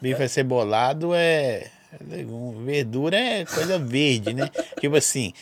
Bife 0.00 0.22
acebolado 0.22 1.14
é 1.14 1.70
é 1.92 2.04
legume. 2.06 2.64
Verdura 2.64 3.16
é 3.16 3.44
coisa 3.44 3.78
verde, 3.78 4.32
né? 4.34 4.48
tipo 4.80 4.96
assim, 4.96 5.32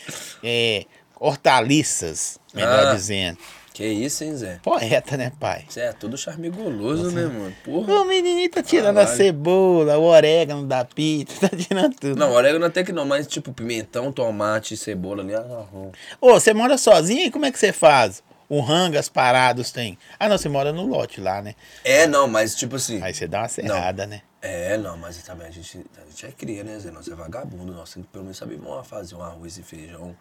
é, 0.43 0.85
hortaliças, 1.19 2.39
melhor 2.55 2.87
Ah. 2.89 2.95
dizendo. 2.95 3.39
Que 3.77 3.85
isso, 3.87 4.25
hein, 4.25 4.35
Zé? 4.35 4.59
Poeta, 4.63 5.19
né, 5.19 5.31
pai? 5.39 5.67
Você 5.69 5.81
é 5.81 5.93
todo 5.93 6.17
charmegoloso, 6.17 7.11
né, 7.11 7.27
mano? 7.27 7.55
Porra. 7.63 7.93
O 8.01 8.05
menininho 8.07 8.51
tá 8.51 8.63
tirando 8.63 8.97
a 8.97 9.01
Caralho. 9.03 9.17
cebola, 9.19 9.99
o 9.99 10.05
orégano 10.05 10.67
da 10.67 10.83
pizza, 10.83 11.37
tá 11.47 11.55
tirando 11.55 11.95
tudo. 11.95 12.17
Não, 12.17 12.33
orégano 12.33 12.65
até 12.65 12.83
que 12.83 12.91
não, 12.91 13.05
mas 13.05 13.27
tipo 13.27 13.53
pimentão, 13.53 14.11
tomate, 14.11 14.79
cebola 14.79 15.23
ali. 15.23 15.35
Ah, 15.35 15.45
não. 15.71 15.93
Ô, 16.23 16.33
você 16.33 16.55
mora 16.55 16.79
sozinho 16.79 17.27
e 17.27 17.31
como 17.31 17.45
é 17.45 17.53
que 17.53 17.59
você 17.59 17.71
faz? 17.71 18.23
O 18.49 18.63
rango, 18.63 18.97
as 18.97 19.11
paradas 19.11 19.71
tem. 19.71 19.99
Ah, 20.19 20.27
não, 20.27 20.39
você 20.39 20.49
mora 20.49 20.73
no 20.73 20.87
lote 20.87 21.21
lá, 21.21 21.43
né? 21.43 21.55
É, 21.85 22.07
não, 22.07 22.27
mas 22.27 22.55
tipo 22.55 22.77
assim. 22.77 23.03
Aí 23.03 23.13
você 23.13 23.29
dá 23.29 23.41
uma 23.41 23.49
serrada, 23.49 24.07
né? 24.07 24.23
É, 24.41 24.79
não, 24.79 24.97
mas 24.97 25.23
também 25.23 25.49
a 25.49 25.51
gente, 25.51 25.85
a 26.03 26.09
gente 26.09 26.25
é 26.25 26.31
cria, 26.31 26.65
né, 26.65 26.79
Zé? 26.79 26.91
Nós 26.91 27.07
é 27.09 27.15
vagabundo, 27.15 27.75
nós 27.75 27.93
temos 27.93 28.07
que 28.07 28.13
pelo 28.13 28.25
menos 28.25 28.39
saber 28.39 28.59
fazer 28.85 29.17
um 29.17 29.23
arroz 29.23 29.59
e 29.59 29.63
feijão, 29.63 30.17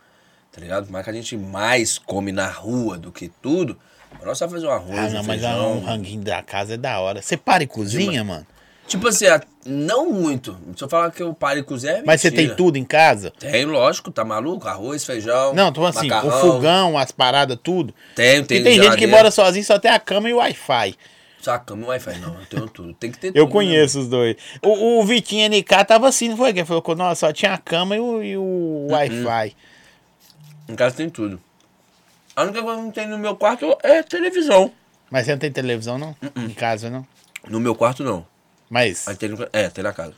tá 0.56 0.62
ligado? 0.62 0.88
Mas 0.89 1.03
que 1.03 1.10
a 1.10 1.14
gente 1.14 1.36
mais 1.38 1.97
come 1.97 2.32
na 2.32 2.47
rua 2.47 2.97
do 2.97 3.12
que 3.12 3.30
tudo, 3.41 3.78
nós 4.24 4.38
só 4.38 4.47
fazer 4.47 4.66
um 4.66 4.72
arroz 4.72 4.97
Ah, 4.97 5.10
e 5.10 5.14
não, 5.14 5.24
mas 5.24 5.41
feijão. 5.41 5.74
um 5.78 5.80
ranguinho 5.84 6.22
da 6.24 6.41
casa 6.41 6.76
é 6.76 6.78
da 6.78 6.99
hora. 7.01 7.22
Você 7.22 7.36
para 7.36 7.64
e 7.64 7.68
cozinha, 7.68 8.24
mano? 8.24 8.47
Tipo 8.88 9.08
assim, 9.08 9.26
a- 9.26 9.41
não 9.66 10.12
muito. 10.12 10.56
Se 10.78 10.84
eu 10.84 10.88
falar 10.88 11.10
que 11.12 11.22
eu 11.22 11.34
paro 11.34 11.58
e 11.60 11.64
cozinhar, 11.64 11.97
é 11.97 12.03
Mas 12.06 12.22
você 12.22 12.30
mentira. 12.30 12.47
tem 12.49 12.56
tudo 12.56 12.78
em 12.78 12.84
casa? 12.86 13.34
Tem, 13.39 13.66
lógico, 13.66 14.12
tá 14.12 14.24
maluco? 14.24 14.68
Arroz, 14.68 15.03
feijão. 15.03 15.53
Não, 15.56 15.72
tô 15.74 15.82
falando 15.82 15.97
assim, 15.97 16.08
macarrão. 16.08 16.38
o 16.38 16.41
fogão, 16.53 16.97
as 16.97 17.12
paradas, 17.12 17.58
tudo. 17.62 17.93
Tem, 18.16 18.43
tem. 18.43 18.64
tem 18.64 18.82
gente 18.82 18.95
que 18.95 19.08
mora 19.08 19.32
sozinho, 19.32 19.66
só 19.66 19.78
tem 19.80 19.89
a 19.91 19.99
cama 19.99 20.30
e 20.30 20.34
o 20.34 20.38
Wi-Fi. 20.38 20.95
Só 21.41 21.58
cama 21.58 21.84
e 21.84 21.88
Wi-Fi, 21.88 22.20
não, 22.20 22.36
eu 22.39 22.45
tenho 22.45 22.70
tudo. 22.70 22.93
Tem 22.93 23.12
que 23.12 23.18
ter 23.18 23.28
Eu 23.30 23.45
tudo. 23.45 23.49
conheço 23.49 23.99
os 24.01 24.08
dois. 24.08 24.36
O, 24.64 24.99
o 24.99 25.03
Vitinho 25.03 25.49
NK 25.49 25.84
tava 25.86 26.08
assim, 26.08 26.30
não 26.30 26.38
foi? 26.38 26.53
Que 26.53 26.64
falou 26.64 26.82
que 26.84 26.93
nossa, 26.95 27.28
só 27.28 27.34
tinha 27.34 27.53
a 27.53 27.58
cama 27.58 27.95
e 27.95 27.99
o, 27.99 28.22
e 28.24 28.38
o 28.38 28.88
Wi-Fi. 28.91 29.47
Né? 29.47 29.51
Em 30.68 30.76
casa 30.76 30.95
tem 30.95 31.09
tudo. 31.09 31.41
A 32.36 32.43
única 32.43 32.61
coisa 32.61 32.78
que 32.80 32.86
não 32.86 32.91
tem 32.91 33.07
no 33.07 33.18
meu 33.18 33.36
quarto 33.36 33.78
é 33.84 34.03
televisão. 34.03 34.72
Mas 35.09 35.26
você 35.26 35.32
não 35.32 35.39
tem 35.39 35.51
televisão, 35.51 35.97
não? 35.97 36.16
Uh-uh. 36.22 36.41
Em 36.45 36.53
casa, 36.53 36.89
não? 36.89 37.05
No 37.47 37.59
meu 37.59 37.76
quarto, 37.76 38.03
não. 38.03 38.26
Mas, 38.70 39.07
Aí 39.07 39.16
tem, 39.16 39.30
no- 39.30 39.47
é, 39.53 39.70
tem 39.70 39.84
na 39.84 39.93
casa. 39.93 40.13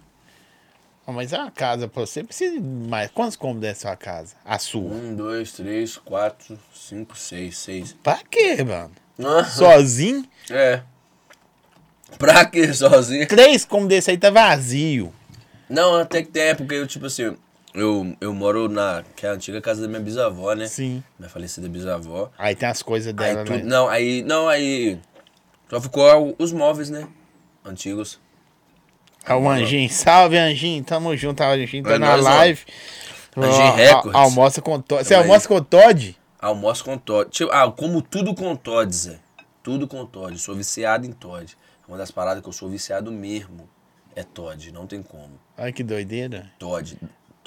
mas 1.05 1.33
é 1.33 1.37
uma 1.37 1.51
casa 1.51 1.87
pra 1.87 2.05
você, 2.05 2.23
precisa 2.23 2.53
de 2.53 2.61
mais. 2.61 3.11
Quantos 3.11 3.35
cômodos 3.35 3.63
é 3.67 3.71
a 3.71 3.75
sua 3.75 3.95
casa? 3.97 4.35
A 4.45 4.57
sua? 4.57 4.89
Um, 4.93 5.13
dois, 5.15 5.51
três, 5.51 5.97
quatro, 5.97 6.57
cinco, 6.73 7.17
seis, 7.17 7.57
seis. 7.57 7.93
Pra 8.01 8.19
quê, 8.31 8.63
mano? 8.63 8.91
Ah, 9.19 9.43
Sozinho? 9.43 10.25
É. 10.49 10.81
Pra 12.17 12.45
quê 12.45 12.73
sozinho? 12.73 13.27
Três 13.27 13.65
cômodos 13.65 13.89
desse 13.89 14.09
aí 14.11 14.17
tá 14.17 14.29
vazio. 14.29 15.13
Não, 15.69 15.95
até 15.97 16.23
que 16.23 16.29
tem 16.29 16.43
época 16.43 16.73
eu, 16.73 16.87
tipo 16.87 17.05
assim, 17.07 17.35
eu, 17.77 18.17
eu 18.19 18.33
moro 18.33 18.67
na 18.67 19.03
que 19.15 19.25
é 19.25 19.29
a 19.29 19.33
antiga 19.33 19.61
casa 19.61 19.81
da 19.81 19.87
minha 19.87 19.99
bisavó, 19.99 20.53
né? 20.53 20.67
Sim. 20.67 21.03
Minha 21.17 21.29
falecida 21.29 21.69
bisavó. 21.69 22.29
Aí 22.37 22.55
tem 22.55 22.67
as 22.67 22.81
coisas 22.81 23.07
Aí 23.09 23.13
dela, 23.13 23.45
tudo, 23.45 23.57
né? 23.59 23.63
Não, 23.63 23.87
aí. 23.87 24.23
Não, 24.23 24.49
aí. 24.49 24.99
Só 25.69 25.79
ficou 25.79 26.35
os 26.39 26.51
móveis, 26.51 26.89
né? 26.89 27.07
Antigos. 27.63 28.19
É 29.25 29.33
o 29.33 29.49
Anjinho. 29.49 29.89
Salve, 29.89 30.37
Anjinho. 30.37 30.83
Tamo 30.83 31.15
junto, 31.15 31.41
Anjinho. 31.43 31.83
Tá 31.83 31.91
É 31.91 31.97
na 31.97 32.17
nóis, 32.17 32.25
ó. 32.25 32.29
live. 32.29 32.61
Anjinho 33.35 33.73
Records. 33.75 34.15
Almoça 34.15 34.61
com 34.61 34.81
Todd. 34.81 35.03
Você 35.05 35.13
aí. 35.13 35.21
almoça 35.21 35.47
com 35.47 35.61
Todd? 35.61 36.17
Almoço 36.39 36.83
com 36.85 36.97
Todd. 36.97 37.29
Tipo, 37.29 37.51
ah, 37.51 37.71
como 37.71 38.01
tudo 38.01 38.33
com 38.33 38.55
Todd, 38.55 38.91
Zé. 38.95 39.19
Tudo 39.61 39.87
com 39.87 40.05
Todd. 40.05 40.37
Sou 40.39 40.55
viciado 40.55 41.05
em 41.05 41.11
Todd. 41.11 41.55
Uma 41.87 41.97
das 41.97 42.09
paradas 42.09 42.41
que 42.41 42.49
eu 42.49 42.53
sou 42.53 42.69
viciado 42.69 43.11
mesmo 43.11 43.67
é 44.15 44.23
Todd. 44.23 44.71
Não 44.71 44.87
tem 44.87 45.03
como. 45.03 45.39
Olha 45.57 45.71
que 45.71 45.83
doideira. 45.83 46.49
Todd. 46.57 46.97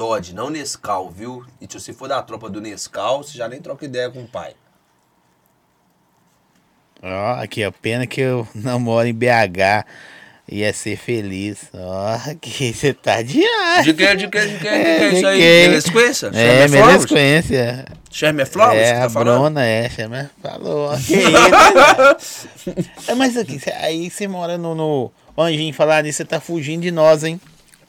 Todd, 0.00 0.34
não 0.34 0.48
Nescau, 0.48 1.10
viu? 1.10 1.44
E 1.60 1.66
se 1.70 1.78
você 1.78 1.92
for 1.92 2.08
da 2.08 2.22
tropa 2.22 2.48
do 2.48 2.58
Nescau, 2.58 3.22
você 3.22 3.36
já 3.36 3.46
nem 3.46 3.60
troca 3.60 3.84
ideia 3.84 4.08
com 4.08 4.22
o 4.22 4.26
pai. 4.26 4.54
Ó, 7.02 7.32
aqui, 7.34 7.62
ó. 7.66 7.70
Pena 7.70 8.06
que 8.06 8.22
eu 8.22 8.48
não 8.56 8.80
moro 8.80 9.06
em 9.06 9.12
BH. 9.12 9.84
Ia 10.48 10.72
ser 10.72 10.96
feliz. 10.96 11.68
Ó, 11.74 12.18
que 12.40 12.72
você 12.72 12.94
tá 12.94 13.20
de 13.20 13.44
ar. 13.44 13.82
De 13.82 13.92
que, 13.92 14.16
de 14.16 14.28
que, 14.28 14.46
de 14.46 14.56
que, 14.56 14.58
de 14.58 14.68
É, 14.68 15.02
é 15.02 15.12
isso 15.12 15.26
aí? 15.26 15.38
quem? 15.38 15.68
Melesquência? 15.68 16.26
É, 16.28 16.64
Sherman 18.10 18.36
beleza 18.36 18.52
Flowers? 18.52 18.78
É, 18.78 18.92
que 18.94 18.98
tá 19.00 19.04
a 19.04 19.10
falando? 19.10 19.40
Bruna, 19.42 19.66
é, 19.66 19.90
falou. 20.42 20.96
Que 21.06 21.14
isso, 21.14 22.48
né? 22.66 22.84
é, 23.06 23.14
mas 23.14 23.36
aqui, 23.36 23.60
aí 23.82 24.10
você 24.10 24.26
mora 24.26 24.56
no, 24.56 24.74
no 24.74 25.12
Anjinho, 25.36 25.74
falar 25.74 26.02
nisso, 26.02 26.16
você 26.16 26.24
tá 26.24 26.40
fugindo 26.40 26.80
de 26.80 26.90
nós, 26.90 27.22
hein? 27.22 27.38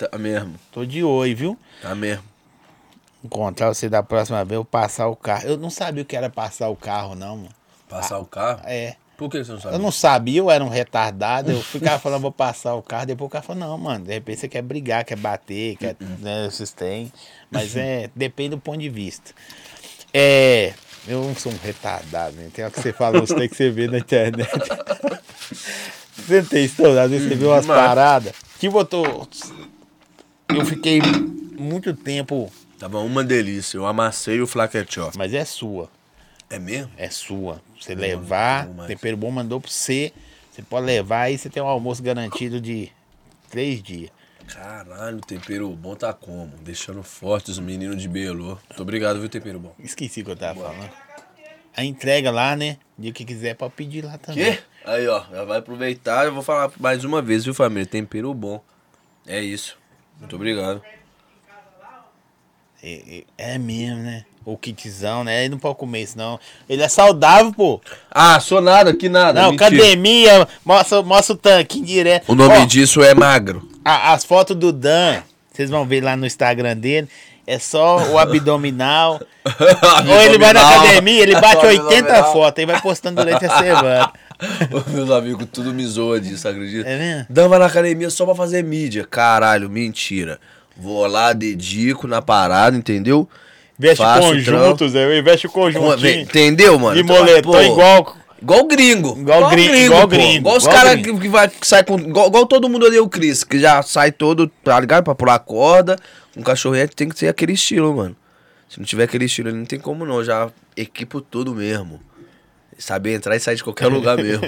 Tá 0.08 0.18
mesmo. 0.18 0.56
Tô 0.72 0.86
de 0.86 1.04
oi, 1.04 1.34
viu? 1.34 1.58
Tá 1.82 1.94
mesmo. 1.94 2.24
Encontrar 3.24 3.68
você 3.68 3.88
da 3.88 4.02
próxima 4.02 4.44
vez, 4.44 4.58
eu 4.58 4.66
passar 4.66 5.08
o 5.08 5.16
carro. 5.16 5.48
Eu 5.48 5.58
não 5.58 5.70
sabia 5.70 6.02
o 6.02 6.06
que 6.06 6.16
era 6.16 6.30
passar 6.30 6.70
o 6.70 6.76
carro, 6.76 7.14
não, 7.16 7.38
mano. 7.38 7.50
Passar 7.88 8.18
o 8.20 8.26
carro? 8.26 8.62
É. 8.66 8.96
Por 9.16 9.30
que 9.30 9.44
você 9.44 9.52
não 9.52 9.60
sabe? 9.60 9.76
Eu 9.76 9.80
não 9.80 9.92
sabia, 9.92 10.40
eu 10.40 10.50
era 10.50 10.64
um 10.64 10.70
retardado. 10.70 11.52
Eu 11.52 11.62
ficava 11.62 12.00
falando, 12.00 12.24
vou 12.24 12.32
passar 12.32 12.74
o 12.74 12.82
carro. 12.82 13.06
Depois 13.06 13.28
o 13.28 13.32
cara 13.32 13.44
falou, 13.44 13.60
não, 13.60 13.78
mano, 13.78 14.06
de 14.06 14.14
repente 14.14 14.40
você 14.40 14.48
quer 14.48 14.64
brigar, 14.64 15.06
quer 15.06 15.18
bater, 15.18 15.78
quer. 15.78 15.96
né, 16.00 16.50
vocês 16.50 16.72
têm. 16.72 17.14
Mas 17.52 17.76
é, 17.76 18.10
depende 18.16 18.52
do 18.52 18.58
ponto 18.58 18.80
de 18.80 18.90
vista. 18.90 19.32
É. 20.12 20.74
Eu 21.08 21.24
não 21.24 21.36
sou 21.36 21.52
um 21.52 21.58
retardado, 21.64 22.36
né? 22.36 22.50
Tem 22.54 22.66
o 22.66 22.72
que 22.72 22.80
você 22.80 22.94
falou, 22.94 23.22
você 23.26 23.36
tem 23.36 23.50
que 23.50 23.56
você 23.56 23.70
vê 23.70 23.88
na 23.88 24.00
internet. 24.00 24.50
Você 26.14 26.44
tem 26.44 26.66
isso, 26.66 26.86
às 26.86 27.10
vezes 27.10 27.28
você 27.28 27.36
vê 27.36 27.46
umas 27.46 27.66
paradas. 27.66 28.34
Eu 28.62 28.86
tô. 28.86 29.28
Eu 30.56 30.66
fiquei 30.66 31.00
muito 31.58 31.94
tempo. 31.94 32.52
Tava 32.78 33.00
uma 33.00 33.24
delícia. 33.24 33.78
Eu 33.78 33.86
amassei 33.86 34.42
o 34.42 34.48
flaquete, 34.48 35.00
Mas 35.18 35.34
é 35.34 35.46
sua. 35.46 35.90
É 36.50 36.60
mesmo? 36.60 36.92
É 36.98 37.10
sua. 37.10 37.62
Você 37.80 37.96
levar, 37.96 38.68
bom, 38.68 38.74
mas- 38.78 38.88
tempero 38.88 39.16
bom 39.16 39.32
mandou 39.32 39.62
pra 39.62 39.72
você. 39.72 40.12
Você 40.52 40.62
pode 40.62 40.86
levar 40.86 41.22
aí 41.22 41.38
você 41.38 41.50
tem 41.50 41.64
um 41.64 41.68
almoço 41.68 42.04
garantido 42.04 42.60
de 42.60 42.92
três 43.50 43.82
dias. 43.82 44.10
Caralho, 44.48 45.18
o 45.18 45.22
tempero 45.22 45.70
bom 45.70 45.96
tá 45.96 46.12
como? 46.12 46.52
Deixando 46.62 47.02
forte 47.04 47.52
os 47.52 47.60
meninos 47.60 48.02
de 48.02 48.10
Belo. 48.10 48.60
Muito 48.70 48.82
obrigado, 48.82 49.20
viu, 49.20 49.30
tempero 49.30 49.60
bom? 49.60 49.74
Esqueci 49.80 50.22
o 50.22 50.26
que 50.26 50.32
eu 50.32 50.36
tava 50.36 50.62
falando. 50.62 50.90
A 51.78 51.86
entrega 51.86 52.30
lá, 52.32 52.54
né? 52.56 52.78
Dia 52.98 53.14
que 53.14 53.24
quiser, 53.24 53.56
pode 53.56 53.74
pedir 53.76 54.04
lá 54.04 54.18
também. 54.18 54.44
Quê? 54.44 54.60
Aí, 54.84 55.08
ó, 55.08 55.24
já 55.32 55.46
vai 55.46 55.60
aproveitar. 55.60 56.26
Eu 56.26 56.34
vou 56.34 56.44
falar 56.44 56.70
mais 56.80 57.06
uma 57.06 57.22
vez, 57.22 57.46
viu, 57.46 57.54
família? 57.54 57.86
Tempero 57.86 58.34
bom. 58.34 58.62
É 59.26 59.40
isso. 59.40 59.78
Muito 60.22 60.36
obrigado. 60.36 60.82
É, 62.84 63.24
é 63.38 63.58
mesmo, 63.58 63.98
né? 63.98 64.26
O 64.44 64.58
kitzão, 64.58 65.24
né? 65.24 65.42
Ele 65.42 65.50
não 65.50 65.60
pode 65.60 65.76
comer 65.78 66.02
isso, 66.02 66.18
não. 66.18 66.40
Ele 66.68 66.82
é 66.82 66.88
saudável, 66.88 67.54
pô. 67.54 67.80
Ah, 68.10 68.40
sou 68.40 68.60
nada, 68.60 68.92
que 68.96 69.08
nada. 69.08 69.40
Não, 69.40 69.52
mentira. 69.52 69.68
academia, 69.68 70.48
mostra, 70.66 71.02
mostra 71.04 71.36
o 71.36 71.38
tanquinho 71.38 71.86
direto. 71.86 72.32
O 72.32 72.36
nome 72.36 72.58
Ó, 72.58 72.66
disso 72.66 73.04
é 73.04 73.14
magro. 73.14 73.70
a- 73.86 74.14
as 74.14 74.26
fotos 74.26 74.56
do 74.56 74.72
Dan, 74.72 75.22
vocês 75.54 75.70
vão 75.70 75.86
ver 75.86 76.02
lá 76.04 76.16
no 76.16 76.26
Instagram 76.26 76.76
dele. 76.76 77.08
É 77.48 77.58
só 77.60 77.98
o 78.12 78.18
abdominal. 78.20 79.20
Ou 80.08 80.22
ele 80.22 80.38
vai 80.38 80.54
na 80.54 80.62
academia, 80.82 81.22
ele 81.24 81.40
bate 81.40 81.66
80 81.66 82.24
fotos 82.26 82.64
e 82.64 82.66
vai 82.66 82.82
postando 82.82 83.24
durante 83.24 83.46
a 83.46 83.58
semana. 83.58 84.12
Meus 84.88 85.10
amigos 85.12 85.48
tudo 85.52 85.74
me 85.74 85.86
zoa 85.86 86.20
disso, 86.20 86.48
acredita? 86.48 86.88
É 86.90 86.98
mesmo? 86.98 87.26
Dava 87.30 87.60
na 87.60 87.66
academia 87.66 88.10
só 88.10 88.26
pra 88.26 88.34
fazer 88.36 88.64
mídia. 88.64 89.06
Caralho, 89.10 89.70
mentira. 89.70 90.40
Vou 90.76 91.06
lá, 91.06 91.32
dedico 91.34 92.08
na 92.08 92.22
parada, 92.22 92.76
entendeu? 92.76 93.28
Veste 93.78 93.98
Faço 94.04 94.28
conjuntos, 94.30 94.96
é, 94.96 95.22
veste 95.22 95.48
Uma 95.48 95.66
vez- 95.66 95.76
conjuntinho. 95.78 96.22
entendeu, 96.22 96.80
mano? 96.80 96.96
De 96.96 97.02
Então, 97.02 97.16
moletom 97.18 97.52
pô, 97.52 97.62
igual. 97.62 98.16
Igual 98.42 98.64
gringo. 98.66 99.18
Igual 99.20 99.50
gringo, 99.52 99.76
igual 99.76 100.02
pô. 100.02 100.08
gringo, 100.08 100.38
Igual 100.38 100.58
os 100.58 100.64
igual 100.64 100.76
caras 100.78 100.94
gringo. 101.00 101.18
que, 101.18 101.22
que 101.26 101.30
vai, 101.30 101.48
que 101.48 101.68
sai 101.68 101.84
com. 101.84 102.00
Igual, 102.00 102.28
igual 102.28 102.46
todo 102.48 102.68
mundo 102.68 102.88
ali, 102.88 102.98
o 103.00 103.08
Cris, 103.08 103.44
que 103.44 103.60
já 103.60 103.84
sai 103.84 104.12
todo, 104.12 104.48
tá 104.64 104.80
ligado? 104.80 105.04
Pra 105.04 105.14
pular 105.14 105.38
corda. 105.40 105.96
Um 106.36 106.42
cachorrete 106.44 106.96
tem 106.96 107.10
que 107.10 107.18
ser 107.18 107.28
aquele 107.28 107.54
estilo, 107.54 107.96
mano. 107.96 108.16
Se 108.70 108.80
não 108.80 108.86
tiver 108.86 109.04
aquele 109.04 109.26
estilo, 109.26 109.50
ali, 109.50 109.58
não 109.58 109.66
tem 109.66 109.80
como 109.80 110.06
não. 110.06 110.24
Já 110.24 110.50
equipo 110.78 111.20
tudo 111.22 111.54
mesmo. 111.54 112.00
Saber 112.78 113.14
entrar 113.14 113.36
e 113.36 113.40
sair 113.40 113.56
de 113.56 113.64
qualquer 113.64 113.88
lugar 113.88 114.16
mesmo. 114.22 114.44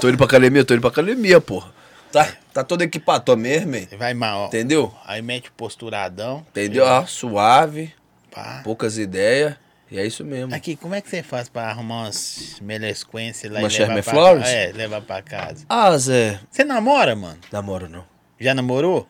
tô 0.00 0.08
indo 0.08 0.16
pra 0.16 0.26
academia, 0.26 0.64
tô 0.64 0.74
indo 0.74 0.80
pra 0.80 0.90
academia, 0.90 1.40
porra. 1.40 1.72
Tá, 2.12 2.28
tá 2.52 2.64
todo 2.64 2.82
equipado, 2.82 3.36
mesmo, 3.36 3.74
hein? 3.76 3.88
Vai 3.96 4.14
mal. 4.14 4.42
ó. 4.42 4.46
Entendeu? 4.46 4.92
Aí 5.04 5.22
mete 5.22 5.48
o 5.48 5.52
posturadão. 5.52 6.44
Entendeu? 6.50 6.86
Ah, 6.86 7.06
suave, 7.06 7.92
Pá. 8.30 8.60
poucas 8.64 8.98
ideias. 8.98 9.54
E 9.90 9.98
é 9.98 10.06
isso 10.06 10.24
mesmo. 10.24 10.54
Aqui, 10.54 10.76
como 10.76 10.94
é 10.94 11.00
que 11.00 11.10
você 11.10 11.20
faz 11.22 11.48
pra 11.48 11.64
arrumar 11.68 12.02
umas 12.04 12.56
melesquências 12.62 13.52
lá 13.52 13.58
Uma 13.58 13.68
e 13.68 13.78
levar 13.78 14.02
pra? 14.04 14.48
É, 14.48 14.72
levar 14.72 15.00
pra 15.02 15.20
casa. 15.20 15.64
Ah, 15.68 15.96
Zé. 15.98 16.38
Você 16.48 16.62
namora, 16.62 17.16
mano? 17.16 17.38
Namoro 17.50 17.88
não. 17.88 18.04
Já 18.38 18.54
namorou? 18.54 19.08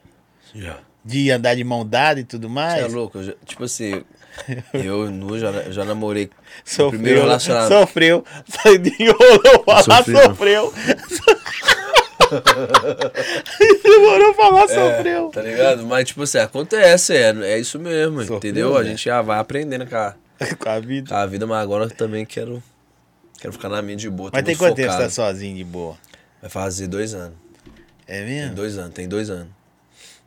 Já. 0.54 0.78
De 1.04 1.30
andar 1.30 1.54
de 1.56 1.64
mão 1.64 1.86
dada 1.86 2.20
e 2.20 2.24
tudo 2.24 2.46
Você 2.48 2.54
mais? 2.54 2.84
é 2.84 2.88
louco? 2.88 3.22
já- 3.22 3.32
tipo 3.46 3.64
assim, 3.64 4.04
eu 4.74 5.10
nu 5.10 5.38
já, 5.38 5.50
já 5.70 5.84
namorei. 5.84 6.28
Sofreu, 6.64 6.90
primeiro 6.90 7.20
relacionamento. 7.22 7.74
sofreu, 7.74 8.24
enrolou 8.98 9.64
falar, 9.64 9.82
Sofreu. 9.82 10.22
sofreu. 10.24 10.74
Demorou 13.82 14.34
falar, 14.34 14.68
sofreu. 14.68 15.30
Tá 15.30 15.42
ligado? 15.42 15.84
Mas, 15.86 16.08
tipo 16.08 16.22
assim, 16.22 16.38
acontece, 16.38 17.14
é, 17.16 17.30
é 17.44 17.58
isso 17.58 17.78
mesmo, 17.78 18.20
Sofreu, 18.20 18.36
entendeu? 18.36 18.76
A 18.76 18.82
né? 18.82 18.90
gente 18.90 19.04
já 19.04 19.20
vai 19.22 19.38
aprendendo 19.38 19.86
com 19.86 19.96
a, 19.96 20.14
Com 20.58 20.68
a 20.68 20.78
vida. 20.80 21.08
com 21.08 21.14
a 21.14 21.26
vida, 21.26 21.46
mas 21.46 21.62
agora 21.62 21.84
eu 21.84 21.90
também 21.90 22.24
quero, 22.24 22.62
quero 23.40 23.52
ficar 23.52 23.68
na 23.68 23.82
minha 23.82 23.96
de 23.96 24.08
boa. 24.08 24.30
Mas 24.32 24.42
tem 24.44 24.56
quanto 24.56 24.76
tempo 24.76 24.92
você 24.92 24.98
tá 24.98 25.10
sozinho 25.10 25.56
de 25.56 25.64
boa? 25.64 25.96
Vai 26.40 26.50
fazer 26.50 26.86
dois 26.86 27.14
anos. 27.14 27.36
É 28.06 28.18
Tem 28.24 28.26
mesmo? 28.26 28.54
dois 28.54 28.78
anos, 28.78 28.94
tem 28.94 29.08
dois 29.08 29.28
anos. 29.30 29.48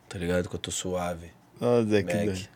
Tá 0.08 0.18
ligado? 0.18 0.48
Que 0.48 0.54
eu 0.54 0.60
tô 0.60 0.70
suave. 0.70 1.30
Nossa, 1.60 2.02
que 2.02 2.14
Mac. 2.14 2.24
doido. 2.24 2.48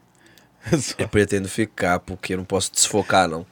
Eu 0.99 1.09
pretendo 1.09 1.49
ficar, 1.49 1.99
porque 2.01 2.35
eu 2.35 2.37
não 2.39 2.45
posso 2.45 2.71
desfocar, 2.73 3.29
não. 3.29 3.47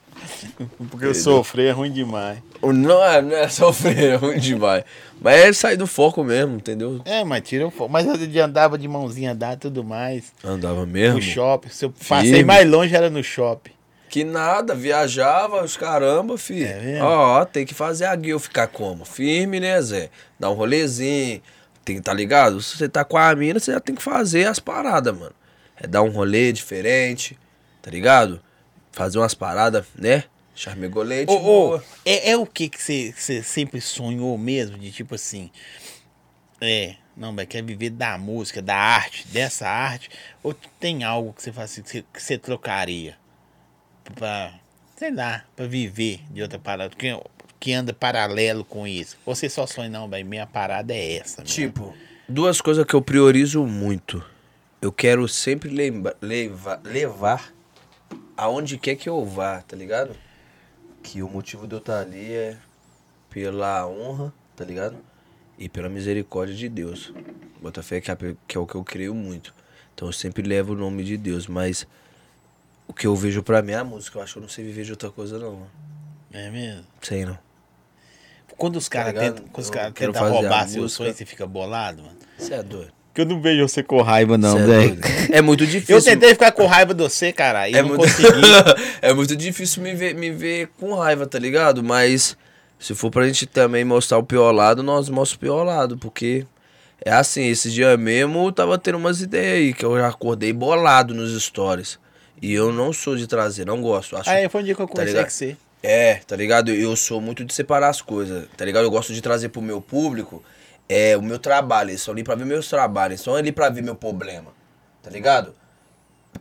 Porque 0.89 1.05
eu 1.05 1.15
sofrer 1.15 1.67
é 1.67 1.71
ruim 1.71 1.91
demais. 1.91 2.39
Não 2.61 3.03
é, 3.03 3.21
não 3.21 3.35
é 3.35 3.47
sofrer, 3.47 4.13
é 4.13 4.15
ruim 4.15 4.39
demais. 4.39 4.83
Mas 5.19 5.35
é 5.35 5.53
sair 5.53 5.77
do 5.77 5.87
foco 5.87 6.23
mesmo, 6.23 6.55
entendeu? 6.55 7.01
É, 7.05 7.23
mas 7.23 7.41
tira 7.47 7.65
o 7.65 7.71
foco. 7.71 7.91
Mas 7.91 8.05
eu 8.05 8.43
andava 8.43 8.77
de 8.77 8.87
mãozinha 8.87 9.33
dada 9.33 9.53
e 9.53 9.57
tudo 9.57 9.83
mais. 9.83 10.33
Andava 10.43 10.85
mesmo. 10.85 11.15
No 11.15 11.21
shopping. 11.21 11.69
Se 11.69 11.85
eu 11.85 11.91
passei 11.91 12.29
Firme. 12.29 12.43
mais 12.43 12.69
longe 12.69 12.95
era 12.95 13.09
no 13.09 13.23
shopping. 13.23 13.71
Que 14.09 14.23
nada, 14.23 14.73
viajava, 14.73 15.63
os 15.63 15.75
caramba, 15.75 16.37
filho. 16.37 16.65
É 16.65 16.79
mesmo? 16.79 17.05
Ó, 17.05 17.45
tem 17.45 17.65
que 17.65 17.73
fazer 17.73 18.05
a 18.05 18.15
guia 18.15 18.37
ficar 18.39 18.67
como? 18.67 19.05
Firme, 19.05 19.59
né, 19.59 19.81
Zé? 19.81 20.09
Dar 20.39 20.49
um 20.49 20.53
rolezinho. 20.53 21.41
Tem, 21.87 22.01
tá 22.01 22.13
ligado? 22.13 22.61
Se 22.61 22.77
você 22.77 22.89
tá 22.89 23.05
com 23.05 23.15
a 23.15 23.33
mina, 23.33 23.61
você 23.61 23.71
já 23.71 23.79
tem 23.79 23.95
que 23.95 24.03
fazer 24.03 24.45
as 24.45 24.59
paradas, 24.59 25.17
mano. 25.17 25.33
É 25.77 25.87
dar 25.87 26.01
um 26.01 26.09
rolê 26.09 26.51
diferente, 26.51 27.39
tá 27.81 27.89
ligado? 27.89 28.43
Fazer 28.91 29.17
umas 29.19 29.33
paradas, 29.33 29.85
né? 29.95 30.25
Charmegolete, 30.53 31.31
Ô, 31.31 31.75
ô, 31.75 31.81
é, 32.03 32.31
é 32.31 32.35
o 32.35 32.45
que 32.45 32.67
que 32.67 32.81
você 32.81 33.41
sempre 33.41 33.79
sonhou 33.79 34.37
mesmo? 34.37 34.77
De 34.77 34.91
tipo 34.91 35.15
assim. 35.15 35.49
É, 36.59 36.95
não, 37.15 37.31
mas 37.31 37.47
quer 37.47 37.63
viver 37.63 37.91
da 37.91 38.17
música, 38.17 38.61
da 38.61 38.75
arte, 38.75 39.25
dessa 39.29 39.69
arte? 39.69 40.09
Ou 40.43 40.53
tem 40.81 41.05
algo 41.05 41.31
que 41.31 41.41
você 41.41 41.53
faz 41.53 41.71
assim, 41.71 41.83
que 42.11 42.21
você- 42.21 42.37
trocaria? 42.37 43.17
Pra, 44.13 44.53
sei 44.97 45.13
lá, 45.13 45.45
pra 45.55 45.65
viver 45.67 46.19
de 46.31 46.41
outra 46.41 46.59
parada? 46.59 46.93
Que, 46.93 47.17
que 47.59 47.73
anda 47.73 47.93
paralelo 47.93 48.63
com 48.63 48.87
isso? 48.87 49.17
Você 49.25 49.49
só 49.49 49.65
sonha, 49.65 49.89
não, 49.89 50.07
velho, 50.09 50.25
minha 50.25 50.45
parada 50.45 50.93
é 50.93 51.17
essa. 51.17 51.41
mesmo. 51.41 51.55
Tipo, 51.55 51.93
duas 52.27 52.61
coisas 52.61 52.85
que 52.85 52.93
eu 52.93 53.01
priorizo 53.01 53.65
muito. 53.65 54.23
Eu 54.81 54.91
quero 54.91 55.27
sempre 55.27 55.69
lembra, 55.69 56.15
levar, 56.21 56.79
levar 56.83 57.53
aonde 58.35 58.77
quer 58.77 58.95
que 58.95 59.09
eu 59.09 59.25
vá, 59.25 59.61
tá 59.61 59.75
ligado? 59.75 60.15
Que 61.01 61.23
o 61.23 61.29
motivo 61.29 61.67
de 61.67 61.73
eu 61.75 61.79
estar 61.79 61.99
ali 61.99 62.31
é 62.31 62.57
pela 63.29 63.87
honra, 63.87 64.31
tá 64.55 64.63
ligado? 64.63 64.97
E 65.57 65.67
pela 65.67 65.89
misericórdia 65.89 66.55
de 66.55 66.69
Deus. 66.69 67.11
Botafé 67.59 67.99
que 67.99 68.11
é, 68.11 68.15
que 68.47 68.57
é 68.57 68.59
o 68.59 68.67
que 68.67 68.75
eu 68.75 68.83
creio 68.83 69.15
muito. 69.15 69.53
Então 69.95 70.07
eu 70.07 70.13
sempre 70.13 70.43
levo 70.43 70.73
o 70.73 70.75
nome 70.75 71.03
de 71.03 71.17
Deus, 71.17 71.47
mas 71.47 71.87
o 72.87 72.93
que 72.93 73.07
eu 73.07 73.15
vejo 73.15 73.41
pra 73.41 73.63
mim 73.63 73.71
é 73.71 73.77
a 73.77 73.83
música. 73.83 74.19
Eu 74.19 74.23
acho 74.23 74.33
que 74.33 74.37
eu 74.39 74.41
não 74.43 74.49
sei 74.49 74.63
viver 74.63 74.83
de 74.83 74.91
outra 74.91 75.09
coisa, 75.09 75.39
não. 75.39 75.67
É 76.31 76.51
mesmo? 76.51 76.85
Sei 77.01 77.25
não. 77.25 77.46
Quando 78.57 78.75
os 78.77 78.89
caras 78.89 79.13
ligado? 79.13 79.35
tentam, 79.35 79.45
quando 79.51 79.63
os 79.63 79.93
tentam 79.93 80.13
fazer 80.13 80.33
roubar 80.33 80.67
seus 80.67 80.93
sonhos, 80.93 81.15
você 81.15 81.25
fica 81.25 81.45
bolado, 81.45 82.03
mano. 82.03 82.17
Você 82.37 82.53
é 82.53 82.63
doido. 82.63 82.91
Que 83.13 83.21
eu 83.21 83.25
não 83.25 83.41
vejo 83.41 83.67
você 83.67 83.81
com 83.81 84.01
raiva, 84.01 84.37
não, 84.37 84.57
é, 84.59 84.65
velho. 84.65 84.99
é 85.31 85.41
muito 85.41 85.65
difícil. 85.67 85.95
Eu 85.95 86.03
tentei 86.03 86.29
ficar 86.29 86.51
com 86.51 86.65
raiva 86.65 86.93
de 86.93 87.01
você, 87.01 87.31
cara, 87.31 87.67
e 87.69 87.73
é 87.73 87.81
não 87.81 87.89
muito... 87.89 88.01
consegui. 88.01 88.41
é 89.01 89.13
muito 89.13 89.35
difícil 89.35 89.81
me 89.81 89.93
ver, 89.95 90.13
me 90.15 90.29
ver 90.29 90.69
com 90.79 90.93
raiva, 90.93 91.25
tá 91.25 91.39
ligado? 91.39 91.83
Mas 91.83 92.37
se 92.79 92.93
for 92.93 93.09
pra 93.09 93.25
gente 93.25 93.45
também 93.45 93.83
mostrar 93.83 94.17
o 94.17 94.23
pior 94.23 94.51
lado, 94.51 94.83
nós 94.83 95.09
mostramos 95.09 95.33
o 95.33 95.39
pior 95.39 95.63
lado, 95.63 95.97
porque 95.97 96.45
é 97.03 97.11
assim, 97.11 97.47
esse 97.47 97.71
dia 97.71 97.95
mesmo 97.97 98.47
eu 98.47 98.51
tava 98.51 98.77
tendo 98.77 98.97
umas 98.97 99.21
ideias 99.21 99.53
aí, 99.53 99.73
que 99.73 99.85
eu 99.85 99.97
já 99.97 100.07
acordei 100.07 100.53
bolado 100.53 101.13
nos 101.13 101.41
stories. 101.41 101.99
E 102.39 102.53
eu 102.53 102.71
não 102.71 102.93
sou 102.93 103.15
de 103.15 103.25
trazer, 103.25 103.65
não 103.65 103.81
gosto. 103.81 104.15
Acho 104.15 104.29
Aí 104.29 104.47
foi 104.47 104.61
um 104.61 104.63
dia 104.63 104.75
que 104.75 104.81
eu 104.81 104.87
Tá 104.87 104.93
conversei 104.93 105.23
com 105.23 105.29
você. 105.29 105.57
É, 105.81 106.15
tá 106.15 106.35
ligado? 106.35 106.71
Eu 106.71 106.95
sou 106.95 107.21
muito 107.21 107.45
de 107.45 107.53
separar 107.53 107.89
as 107.89 108.01
coisas, 108.01 108.47
tá 108.57 108.65
ligado? 108.65 108.83
Eu 108.83 108.91
gosto 108.91 109.13
de 109.13 109.21
trazer 109.21 109.49
pro 109.49 109.61
meu 109.61 109.79
público 109.79 110.43
é, 110.89 111.15
o 111.15 111.21
meu 111.21 111.39
trabalho. 111.39 111.91
Eles 111.91 112.01
estão 112.01 112.13
ali 112.13 112.23
pra 112.23 112.35
ver 112.35 112.45
meus 112.45 112.67
trabalhos, 112.67 113.11
eles 113.11 113.21
estão 113.21 113.35
ali 113.35 113.51
pra 113.51 113.69
ver 113.69 113.83
meu 113.83 113.95
problema, 113.95 114.51
tá 115.03 115.09
ligado? 115.09 115.53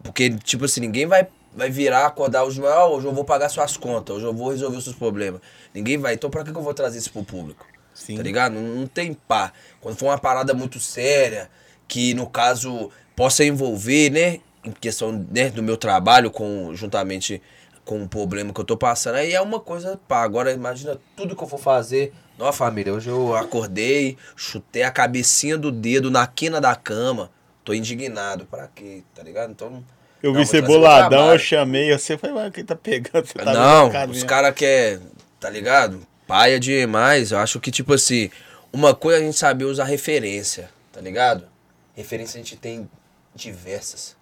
Porque, 0.03 0.31
tipo 0.31 0.65
assim, 0.65 0.81
ninguém 0.81 1.07
vai, 1.07 1.27
vai 1.55 1.71
virar, 1.71 2.07
acordar 2.07 2.45
hoje, 2.45 2.65
ah, 2.67 2.87
hoje 2.87 3.07
eu 3.07 3.13
vou 3.13 3.25
pagar 3.25 3.49
suas 3.49 3.77
contas, 3.77 4.17
hoje 4.17 4.27
eu 4.27 4.33
vou 4.33 4.51
resolver 4.51 4.77
os 4.79 4.85
seus 4.85 4.97
problemas. 4.97 5.41
Ninguém 5.75 5.99
vai. 5.99 6.15
Então 6.15 6.31
pra 6.31 6.43
que 6.43 6.53
que 6.53 6.59
eu 6.59 6.63
vou 6.63 6.75
trazer 6.75 6.99
isso 6.99 7.13
pro 7.13 7.23
público? 7.23 7.67
Sim. 7.95 8.17
Tá 8.17 8.23
ligado? 8.23 8.53
Não, 8.53 8.63
não 8.63 8.87
tem 8.87 9.15
pá. 9.15 9.53
Quando 9.81 9.97
for 9.97 10.07
uma 10.07 10.19
parada 10.19 10.53
muito 10.53 10.79
séria, 10.79 11.51
que 11.89 12.15
no 12.15 12.27
caso 12.27 12.91
possa 13.15 13.45
envolver, 13.45 14.11
né? 14.11 14.41
Em 14.65 14.73
questão 14.73 15.13
né, 15.31 15.49
do 15.49 15.63
meu 15.63 15.77
trabalho, 15.77 16.31
com, 16.31 16.75
juntamente 16.75 17.41
com 17.87 18.03
o 18.03 18.09
problema 18.09 18.53
que 18.53 18.61
eu 18.61 18.65
tô 18.65 18.77
passando, 18.77 19.15
aí 19.15 19.33
é 19.33 19.41
uma 19.41 19.61
coisa 19.61 19.99
pá. 20.09 20.23
Agora 20.23 20.53
imagina 20.53 20.99
tudo 21.17 21.35
que 21.35 21.43
eu 21.43 21.49
for 21.49 21.59
fazer. 21.59 22.13
Não, 22.37 22.53
família, 22.53 22.93
hoje 22.93 23.09
eu 23.09 23.35
acordei, 23.35 24.19
chutei 24.35 24.83
a 24.83 24.91
cabecinha 24.91 25.57
do 25.57 25.73
dedo 25.73 26.11
na 26.11 26.27
quina 26.27 26.61
da 26.61 26.75
cama. 26.75 27.31
Tô 27.65 27.73
indignado. 27.73 28.45
Pra 28.45 28.69
quê? 28.75 29.03
Tá 29.15 29.23
ligado? 29.23 29.53
Então. 29.53 29.83
Eu 30.23 30.33
não, 30.33 30.41
vi 30.41 30.47
você 30.47 30.61
boladão, 30.61 31.33
eu 31.33 31.39
chamei 31.39 31.97
você. 31.97 32.19
Falei, 32.19 32.35
mano, 32.35 32.51
quem 32.51 32.65
tá 32.65 32.75
pegando? 32.75 33.25
Você 33.25 33.35
tá 33.35 33.55
não, 33.55 34.11
os 34.11 34.25
caras 34.25 34.53
quer, 34.55 34.99
tá 35.39 35.49
ligado? 35.49 36.01
Paia 36.27 36.59
demais. 36.59 37.31
Eu 37.31 37.39
acho 37.39 37.61
que, 37.61 37.71
tipo 37.71 37.95
assim, 37.95 38.31
uma 38.73 38.95
coisa 38.95 39.21
é 39.21 39.23
a 39.23 39.25
gente 39.25 39.39
saber 39.39 39.65
usar 39.65 39.85
referência, 39.85 40.69
tá 40.93 41.01
ligado? 41.01 41.47
Referência 41.95 42.39
a 42.39 42.43
gente 42.43 42.57
tem 42.57 42.91
diversas. 43.35 44.17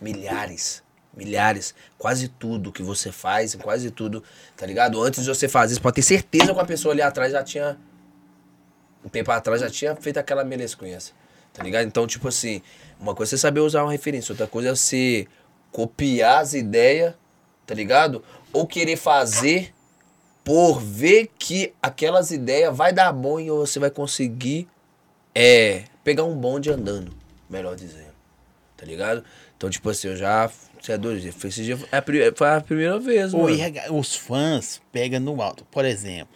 Milhares. 0.00 0.82
Milhares. 1.14 1.74
Quase 1.98 2.28
tudo 2.28 2.72
que 2.72 2.82
você 2.82 3.12
faz, 3.12 3.54
quase 3.54 3.90
tudo, 3.90 4.22
tá 4.56 4.66
ligado? 4.66 5.02
Antes 5.02 5.24
de 5.24 5.28
você 5.28 5.48
fazer 5.48 5.72
isso, 5.74 5.82
pode 5.82 5.96
ter 5.96 6.02
certeza 6.02 6.54
que 6.54 6.60
a 6.60 6.64
pessoa 6.64 6.92
ali 6.92 7.02
atrás 7.02 7.32
já 7.32 7.42
tinha. 7.42 7.78
Um 9.04 9.08
tempo 9.08 9.30
atrás 9.30 9.60
já 9.60 9.68
tinha 9.68 9.94
feito 9.96 10.18
aquela 10.18 10.44
melescunhança. 10.44 11.12
Tá 11.52 11.62
ligado? 11.62 11.86
Então, 11.86 12.06
tipo 12.06 12.28
assim, 12.28 12.62
uma 12.98 13.14
coisa 13.14 13.30
é 13.30 13.36
você 13.36 13.40
saber 13.40 13.60
usar 13.60 13.82
uma 13.82 13.92
referência, 13.92 14.32
outra 14.32 14.46
coisa 14.46 14.70
é 14.70 14.74
você 14.74 15.26
copiar 15.70 16.40
as 16.40 16.54
ideias, 16.54 17.14
tá 17.66 17.74
ligado? 17.74 18.24
Ou 18.52 18.66
querer 18.66 18.96
fazer 18.96 19.74
por 20.44 20.80
ver 20.80 21.30
que 21.38 21.72
aquelas 21.80 22.30
ideias 22.30 22.74
vai 22.76 22.92
dar 22.92 23.12
bom 23.12 23.38
e 23.38 23.50
você 23.50 23.78
vai 23.78 23.90
conseguir 23.90 24.68
é, 25.34 25.84
pegar 26.02 26.24
um 26.24 26.36
bonde 26.36 26.70
andando, 26.70 27.12
melhor 27.48 27.76
dizendo. 27.76 28.12
Tá 28.76 28.84
ligado? 28.84 29.24
Então, 29.56 29.70
tipo 29.70 29.88
assim, 29.90 30.08
eu 30.08 30.16
já. 30.16 30.50
Você 30.82 30.92
é 30.92 30.98
doido, 30.98 31.32
foi 31.32 31.48
esse 31.50 31.62
dia. 31.62 31.74
é 31.92 32.32
Foi 32.34 32.48
a 32.48 32.60
primeira 32.60 32.98
vez, 32.98 33.32
a- 33.62 33.92
os 33.92 34.16
fãs 34.16 34.82
pegam 34.90 35.20
no 35.20 35.40
alto. 35.40 35.64
Por 35.70 35.84
exemplo, 35.84 36.34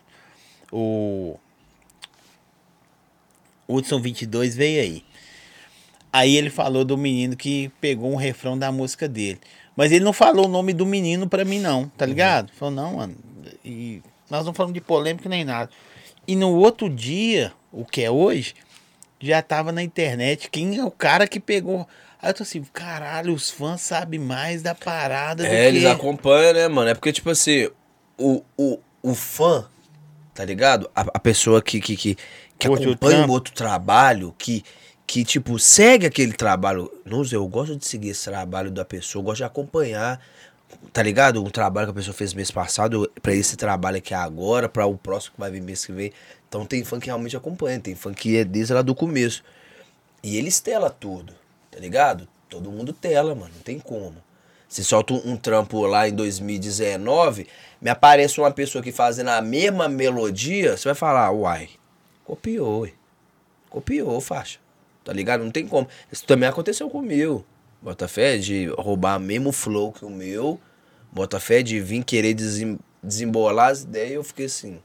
o 0.71 1.37
Hudson 3.69 4.01
22 4.01 4.55
veio 4.55 4.81
aí. 4.83 5.05
Aí 6.13 6.37
ele 6.37 6.49
falou 6.49 6.85
do 6.85 6.97
menino 6.97 7.37
que 7.37 7.71
pegou 7.81 8.11
um 8.13 8.17
refrão 8.17 8.57
da 8.57 8.71
música 8.71 9.09
dele. 9.09 9.41
Mas 9.75 9.93
ele 9.93 10.05
não 10.05 10.13
falou 10.13 10.47
o 10.47 10.49
nome 10.49 10.73
do 10.73 10.87
menino 10.87 11.29
pra 11.29 11.45
mim, 11.45 11.59
não, 11.59 11.89
tá 11.89 12.07
ligado? 12.07 12.51
Falou, 12.53 12.73
não, 12.75 12.95
mano. 12.95 13.17
E 13.65 14.01
nós 14.31 14.47
não 14.47 14.55
falamos 14.55 14.73
de 14.75 14.81
polêmica 14.81 15.29
nem 15.29 15.45
nada. 15.45 15.71
E 16.27 16.35
no 16.35 16.55
outro 16.55 16.89
dia, 16.89 17.53
o 17.71 17.85
que 17.85 18.01
é 18.03 18.11
hoje, 18.11 18.55
já 19.21 19.43
tava 19.43 19.73
na 19.73 19.83
internet 19.83 20.49
quem 20.51 20.79
é 20.79 20.85
o 20.85 20.91
cara 20.91 21.27
que 21.27 21.39
pegou. 21.41 21.87
Aí 22.27 22.31
eu 22.31 22.35
tô 22.35 22.43
assim, 22.43 22.65
caralho, 22.73 23.33
os 23.33 23.51
fãs 23.51 23.81
sabem 23.83 24.19
mais 24.19 24.61
da 24.61 24.75
parada 24.75 25.45
do 25.45 25.47
É, 25.47 25.51
que... 25.51 25.57
eles 25.69 25.85
acompanham, 25.85 26.55
né, 26.55 26.67
mano? 26.67 26.91
É 26.91 26.95
porque, 26.95 27.13
tipo 27.13 27.31
assim, 27.31 27.71
o, 28.19 28.43
o, 28.59 28.81
o 29.01 29.15
fã, 29.15 29.65
tá 30.35 30.45
ligado? 30.45 30.91
A, 30.93 31.03
a 31.03 31.21
pessoa 31.21 31.63
que, 31.63 31.81
que, 31.81 31.97
que, 31.97 32.17
que 32.59 32.67
Curte 32.67 32.89
o 32.89 32.91
acompanha 32.91 33.19
trampo. 33.19 33.31
um 33.31 33.33
outro 33.33 33.55
trabalho, 33.55 34.35
que, 34.37 34.65
que, 35.07 35.25
tipo, 35.25 35.57
segue 35.57 36.05
aquele 36.05 36.33
trabalho. 36.33 36.93
Não 37.05 37.25
sei, 37.25 37.39
eu 37.39 37.47
gosto 37.47 37.77
de 37.77 37.87
seguir 37.87 38.09
esse 38.09 38.25
trabalho 38.25 38.73
da 38.73 38.85
pessoa, 38.85 39.21
eu 39.21 39.25
gosto 39.25 39.37
de 39.37 39.45
acompanhar, 39.45 40.21
tá 40.93 41.05
ligado? 41.05 41.41
Um 41.45 41.49
trabalho 41.49 41.87
que 41.87 41.93
a 41.93 41.95
pessoa 41.95 42.13
fez 42.13 42.35
mês 42.35 42.51
passado, 42.51 43.09
pra 43.23 43.33
esse 43.33 43.57
trabalho 43.57 43.99
aqui 43.99 44.15
agora, 44.15 44.69
pra 44.69 44.85
o 44.85 44.99
próximo 44.99 45.35
que 45.35 45.41
vai 45.41 45.53
vir 45.53 45.63
mês 45.63 45.87
que 45.87 45.93
vem. 45.93 46.13
Então 46.49 46.67
tem 46.67 46.83
fã 46.83 46.99
que 46.99 47.07
realmente 47.07 47.37
acompanha, 47.37 47.79
tem 47.79 47.95
fã 47.95 48.13
que 48.13 48.37
é 48.37 48.45
desde 48.45 48.73
lá 48.73 48.83
do 48.83 48.97
começo. 48.97 49.45
E 50.25 50.37
eles 50.37 50.59
tela 50.59 50.91
tudo, 50.91 51.33
tá 51.77 51.81
ligado? 51.83 52.27
Todo 52.49 52.71
mundo 52.73 52.91
tela, 52.95 53.35
mano, 53.35 53.53
não 53.55 53.61
tem 53.63 53.79
como. 53.79 54.17
Se 54.67 54.83
solta 54.83 55.13
um, 55.13 55.37
trampo 55.37 55.85
lá 55.85 56.09
em 56.09 56.15
2019, 56.15 57.47
me 57.83 57.91
aparece 57.91 58.41
uma 58.41 58.51
pessoa 58.51 58.83
que 58.83 58.91
fazendo 58.91 59.29
a 59.29 59.43
mesma 59.43 59.87
melodia, 59.91 60.75
você 60.75 60.89
vai 60.89 60.95
falar, 60.95 61.31
uai, 61.33 61.69
copiou, 62.25 62.81
ué. 62.81 62.93
Copiou, 63.69 64.19
faixa. 64.23 64.59
Tá 65.05 65.13
ligado? 65.13 65.45
Não 65.45 65.51
tem 65.51 65.67
como. 65.69 65.87
Isso 66.11 66.25
também 66.25 66.49
aconteceu 66.49 66.89
comigo. 66.89 67.45
Bota 67.83 68.09
fé 68.09 68.39
de 68.39 68.69
roubar 68.79 69.21
mesmo 69.21 69.53
flow 69.53 69.93
que 69.93 70.05
o 70.05 70.09
meu. 70.11 70.59
Bota 71.13 71.39
fé 71.39 71.63
de 71.63 71.79
vir 71.79 72.03
querer 72.05 72.33
desem- 72.33 72.79
desembolar 73.03 73.71
as 73.71 73.83
ideias. 73.83 74.13
Eu 74.15 74.25
fiquei 74.25 74.47
assim. 74.47 74.81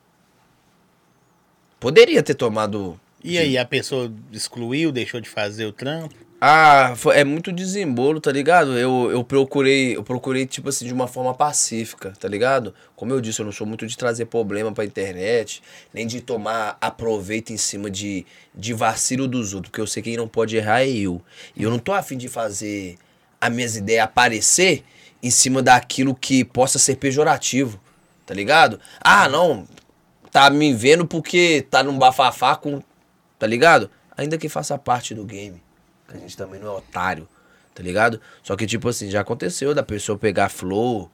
Poderia 1.80 2.22
ter 2.22 2.36
tomado 2.36 3.00
E 3.24 3.38
aí, 3.38 3.58
a 3.58 3.66
pessoa 3.66 4.12
excluiu, 4.32 4.92
deixou 4.92 5.22
de 5.22 5.30
fazer 5.30 5.66
o 5.66 5.72
trampo? 5.72 6.14
Ah, 6.44 6.94
foi- 6.96 7.18
é 7.20 7.24
muito 7.24 7.52
desembolo, 7.52 8.20
tá 8.20 8.32
ligado? 8.32 8.76
Eu, 8.78 9.12
eu 9.12 9.24
procurei, 9.24 9.96
eu 9.96 10.02
procurei, 10.04 10.48
tipo 10.48 10.70
assim, 10.70 10.88
de 10.88 10.94
uma 10.94 11.08
forma 11.08 11.36
pacífica, 11.36 12.14
tá 12.20 12.28
ligado? 12.28 12.74
Como 12.96 13.14
eu 13.14 13.22
disse, 13.22 13.40
eu 13.42 13.46
não 13.46 13.52
sou 13.52 13.68
muito 13.68 13.86
de 13.86 13.96
trazer 13.96 14.26
problema 14.26 14.72
pra 14.72 14.84
internet, 14.84 15.62
nem 15.94 16.08
de 16.08 16.20
tomar 16.20 16.78
aproveito 16.82 17.52
em 17.52 17.58
cima 17.58 17.92
de, 17.92 18.26
de 18.56 18.74
vacilo 18.74 19.28
dos 19.28 19.54
outros, 19.54 19.70
porque 19.70 19.82
eu 19.82 19.86
sei 19.86 20.02
que 20.02 20.10
quem 20.10 20.18
não 20.18 20.28
pode 20.28 20.56
errar 20.58 20.82
é 20.82 20.90
eu. 20.90 21.22
E 21.56 21.62
eu 21.62 21.70
não 21.70 21.78
tô 21.78 21.94
afim 21.94 22.18
de 22.18 22.28
fazer 22.28 22.98
as 23.40 23.52
minhas 23.54 23.76
ideias 23.76 24.04
aparecer 24.06 24.84
em 25.22 25.30
cima 25.30 25.62
daquilo 25.62 26.16
que 26.16 26.44
possa 26.44 26.80
ser 26.80 26.96
pejorativo, 26.96 27.80
tá 28.26 28.34
ligado? 28.34 28.80
Ah, 29.00 29.30
não, 29.30 29.68
tá 30.32 30.50
me 30.50 30.74
vendo 30.74 31.06
porque 31.06 31.68
tá 31.70 31.84
num 31.84 32.00
bafafá 32.00 32.56
com. 32.56 32.82
Tá 33.38 33.46
ligado? 33.46 33.92
Ainda 34.18 34.38
que 34.40 34.50
faça 34.50 34.76
parte 34.78 35.14
do 35.14 35.24
game. 35.24 35.62
Que 36.12 36.18
A 36.18 36.20
gente 36.20 36.38
também 36.38 36.60
não 36.60 36.68
é 36.68 36.78
otário, 36.78 37.28
tá 37.74 37.82
ligado? 37.82 38.20
Só 38.44 38.56
que, 38.56 38.66
tipo 38.66 38.90
assim, 38.90 39.10
já 39.10 39.22
aconteceu 39.22 39.74
da 39.74 39.84
pessoa 39.84 40.18
pegar 40.18 40.50
flow, 40.50 41.10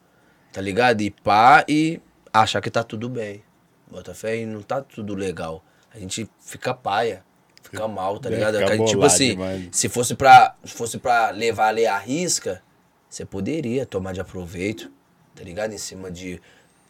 tá 0.51 0.61
ligado? 0.61 1.01
E 1.01 1.11
pá, 1.11 1.63
e 1.67 2.01
achar 2.33 2.61
que 2.61 2.69
tá 2.69 2.83
tudo 2.83 3.09
bem. 3.09 3.43
Bota 3.89 4.13
fé 4.13 4.37
e 4.37 4.45
não 4.45 4.61
tá 4.61 4.81
tudo 4.81 5.15
legal. 5.15 5.63
A 5.93 5.99
gente 5.99 6.29
fica 6.39 6.73
paia, 6.73 7.23
fica 7.63 7.87
mal, 7.87 8.19
tá 8.19 8.29
ligado? 8.29 8.57
ficar 8.57 8.85
tipo 8.85 9.03
assim, 9.03 9.29
demais. 9.29 9.69
se 9.71 9.89
fosse 9.89 10.15
pra, 10.15 10.55
se 10.63 10.73
fosse 10.73 10.97
pra 10.97 11.29
levar 11.29 11.69
a 11.69 11.71
lei 11.71 11.85
à 11.87 11.97
risca, 11.97 12.61
você 13.09 13.25
poderia 13.25 13.85
tomar 13.85 14.13
de 14.13 14.19
aproveito, 14.19 14.91
tá 15.33 15.43
ligado? 15.43 15.73
Em 15.73 15.77
cima 15.77 16.11
de, 16.11 16.41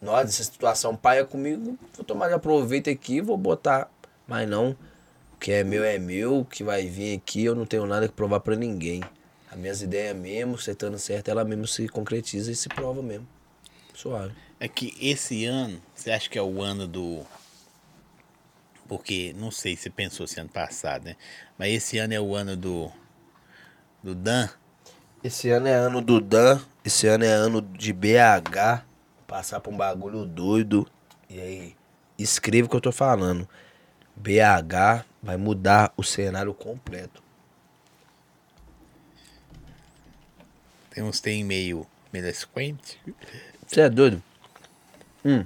nossa, 0.01 0.23
essa 0.23 0.43
situação 0.43 0.95
paia 0.95 1.23
comigo, 1.23 1.77
vou 1.95 2.03
tomar 2.03 2.27
de 2.27 2.34
aproveito 2.34 2.89
aqui, 2.89 3.21
vou 3.21 3.38
botar. 3.38 3.89
Mas 4.27 4.49
não, 4.49 4.75
o 5.38 5.39
que 5.39 5.51
é 5.51 5.64
meu 5.64 5.84
é 5.84 5.99
meu, 5.99 6.39
o 6.39 6.45
que 6.45 6.64
vai 6.64 6.88
vir 6.88 7.15
aqui 7.15 7.45
eu 7.45 7.53
não 7.53 7.64
tenho 7.64 7.85
nada 7.85 8.07
que 8.07 8.14
provar 8.14 8.39
pra 8.39 8.55
ninguém. 8.55 9.03
As 9.51 9.57
minhas 9.57 9.84
ideias 9.84 10.15
mesmo, 10.15 10.57
você 10.57 10.72
estando 10.72 10.97
certo, 10.97 11.30
ela 11.30 11.45
mesmo 11.45 11.68
se 11.68 11.88
concretiza 11.88 12.51
e 12.51 12.55
se 12.55 12.68
prova 12.68 13.03
mesmo. 13.03 13.27
Suave. 13.93 14.34
É 14.59 14.68
que 14.68 14.97
esse 14.99 15.45
ano, 15.45 15.80
você 15.93 16.09
acha 16.09 16.27
que 16.27 16.39
é 16.39 16.41
o 16.41 16.61
ano 16.61 16.88
do. 16.88 17.23
Porque, 18.88 19.34
não 19.38 19.51
sei 19.51 19.76
se 19.76 19.91
pensou 19.91 20.26
esse 20.26 20.39
ano 20.39 20.49
passado, 20.49 21.05
né? 21.05 21.15
Mas 21.57 21.72
esse 21.72 21.99
ano 21.99 22.15
é 22.15 22.19
o 22.19 22.35
ano 22.35 22.57
do. 22.57 22.91
Do 24.01 24.15
Dan. 24.15 24.49
Esse 25.23 25.49
ano 25.51 25.68
é 25.68 25.73
ano 25.73 26.01
do 26.01 26.19
Dan, 26.19 26.59
esse 26.84 27.05
ano 27.07 27.26
é 27.26 27.31
ano 27.31 27.61
de 27.61 27.93
BH, 27.93 28.84
passar 29.27 29.59
pra 29.59 29.72
um 29.72 29.77
bagulho 29.77 30.26
doido. 30.26 30.88
E 31.30 31.39
aí, 31.39 31.76
escreva 32.18 32.65
o 32.65 32.69
que 32.69 32.76
eu 32.76 32.81
tô 32.81 32.91
falando. 32.91 33.47
BH 34.18 35.06
vai 35.22 35.38
mudar 35.38 35.94
o 35.95 36.03
cenário 36.03 36.53
completo. 36.53 37.22
Tem 40.91 41.03
uns 41.03 41.19
tem 41.19 41.44
meio 41.44 41.85
melesquente. 42.11 42.99
Você 43.65 43.81
é 43.81 43.89
doido? 43.89 44.22
Hum. 45.23 45.45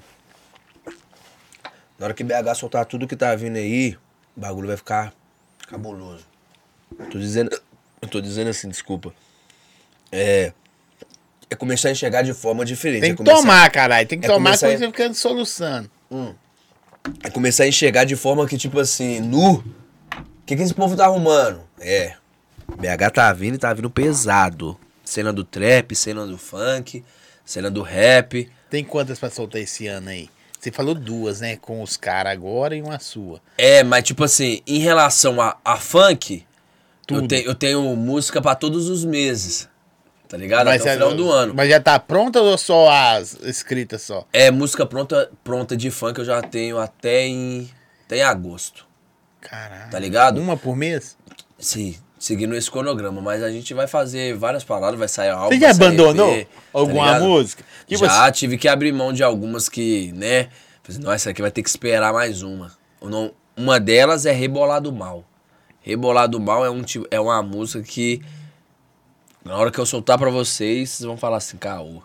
Na 1.99 2.05
hora 2.05 2.13
que 2.13 2.23
BH 2.23 2.55
soltar 2.55 2.85
tudo 2.85 3.07
que 3.07 3.15
tá 3.15 3.35
vindo 3.35 3.57
aí, 3.57 3.97
o 4.35 4.39
bagulho 4.39 4.67
vai 4.67 4.77
ficar 4.77 5.13
cabuloso. 5.67 6.25
Tô 7.11 7.17
dizendo. 7.19 7.49
Eu 8.01 8.07
tô 8.07 8.21
dizendo 8.21 8.49
assim, 8.49 8.69
desculpa. 8.69 9.13
É. 10.11 10.53
É 11.49 11.55
começar 11.55 11.89
a 11.89 11.91
enxergar 11.91 12.21
de 12.21 12.33
forma 12.33 12.63
diferente. 12.63 13.01
Tem 13.01 13.11
é 13.11 13.13
que 13.13 13.17
começar- 13.17 13.37
tomar, 13.37 13.69
caralho. 13.71 14.07
Tem 14.07 14.19
que 14.19 14.25
é 14.25 14.29
tomar 14.29 14.45
começar 14.51 14.67
coisa 14.67 14.85
a- 14.85 14.87
ficando 14.91 15.13
soluçando. 15.15 15.91
É 17.23 17.29
começar 17.29 17.63
a 17.63 17.67
enxergar 17.67 18.03
de 18.05 18.15
forma 18.15 18.47
que, 18.47 18.57
tipo 18.57 18.79
assim, 18.79 19.19
nu. 19.19 19.53
O 19.55 19.63
que, 20.45 20.55
que 20.55 20.61
esse 20.61 20.73
povo 20.73 20.95
tá 20.95 21.05
arrumando? 21.05 21.61
É. 21.79 22.13
BH 22.77 23.11
tá 23.13 23.33
vindo 23.33 23.55
e 23.55 23.57
tá 23.57 23.73
vindo 23.73 23.89
pesado. 23.89 24.77
Cena 25.03 25.33
do 25.33 25.43
trap, 25.43 25.95
cena 25.95 26.25
do 26.25 26.37
funk, 26.37 27.03
cena 27.43 27.69
do 27.69 27.81
rap. 27.81 28.49
Tem 28.69 28.83
quantas 28.83 29.19
pra 29.19 29.29
soltar 29.29 29.61
esse 29.61 29.87
ano 29.87 30.09
aí? 30.09 30.29
Você 30.59 30.71
falou 30.71 30.93
duas, 30.93 31.41
né? 31.41 31.55
Com 31.57 31.81
os 31.81 31.97
caras 31.97 32.31
agora 32.31 32.75
e 32.75 32.81
uma 32.81 32.99
sua. 32.99 33.41
É, 33.57 33.83
mas 33.83 34.03
tipo 34.03 34.23
assim, 34.23 34.61
em 34.67 34.77
relação 34.79 35.41
a, 35.41 35.57
a 35.65 35.75
funk, 35.77 36.45
eu, 37.09 37.15
Tudo. 37.21 37.27
te- 37.27 37.43
eu 37.45 37.55
tenho 37.55 37.81
música 37.95 38.41
pra 38.41 38.53
todos 38.55 38.87
os 38.87 39.03
meses. 39.03 39.67
Tá 40.31 40.37
ligado? 40.37 40.65
Mas, 40.67 40.81
Até 40.81 40.91
o 40.91 40.93
final 40.93 41.13
do 41.13 41.29
ano. 41.29 41.53
mas 41.53 41.69
já 41.69 41.77
tá 41.81 41.99
pronta 41.99 42.39
ou 42.41 42.57
só 42.57 42.89
as 42.89 43.37
escritas 43.43 44.01
só? 44.01 44.25
É, 44.31 44.49
música 44.49 44.85
pronta, 44.85 45.29
pronta 45.43 45.75
de 45.75 45.91
funk 45.91 46.19
eu 46.19 46.23
já 46.25 46.41
tenho 46.41 46.79
até 46.79 47.27
em, 47.27 47.69
até 48.05 48.19
em 48.19 48.23
agosto. 48.23 48.87
Caralho. 49.41 49.91
Tá 49.91 49.99
ligado? 49.99 50.39
Uma 50.39 50.55
por 50.55 50.73
mês? 50.73 51.17
Sim, 51.59 51.97
seguindo 52.17 52.55
esse 52.55 52.71
cronograma. 52.71 53.19
Mas 53.21 53.43
a 53.43 53.51
gente 53.51 53.73
vai 53.73 53.87
fazer 53.87 54.33
várias 54.37 54.63
paradas, 54.63 54.97
vai 54.97 55.09
sair 55.09 55.31
álbum. 55.31 55.49
Você 55.53 55.59
já 55.59 55.71
abandonou 55.71 56.33
EP, 56.33 56.47
tá 56.47 56.59
alguma 56.79 57.05
ligado? 57.07 57.23
música? 57.25 57.63
Tipo 57.85 58.05
já 58.05 58.23
assim, 58.23 58.31
tive 58.31 58.57
que 58.57 58.69
abrir 58.69 58.93
mão 58.93 59.11
de 59.11 59.23
algumas 59.23 59.67
que, 59.67 60.13
né? 60.13 60.47
Assim, 60.87 60.99
Nossa, 60.99 61.15
essa 61.15 61.29
aqui 61.31 61.41
vai 61.41 61.51
ter 61.51 61.61
que 61.61 61.69
esperar 61.69 62.13
mais 62.13 62.41
uma. 62.41 62.71
Ou 63.01 63.09
não- 63.09 63.33
Uma 63.57 63.81
delas 63.81 64.25
é 64.25 64.31
Rebolado 64.31 64.93
Mal. 64.93 65.25
Rebolado 65.81 66.39
Mal 66.39 66.63
é, 66.65 66.69
um, 66.71 66.83
é 67.09 67.19
uma 67.19 67.43
música 67.43 67.83
que, 67.83 68.21
na 69.43 69.57
hora 69.57 69.71
que 69.71 69.79
eu 69.79 69.85
soltar 69.85 70.17
pra 70.17 70.29
vocês, 70.29 70.89
vocês 70.89 71.05
vão 71.05 71.17
falar 71.17 71.37
assim, 71.37 71.57
caô. 71.57 72.01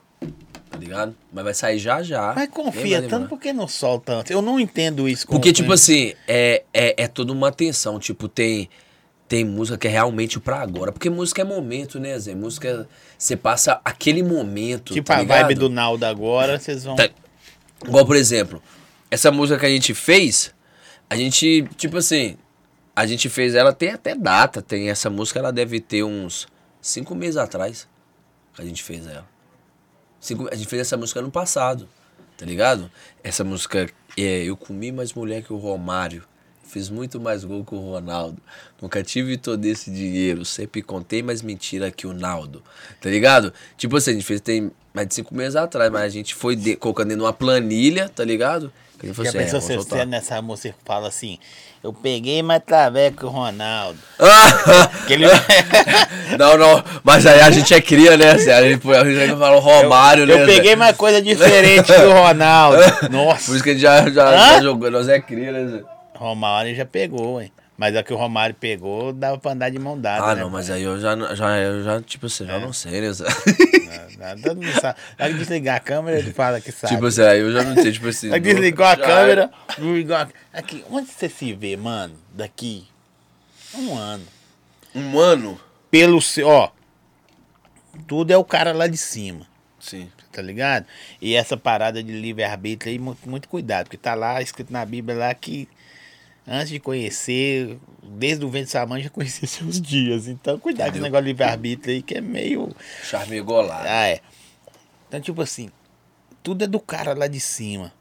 Tá 0.71 0.79
ligado? 0.79 1.15
Mas 1.33 1.45
vai 1.45 1.55
sair 1.55 1.79
já 1.79 2.03
já. 2.03 2.33
mas 2.35 2.49
confia 2.51 3.03
tanto, 3.03 3.29
por 3.29 3.39
que 3.39 3.53
não 3.53 3.69
solta 3.69 4.15
antes? 4.15 4.31
Eu 4.31 4.43
não 4.43 4.59
entendo 4.59 5.09
isso. 5.09 5.27
Porque, 5.27 5.53
tipo 5.53 5.73
assim, 5.73 6.15
é, 6.27 6.65
é, 6.73 7.05
é 7.05 7.09
toda 7.09 7.33
uma 7.33 7.49
atenção. 7.49 7.99
Tipo, 7.99 8.29
tem, 8.29 8.69
tem 9.29 9.45
música 9.45 9.79
que 9.79 9.87
é 9.87 9.91
realmente 9.91 10.39
pra 10.39 10.61
agora. 10.61 10.93
Porque 10.93 11.09
música 11.09 11.43
é 11.43 11.45
momento, 11.45 11.99
né, 11.99 12.19
Zé? 12.19 12.35
Música, 12.35 12.87
você 13.17 13.37
passa 13.37 13.81
aquele 13.85 14.23
momento. 14.23 14.93
Tipo 14.93 15.07
tá 15.07 15.17
a 15.17 15.21
ligado? 15.21 15.43
vibe 15.43 15.55
do 15.55 15.69
Naldo 15.69 16.05
agora, 16.05 16.59
vocês 16.59 16.85
vão... 16.85 16.97
Tá. 16.97 17.09
Igual, 17.87 18.05
por 18.05 18.17
exemplo, 18.17 18.63
essa 19.11 19.31
música 19.31 19.61
que 19.61 19.67
a 19.67 19.71
gente 19.71 19.95
fez, 19.95 20.53
a 21.09 21.17
gente, 21.17 21.69
tipo 21.77 21.99
assim, 21.99 22.37
a 22.95 23.07
gente 23.07 23.29
fez 23.29 23.55
ela, 23.55 23.73
tem 23.73 23.91
até 23.91 24.15
data. 24.15 24.61
Tem 24.61 24.91
essa 24.91 25.09
música, 25.09 25.39
ela 25.39 25.53
deve 25.53 25.81
ter 25.81 26.03
uns 26.03 26.47
cinco 26.89 27.15
meses 27.15 27.37
atrás 27.37 27.89
que 28.55 28.63
a 28.63 28.65
gente 28.65 28.83
fez 28.83 29.07
ela. 29.07 29.27
Cinco- 30.21 30.49
a 30.51 30.55
gente 30.55 30.69
fez 30.69 30.83
essa 30.83 30.97
música 30.97 31.21
ano 31.21 31.31
passado, 31.31 31.89
tá 32.37 32.47
ligado? 32.47 32.91
Essa 33.23 33.45
música, 33.45 33.89
é, 34.17 34.45
eu 34.45 34.57
comi 34.57 34.91
mais 34.93 35.13
mulher 35.13 35.43
que 35.43 35.53
o 35.53 35.57
Romário. 35.57 36.23
Fiz 36.69 36.89
muito 36.91 37.21
mais 37.21 37.45
gol 37.45 37.65
que 37.65 37.75
o 37.77 37.79
Ronaldo. 37.79 38.43
Nunca 38.83 39.01
tive 39.01 39.37
todo 39.37 39.65
esse 39.65 39.89
dinheiro. 39.89 40.45
Sempre 40.45 40.83
contei 40.83 41.23
mais 41.23 41.41
mentira 41.41 41.93
que 41.93 42.09
o 42.09 42.13
Naldo. 42.13 42.61
Tá 43.01 43.09
ligado? 43.09 43.53
Tipo 43.77 43.97
assim, 43.97 44.11
a 44.11 44.15
gente 44.15 44.25
fez 44.27 44.41
tem 44.41 44.73
mais 44.93 45.07
de 45.07 45.15
cinco 45.15 45.33
meses 45.33 45.55
atrás, 45.55 45.93
mas 45.93 46.03
a 46.03 46.09
gente 46.09 46.35
foi 46.35 46.57
de- 46.57 46.75
colocando 46.75 47.15
de 47.15 47.21
uma 47.21 47.33
planilha, 47.33 48.09
tá 48.09 48.25
ligado? 48.25 48.73
Que 48.99 49.07
a 49.07 49.09
gente 49.09 49.15
falou 49.17 49.31
Já 49.31 49.31
assim, 49.31 49.39
é, 49.39 49.45
pensou 49.45 49.61
se 49.61 49.77
você 49.77 50.05
nessa 50.07 50.43
música 50.43 50.75
fala 50.85 51.07
assim, 51.07 51.39
eu 51.87 51.93
peguei 51.93 52.43
mais 52.43 52.61
traveco 52.67 53.19
que 53.19 53.27
o 53.27 53.29
Ronaldo. 53.29 53.97
Que 55.07 55.13
ele... 55.13 55.27
não, 56.37 56.59
não, 56.59 56.85
mas 57.05 57.25
aí 57.25 57.41
a 57.41 57.49
gente 57.49 57.73
é 57.73 57.81
cria, 57.81 58.17
né? 58.17 58.33
A 58.33 58.37
gente, 58.37 58.93
a 58.93 59.05
gente 59.05 59.39
fala 59.39 59.57
o 59.57 59.61
Romário, 59.61 60.27
né? 60.27 60.35
eu 60.35 60.47
peguei 60.47 60.71
Zé? 60.71 60.77
mais 60.77 60.97
coisa 60.97 61.23
diferente 61.23 61.85
que 61.85 62.01
o 62.01 62.13
Ronaldo. 62.13 62.79
Nossa. 63.09 63.47
Por 63.47 63.55
isso 63.55 63.63
que 63.63 63.71
a 63.71 63.73
gente 63.73 63.83
já, 63.83 64.11
já, 64.11 64.37
já 64.37 64.63
jogou, 64.63 64.91
nós 64.91 65.09
é 65.09 65.21
cria, 65.21 65.53
né? 65.53 65.69
Zé? 65.69 65.85
Romário 66.17 66.75
já 66.75 66.85
pegou, 66.85 67.41
hein? 67.41 67.53
Mas 67.79 67.95
a 67.95 68.03
que 68.03 68.13
o 68.13 68.17
Romário 68.17 68.55
pegou, 68.55 69.13
dava 69.13 69.37
pra 69.37 69.53
andar 69.53 69.69
de 69.71 69.79
mão 69.79 70.01
dada. 70.01 70.25
Ah, 70.25 70.35
né, 70.35 70.41
não, 70.41 70.49
mas 70.51 70.71
aí 70.71 70.83
eu 70.83 70.99
já, 70.99 71.15
já, 71.35 71.59
eu 71.59 71.85
já 71.85 72.01
tipo 72.01 72.25
assim, 72.27 72.45
É. 72.45 72.47
já 72.47 72.59
não 72.59 72.73
sei, 72.73 73.01
né? 73.03 73.09
Nada, 74.19 74.41
todo 74.43 74.63
mundo 74.63 74.81
sabe. 74.81 74.99
Que 75.19 75.33
desligar 75.35 75.77
a 75.77 75.81
câmera, 75.81 76.19
ele 76.19 76.33
fala 76.33 76.59
que 76.61 76.73
sabe. 76.73 76.95
Tipo 76.95 77.07
assim, 77.07 77.21
aí 77.23 77.41
eu 77.41 77.53
já 77.53 77.63
não 77.63 77.75
sei, 77.75 77.93
tipo 77.93 78.09
assim. 78.09 78.29
Não- 78.29 78.39
desligou 78.41 78.87
a 78.87 78.97
câmera, 78.97 79.51
desligou 79.77 80.17
a... 80.17 80.27
Aqui, 80.55 80.83
onde 80.91 81.11
você 81.11 81.29
se 81.29 81.53
vê, 81.53 81.77
mano? 81.77 82.15
Daqui 82.33 82.87
um 83.75 83.95
ano. 83.95 84.25
Um 84.95 85.19
ano? 85.19 85.61
Pelo 85.91 86.23
seu, 86.23 86.49
ó. 86.49 86.71
Tudo 88.07 88.31
é 88.31 88.37
o 88.39 88.45
cara 88.45 88.73
lá 88.73 88.87
de 88.87 88.97
cima. 88.97 89.47
Sim. 89.79 90.11
tá 90.33 90.43
ligado? 90.43 90.85
E 91.21 91.35
essa 91.35 91.57
parada 91.57 92.03
de 92.03 92.11
livre-arbítrio 92.13 92.91
aí, 92.93 92.99
muito, 92.99 93.29
muito 93.29 93.49
cuidado, 93.49 93.85
porque 93.85 93.97
tá 93.97 94.15
lá 94.15 94.41
escrito 94.43 94.73
na 94.73 94.85
Bíblia 94.85 95.17
lá 95.17 95.35
que 95.35 95.69
antes 96.47 96.69
de 96.69 96.79
conhecer, 96.79 97.79
desde 98.03 98.45
o 98.45 98.49
vento 98.49 98.71
mãe 98.89 99.03
já 99.03 99.11
conhecia 99.11 99.47
seus 99.49 99.81
dias. 99.81 100.29
Então, 100.29 100.59
cuidado 100.59 100.91
com 100.91 100.95
esse 100.95 101.03
negócio 101.03 101.25
de 101.25 101.31
livre-arbítrio 101.31 101.95
aí, 101.95 102.03
que 102.03 102.15
é 102.15 102.21
meio. 102.21 102.75
Charme 103.03 103.41
golado. 103.41 103.87
Ah, 103.89 104.09
é. 104.09 104.21
Então, 105.09 105.21
tipo 105.21 105.43
assim, 105.43 105.71
tudo 106.43 106.65
é 106.65 106.67
do 106.67 106.81
cara 106.81 107.15
lá 107.15 107.27
de 107.27 107.41
cima. 107.41 107.93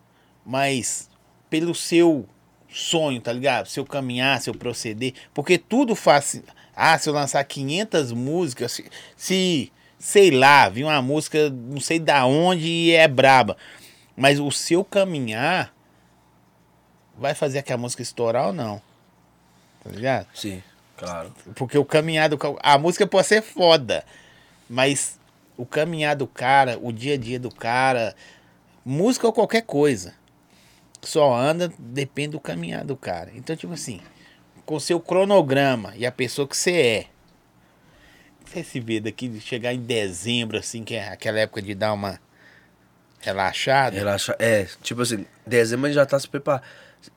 Mas 0.45 1.09
pelo 1.49 1.73
seu 1.73 2.27
sonho, 2.69 3.21
tá 3.21 3.31
ligado? 3.33 3.67
Seu 3.67 3.85
caminhar, 3.85 4.41
seu 4.41 4.53
proceder. 4.53 5.13
Porque 5.33 5.57
tudo 5.57 5.95
faz. 5.95 6.41
Ah, 6.75 6.97
se 6.97 7.09
eu 7.09 7.13
lançar 7.13 7.43
500 7.43 8.11
músicas, 8.11 8.71
se, 8.73 8.85
se 9.15 9.71
sei 9.97 10.29
lá, 10.29 10.69
vi 10.69 10.83
uma 10.83 11.01
música 11.01 11.49
não 11.49 11.79
sei 11.79 11.99
da 11.99 12.25
onde 12.25 12.67
e 12.67 12.91
é 12.91 13.07
braba. 13.07 13.57
Mas 14.15 14.39
o 14.39 14.51
seu 14.51 14.83
caminhar 14.83 15.74
vai 17.17 17.33
fazer 17.33 17.59
aquela 17.59 17.77
música 17.77 18.01
estourar 18.01 18.47
ou 18.47 18.53
não. 18.53 18.81
Tá 19.83 19.89
ligado? 19.91 20.27
Sim, 20.33 20.63
claro. 20.97 21.33
Porque 21.55 21.77
o 21.77 21.85
caminhar 21.85 22.29
do 22.29 22.37
A 22.61 22.77
música 22.77 23.05
pode 23.05 23.27
ser 23.27 23.41
foda. 23.41 24.03
Mas 24.69 25.19
o 25.57 25.65
caminhar 25.65 26.15
do 26.15 26.27
cara, 26.27 26.77
o 26.81 26.91
dia 26.91 27.13
a 27.13 27.17
dia 27.17 27.39
do 27.39 27.51
cara, 27.53 28.15
música 28.83 29.27
ou 29.27 29.33
qualquer 29.33 29.61
coisa. 29.61 30.13
Só 31.01 31.35
anda, 31.35 31.71
depende 31.77 32.29
do 32.29 32.39
caminhar 32.39 32.83
do 32.83 32.95
cara. 32.95 33.31
Então, 33.35 33.55
tipo 33.55 33.73
assim, 33.73 34.01
com 34.65 34.79
seu 34.79 34.99
cronograma 34.99 35.93
e 35.95 36.05
a 36.05 36.11
pessoa 36.11 36.47
que 36.47 36.57
você 36.57 36.71
é. 36.71 37.05
Você 38.43 38.63
se 38.63 38.79
vê 38.79 38.99
daqui 38.99 39.27
de 39.27 39.39
chegar 39.39 39.73
em 39.73 39.79
dezembro, 39.79 40.57
assim, 40.57 40.83
que 40.83 40.95
é 40.95 41.09
aquela 41.09 41.39
época 41.39 41.61
de 41.61 41.75
dar 41.75 41.93
uma 41.93 42.19
relaxada. 43.19 43.97
Relaxa. 43.97 44.35
É, 44.39 44.67
tipo 44.81 45.01
assim, 45.01 45.25
dezembro 45.45 45.85
a 45.85 45.89
gente 45.89 45.95
já 45.95 46.05
tá 46.05 46.19
se 46.19 46.27
preparando. 46.27 46.63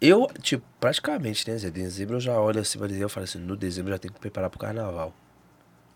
Eu, 0.01 0.29
tipo, 0.43 0.65
praticamente, 0.81 1.49
né, 1.51 1.57
Zé? 1.57 1.71
Dezembro 1.71 2.17
eu 2.17 2.21
já 2.21 2.41
olho 2.41 2.61
assim 2.61 2.79
pra 2.79 2.87
dezembro 2.87 3.07
eu 3.07 3.11
falo 3.11 3.25
assim, 3.25 3.39
no 3.39 3.57
dezembro 3.57 3.91
eu 3.91 3.95
já 3.95 3.99
tenho 3.99 4.15
que 4.15 4.21
preparar 4.21 4.51
pro 4.51 4.59
carnaval. 4.59 5.15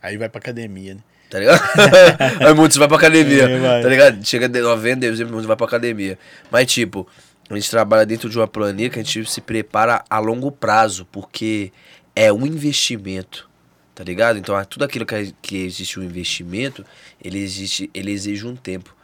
Aí 0.03 0.17
vai 0.17 0.29
pra 0.29 0.39
academia, 0.41 0.95
né? 0.95 1.01
Tá 1.31 1.39
ligado? 1.39 1.63
Aí 2.47 2.55
muitos 2.55 2.77
vai 2.77 2.89
pra 2.89 2.97
academia. 2.97 3.49
É, 3.49 3.83
tá 3.83 3.89
ligado? 3.89 4.25
Chega 4.27 4.49
de 4.49 4.61
novembro, 4.61 5.01
dezembro, 5.01 5.33
muitos 5.33 5.47
vai 5.47 5.57
pra 5.57 5.67
academia. 5.67 6.19
Mas, 6.51 6.67
tipo, 6.71 7.07
a 7.49 7.55
gente 7.55 7.71
trabalha 7.71 8.05
dentro 8.05 8.29
de 8.29 8.39
uma 8.39 8.47
planilha 8.47 8.91
que 8.91 8.99
a 8.99 9.03
gente 9.03 9.25
se 9.31 9.41
prepara 9.41 10.05
a 10.11 10.19
longo 10.19 10.51
prazo, 10.51 11.07
porque 11.11 11.73
é 12.15 12.33
um 12.33 12.47
investimento. 12.47 13.49
Tá 13.95 14.03
ligado? 14.03 14.39
Então, 14.39 14.57
ah, 14.57 14.65
tudo 14.65 14.85
aquilo 14.85 15.05
que, 15.05 15.35
que 15.41 15.57
existe 15.65 16.01
um 16.01 16.03
investimento, 16.03 16.85
ele, 17.23 17.39
existe, 17.39 17.91
ele 17.95 18.11
exige 18.11 18.47
um 18.47 18.57
tempo. 18.57 18.95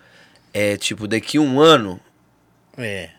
É 0.52 0.76
tipo, 0.76 1.06
daqui 1.06 1.38
um 1.38 1.60
ano, 1.60 2.00
É. 2.76 3.10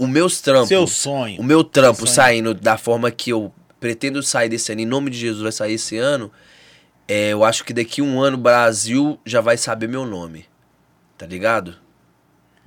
os 0.00 0.08
meus 0.08 0.40
trampos. 0.40 0.68
Seu 0.68 0.86
sonho. 0.86 1.38
O 1.38 1.44
meu 1.44 1.62
trampo 1.62 2.06
saindo 2.06 2.54
da 2.54 2.78
forma 2.78 3.10
que 3.10 3.30
eu 3.30 3.52
pretendo 3.78 4.22
sair 4.22 4.48
desse 4.48 4.72
ano, 4.72 4.80
em 4.80 4.86
nome 4.86 5.10
de 5.10 5.18
Jesus 5.18 5.42
vai 5.42 5.52
sair 5.52 5.74
esse 5.74 5.98
ano, 5.98 6.32
é, 7.06 7.28
eu 7.32 7.44
acho 7.44 7.64
que 7.64 7.72
daqui 7.74 8.00
um 8.00 8.20
ano 8.20 8.38
o 8.38 8.40
Brasil 8.40 9.20
já 9.26 9.42
vai 9.42 9.58
saber 9.58 9.88
meu 9.88 10.06
nome. 10.06 10.46
Tá 11.18 11.26
ligado? 11.26 11.76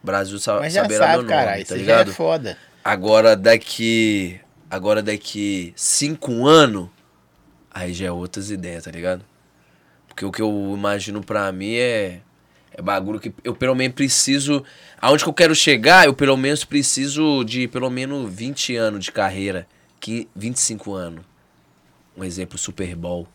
Brasil 0.04 0.38
sa 0.38 0.60
Mas 0.60 0.74
já 0.74 0.84
saberá 0.84 1.08
meu 1.08 1.22
sabe, 1.22 1.34
nome, 1.34 1.66
tá 1.66 1.76
é 1.76 1.78
ligado? 1.78 2.14
foda. 2.14 2.58
Agora 2.84 3.36
daqui. 3.36 4.40
Agora 4.70 5.02
daqui 5.02 5.74
cinco 5.76 6.46
anos, 6.46 6.90
aí 7.72 7.94
já 7.94 8.08
é 8.08 8.12
outras 8.12 8.52
ideias, 8.52 8.84
tá 8.84 8.92
ligado? 8.92 9.24
Porque 10.08 10.26
o 10.26 10.32
que 10.32 10.42
eu 10.42 10.74
imagino 10.76 11.24
pra 11.24 11.52
mim 11.52 11.76
é. 11.76 12.20
É 12.74 12.82
bagulho 12.82 13.20
que 13.20 13.34
eu 13.44 13.56
pelo 13.56 13.76
menos 13.76 13.96
preciso. 13.96 14.64
Aonde 15.00 15.24
que 15.24 15.30
eu 15.30 15.34
quero 15.34 15.56
chegar, 15.56 16.06
eu 16.06 16.14
pelo 16.14 16.36
menos 16.36 16.64
preciso 16.64 17.44
de 17.44 17.68
pelo 17.68 17.90
menos 17.90 18.34
20 18.34 18.76
anos 18.76 19.06
de 19.06 19.12
carreira. 19.12 19.68
que 20.00 20.28
25 20.36 20.94
anos. 20.94 21.24
Um 22.18 22.24
exemplo, 22.24 22.58
Super 22.58 22.96
Bowl. 22.96 23.28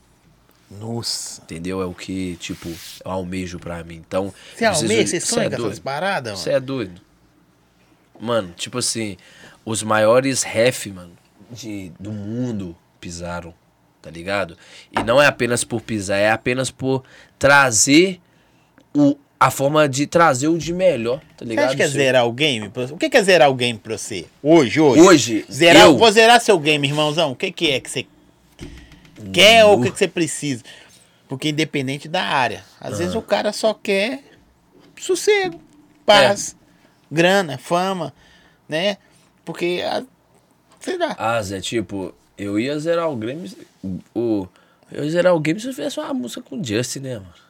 Nossa. 0.70 1.40
Entendeu? 1.42 1.80
É 1.80 1.86
o 1.86 1.94
que, 1.94 2.36
tipo, 2.36 2.68
eu 3.04 3.10
almejo 3.10 3.58
pra 3.58 3.82
mim. 3.82 3.96
Então. 3.96 4.32
Você 4.54 4.64
almeja? 4.64 5.06
Você 5.06 5.20
Cê 5.20 5.26
sonha 5.26 5.46
é 5.46 5.50
com 5.50 5.66
essas 5.66 5.78
paradas, 5.78 6.38
Você 6.38 6.50
é 6.50 6.60
doido. 6.60 7.00
Mano, 8.20 8.52
tipo 8.56 8.78
assim, 8.78 9.16
os 9.64 9.82
maiores 9.82 10.42
ref, 10.42 10.86
mano, 10.86 11.12
de, 11.50 11.92
do 11.98 12.10
mundo 12.10 12.76
pisaram, 13.00 13.54
tá 14.02 14.10
ligado? 14.10 14.58
E 14.92 15.02
não 15.02 15.22
é 15.22 15.26
apenas 15.26 15.62
por 15.62 15.80
pisar, 15.80 16.18
é 16.18 16.30
apenas 16.30 16.70
por 16.70 17.04
trazer 17.38 18.20
o, 18.92 19.16
a 19.40 19.50
forma 19.50 19.88
de 19.88 20.06
trazer 20.06 20.48
o 20.48 20.58
de 20.58 20.72
melhor, 20.72 21.20
tá 21.20 21.24
Você 21.38 21.44
ligado? 21.44 21.66
acha 21.66 21.76
que 21.76 21.82
é 21.82 21.88
zerar 21.88 22.26
o 22.26 22.32
game? 22.32 22.70
O 22.90 22.96
que 22.96 23.16
é 23.16 23.22
zerar 23.22 23.48
o 23.50 23.54
game 23.54 23.78
pra 23.78 23.96
você? 23.96 24.26
Hoje, 24.42 24.80
hoje. 24.80 25.00
Hoje, 25.00 25.46
Zerar, 25.50 25.84
eu- 25.84 25.96
Vou 25.96 26.10
zerar 26.10 26.40
seu 26.40 26.58
game, 26.58 26.86
irmãozão. 26.88 27.32
O 27.32 27.36
que 27.36 27.52
que 27.52 27.70
é 27.70 27.80
que 27.80 27.88
você 27.90 28.06
quer 29.32 29.64
ou 29.64 29.78
o 29.78 29.82
que 29.82 29.90
que 29.90 29.98
você 29.98 30.08
precisa? 30.08 30.62
Porque 31.28 31.50
independente 31.50 32.08
da 32.08 32.22
área. 32.22 32.64
Às 32.80 32.98
vezes 32.98 33.14
o 33.14 33.22
cara 33.22 33.52
só 33.52 33.74
quer 33.74 34.22
sossego, 35.00 35.60
paz, 36.04 36.56
grana, 37.10 37.58
fama, 37.58 38.12
né? 38.68 38.96
Porque, 39.44 39.82
ah, 39.86 40.02
sei 40.80 40.96
lá. 40.98 41.14
Ah, 41.18 41.40
Zé, 41.42 41.60
tipo, 41.60 42.12
eu 42.36 42.58
ia 42.58 42.78
zerar 42.78 43.08
o 43.10 43.16
game. 43.16 43.50
O, 44.14 44.48
eu 44.90 45.04
ia 45.04 45.10
zerar 45.10 45.34
o 45.34 45.40
game 45.40 45.60
se 45.60 45.68
eu 45.68 45.72
fizesse 45.74 46.00
uma 46.00 46.12
música 46.14 46.42
com 46.42 46.58
o 46.60 46.64
Justin, 46.64 47.00
né, 47.00 47.14
mano? 47.14 47.47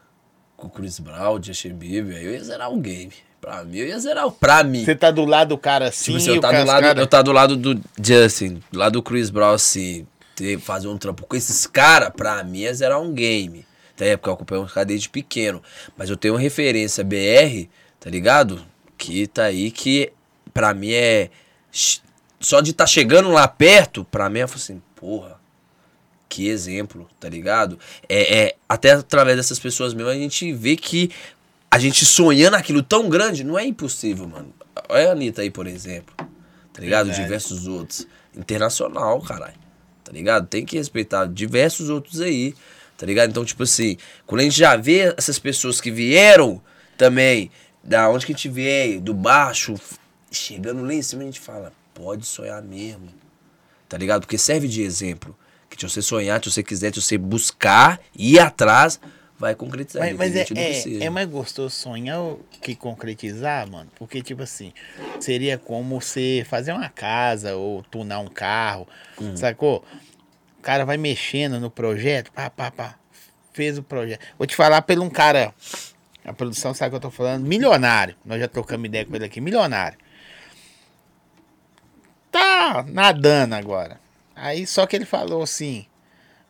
Com 0.59 0.67
o 0.67 0.71
Chris 0.71 0.99
Brown, 0.99 1.41
Justin 1.43 1.73
Bieber. 1.75 2.17
aí 2.17 2.25
Eu 2.27 2.33
ia 2.33 2.43
zerar 2.45 2.71
o 2.71 2.77
game. 2.79 3.13
Pra 3.41 3.65
mim, 3.65 3.79
eu 3.79 3.87
ia 3.87 3.99
zerar 4.01 4.27
o. 4.27 4.33
Pra 4.33 4.65
mim. 4.65 4.85
Você 4.85 4.95
tá 4.97 5.11
do 5.13 5.25
lado 5.25 5.51
do 5.51 5.59
cara 5.59 5.89
assim, 5.89 6.07
Tipo 6.07 6.17
assim, 6.17 6.31
eu 6.33 6.39
o 6.39 6.41
tá, 6.41 6.51
do 6.51 6.67
lado, 6.67 6.83
cara- 6.83 7.01
eu 7.01 7.07
tá 7.07 7.23
do 7.23 7.33
lado 7.33 7.57
do 7.57 7.81
Justin, 8.03 8.61
do 8.71 8.79
lado 8.79 8.93
do 8.95 9.03
Chris 9.03 9.31
Brown, 9.31 9.53
assim, 9.55 10.05
ter, 10.35 10.59
fazer 10.59 10.89
um 10.89 10.99
trampo 10.99 11.25
com 11.25 11.37
esses 11.37 11.65
caras, 11.65 12.11
pra 12.15 12.43
mim 12.43 12.65
é 12.65 12.73
zerar 12.75 13.01
um 13.01 13.13
game. 13.13 13.65
Até 13.95 14.17
porque 14.17 14.29
eu 14.29 14.35
acompanho 14.35 14.63
uns 14.63 14.73
caras 14.73 14.89
desde 14.89 15.09
pequeno. 15.09 15.63
Mas 15.97 16.11
eu 16.11 16.17
tenho 16.17 16.35
uma 16.35 16.41
referência 16.41 17.05
BR, 17.05 17.69
tá 18.01 18.11
ligado? 18.11 18.61
Que 18.97 19.29
tá 19.29 19.45
aí 19.45 19.71
que 19.71 20.13
pra 20.53 20.75
mim 20.75 20.91
é. 20.91 21.31
Só 22.41 22.61
de 22.61 22.73
tá 22.73 22.87
chegando 22.87 23.31
lá 23.31 23.47
perto, 23.47 24.05
pra 24.05 24.29
mim 24.29 24.41
é 24.41 24.43
assim, 24.43 24.83
porra. 24.97 25.38
Que 26.29 26.49
exemplo, 26.49 27.09
tá 27.19 27.29
ligado? 27.29 27.79
É, 28.09 28.39
é, 28.39 28.57
até 28.69 28.93
através 28.93 29.37
dessas 29.37 29.59
pessoas 29.59 29.95
mesmo 29.95 30.11
a 30.11 30.15
gente 30.15 30.53
vê 30.53 30.77
que 30.77 31.11
a 31.71 31.79
gente 31.79 32.05
sonhando 32.05 32.55
aquilo 32.55 32.83
tão 32.83 33.09
grande 33.09 33.45
não 33.45 33.59
é 33.59 33.65
impossível, 33.65 34.27
mano. 34.27 34.53
Olha 34.89 35.09
a 35.09 35.13
Anitta 35.13 35.43
aí, 35.43 35.51
por 35.51 35.67
exemplo. 35.67 36.15
Tá 36.17 36.81
ligado? 36.81 37.07
Verdade. 37.07 37.25
Diversos 37.25 37.67
outros. 37.67 38.07
Internacional, 38.37 39.21
caralho. 39.23 39.55
Tá 40.05 40.13
ligado? 40.13 40.47
Tem 40.47 40.65
que 40.65 40.77
respeitar 40.77 41.27
diversos 41.27 41.89
outros 41.89 42.21
aí. 42.21 42.55
Tá 42.97 43.07
ligado? 43.07 43.31
Então, 43.31 43.45
tipo 43.45 43.63
assim, 43.63 43.97
quando 44.27 44.41
a 44.41 44.45
gente 44.45 44.59
já 44.59 44.77
vê 44.77 45.15
essas 45.17 45.39
pessoas 45.39 45.81
que 45.81 45.91
vieram 45.91 46.61
também, 46.97 47.51
da 47.83 48.09
onde 48.09 48.27
que 48.27 48.33
a 48.33 48.35
gente 48.35 48.49
veio, 48.49 49.01
do 49.01 49.15
baixo, 49.15 49.75
chegando 50.31 50.83
lá 50.83 50.93
em 50.93 51.03
cima, 51.03 51.23
a 51.23 51.27
gente 51.27 51.41
fala, 51.41 51.73
pode 51.95 52.27
sonhar 52.27 52.63
mesmo. 52.63 53.09
Tá 53.89 53.97
ligado? 53.97 54.23
Porque 54.23 54.37
serve 54.37 54.69
de 54.69 54.83
exemplo. 54.83 55.37
Que 55.69 55.77
se 55.79 55.89
você 55.89 56.03
sonhar, 56.03 56.43
se 56.43 56.51
você 56.51 56.63
quiser, 56.63 56.93
se 56.95 57.01
você 57.01 57.19
buscar, 57.19 58.01
ir 58.17 58.39
atrás, 58.39 58.99
vai 59.39 59.55
concretizar. 59.55 60.03
Mas, 60.03 60.17
mas 60.17 60.37
é, 60.37 60.47
é, 60.55 61.05
é 61.05 61.11
mais 61.11 61.29
gostoso 61.29 61.75
sonhar 61.75 62.19
que 62.61 62.75
concretizar, 62.75 63.71
mano. 63.71 63.91
Porque, 63.97 64.23
tipo 64.23 64.43
assim, 64.43 64.73
seria 65.21 65.57
como 65.59 66.01
você 66.01 66.45
fazer 66.49 66.73
uma 66.73 66.89
casa 66.89 67.55
ou 67.55 67.83
tunar 67.85 68.19
um 68.19 68.29
carro, 68.29 68.89
Hum. 69.21 69.37
sacou? 69.37 69.85
O 70.59 70.63
cara 70.63 70.85
vai 70.85 70.97
mexendo 70.97 71.61
no 71.61 71.71
projeto, 71.71 72.33
pá, 72.33 72.51
pá, 72.51 72.71
pá. 72.71 72.95
Fez 73.53 73.79
o 73.79 73.83
projeto. 73.83 74.21
Vou 74.37 74.47
te 74.47 74.57
falar 74.57 74.83
pelo 74.83 75.05
um 75.05 75.11
cara. 75.11 75.55
A 76.25 76.33
produção 76.33 76.75
sabe 76.75 76.89
o 76.89 76.91
que 76.91 76.97
eu 76.97 77.11
tô 77.11 77.11
falando? 77.11 77.47
Milionário. 77.47 78.15
Nós 78.25 78.39
já 78.41 78.49
trocamos 78.49 78.87
ideia 78.87 79.05
com 79.05 79.15
ele 79.15 79.25
aqui. 79.25 79.41
Milionário. 79.41 79.99
Tá 82.31 82.85
nadando 82.87 83.55
agora. 83.55 83.99
Aí 84.41 84.67
só 84.67 84.87
que 84.87 84.97
ele 84.97 85.05
falou 85.05 85.43
assim. 85.43 85.87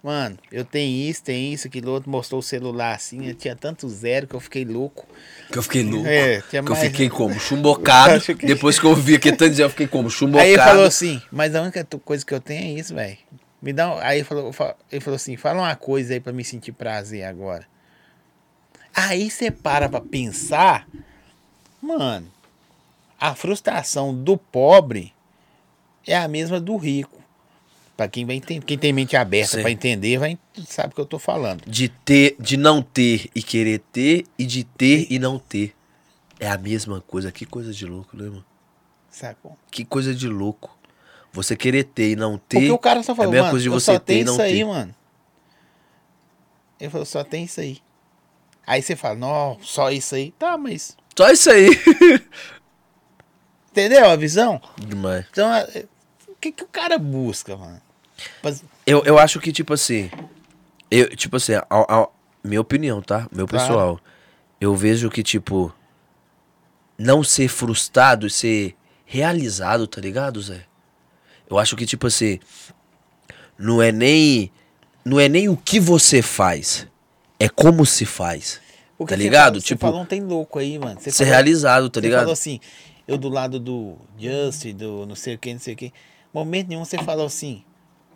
Mano, 0.00 0.38
eu 0.52 0.64
tenho 0.64 1.10
isso, 1.10 1.24
tem 1.24 1.52
isso, 1.52 1.66
aquilo 1.66 1.90
outro. 1.90 2.08
Mostrou 2.08 2.38
o 2.38 2.42
celular 2.42 2.94
assim. 2.94 3.26
Eu 3.26 3.34
tinha 3.34 3.56
tanto 3.56 3.88
zero 3.88 4.28
que 4.28 4.34
eu 4.34 4.40
fiquei 4.40 4.64
louco. 4.64 5.04
Que 5.50 5.58
eu 5.58 5.62
fiquei 5.62 5.82
louco. 5.82 6.06
É, 6.06 6.40
tinha 6.42 6.62
que 6.62 6.70
eu 6.70 6.74
mais- 6.76 6.86
fiquei 6.86 7.08
como? 7.10 7.34
Chumbocado. 7.40 8.20
Que- 8.20 8.34
Depois 8.46 8.78
que 8.78 8.86
eu 8.86 8.94
vi 8.94 9.16
aquele 9.16 9.36
tanto 9.36 9.56
de 9.56 9.60
eu 9.62 9.68
fiquei 9.68 9.88
como? 9.88 10.08
Chumbocado. 10.08 10.44
Aí 10.46 10.52
ele 10.54 10.62
falou 10.62 10.84
assim, 10.84 11.20
mas 11.32 11.52
a 11.56 11.62
única 11.62 11.84
coisa 12.04 12.24
que 12.24 12.32
eu 12.32 12.40
tenho 12.40 12.62
é 12.76 12.80
isso, 12.80 12.94
velho. 12.94 13.18
Me 13.60 13.72
dá 13.72 13.92
um... 13.92 13.98
Aí 13.98 14.18
ele 14.18 14.24
falou, 14.24 14.52
fa- 14.52 14.76
ele 14.90 15.00
falou 15.00 15.16
assim, 15.16 15.36
fala 15.36 15.62
uma 15.62 15.74
coisa 15.74 16.14
aí 16.14 16.20
pra 16.20 16.32
me 16.32 16.44
sentir 16.44 16.70
prazer 16.70 17.24
agora. 17.24 17.66
Aí 18.94 19.28
você 19.28 19.50
para 19.50 19.88
pra 19.88 20.00
pensar, 20.00 20.86
mano, 21.82 22.30
a 23.20 23.34
frustração 23.34 24.14
do 24.14 24.36
pobre 24.38 25.12
é 26.06 26.16
a 26.16 26.28
mesma 26.28 26.60
do 26.60 26.76
rico. 26.76 27.17
Pra 27.98 28.06
quem 28.06 28.24
vai 28.24 28.36
entender, 28.36 28.64
quem 28.64 28.78
tem 28.78 28.92
mente 28.92 29.16
aberta 29.16 29.60
pra 29.60 29.72
entender, 29.72 30.18
vai 30.18 30.38
sabe 30.68 30.92
o 30.92 30.94
que 30.94 31.00
eu 31.00 31.04
tô 31.04 31.18
falando. 31.18 31.64
De 31.66 31.88
ter, 31.88 32.36
de 32.38 32.56
não 32.56 32.80
ter 32.80 33.28
e 33.34 33.42
querer 33.42 33.80
ter, 33.90 34.24
e 34.38 34.46
de 34.46 34.62
ter 34.62 35.08
e 35.10 35.18
não 35.18 35.36
ter. 35.36 35.74
É 36.38 36.48
a 36.48 36.56
mesma 36.56 37.00
coisa. 37.00 37.32
Que 37.32 37.44
coisa 37.44 37.72
de 37.72 37.84
louco, 37.84 38.16
né, 38.16 38.28
mano? 38.28 38.44
Sacou? 39.10 39.58
Que 39.68 39.84
coisa 39.84 40.14
de 40.14 40.28
louco. 40.28 40.78
Você 41.32 41.56
querer 41.56 41.82
ter 41.82 42.12
e 42.12 42.14
não 42.14 42.38
ter. 42.38 42.58
Porque 42.58 42.70
o 42.70 42.78
cara 42.78 43.02
só 43.02 43.10
é 43.10 43.14
a 43.14 43.16
falou, 43.16 43.32
mesma 43.32 43.50
coisa 43.50 43.62
de 43.64 43.68
você 43.68 43.98
ter 43.98 44.20
e 44.20 44.24
não 44.24 44.34
isso 44.34 44.42
aí, 44.42 44.58
ter. 44.58 44.64
mano. 44.64 44.94
Ele 46.78 46.90
falou, 46.90 47.04
só 47.04 47.24
tem 47.24 47.46
isso 47.46 47.60
aí. 47.60 47.78
Aí 48.64 48.80
você 48.80 48.94
fala, 48.94 49.16
não, 49.16 49.58
só 49.60 49.90
isso 49.90 50.14
aí. 50.14 50.30
Tá, 50.38 50.56
mas. 50.56 50.96
Só 51.16 51.28
isso 51.32 51.50
aí. 51.50 51.66
Entendeu 53.72 54.08
a 54.08 54.14
visão? 54.14 54.62
Demais. 54.76 55.26
Então, 55.32 55.52
é- 55.52 55.86
o 56.28 56.36
que, 56.36 56.52
que 56.52 56.62
o 56.62 56.68
cara 56.68 56.96
busca, 56.96 57.56
mano? 57.56 57.87
Mas- 58.42 58.62
Eu, 58.86 59.02
eu 59.04 59.18
acho 59.18 59.38
que, 59.40 59.52
tipo 59.52 59.72
assim. 59.74 60.10
Eu, 60.90 61.14
tipo 61.14 61.36
assim, 61.36 61.54
a, 61.54 61.64
a- 61.70 62.08
minha 62.42 62.60
opinião, 62.60 63.02
tá? 63.02 63.28
Meu 63.32 63.46
Claro. 63.46 63.66
pessoal. 63.68 64.00
Eu 64.60 64.74
vejo 64.74 65.10
que, 65.10 65.22
tipo. 65.22 65.72
Não 66.98 67.22
ser 67.22 67.48
frustrado 67.48 68.26
e 68.26 68.30
ser 68.30 68.74
realizado, 69.04 69.86
tá 69.86 70.00
ligado, 70.00 70.40
Zé? 70.42 70.64
Eu 71.48 71.58
acho 71.58 71.76
que, 71.76 71.86
tipo 71.86 72.06
assim. 72.06 72.38
Não 73.58 73.80
é 73.82 73.92
nem. 73.92 74.50
Não 75.04 75.18
é 75.18 75.28
nem 75.28 75.48
o 75.48 75.56
que 75.56 75.78
você 75.80 76.20
faz. 76.22 76.86
É 77.38 77.48
como 77.48 77.86
se 77.86 78.04
faz. 78.04 78.60
Porque 78.96 79.14
Tá 79.14 79.16
você 79.16 79.22
ligado? 79.22 79.44
falou- 79.46 79.60
Você 79.60 79.66
Tipo, 79.66 79.80
falou, 79.80 80.06
tem 80.06 80.20
louco 80.22 80.58
aí, 80.58 80.78
mano. 80.78 81.00
Você 81.00 81.10
Ser 81.12 81.18
falou- 81.24 81.32
realizado, 81.32 81.88
tá 81.88 82.00
Você 82.00 82.06
ligado? 82.06 82.20
falou 82.20 82.32
assim, 82.32 82.58
eu 83.06 83.16
do 83.16 83.28
lado 83.28 83.60
do 83.60 83.96
Justin, 84.18 84.74
do 84.74 85.06
não 85.06 85.14
sei 85.14 85.36
o 85.36 85.38
que, 85.38 85.52
não 85.52 85.60
sei 85.60 85.74
o 85.74 85.76
que. 85.76 85.92
Momento 86.34 86.68
nenhum 86.68 86.84
você 86.84 86.98
falou 86.98 87.26
assim, 87.26 87.62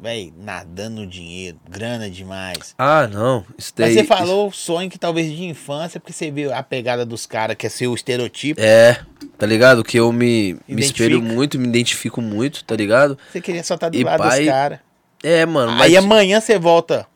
véi, 0.03 0.33
nadando 0.37 1.07
dinheiro, 1.07 1.57
grana 1.71 2.11
demais. 2.11 2.75
Ah, 2.77 3.07
não. 3.07 3.45
Isso 3.57 3.73
Mas 3.79 3.95
daí. 3.95 3.95
você 3.95 4.05
falou 4.05 4.51
sonho 4.51 4.91
que 4.91 4.99
talvez 4.99 5.31
de 5.31 5.45
infância, 5.45 6.01
porque 6.01 6.13
você 6.13 6.29
viu 6.31 6.53
a 6.53 6.63
pegada 6.63 7.07
dos 7.07 7.25
caras, 7.25 7.57
que 7.57 7.67
é 7.67 7.71
ser 7.71 7.87
o 7.87 7.95
estereotipo. 7.95 8.61
É, 8.61 9.01
tá 9.39 9.47
ligado? 9.47 9.85
Que 9.85 9.99
eu 10.01 10.13
me, 10.13 10.59
me 10.67 10.83
espelho 10.83 11.23
muito, 11.23 11.57
me 11.59 11.69
identifico 11.69 12.21
muito, 12.21 12.65
tá 12.65 12.75
ligado? 12.75 13.17
Você 13.31 13.41
queria 13.41 13.63
só 13.63 13.75
estar 13.77 13.89
do 13.91 13.97
E 13.97 14.03
lado 14.03 14.19
pai, 14.19 14.41
dos 14.41 14.49
caras. 14.49 14.79
É, 15.23 15.47
mano. 15.47 15.71
Aí 15.81 15.95
mas- 15.95 16.05
amanhã 16.05 16.41
você 16.41 16.59
volta 16.59 17.07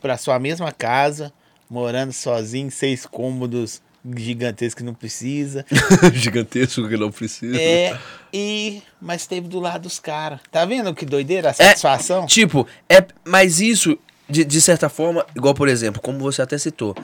pra 0.00 0.18
sua 0.18 0.38
mesma 0.38 0.70
casa, 0.70 1.32
morando 1.68 2.12
sozinho, 2.12 2.70
seis 2.70 3.06
cômodos 3.06 3.80
gigantescos 4.16 4.74
que 4.74 4.84
não 4.84 4.94
precisa. 4.94 5.64
Gigantesco 6.14 6.88
que 6.88 6.96
não 6.96 7.10
precisa. 7.10 7.60
É, 7.60 7.98
e 8.32 8.82
mas 9.00 9.22
esteve 9.22 9.48
do 9.48 9.60
lado 9.60 9.82
dos 9.82 9.98
caras. 9.98 10.40
Tá 10.50 10.64
vendo 10.64 10.94
que 10.94 11.04
doideira 11.06 11.48
a 11.48 11.50
É, 11.50 11.54
satisfação? 11.54 12.26
Tipo, 12.26 12.66
é, 12.88 13.04
mas 13.24 13.60
isso, 13.60 13.98
de, 14.28 14.44
de 14.44 14.60
certa 14.60 14.88
forma, 14.88 15.24
igual 15.34 15.54
por 15.54 15.68
exemplo, 15.68 16.00
como 16.00 16.18
você 16.18 16.42
até 16.42 16.56
citou, 16.58 16.94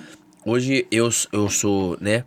hoje 0.44 0.86
eu, 0.90 1.08
eu 1.32 1.48
sou, 1.48 1.96
né, 2.00 2.24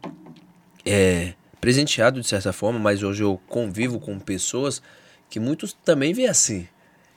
é, 0.85 1.33
presenteado 1.59 2.21
de 2.21 2.27
certa 2.27 2.53
forma, 2.53 2.79
mas 2.79 3.03
hoje 3.03 3.23
eu 3.23 3.39
convivo 3.47 3.99
com 3.99 4.17
pessoas 4.19 4.81
que 5.29 5.39
muitos 5.39 5.73
também 5.83 6.13
veem 6.13 6.27
assim, 6.29 6.67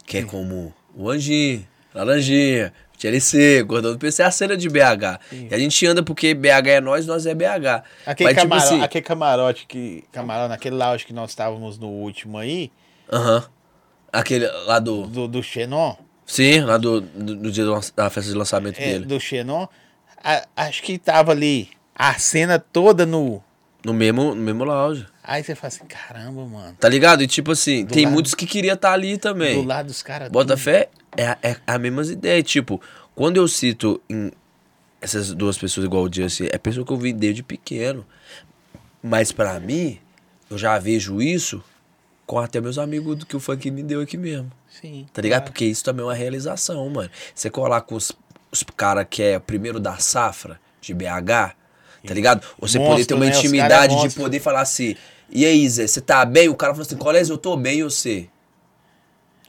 que 0.05 0.19
é 0.19 0.23
como 0.23 0.75
o 0.95 1.09
Anjinho, 1.09 1.67
Laranjinha, 1.95 2.73
TLC, 3.01 3.63
Gordão 3.63 3.93
do 3.93 3.99
PC, 3.99 4.23
é 4.23 4.27
a 4.27 4.31
cena 4.31 4.57
de 4.57 4.69
BH. 4.69 5.19
E 5.33 5.55
a 5.55 5.59
gente 5.59 5.87
anda 5.87 6.03
porque 6.03 6.35
BH 6.35 6.69
é 6.69 6.81
nós, 6.81 7.07
nós 7.07 7.25
é 7.27 7.35
BH. 7.35 7.83
Aquele, 8.07 8.33
mas, 8.33 8.43
tipo 8.43 8.55
assim, 8.55 8.83
aquele 8.83 9.05
camarote 9.05 9.67
que. 9.67 10.05
Camarote, 10.13 10.49
naquele 10.51 10.77
lounge 10.77 11.07
que 11.07 11.13
nós 11.13 11.31
estávamos 11.31 11.79
no 11.79 11.89
último 11.89 12.37
aí, 12.39 12.71
aham, 13.11 13.43
aquele 14.13 14.47
lá 14.67 14.79
do, 14.79 15.07
do, 15.07 15.27
do 15.29 15.43
Xenon. 15.43 15.95
sim, 16.27 16.61
lá 16.61 16.77
do, 16.77 17.01
do, 17.01 17.37
do 17.37 17.51
dia 17.51 17.65
da 17.97 18.11
festa 18.11 18.31
de 18.31 18.37
lançamento 18.37 18.79
é, 18.79 18.85
dele. 18.93 19.05
do 19.07 19.19
Xenon. 19.19 19.67
a- 20.23 20.47
acho 20.57 20.83
que 20.83 20.99
tava 20.99 21.33
ali 21.33 21.69
a 21.95 22.15
cena 22.15 22.59
toda 22.59 23.07
no. 23.07 23.43
No 23.83 23.95
mesmo, 23.95 24.35
no 24.35 24.43
mesmo 24.43 24.63
lounge. 24.63 25.07
Aí 25.25 25.43
você 25.43 25.55
fala 25.55 25.69
assim, 25.69 25.87
caramba, 25.87 26.45
mano. 26.45 26.77
Tá 26.79 26.87
ligado? 26.87 27.23
E 27.23 27.27
tipo 27.27 27.53
assim, 27.53 27.83
Do 27.87 27.95
tem 27.95 28.05
lado- 28.05 28.13
muitos 28.13 28.35
que 28.35 28.45
queria 28.45 28.75
estar 28.75 28.93
ali 28.93 29.17
também. 29.17 29.55
Do 29.63 29.67
lado 29.67 29.87
dos 29.87 30.03
caras. 30.03 30.29
Bota 30.29 30.49
tudo. 30.55 30.59
fé 30.63 30.91
é, 31.17 31.27
a- 31.29 31.39
é 31.43 31.57
a 31.67 31.79
mesma 31.79 32.05
ideia. 32.05 32.43
Tipo, 32.43 32.81
quando 33.15 33.37
eu 33.37 33.47
cito 33.49 34.01
essas 35.01 35.33
duas 35.33 35.57
pessoas 35.57 35.87
igual 35.87 36.05
o 36.05 36.13
Justin, 36.13 36.49
é 36.51 36.59
pessoa 36.59 36.85
que 36.87 36.93
eu 36.93 36.97
vi 36.97 37.13
desde 37.13 37.43
pequeno. 37.43 38.05
Mas 39.03 39.33
pra 39.33 39.59
mim, 39.59 39.99
eu 40.51 40.59
já 40.59 40.79
vejo 40.79 41.23
isso 41.23 41.63
com 42.27 42.39
até 42.39 42.61
meus 42.61 42.79
amigos 42.79 43.17
do 43.17 43.27
que 43.27 43.35
o 43.37 43.41
funk 43.41 43.71
me 43.71 43.83
deu 43.83 44.01
aqui 44.01 44.17
mesmo. 44.17 44.51
Sim. 44.69 45.07
Tá 45.13 45.21
ligado? 45.23 45.41
claro. 45.41 45.53
Porque 45.53 45.65
isso 45.65 45.83
também 45.83 46.03
é 46.03 46.07
uma 46.07 46.15
realização, 46.15 46.89
mano. 46.91 47.11
Você 47.35 47.49
colar 47.51 47.81
com 47.81 47.95
os, 47.95 48.13
os 48.53 48.63
caras 48.77 49.07
que 49.09 49.23
é 49.23 49.39
primeiro 49.39 49.81
da 49.81 49.97
safra 49.99 50.61
de 50.81 50.93
BH, 50.95 51.55
tá 52.07 52.15
ligado? 52.15 52.47
Você 52.61 52.79
poder 52.79 52.91
Monstro, 52.91 53.07
ter 53.07 53.15
uma 53.15 53.25
né? 53.27 53.33
É 53.33 53.37
intimidade 53.39 53.95
de 53.97 54.03
monstro. 54.03 54.23
poder 54.23 54.39
falar 54.41 54.61
assim, 54.61 54.95
e 55.31 55.45
aí, 55.45 55.69
Zé, 55.69 55.87
você 55.87 56.01
tá 56.01 56.25
bem? 56.25 56.49
O 56.49 56.55
cara 56.55 56.73
falou 56.75 56.87
assim, 56.87 56.97
colégio, 56.97 57.33
eu 57.35 57.39
tô 57.39 57.57
bem, 57.57 57.79
eu 57.81 57.91
sei. 57.91 58.29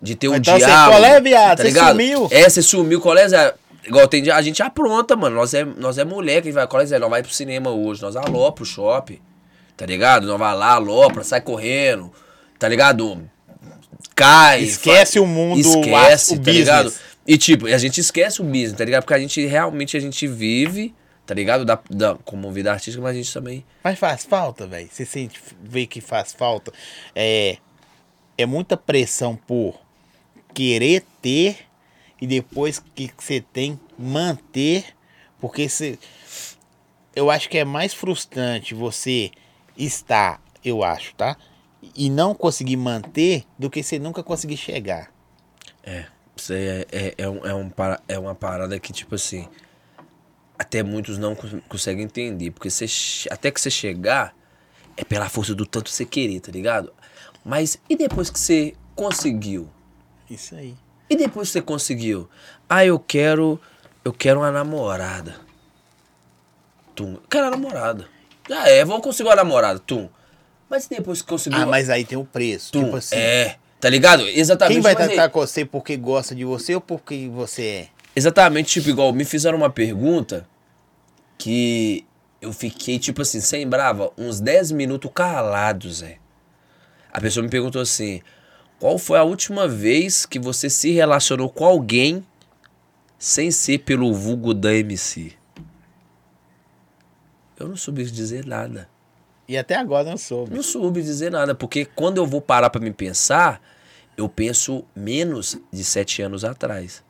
De 0.01 0.15
ter 0.15 0.27
um 0.29 0.35
Então 0.35 0.53
você, 0.59 0.65
diálogo. 0.65 0.97
qual 0.99 1.05
é, 1.05 1.21
viado? 1.21 1.57
Tá 1.57 1.63
Você 1.63 1.69
ligado? 1.69 1.91
sumiu? 1.91 2.27
É, 2.31 2.49
você 2.49 2.61
sumiu, 2.61 2.99
colégio, 2.99 3.37
é, 3.37 3.53
igual 3.85 4.07
tem 4.07 4.23
dia- 4.23 4.35
a 4.35 4.41
gente 4.41 4.61
apronta, 4.63 5.15
mano. 5.15 5.35
Nós 5.35 5.53
é, 5.53 5.63
nós 5.63 5.97
é 5.97 6.03
mulher 6.03 6.41
que 6.41 6.51
vai, 6.51 6.65
colégio, 6.67 6.97
nós 6.99 7.09
vai 7.09 7.21
pro 7.21 7.31
cinema 7.33 7.69
hoje, 7.69 8.01
nós 8.01 8.15
alopra 8.15 8.51
pro 8.53 8.65
shopping. 8.65 9.19
Tá 9.77 9.85
ligado? 9.85 10.25
Nós 10.27 10.39
vai 10.39 10.55
lá, 10.55 10.73
alopra, 10.73 11.23
sai 11.23 11.41
correndo. 11.41 12.11
Tá 12.57 12.67
ligado? 12.67 13.21
Cai. 14.15 14.61
Esquece 14.63 15.13
fa- 15.19 15.21
o 15.23 15.27
mundo, 15.27 15.59
Esquece, 15.59 16.33
o 16.33 16.37
tá 16.37 16.41
business. 16.43 16.57
ligado? 16.57 16.93
E 17.27 17.37
tipo, 17.37 17.67
a 17.67 17.77
gente 17.77 17.99
esquece 18.01 18.41
o 18.41 18.43
business, 18.43 18.73
tá 18.73 18.83
ligado? 18.85 19.03
Porque 19.03 19.13
a 19.13 19.19
gente 19.19 19.45
realmente 19.45 19.95
a 19.95 19.99
gente 19.99 20.25
vive, 20.27 20.93
tá 21.25 21.33
ligado? 21.35 21.63
Da, 21.63 21.79
da, 21.89 22.15
como 22.25 22.51
vida 22.51 22.71
artística, 22.71 23.01
mas 23.01 23.11
a 23.11 23.17
gente 23.17 23.31
também. 23.33 23.63
Mas 23.83 23.97
faz 23.99 24.25
falta, 24.25 24.65
velho. 24.65 24.89
Você 24.91 25.05
sente, 25.05 25.39
vê 25.63 25.85
que 25.85 26.01
faz 26.01 26.33
falta. 26.33 26.71
É, 27.15 27.57
é 28.37 28.45
muita 28.45 28.75
pressão 28.75 29.35
por 29.35 29.79
querer 30.53 31.03
ter 31.21 31.65
e 32.19 32.27
depois 32.27 32.79
que 32.95 33.11
você 33.17 33.41
tem, 33.41 33.79
manter. 33.97 34.85
Porque 35.39 35.67
você, 35.67 35.97
eu 37.15 37.31
acho 37.31 37.49
que 37.49 37.57
é 37.57 37.65
mais 37.65 37.93
frustrante 37.93 38.73
você 38.75 39.31
estar, 39.77 40.41
eu 40.63 40.83
acho, 40.83 41.15
tá? 41.15 41.35
E 41.95 42.09
não 42.09 42.35
conseguir 42.35 42.77
manter 42.77 43.43
do 43.57 43.69
que 43.69 43.81
você 43.81 43.97
nunca 43.97 44.21
conseguir 44.23 44.57
chegar. 44.57 45.11
É. 45.83 46.05
É, 46.49 46.87
é, 46.91 47.15
é, 47.17 47.29
um, 47.29 47.45
é, 47.45 47.53
um, 47.53 47.71
é 48.07 48.19
uma 48.19 48.33
parada 48.33 48.79
que, 48.79 48.93
tipo 48.93 49.15
assim. 49.15 49.47
Até 50.57 50.83
muitos 50.83 51.17
não 51.17 51.35
cons- 51.35 51.61
conseguem 51.67 52.05
entender. 52.05 52.51
Porque 52.51 52.69
você, 52.69 52.85
até 53.29 53.51
que 53.51 53.59
você 53.59 53.69
chegar, 53.69 54.35
é 54.95 55.03
pela 55.03 55.27
força 55.29 55.53
do 55.53 55.65
tanto 55.65 55.89
você 55.89 56.05
querer, 56.05 56.39
tá 56.39 56.51
ligado? 56.51 56.93
Mas 57.43 57.79
e 57.89 57.95
depois 57.95 58.29
que 58.29 58.39
você 58.39 58.73
conseguiu? 58.95 59.69
Isso 60.31 60.55
aí. 60.55 60.75
E 61.09 61.15
depois 61.17 61.49
você 61.49 61.61
conseguiu? 61.61 62.29
Ah, 62.69 62.85
eu 62.85 62.97
quero. 62.97 63.59
Eu 64.03 64.13
quero 64.13 64.39
uma 64.39 64.49
namorada. 64.49 65.35
Tum. 66.95 67.15
Eu 67.15 67.23
quero 67.29 67.47
uma 67.47 67.51
namorada. 67.51 68.07
Já 68.47 68.67
é, 68.69 68.85
vou 68.85 69.01
conseguir 69.01 69.27
uma 69.27 69.35
namorada, 69.35 69.77
Tum. 69.79 70.07
Mas 70.69 70.87
depois 70.87 71.21
que 71.21 71.27
conseguiu. 71.27 71.59
Ah, 71.59 71.65
mas 71.65 71.89
aí 71.89 72.05
tem 72.05 72.17
o 72.17 72.23
preço. 72.23 72.71
Tum. 72.71 72.85
Tipo 72.85 72.95
assim. 72.95 73.15
É. 73.15 73.57
Tá 73.81 73.89
ligado? 73.89 74.25
Exatamente. 74.27 74.75
Quem 74.75 74.81
vai 74.81 74.95
tratar 74.95 75.29
com 75.29 75.39
você 75.41 75.65
porque 75.65 75.97
gosta 75.97 76.33
de 76.33 76.45
você 76.45 76.75
ou 76.75 76.81
porque 76.81 77.27
você 77.27 77.63
é? 77.63 77.87
Exatamente, 78.15 78.73
tipo, 78.73 78.89
igual 78.89 79.11
me 79.11 79.25
fizeram 79.25 79.57
uma 79.57 79.69
pergunta 79.69 80.47
que 81.37 82.05
eu 82.41 82.53
fiquei, 82.53 82.99
tipo 82.99 83.21
assim, 83.21 83.41
sem 83.41 83.67
brava, 83.67 84.11
uns 84.17 84.39
10 84.39 84.71
minutos 84.71 85.09
calado, 85.13 85.91
Zé. 85.91 86.19
A 87.11 87.19
pessoa 87.19 87.43
me 87.43 87.49
perguntou 87.49 87.81
assim: 87.81 88.21
qual 88.81 88.97
foi 88.97 89.19
a 89.19 89.23
última 89.23 89.67
vez 89.67 90.25
que 90.25 90.39
você 90.39 90.67
se 90.67 90.89
relacionou 90.89 91.47
com 91.47 91.63
alguém 91.63 92.25
sem 93.19 93.51
ser 93.51 93.77
pelo 93.77 94.11
vulgo 94.11 94.55
da 94.55 94.73
MC? 94.73 95.33
Eu 97.59 97.67
não 97.67 97.77
soube 97.77 98.03
dizer 98.03 98.43
nada. 98.43 98.89
E 99.47 99.55
até 99.55 99.75
agora 99.75 100.09
não 100.09 100.17
soube. 100.17 100.55
Não 100.55 100.63
soube 100.63 101.03
dizer 101.03 101.29
nada, 101.29 101.53
porque 101.53 101.85
quando 101.85 102.17
eu 102.17 102.25
vou 102.25 102.41
parar 102.41 102.71
pra 102.71 102.81
me 102.81 102.91
pensar, 102.91 103.61
eu 104.17 104.27
penso 104.27 104.83
menos 104.95 105.59
de 105.71 105.83
sete 105.83 106.23
anos 106.23 106.43
atrás. 106.43 107.03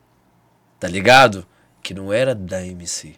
Tá 0.78 0.86
ligado? 0.86 1.46
Que 1.82 1.94
não 1.94 2.12
era 2.12 2.34
da 2.34 2.62
MC. 2.66 3.14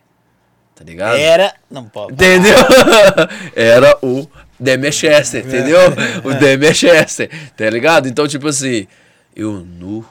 Tá 0.77 0.85
ligado? 0.85 1.17
Era. 1.17 1.55
Não 1.69 1.89
pode. 1.89 2.13
Entendeu? 2.13 2.55
Era 3.57 3.99
o 4.01 4.29
Demi 4.65 4.91
Chester, 4.93 5.47
entendeu? 5.47 5.79
O 6.25 6.35
Demi 6.35 6.75
Chester, 6.75 7.31
tá 7.57 7.69
ligado? 7.71 8.09
Então, 8.09 8.27
tipo 8.27 8.49
assim, 8.49 8.87
eu 9.37 9.53
nu. 9.61 10.05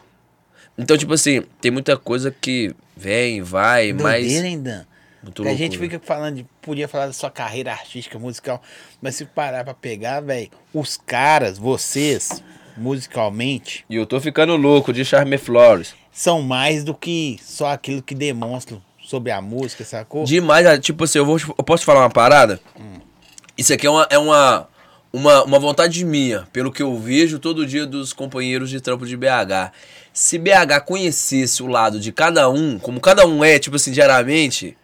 Então, 0.77 0.97
tipo 0.97 1.13
assim, 1.13 1.41
tem 1.61 1.71
muita 1.71 1.97
coisa 1.97 2.31
que 2.31 2.73
vem, 2.95 3.41
vai, 3.41 3.91
mas. 3.93 4.23
Doideira, 4.25 4.47
hein, 4.47 4.61
Dan? 4.61 4.83
Muito 5.21 5.41
a 5.41 5.45
loucura. 5.45 5.55
gente 5.57 5.77
fica 5.77 5.99
falando 6.03 6.35
de. 6.37 6.45
Podia 6.61 6.87
falar 6.87 7.07
da 7.07 7.13
sua 7.13 7.29
carreira 7.31 7.71
artística, 7.71 8.17
musical. 8.19 8.61
Mas 9.01 9.15
se 9.15 9.25
parar 9.25 9.63
pra 9.63 9.73
pegar, 9.73 10.21
velho, 10.21 10.49
os 10.73 10.97
caras, 10.97 11.57
vocês, 11.57 12.43
musicalmente, 12.75 13.85
E 13.89 13.95
eu 13.95 14.05
tô 14.05 14.19
ficando 14.19 14.55
louco 14.55 14.91
de 14.93 15.03
Charme 15.05 15.37
Flores. 15.37 15.93
são 16.11 16.41
mais 16.41 16.83
do 16.83 16.93
que 16.93 17.37
só 17.41 17.67
aquilo 17.71 18.01
que 18.01 18.13
demonstram 18.15 18.81
sobre 19.01 19.31
a 19.31 19.41
música, 19.41 19.83
sacou? 19.83 20.23
Demais, 20.25 20.65
ah, 20.65 20.77
tipo 20.77 21.03
assim, 21.03 21.19
eu, 21.19 21.25
vou, 21.25 21.37
eu 21.57 21.63
posso 21.63 21.83
te 21.83 21.85
falar 21.85 22.01
uma 22.01 22.09
parada? 22.09 22.59
Isso 23.57 23.73
aqui 23.73 23.85
é 23.85 23.89
uma, 23.89 24.07
é 24.09 24.17
uma, 24.17 24.67
uma, 25.11 25.43
uma 25.43 25.59
vontade 25.59 26.03
minha, 26.03 26.47
pelo 26.51 26.71
que 26.71 26.81
eu 26.81 26.97
vejo 26.97 27.37
todo 27.37 27.65
dia 27.65 27.85
dos 27.85 28.13
companheiros 28.13 28.69
de 28.69 28.81
trampo 28.81 29.05
de 29.05 29.15
BH. 29.15 29.71
Se 30.11 30.37
BH 30.39 30.81
conhecesse 30.85 31.61
o 31.61 31.67
lado 31.67 31.99
de 31.99 32.11
cada 32.11 32.49
um, 32.49 32.79
como 32.79 32.99
cada 32.99 33.25
um 33.27 33.43
é, 33.43 33.59
tipo 33.59 33.75
assim, 33.75 33.91
diariamente, 33.91 34.75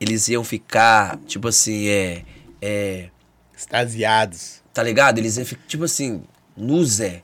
eles 0.00 0.28
iam 0.28 0.44
ficar, 0.44 1.18
tipo 1.26 1.48
assim, 1.48 1.88
é. 1.88 2.24
é 2.60 3.08
Extasiados. 3.56 4.62
tá 4.72 4.82
ligado? 4.82 5.18
Eles 5.18 5.36
iam 5.36 5.46
ficar, 5.46 5.62
tipo 5.66 5.84
assim, 5.84 6.22
no 6.56 6.84
Zé. 6.84 7.22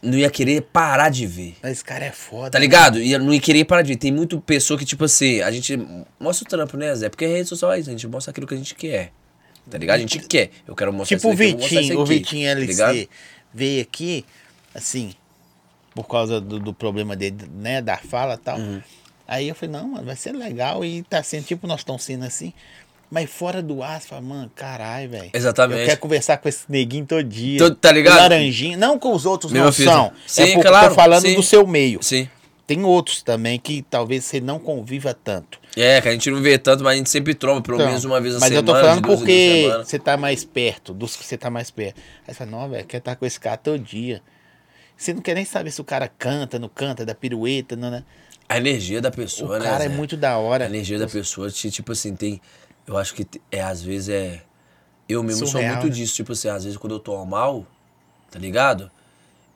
Não 0.00 0.16
ia 0.16 0.30
querer 0.30 0.62
parar 0.62 1.08
de 1.08 1.26
ver. 1.26 1.56
Mas 1.60 1.72
esse 1.72 1.84
cara 1.84 2.04
é 2.04 2.12
foda. 2.12 2.50
Tá 2.50 2.58
ligado? 2.58 3.00
E 3.00 3.12
eu 3.12 3.18
não 3.18 3.34
ia 3.34 3.40
querer 3.40 3.64
parar 3.64 3.82
de 3.82 3.88
ver. 3.88 3.96
Tem 3.96 4.12
muito 4.12 4.40
pessoa 4.40 4.78
que, 4.78 4.84
tipo 4.84 5.04
assim, 5.04 5.40
a 5.40 5.50
gente 5.50 5.76
mostra 6.20 6.46
o 6.46 6.48
trampo, 6.48 6.76
né, 6.76 6.94
Zé? 6.94 7.08
Porque 7.08 7.24
a 7.24 7.28
rede 7.28 7.48
social 7.48 7.72
é 7.72 7.80
isso, 7.80 7.90
a 7.90 7.92
gente 7.92 8.06
mostra 8.06 8.30
aquilo 8.30 8.46
que 8.46 8.54
a 8.54 8.56
gente 8.56 8.74
quer. 8.76 9.12
Tá 9.70 9.78
ligado? 9.78 9.96
A 9.96 9.98
gente 10.00 10.20
quer. 10.20 10.50
Eu 10.66 10.74
quero 10.74 10.92
mostrar 10.92 11.16
Tipo 11.16 11.30
o 11.30 11.36
Vitinho, 11.36 12.00
o 12.00 12.06
Vitinho 12.06 12.48
tá 12.48 12.54
ligado? 12.60 12.90
LC 12.90 13.08
veio 13.52 13.82
aqui, 13.82 14.24
assim, 14.74 15.12
por 15.94 16.04
causa 16.06 16.40
do, 16.40 16.58
do 16.58 16.72
problema 16.72 17.16
dele, 17.16 17.36
né, 17.54 17.82
da 17.82 17.96
fala 17.96 18.34
e 18.34 18.38
tal. 18.38 18.58
Uhum. 18.58 18.80
Aí 19.26 19.48
eu 19.48 19.54
falei, 19.54 19.74
não, 19.74 19.88
mano, 19.88 20.06
vai 20.06 20.16
ser 20.16 20.32
legal 20.32 20.84
e 20.84 21.02
tá 21.02 21.22
sendo, 21.22 21.44
tipo, 21.44 21.66
nós 21.66 21.80
estamos 21.80 22.02
sendo 22.02 22.24
assim. 22.24 22.52
Mas 23.10 23.30
fora 23.30 23.62
do 23.62 23.82
ar, 23.82 24.00
você 24.00 24.08
fala, 24.08 24.20
mano, 24.20 24.50
caralho, 24.54 25.08
velho. 25.10 25.30
Exatamente. 25.32 25.80
Eu 25.80 25.86
quero 25.86 26.00
conversar 26.00 26.36
com 26.38 26.48
esse 26.48 26.64
neguinho 26.68 27.06
todo 27.06 27.24
dia. 27.24 27.58
Todo- 27.58 27.74
tá 27.74 27.90
ligado? 27.90 28.18
Laranjinha. 28.18 28.76
Não 28.76 28.98
com 28.98 29.14
os 29.14 29.24
outros 29.24 29.50
Meu 29.50 29.64
não 29.64 29.72
filho. 29.72 29.90
são. 29.90 30.12
Sim, 30.26 30.42
é 30.42 30.52
porque 30.52 30.68
claro, 30.68 30.88
tô 30.90 30.94
falando 30.94 31.22
sim. 31.22 31.34
do 31.34 31.42
seu 31.42 31.66
meio. 31.66 32.02
Sim. 32.02 32.28
Tem 32.68 32.84
outros 32.84 33.22
também 33.22 33.58
que 33.58 33.80
talvez 33.80 34.26
você 34.26 34.42
não 34.42 34.58
conviva 34.58 35.14
tanto. 35.14 35.58
É, 35.74 36.02
que 36.02 36.08
a 36.08 36.12
gente 36.12 36.30
não 36.30 36.42
vê 36.42 36.58
tanto, 36.58 36.84
mas 36.84 36.92
a 36.92 36.96
gente 36.98 37.08
sempre 37.08 37.34
tromba, 37.34 37.62
pelo 37.62 37.76
Então, 37.78 37.86
menos 37.86 38.04
uma 38.04 38.20
vez 38.20 38.34
na 38.34 38.40
mas 38.40 38.50
semana. 38.50 38.68
eu 38.68 38.74
tô 38.74 38.78
falando 38.80 39.02
porque 39.02 39.70
você 39.82 39.98
tá 39.98 40.18
mais 40.18 40.44
perto, 40.44 40.92
dos 40.92 41.16
que 41.16 41.24
você 41.24 41.38
tá 41.38 41.48
mais 41.48 41.70
perto. 41.70 41.98
Aí 42.26 42.34
você 42.34 42.34
fala, 42.34 42.50
não, 42.50 42.68
velho, 42.68 42.86
quer 42.86 42.98
estar 42.98 43.16
com 43.16 43.24
esse 43.24 43.40
cara 43.40 43.56
todo 43.56 43.78
dia. 43.78 44.20
Você 44.94 45.14
não 45.14 45.22
quer 45.22 45.34
nem 45.34 45.46
saber 45.46 45.70
se 45.70 45.80
o 45.80 45.84
cara 45.84 46.08
canta, 46.08 46.58
não 46.58 46.68
canta, 46.68 47.06
da 47.06 47.14
pirueta, 47.14 47.74
não, 47.74 47.90
né? 47.90 48.04
A 48.46 48.58
energia 48.58 49.00
da 49.00 49.08
O 49.08 49.12
pessoa, 49.12 49.58
né? 49.58 49.64
cara 49.64 49.84
é 49.84 49.88
muito 49.88 50.14
da 50.14 50.32
A 50.32 50.38
hora. 50.38 50.66
energia 50.66 50.98
da 50.98 51.06
pessoa, 51.06 51.50
tipo 51.50 51.92
assim, 51.92 52.14
tem. 52.14 52.38
Eu 52.86 52.98
acho 52.98 53.14
que 53.14 53.26
é, 53.50 53.62
às 53.62 53.82
vezes 53.82 54.10
é. 54.10 54.42
Eu 55.08 55.22
mesmo 55.22 55.40
sou 55.46 55.48
Surreal, 55.52 55.76
muito 55.76 55.86
né? 55.88 55.92
disso, 55.94 56.14
tipo 56.14 56.32
assim, 56.32 56.48
às 56.50 56.64
vezes 56.64 56.76
quando 56.76 56.94
eu 56.96 56.98
tô 56.98 57.24
mal, 57.24 57.64
tá 58.30 58.38
ligado? 58.38 58.90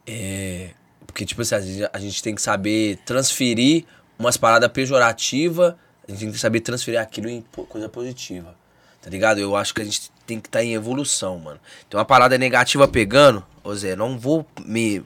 É. 0.06 0.70
Porque, 1.12 1.26
tipo 1.26 1.42
assim, 1.42 1.54
a 1.54 1.60
gente, 1.60 1.90
a 1.92 1.98
gente 1.98 2.22
tem 2.22 2.34
que 2.34 2.40
saber 2.40 2.98
transferir 3.04 3.84
umas 4.18 4.38
paradas 4.38 4.70
pejorativas, 4.70 5.74
a 6.08 6.10
gente 6.10 6.20
tem 6.20 6.32
que 6.32 6.38
saber 6.38 6.60
transferir 6.60 6.98
aquilo 6.98 7.28
em 7.28 7.44
coisa 7.68 7.86
positiva. 7.86 8.56
Tá 9.02 9.10
ligado? 9.10 9.38
Eu 9.38 9.54
acho 9.54 9.74
que 9.74 9.82
a 9.82 9.84
gente 9.84 10.10
tem 10.26 10.40
que 10.40 10.48
estar 10.48 10.64
em 10.64 10.72
evolução, 10.72 11.38
mano. 11.38 11.60
Tem 11.90 11.98
uma 11.98 12.04
parada 12.04 12.38
negativa 12.38 12.88
pegando, 12.88 13.44
ô 13.62 13.74
Zé, 13.74 13.94
não 13.94 14.18
vou 14.18 14.46
me 14.64 15.04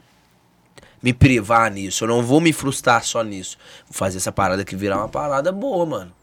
me 1.03 1.13
privar 1.13 1.69
nisso. 1.69 2.05
Eu 2.05 2.07
não 2.07 2.23
vou 2.23 2.39
me 2.39 2.53
frustrar 2.53 3.03
só 3.03 3.21
nisso. 3.21 3.57
Vou 3.85 3.93
fazer 3.93 4.17
essa 4.17 4.31
parada 4.31 4.63
que 4.63 4.75
virar 4.75 4.97
uma 4.97 5.09
parada 5.09 5.51
boa, 5.51 5.85
mano. 5.85 6.13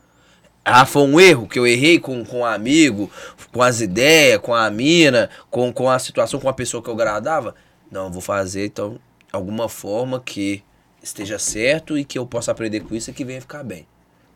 Ah, 0.65 0.87
foi 0.87 1.03
um 1.03 1.21
erro 1.21 1.47
que 1.47 1.59
eu 1.59 1.67
errei 1.67 2.01
com, 2.01 2.25
com 2.25 2.39
um 2.39 2.45
amigo, 2.45 3.11
com 3.53 3.63
as 3.63 3.83
ideias, 3.83 4.41
com 4.41 4.55
a 4.55 4.71
mina, 4.71 5.29
com, 5.51 5.71
com 5.73 5.91
a 5.91 5.99
situação, 5.99 6.41
com 6.41 6.49
a 6.49 6.55
pessoa 6.55 6.83
que 6.83 6.89
eu 6.89 6.95
agradava. 6.95 7.55
Não, 7.91 8.11
vou 8.11 8.23
fazer, 8.23 8.67
então, 8.67 8.99
alguma 9.35 9.69
forma 9.69 10.21
que 10.21 10.63
esteja 11.03 11.39
certo 11.39 11.99
e 11.99 12.05
que 12.05 12.19
eu 12.19 12.27
possa 12.27 12.51
aprender 12.53 12.81
com 12.81 12.95
isso 12.95 13.11
e 13.11 13.13
que 13.15 13.25
venha 13.25 13.41
ficar 13.41 13.63
bem. 13.63 13.87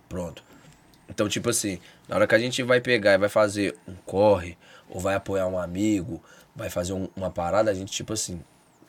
Pronto. 0.09 0.43
Então, 1.09 1.29
tipo 1.29 1.49
assim, 1.49 1.79
na 2.07 2.17
hora 2.17 2.27
que 2.27 2.35
a 2.35 2.39
gente 2.39 2.63
vai 2.63 2.81
pegar 2.81 3.15
e 3.15 3.19
vai 3.19 3.29
fazer 3.29 3.75
um 3.87 3.95
corre, 4.05 4.57
ou 4.91 5.01
vai 5.01 5.15
apoiar 5.15 5.47
um 5.47 5.59
amigo, 5.59 6.23
vai 6.55 6.69
fazer 6.69 6.93
um- 6.93 7.09
uma 7.17 7.31
parada, 7.31 7.71
a 7.71 7.75
gente, 7.75 7.91
tipo 7.93 8.13
assim, 8.13 8.41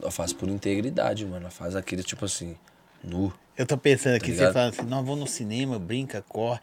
ela 0.02 0.12
faz 0.12 0.34
por 0.34 0.50
integridade, 0.50 1.26
mano. 1.26 1.42
Ela 1.44 1.52
faz 1.52 1.76
aquele, 1.76 2.04
tipo 2.04 2.26
assim, 2.26 2.58
nu. 3.04 3.34
Eu 3.58 3.66
tô 3.66 3.78
pensando 3.78 4.16
aqui, 4.16 4.28
você 4.28 4.32
ligado? 4.34 4.54
fala 4.54 4.70
assim, 4.70 4.82
não, 4.84 5.04
vou 5.04 5.16
no 5.16 5.28
cinema, 5.28 5.78
brinca, 5.80 6.22
corre, 6.28 6.60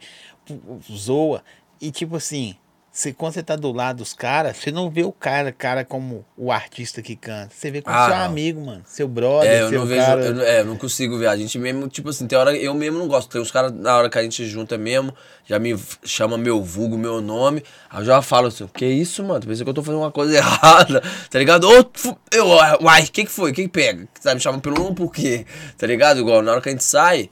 zoa. 0.91 1.43
E 1.79 1.91
tipo 1.91 2.15
assim, 2.15 2.55
você, 2.99 3.13
quando 3.13 3.33
você 3.33 3.43
tá 3.43 3.55
do 3.55 3.71
lado 3.71 3.97
dos 3.97 4.11
caras, 4.13 4.57
você 4.57 4.71
não 4.71 4.89
vê 4.89 5.03
o 5.03 5.11
cara, 5.11 5.51
cara 5.51 5.85
como 5.85 6.25
o 6.35 6.51
artista 6.51 6.99
que 7.01 7.15
canta. 7.15 7.53
Você 7.53 7.69
vê 7.69 7.81
como 7.81 7.95
Ah, 7.95 8.07
seu 8.07 8.15
não. 8.17 8.23
amigo, 8.25 8.65
mano. 8.65 8.81
Seu 8.85 9.07
brother, 9.07 9.51
É, 9.51 9.61
eu 9.61 9.69
seu 9.69 9.79
não 9.81 9.85
vejo, 9.85 10.01
cara. 10.05 10.21
eu, 10.25 10.41
é, 10.41 10.59
eu 10.61 10.65
não 10.65 10.75
consigo 10.75 11.15
ver. 11.17 11.27
A 11.27 11.37
gente 11.37 11.59
mesmo, 11.59 11.87
tipo 11.87 12.09
assim, 12.09 12.25
tem 12.25 12.35
hora, 12.37 12.55
eu 12.57 12.73
mesmo 12.73 12.97
não 12.97 13.07
gosto. 13.07 13.29
Tem 13.29 13.39
uns 13.39 13.51
caras, 13.51 13.71
na 13.71 13.95
hora 13.95 14.09
que 14.09 14.17
a 14.17 14.23
gente 14.23 14.43
junta 14.47 14.77
mesmo, 14.79 15.13
já 15.45 15.59
me 15.59 15.77
chama 16.03 16.39
meu 16.39 16.63
vulgo, 16.63 16.97
meu 16.97 17.21
nome. 17.21 17.63
Aí 17.89 18.01
eu 18.01 18.05
já 18.05 18.21
falo 18.23 18.47
assim, 18.47 18.67
que 18.73 18.85
isso, 18.87 19.23
mano? 19.23 19.41
Tu 19.41 19.47
pensa 19.47 19.63
que 19.63 19.69
eu 19.69 19.73
tô 19.75 19.83
fazendo 19.83 20.01
uma 20.01 20.11
coisa 20.11 20.33
errada, 20.37 21.03
tá 21.29 21.37
ligado? 21.37 21.67
Fu- 21.93 22.17
eu, 22.31 22.47
uai, 22.81 23.03
o 23.03 23.11
que 23.11 23.25
que 23.25 23.31
foi? 23.31 23.51
O 23.51 23.53
que 23.53 23.61
que 23.63 23.69
pega? 23.69 24.07
Você 24.19 24.33
me 24.33 24.39
chama 24.39 24.59
pelo 24.59 24.75
nome 24.75 24.95
por 24.95 25.11
quê? 25.11 25.45
Tá 25.77 25.85
ligado? 25.85 26.19
Igual, 26.19 26.41
na 26.41 26.53
hora 26.53 26.61
que 26.61 26.69
a 26.69 26.71
gente 26.71 26.83
sai, 26.83 27.29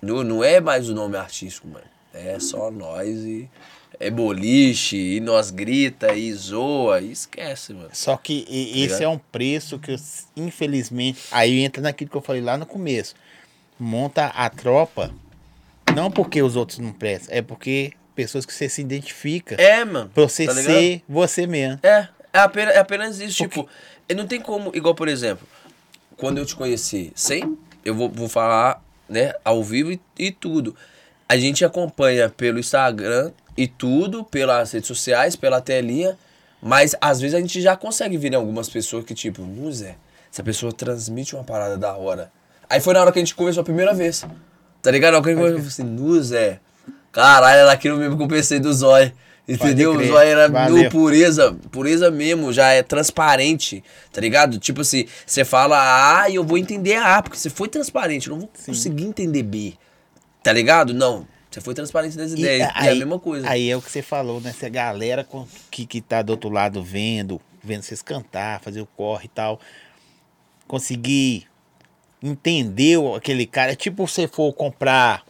não, 0.00 0.24
não 0.24 0.42
é 0.42 0.60
mais 0.60 0.88
o 0.88 0.94
nome 0.94 1.16
artístico, 1.18 1.68
mano. 1.68 1.84
É 2.14 2.38
só 2.40 2.70
nós 2.70 3.06
e... 3.18 3.50
É 4.00 4.10
boliche, 4.10 4.96
e 4.96 5.20
nós 5.20 5.50
grita, 5.50 6.14
e 6.14 6.32
zoa, 6.32 7.00
e 7.00 7.10
esquece, 7.10 7.74
mano. 7.74 7.90
Só 7.92 8.16
que 8.16 8.46
e- 8.48 8.84
esse 8.84 9.02
é 9.02 9.08
um 9.08 9.18
preço 9.18 9.78
que, 9.78 9.90
eu, 9.90 9.96
infelizmente, 10.36 11.20
aí 11.32 11.60
entra 11.60 11.82
naquilo 11.82 12.08
que 12.10 12.16
eu 12.16 12.22
falei 12.22 12.40
lá 12.40 12.56
no 12.56 12.64
começo. 12.64 13.14
Monta 13.78 14.26
a 14.26 14.48
tropa, 14.48 15.10
não 15.94 16.10
porque 16.10 16.40
os 16.42 16.54
outros 16.54 16.78
não 16.78 16.92
prestam, 16.92 17.34
é 17.36 17.42
porque 17.42 17.92
pessoas 18.14 18.46
que 18.46 18.52
você 18.52 18.68
se 18.68 18.80
identifica. 18.80 19.56
É, 19.56 19.84
mano. 19.84 20.10
pra 20.14 20.22
você 20.24 20.46
tá 20.46 20.54
ser 20.54 21.02
você 21.08 21.46
mesmo. 21.46 21.80
É, 21.82 22.08
é 22.32 22.38
apenas, 22.38 22.74
é 22.74 22.78
apenas 22.78 23.20
isso. 23.20 23.36
Tipo, 23.36 23.68
e 24.08 24.14
não 24.14 24.26
tem 24.26 24.40
como, 24.40 24.70
igual, 24.76 24.94
por 24.94 25.08
exemplo, 25.08 25.46
quando 26.16 26.38
eu 26.38 26.46
te 26.46 26.54
conheci, 26.54 27.12
sem, 27.16 27.56
eu 27.84 27.94
vou, 27.94 28.08
vou 28.08 28.28
falar, 28.28 28.82
né, 29.08 29.32
ao 29.44 29.62
vivo 29.62 29.90
e, 29.92 30.00
e 30.18 30.30
tudo. 30.30 30.76
A 31.28 31.36
gente 31.36 31.64
acompanha 31.64 32.28
pelo 32.28 32.58
Instagram 32.58 33.32
e 33.58 33.66
tudo, 33.66 34.22
pelas 34.22 34.70
redes 34.70 34.86
sociais, 34.86 35.34
pela 35.34 35.60
telinha, 35.60 36.16
mas 36.62 36.94
às 37.00 37.20
vezes 37.20 37.34
a 37.34 37.40
gente 37.40 37.60
já 37.60 37.76
consegue 37.76 38.16
ver 38.16 38.32
em 38.32 38.36
algumas 38.36 38.68
pessoas 38.68 39.04
que, 39.04 39.12
tipo, 39.12 39.42
não 39.42 39.72
Zé, 39.72 39.96
essa 40.32 40.44
pessoa 40.44 40.72
transmite 40.72 41.34
uma 41.34 41.42
parada 41.42 41.76
da 41.76 41.96
hora. 41.96 42.30
Aí 42.70 42.80
foi 42.80 42.94
na 42.94 43.00
hora 43.00 43.10
que 43.10 43.18
a 43.18 43.22
gente 43.22 43.34
conversou 43.34 43.62
a 43.62 43.64
primeira 43.64 43.92
vez. 43.92 44.24
Tá 44.80 44.92
ligado? 44.92 45.10
Na 45.10 45.18
hora 45.18 45.24
que 45.24 45.30
a 45.30 45.32
gente 45.32 45.40
conversou, 45.40 45.58
eu 45.58 45.70
falei 45.70 45.88
assim, 45.88 46.02
nu 46.04 46.22
Zé, 46.22 46.60
caralho, 47.10 47.58
era 47.58 47.72
aquilo 47.72 47.98
mesmo 47.98 48.16
que 48.16 48.22
eu 48.22 48.28
pensei 48.28 48.60
do 48.60 48.72
Zói. 48.72 49.12
Entendeu? 49.48 49.94
O 49.94 49.96
crer. 49.96 50.08
Zói 50.08 50.28
era 50.28 50.68
nu 50.68 50.88
pureza, 50.88 51.56
pureza 51.72 52.12
mesmo, 52.12 52.52
já 52.52 52.68
é 52.68 52.84
transparente, 52.84 53.82
tá 54.12 54.20
ligado? 54.20 54.56
Tipo 54.60 54.82
assim, 54.82 55.06
você 55.26 55.44
fala 55.44 56.20
A 56.22 56.30
e 56.30 56.36
eu 56.36 56.44
vou 56.44 56.58
entender 56.58 56.94
A, 56.94 57.20
porque 57.20 57.36
você 57.36 57.50
foi 57.50 57.66
transparente, 57.66 58.28
eu 58.28 58.34
não 58.34 58.40
vou 58.42 58.50
conseguir 58.66 59.04
entender 59.04 59.42
B, 59.42 59.72
tá 60.44 60.52
ligado? 60.52 60.94
Não, 60.94 61.26
você 61.50 61.60
foi 61.60 61.74
transparente 61.74 62.16
nas 62.16 62.32
ideias, 62.32 62.68
e, 62.68 62.86
é 62.86 62.90
a 62.90 62.94
mesma 62.94 63.18
coisa. 63.18 63.48
Aí 63.48 63.70
é 63.70 63.76
o 63.76 63.80
que 63.82 63.90
você 63.90 64.02
falou, 64.02 64.40
né? 64.40 64.52
Se 64.52 64.66
a 64.66 64.68
galera 64.68 65.24
com- 65.24 65.46
que, 65.70 65.86
que 65.86 66.00
tá 66.00 66.20
do 66.22 66.30
outro 66.30 66.50
lado 66.50 66.82
vendo, 66.82 67.40
vendo 67.62 67.82
vocês 67.82 68.02
cantar, 68.02 68.60
fazer 68.60 68.80
o 68.80 68.86
corre 68.86 69.24
e 69.26 69.28
tal, 69.28 69.58
conseguir 70.66 71.46
entender 72.22 72.98
aquele 73.16 73.46
cara. 73.46 73.72
É 73.72 73.76
tipo 73.76 74.06
você 74.06 74.26
for 74.28 74.52
comprar 74.52 75.24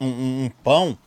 um, 0.00 0.06
um- 0.06 0.44
um 0.44 0.50
pão, 0.62 0.98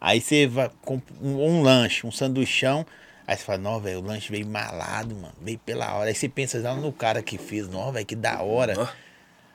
aí 0.00 0.20
você 0.20 0.46
vai 0.46 0.70
um, 0.88 1.00
um 1.46 1.62
lanche, 1.62 2.06
um 2.06 2.12
sanduichão. 2.12 2.86
Aí 3.26 3.36
você 3.36 3.44
fala, 3.44 3.58
não, 3.58 3.80
velho, 3.80 4.00
o 4.00 4.02
lanche 4.02 4.30
veio 4.30 4.46
malado, 4.46 5.14
mano, 5.14 5.34
veio 5.40 5.58
pela 5.58 5.94
hora. 5.94 6.08
Aí 6.08 6.14
você 6.14 6.28
pensa 6.28 6.58
lá 6.58 6.74
no 6.74 6.92
cara 6.92 7.22
que 7.22 7.38
fez, 7.38 7.68
não, 7.68 7.90
velho, 7.92 8.04
que 8.04 8.16
da 8.16 8.42
hora. 8.42 8.74
Ó. 8.76 8.86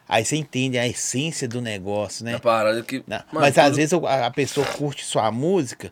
Aí 0.10 0.24
você 0.24 0.38
entende 0.38 0.78
a 0.78 0.88
essência 0.88 1.48
do 1.48 1.62
negócio, 1.62 2.24
né? 2.24 2.36
A 2.36 2.40
parada 2.40 2.82
que. 2.82 3.04
Não, 3.06 3.22
mas 3.32 3.56
tudo- 3.56 3.64
às 3.66 3.76
vezes 3.76 3.94
a 3.94 4.26
a 4.28 4.32
pessoa 4.32 4.66
curte 4.66 5.04
sua 5.04 5.30
música, 5.32 5.92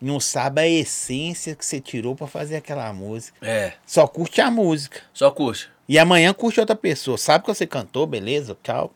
não 0.00 0.18
sabe 0.18 0.60
a 0.62 0.68
essência 0.68 1.54
que 1.54 1.64
você 1.64 1.80
tirou 1.80 2.14
pra 2.16 2.26
fazer 2.26 2.56
aquela 2.56 2.92
música. 2.92 3.36
É, 3.46 3.72
Só 3.86 4.06
curte 4.06 4.40
a 4.40 4.50
música. 4.50 5.00
só 5.14 5.30
curte. 5.30 5.68
E 5.88 5.98
amanhã 5.98 6.34
curte 6.34 6.58
outra 6.58 6.74
pessoa. 6.74 7.16
Sabe 7.16 7.44
que 7.44 7.54
você 7.54 7.66
cantou, 7.66 8.06
beleza? 8.06 8.56
Tchau. 8.62 8.92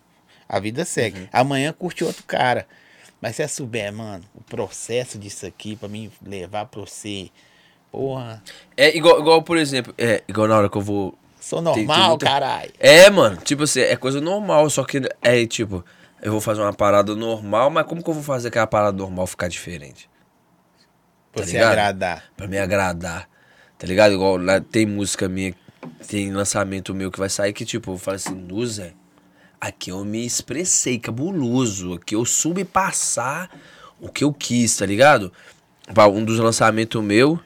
A 0.49 0.59
vida 0.59 0.85
segue. 0.85 1.21
Uhum. 1.21 1.29
Amanhã 1.33 1.73
curte 1.73 2.03
outro 2.03 2.25
cara. 2.25 2.67
Mas 3.21 3.37
se 3.37 3.43
você 3.47 3.49
souber, 3.49 3.93
mano, 3.93 4.25
o 4.35 4.41
processo 4.43 5.17
disso 5.17 5.47
aqui 5.47 5.77
pra 5.77 5.89
mim 5.89 6.11
levar 6.27 6.65
pra 6.67 6.81
você. 6.81 7.31
Porra, 7.93 8.43
É 8.77 8.97
igual, 8.97 9.21
igual, 9.21 9.43
por 9.43 9.57
exemplo, 9.57 9.95
é 9.99 10.23
igual 10.27 10.49
na 10.49 10.57
hora 10.59 10.69
que 10.69 10.77
eu 10.77 10.83
vou. 10.83 11.15
Sou 11.41 11.63
Tem- 11.63 11.73
tem 11.75 11.87
normal, 11.87 12.09
muita- 12.11 12.27
caralho. 12.27 12.71
É, 12.79 13.09
mano, 13.11 13.37
tipo 13.39 13.63
assim, 13.65 13.81
é 13.81 13.97
coisa 13.97 14.21
normal, 14.21 14.69
só 14.71 14.85
que 14.85 15.01
é 15.23 15.47
tipo, 15.47 15.85
eu 16.23 16.31
vou 16.33 16.41
fazer 16.41 16.61
uma 16.61 16.73
parada 16.73 17.15
normal, 17.17 17.71
mas 17.71 17.87
como 17.87 18.03
que 18.03 18.09
eu 18.11 18.15
vou 18.15 18.23
fazer 18.23 18.49
aquela 18.49 18.67
parada 18.67 18.97
normal 18.97 19.27
ficar 19.27 19.49
diferente? 19.49 20.09
Pra 21.33 21.43
Tá 21.43 21.47
você 21.47 21.53
ligado? 21.55 21.71
agradar. 21.73 22.25
Pra 22.37 22.47
me 22.47 22.59
agradar. 22.59 23.29
Tá 23.79 23.87
ligado? 23.87 24.13
Igual 24.13 24.37
lá 24.37 24.61
tem 24.61 24.85
música 24.85 25.29
minha, 25.29 25.55
tem 26.07 26.31
lançamento 26.33 26.95
meu 26.95 27.11
que 27.11 27.19
vai 27.19 27.29
sair 27.31 27.53
que, 27.53 27.65
tipo, 27.65 27.93
eu 27.93 27.99
falo 27.99 28.17
assim, 28.17 28.35
nu, 28.35 28.67
Zé, 28.67 28.93
aqui 29.61 29.91
eu 29.91 30.05
me 30.05 30.27
expressei 30.27 30.99
cabuloso. 30.99 31.95
Aqui 31.95 32.15
eu 32.15 32.25
soube 32.25 32.65
passar 32.65 33.49
o 34.01 34.09
que 34.09 34.25
eu 34.25 34.33
quis, 34.33 34.77
tá 34.77 34.85
ligado? 34.85 35.33
Um 36.13 36.25
dos 36.25 36.39
lançamentos 36.39 37.03
meu, 37.03 37.41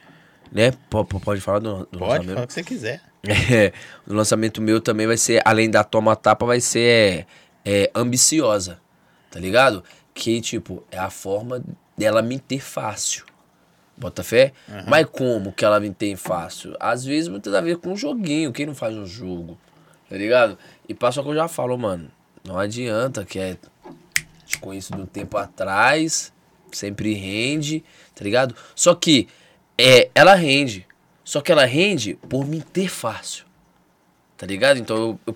né? 0.51 0.71
P- 0.73 1.05
p- 1.05 1.21
Pode 1.21 1.41
falar 1.41 1.61
do, 1.61 1.87
do 1.91 1.99
Pode 1.99 2.03
lançamento? 2.03 2.29
falar 2.35 2.45
o 2.45 2.47
que 2.49 2.53
você 2.55 2.63
quiser. 2.65 3.01
É, 3.27 3.73
o 4.07 4.15
lançamento 4.15 4.61
meu 4.61 4.81
também 4.81 5.07
vai 5.07 5.17
ser, 5.17 5.41
além 5.45 5.71
da 5.71 5.83
toma 5.83 6.15
tapa, 6.15 6.45
vai 6.45 6.61
ser 6.61 7.27
é, 7.65 7.91
ambiciosa, 7.95 8.79
tá 9.31 9.41
ligado? 9.41 9.83
Que, 10.13 10.41
tipo, 10.41 10.85
é 10.91 10.99
a 10.99 11.11
forma 11.11 11.65
dela 11.97 12.23
me 12.23 12.39
ter 12.39 12.61
fácil. 12.61 13.25
Bota 13.97 14.25
fé? 14.25 14.53
Mas 14.89 15.07
como 15.07 15.53
que 15.53 15.65
ela 15.65 15.79
me 15.79 15.91
tem 15.91 16.17
fácil? 16.17 16.77
Às 16.81 17.05
vezes 17.05 17.29
muito 17.29 17.49
tem 17.49 17.59
a 17.59 17.63
ver 17.63 17.79
com 17.79 17.93
um 17.93 17.97
joguinho. 17.97 18.53
Quem 18.53 18.67
não 18.67 18.75
faz 18.75 18.95
um 18.97 19.07
jogo? 19.07 19.57
Tá 20.09 20.17
ligado? 20.17 20.59
E 20.89 20.95
passa 20.95 21.21
o 21.21 21.25
que 21.25 21.31
eu 21.31 21.35
já 21.35 21.47
falo, 21.47 21.79
mano. 21.79 22.11
Não 22.45 22.59
adianta 22.59 23.25
que 23.25 23.39
é. 23.39 23.57
Te 24.45 24.59
conheço 24.59 24.95
de 24.95 25.01
um 25.01 25.07
tempo 25.07 25.37
atrás. 25.37 26.33
Sempre 26.73 27.15
rende, 27.15 27.85
tá 28.15 28.25
ligado? 28.25 28.55
Só 28.75 28.95
que 28.97 29.29
é, 29.79 30.11
ela 30.13 30.35
rende. 30.35 30.87
Só 31.25 31.41
que 31.41 31.51
ela 31.51 31.65
rende 31.65 32.19
por 32.29 32.47
me 32.47 32.61
ter 32.61 32.89
fácil. 32.89 33.47
Tá 34.37 34.47
ligado? 34.47 34.79
Então 34.79 35.19
eu, 35.27 35.35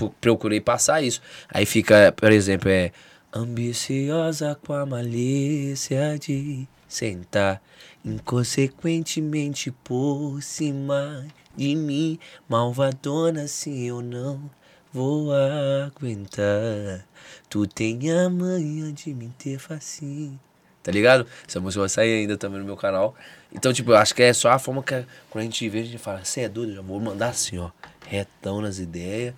eu 0.00 0.12
procurei 0.20 0.60
passar 0.60 1.02
isso. 1.02 1.22
Aí 1.48 1.64
fica, 1.64 2.12
por 2.12 2.30
exemplo, 2.30 2.68
é. 2.68 2.92
Ambiciosa 3.32 4.58
com 4.66 4.72
a 4.72 4.84
malícia 4.84 6.18
de 6.18 6.66
sentar 6.88 7.62
inconsequentemente 8.04 9.70
por 9.70 10.42
cima 10.42 11.26
de 11.56 11.76
mim. 11.76 12.18
Malvadona, 12.48 13.46
se 13.46 13.86
eu 13.86 14.02
não 14.02 14.50
vou 14.92 15.30
aguentar. 15.32 17.06
Tu 17.48 17.66
tem 17.68 18.10
a 18.10 18.28
manha 18.28 18.92
de 18.92 19.14
me 19.14 19.28
ter 19.38 19.58
facinho. 19.58 20.38
Tá 20.82 20.90
ligado? 20.90 21.26
Essa 21.46 21.60
música 21.60 21.80
vai 21.80 21.88
sair 21.88 22.20
ainda 22.20 22.36
também 22.36 22.58
no 22.58 22.66
meu 22.66 22.76
canal. 22.76 23.14
Então, 23.52 23.72
tipo, 23.72 23.90
eu 23.90 23.96
acho 23.96 24.14
que 24.14 24.22
é 24.22 24.32
só 24.32 24.50
a 24.50 24.58
forma 24.58 24.82
que 24.82 25.04
quando 25.28 25.42
a 25.42 25.44
gente 25.44 25.68
vê, 25.68 25.80
a 25.80 25.84
gente 25.84 25.98
fala, 25.98 26.24
você 26.24 26.42
é 26.42 26.48
doido, 26.48 26.74
já 26.74 26.80
vou 26.82 27.00
mandar 27.00 27.30
assim, 27.30 27.58
ó. 27.58 27.70
Retão 28.06 28.60
nas 28.60 28.78
ideias 28.78 29.34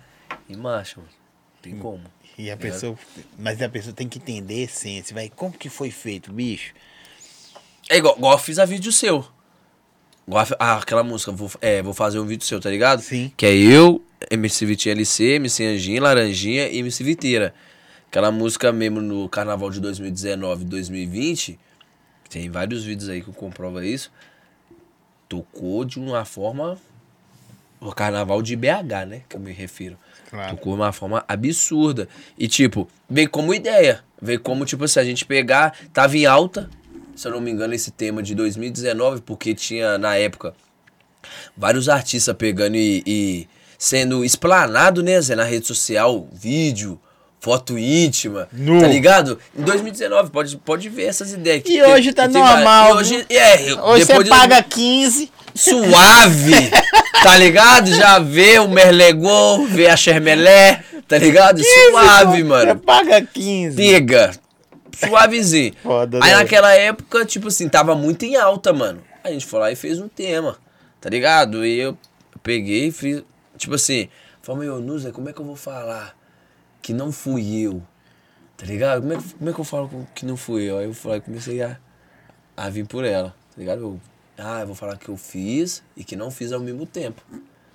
e 0.47 0.55
marcha, 0.55 0.97
mano. 0.97 1.09
Tem 1.61 1.75
como. 1.77 2.01
E 2.37 2.49
a 2.51 2.57
Tá 2.57 2.63
ligado? 2.63 2.73
pessoa. 2.73 2.97
Mas 3.37 3.61
a 3.61 3.69
pessoa 3.69 3.93
tem 3.93 4.07
que 4.07 4.19
entender 4.19 4.55
a 4.61 4.63
essência, 4.65 5.13
vai. 5.13 5.29
Como 5.29 5.53
que 5.53 5.69
foi 5.69 5.89
feito, 5.91 6.31
bicho? 6.31 6.73
É 7.89 7.97
igual, 7.97 8.15
igual 8.17 8.33
eu 8.33 8.37
fiz 8.39 8.59
a 8.59 8.65
vídeo 8.65 8.91
seu. 8.91 9.25
Igual 10.27 10.43
a- 10.43 10.55
ah, 10.59 10.77
aquela 10.77 11.03
música, 11.03 11.31
vou, 11.31 11.51
é, 11.61 11.81
vou 11.81 11.93
fazer 11.93 12.19
um 12.19 12.25
vídeo 12.25 12.45
seu, 12.45 12.59
tá 12.59 12.69
ligado? 12.69 13.01
Sim. 13.01 13.31
Que 13.35 13.45
é 13.45 13.53
eu, 13.55 14.03
MC 14.31 14.65
Vitinho 14.65 14.93
LC, 14.93 15.23
MC 15.35 15.65
Anjinha, 15.65 16.01
Laranjinha 16.01 16.67
e 16.69 16.77
MC 16.79 17.03
Viteira. 17.03 17.53
Aquela 18.07 18.31
música 18.31 18.71
mesmo 18.71 19.01
no 19.01 19.27
carnaval 19.27 19.69
de 19.69 19.79
2019 19.79 20.61
e 20.63 20.65
2020, 20.65 21.59
tem 22.33 22.49
vários 22.49 22.83
vídeos 22.83 23.09
aí 23.09 23.21
que 23.21 23.31
comprova 23.31 23.85
isso, 23.85 24.11
tocou 25.29 25.85
de 25.85 25.99
uma 25.99 26.25
forma. 26.25 26.79
O 27.79 27.91
carnaval 27.91 28.41
de 28.41 28.55
BH, 28.55 29.05
né? 29.07 29.21
Que 29.29 29.35
eu 29.35 29.39
me 29.39 29.51
refiro. 29.51 29.97
Claro. 30.29 30.55
Tocou 30.55 30.73
de 30.73 30.81
uma 30.81 30.91
forma 30.91 31.23
absurda. 31.27 32.07
E, 32.37 32.47
tipo, 32.47 32.89
veio 33.09 33.29
como 33.29 33.53
ideia. 33.53 34.03
Veio 34.19 34.39
como, 34.39 34.65
tipo, 34.65 34.87
se 34.87 34.99
a 34.99 35.03
gente 35.03 35.25
pegar. 35.25 35.77
Tava 35.93 36.17
em 36.17 36.25
alta, 36.25 36.69
se 37.15 37.27
eu 37.27 37.33
não 37.33 37.41
me 37.41 37.51
engano, 37.51 37.73
esse 37.73 37.91
tema 37.91 38.23
de 38.23 38.33
2019, 38.33 39.21
porque 39.21 39.53
tinha, 39.53 39.97
na 39.97 40.15
época, 40.15 40.55
vários 41.55 41.87
artistas 41.87 42.35
pegando 42.35 42.77
e, 42.77 43.03
e 43.05 43.47
sendo 43.77 44.23
explanado, 44.23 45.03
né, 45.03 45.21
Zé, 45.21 45.35
na 45.35 45.43
rede 45.43 45.67
social, 45.67 46.27
vídeo, 46.31 46.99
foto 47.43 47.77
íntima, 47.77 48.47
Nu. 48.53 48.79
tá 48.79 48.87
ligado? 48.87 49.37
Em 49.53 49.63
2019, 49.63 50.29
pode, 50.31 50.55
pode 50.59 50.87
ver 50.87 51.07
essas 51.07 51.33
ideias. 51.33 51.61
E 51.67 51.83
hoje 51.83 52.13
tá 52.13 52.25
normal, 52.25 52.91
E 52.91 52.93
hoje, 52.93 53.25
é, 53.29 53.73
Hoje 53.83 54.05
você 54.05 54.23
de- 54.23 54.29
paga 54.29 54.63
15. 54.63 55.29
suave, 55.53 56.71
tá 57.21 57.37
ligado? 57.37 57.93
Já 57.93 58.17
vê 58.17 58.59
o 58.59 58.69
Merlegol, 58.69 59.65
vê 59.67 59.87
a 59.87 59.97
Chermelé, 59.97 60.85
tá 61.05 61.17
ligado? 61.17 61.61
Suave, 61.61 62.37
Você 62.37 62.43
mano. 62.45 62.79
paga 62.79 63.21
15. 63.21 63.75
Pega. 63.75 64.31
Suavezinho. 64.97 65.73
Foda, 65.83 66.19
Aí 66.23 66.31
né? 66.31 66.37
naquela 66.37 66.73
época, 66.73 67.25
tipo 67.25 67.49
assim, 67.49 67.67
tava 67.67 67.93
muito 67.93 68.23
em 68.23 68.37
alta, 68.37 68.71
mano. 68.71 69.01
A 69.21 69.29
gente 69.31 69.45
foi 69.45 69.59
lá 69.59 69.69
e 69.71 69.75
fez 69.75 69.99
um 69.99 70.07
tema, 70.07 70.57
tá 71.01 71.09
ligado? 71.09 71.65
E 71.65 71.77
eu 71.77 71.97
peguei 72.41 72.87
e 72.87 72.91
fiz, 72.91 73.21
tipo 73.57 73.75
assim, 73.75 74.07
falei, 74.41 74.67
meu, 74.69 74.79
Nusa, 74.79 75.11
como 75.11 75.27
é 75.29 75.33
que 75.33 75.41
eu 75.41 75.45
vou 75.45 75.55
falar 75.57 76.13
que 76.83 76.93
não 76.93 77.11
fui 77.11 77.61
eu? 77.61 77.81
Tá 78.55 78.65
ligado? 78.67 79.01
Como 79.01 79.13
é 79.13 79.17
que, 79.17 79.33
como 79.33 79.49
é 79.49 79.53
que 79.53 79.59
eu 79.59 79.63
falo 79.65 80.07
que 80.13 80.25
não 80.25 80.37
fui 80.37 80.63
eu? 80.69 80.77
Aí 80.77 80.85
eu 80.85 80.93
falei, 80.93 81.19
comecei 81.21 81.61
a, 81.63 81.77
a 82.55 82.69
vir 82.69 82.85
por 82.85 83.03
ela, 83.03 83.29
tá 83.29 83.57
ligado? 83.57 83.81
Eu, 83.81 83.99
ah, 84.37 84.59
eu 84.61 84.67
vou 84.67 84.75
falar 84.75 84.95
que 84.97 85.09
eu 85.09 85.17
fiz 85.17 85.81
e 85.97 86.03
que 86.03 86.15
não 86.15 86.29
fiz 86.29 86.51
ao 86.51 86.59
mesmo 86.59 86.85
tempo. 86.85 87.21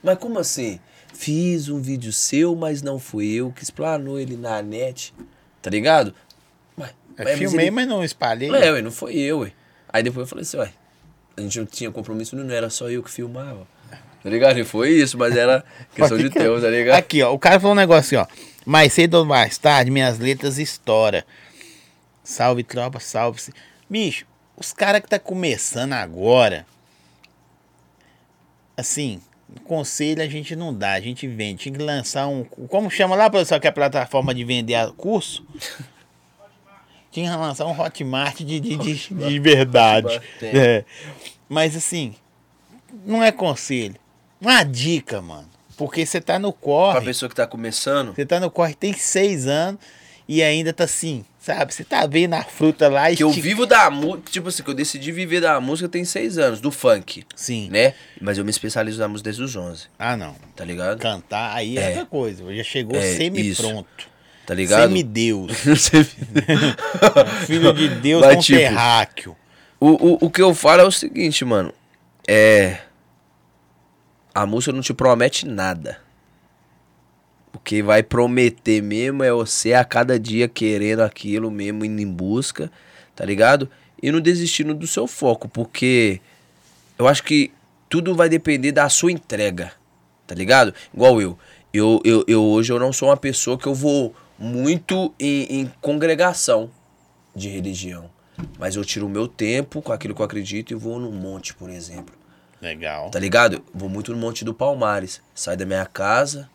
Mas 0.02 0.16
como 0.18 0.38
assim? 0.38 0.78
Fiz 1.12 1.68
um 1.68 1.80
vídeo 1.80 2.12
seu, 2.12 2.54
mas 2.54 2.82
não 2.82 2.98
fui 3.00 3.26
eu 3.32 3.50
que 3.50 3.64
explanou 3.64 4.20
ele 4.20 4.36
na 4.36 4.62
net, 4.62 5.12
tá 5.60 5.68
ligado? 5.70 6.14
Mas, 6.76 6.90
Eu 7.16 7.24
mas 7.24 7.38
filmei, 7.38 7.66
ele- 7.66 7.70
mas 7.72 7.88
não 7.88 8.04
espalhei. 8.04 8.48
é, 8.54 8.70
ué, 8.72 8.82
não 8.82 8.92
foi 8.92 9.16
eu, 9.16 9.40
ué. 9.40 9.52
Aí 9.92 10.02
depois 10.02 10.24
eu 10.24 10.28
falei 10.28 10.42
assim, 10.42 10.58
ué, 10.58 10.70
a 11.36 11.40
gente 11.40 11.58
não 11.58 11.66
tinha 11.66 11.90
compromisso, 11.90 12.36
não 12.36 12.48
era 12.54 12.70
só 12.70 12.88
eu 12.90 13.02
que 13.02 13.10
filmava. 13.10 13.66
Tá 14.22 14.28
ligado? 14.30 14.58
E 14.58 14.64
foi 14.64 14.90
isso, 14.90 15.16
mas 15.16 15.36
era 15.36 15.64
questão 15.94 16.18
de 16.18 16.28
tempo, 16.28 16.60
tá 16.60 16.68
ligado? 16.68 16.96
Aqui, 16.98 17.22
ó. 17.22 17.32
O 17.32 17.38
cara 17.38 17.58
falou 17.58 17.72
um 17.72 17.76
negócio 17.78 18.18
assim, 18.20 18.30
ó. 18.30 18.47
Mais 18.68 18.92
cedo 18.92 19.14
ou 19.14 19.24
mais 19.24 19.56
tarde, 19.56 19.90
minhas 19.90 20.18
letras 20.18 20.58
estouram. 20.58 21.22
Salve, 22.22 22.62
tropa, 22.62 23.00
salve. 23.00 23.40
-se. 23.40 23.50
Bicho, 23.88 24.26
os 24.54 24.74
caras 24.74 25.00
que 25.00 25.08
tá 25.08 25.18
começando 25.18 25.94
agora. 25.94 26.66
Assim, 28.76 29.22
conselho 29.64 30.20
a 30.20 30.26
gente 30.26 30.54
não 30.54 30.74
dá, 30.74 30.92
a 30.92 31.00
gente 31.00 31.26
vende. 31.26 31.62
Tinha 31.62 31.78
que 31.78 31.82
lançar 31.82 32.26
um. 32.28 32.44
Como 32.44 32.90
chama 32.90 33.16
lá, 33.16 33.30
pessoal, 33.30 33.58
que 33.58 33.66
é 33.66 33.70
a 33.70 33.72
plataforma 33.72 34.34
de 34.34 34.44
vender 34.44 34.92
curso? 34.98 35.46
Tinha 37.10 37.30
que 37.30 37.36
lançar 37.38 37.64
um 37.64 37.80
Hotmart 37.80 38.36
de, 38.40 38.60
de, 38.60 38.76
de, 38.76 39.14
de 39.14 39.38
verdade. 39.38 40.14
Hotmart, 40.14 40.42
É. 40.42 40.84
Mas 41.48 41.74
assim, 41.74 42.14
não 43.06 43.24
é 43.24 43.32
conselho. 43.32 43.96
Uma 44.38 44.62
dica, 44.62 45.22
mano. 45.22 45.47
Porque 45.78 46.04
você 46.04 46.20
tá 46.20 46.38
no 46.38 46.52
Pra 46.52 46.60
corre. 46.60 47.00
pessoa 47.06 47.28
que 47.30 47.34
tá 47.36 47.46
começando, 47.46 48.14
Você 48.14 48.26
tá 48.26 48.38
no 48.38 48.50
corre 48.50 48.74
tem 48.74 48.92
seis 48.92 49.46
anos 49.46 49.80
e 50.28 50.42
ainda 50.42 50.72
tá 50.74 50.84
assim, 50.84 51.24
sabe? 51.40 51.72
Você 51.72 51.84
tá 51.84 52.04
vendo 52.06 52.34
a 52.34 52.42
fruta 52.44 52.86
lá 52.88 53.10
e. 53.10 53.16
que 53.16 53.22
eu 53.22 53.30
te- 53.32 53.40
vivo 53.40 53.64
da 53.64 53.88
música, 53.88 54.30
tipo 54.30 54.48
assim, 54.48 54.62
que 54.62 54.68
eu 54.68 54.74
decidi 54.74 55.10
viver 55.12 55.40
da 55.40 55.58
música 55.60 55.88
tem 55.88 56.04
seis 56.04 56.36
anos, 56.36 56.60
do 56.60 56.70
funk, 56.70 57.24
Sim. 57.34 57.70
né? 57.70 57.94
Mas 58.20 58.36
eu 58.36 58.44
me 58.44 58.50
especializo 58.50 59.00
na 59.00 59.08
música 59.08 59.24
desde 59.30 59.42
os 59.42 59.56
11, 59.56 59.84
Ah, 59.98 60.16
não. 60.18 60.34
tá 60.54 60.64
ligado? 60.66 60.98
Cantar 60.98 61.54
aí 61.56 61.78
é, 61.78 61.82
É. 61.82 61.88
outra 61.90 62.06
coisa. 62.06 62.54
Já 62.54 62.62
chegou 62.64 62.98
É, 62.98 63.14
semi-pronto. 63.16 64.08
Tá 64.44 64.54
ligado? 64.54 64.82
Semideus. 64.88 65.52
Filho 67.46 67.72
de 67.72 67.88
Deus 67.88 68.22
Mas, 68.24 68.34
com 68.36 68.40
tipo, 68.42 68.58
terráqueo. 68.58 69.36
O, 69.80 69.86
o, 69.88 70.18
o 70.26 70.30
que 70.30 70.42
eu 70.42 70.54
falo 70.54 70.82
é 70.82 70.84
o 70.84 70.90
seguinte, 70.90 71.44
mano. 71.44 71.72
É. 72.26 72.78
A 74.38 74.46
música 74.46 74.72
não 74.72 74.80
te 74.80 74.94
promete 74.94 75.44
nada. 75.44 75.98
O 77.52 77.58
que 77.58 77.82
vai 77.82 78.04
prometer 78.04 78.80
mesmo 78.80 79.24
é 79.24 79.32
você 79.32 79.72
a 79.74 79.84
cada 79.84 80.16
dia 80.16 80.46
querendo 80.46 81.00
aquilo 81.00 81.50
mesmo, 81.50 81.84
indo 81.84 82.00
em 82.00 82.06
busca, 82.06 82.70
tá 83.16 83.24
ligado? 83.24 83.68
E 84.00 84.12
não 84.12 84.20
desistindo 84.20 84.74
do 84.74 84.86
seu 84.86 85.08
foco, 85.08 85.48
porque 85.48 86.20
eu 86.96 87.08
acho 87.08 87.24
que 87.24 87.50
tudo 87.88 88.14
vai 88.14 88.28
depender 88.28 88.70
da 88.70 88.88
sua 88.88 89.10
entrega, 89.10 89.72
tá 90.24 90.36
ligado? 90.36 90.72
Igual 90.94 91.20
eu. 91.20 91.36
Eu, 91.74 92.00
eu, 92.04 92.24
eu 92.28 92.40
hoje 92.40 92.72
eu 92.72 92.78
não 92.78 92.92
sou 92.92 93.08
uma 93.08 93.16
pessoa 93.16 93.58
que 93.58 93.66
eu 93.66 93.74
vou 93.74 94.14
muito 94.38 95.12
em, 95.18 95.62
em 95.62 95.72
congregação 95.80 96.70
de 97.34 97.48
religião. 97.48 98.08
Mas 98.56 98.76
eu 98.76 98.84
tiro 98.84 99.06
o 99.06 99.10
meu 99.10 99.26
tempo 99.26 99.82
com 99.82 99.92
aquilo 99.92 100.14
que 100.14 100.22
eu 100.22 100.26
acredito 100.26 100.70
e 100.70 100.76
vou 100.76 101.00
num 101.00 101.10
monte, 101.10 101.52
por 101.54 101.68
exemplo. 101.68 102.17
Legal. 102.60 103.10
Tá 103.10 103.18
ligado? 103.18 103.62
Vou 103.72 103.88
muito 103.88 104.12
no 104.12 104.18
Monte 104.18 104.44
do 104.44 104.52
Palmares. 104.52 105.20
Saio 105.34 105.56
da 105.56 105.64
minha 105.64 105.86
casa, 105.86 106.48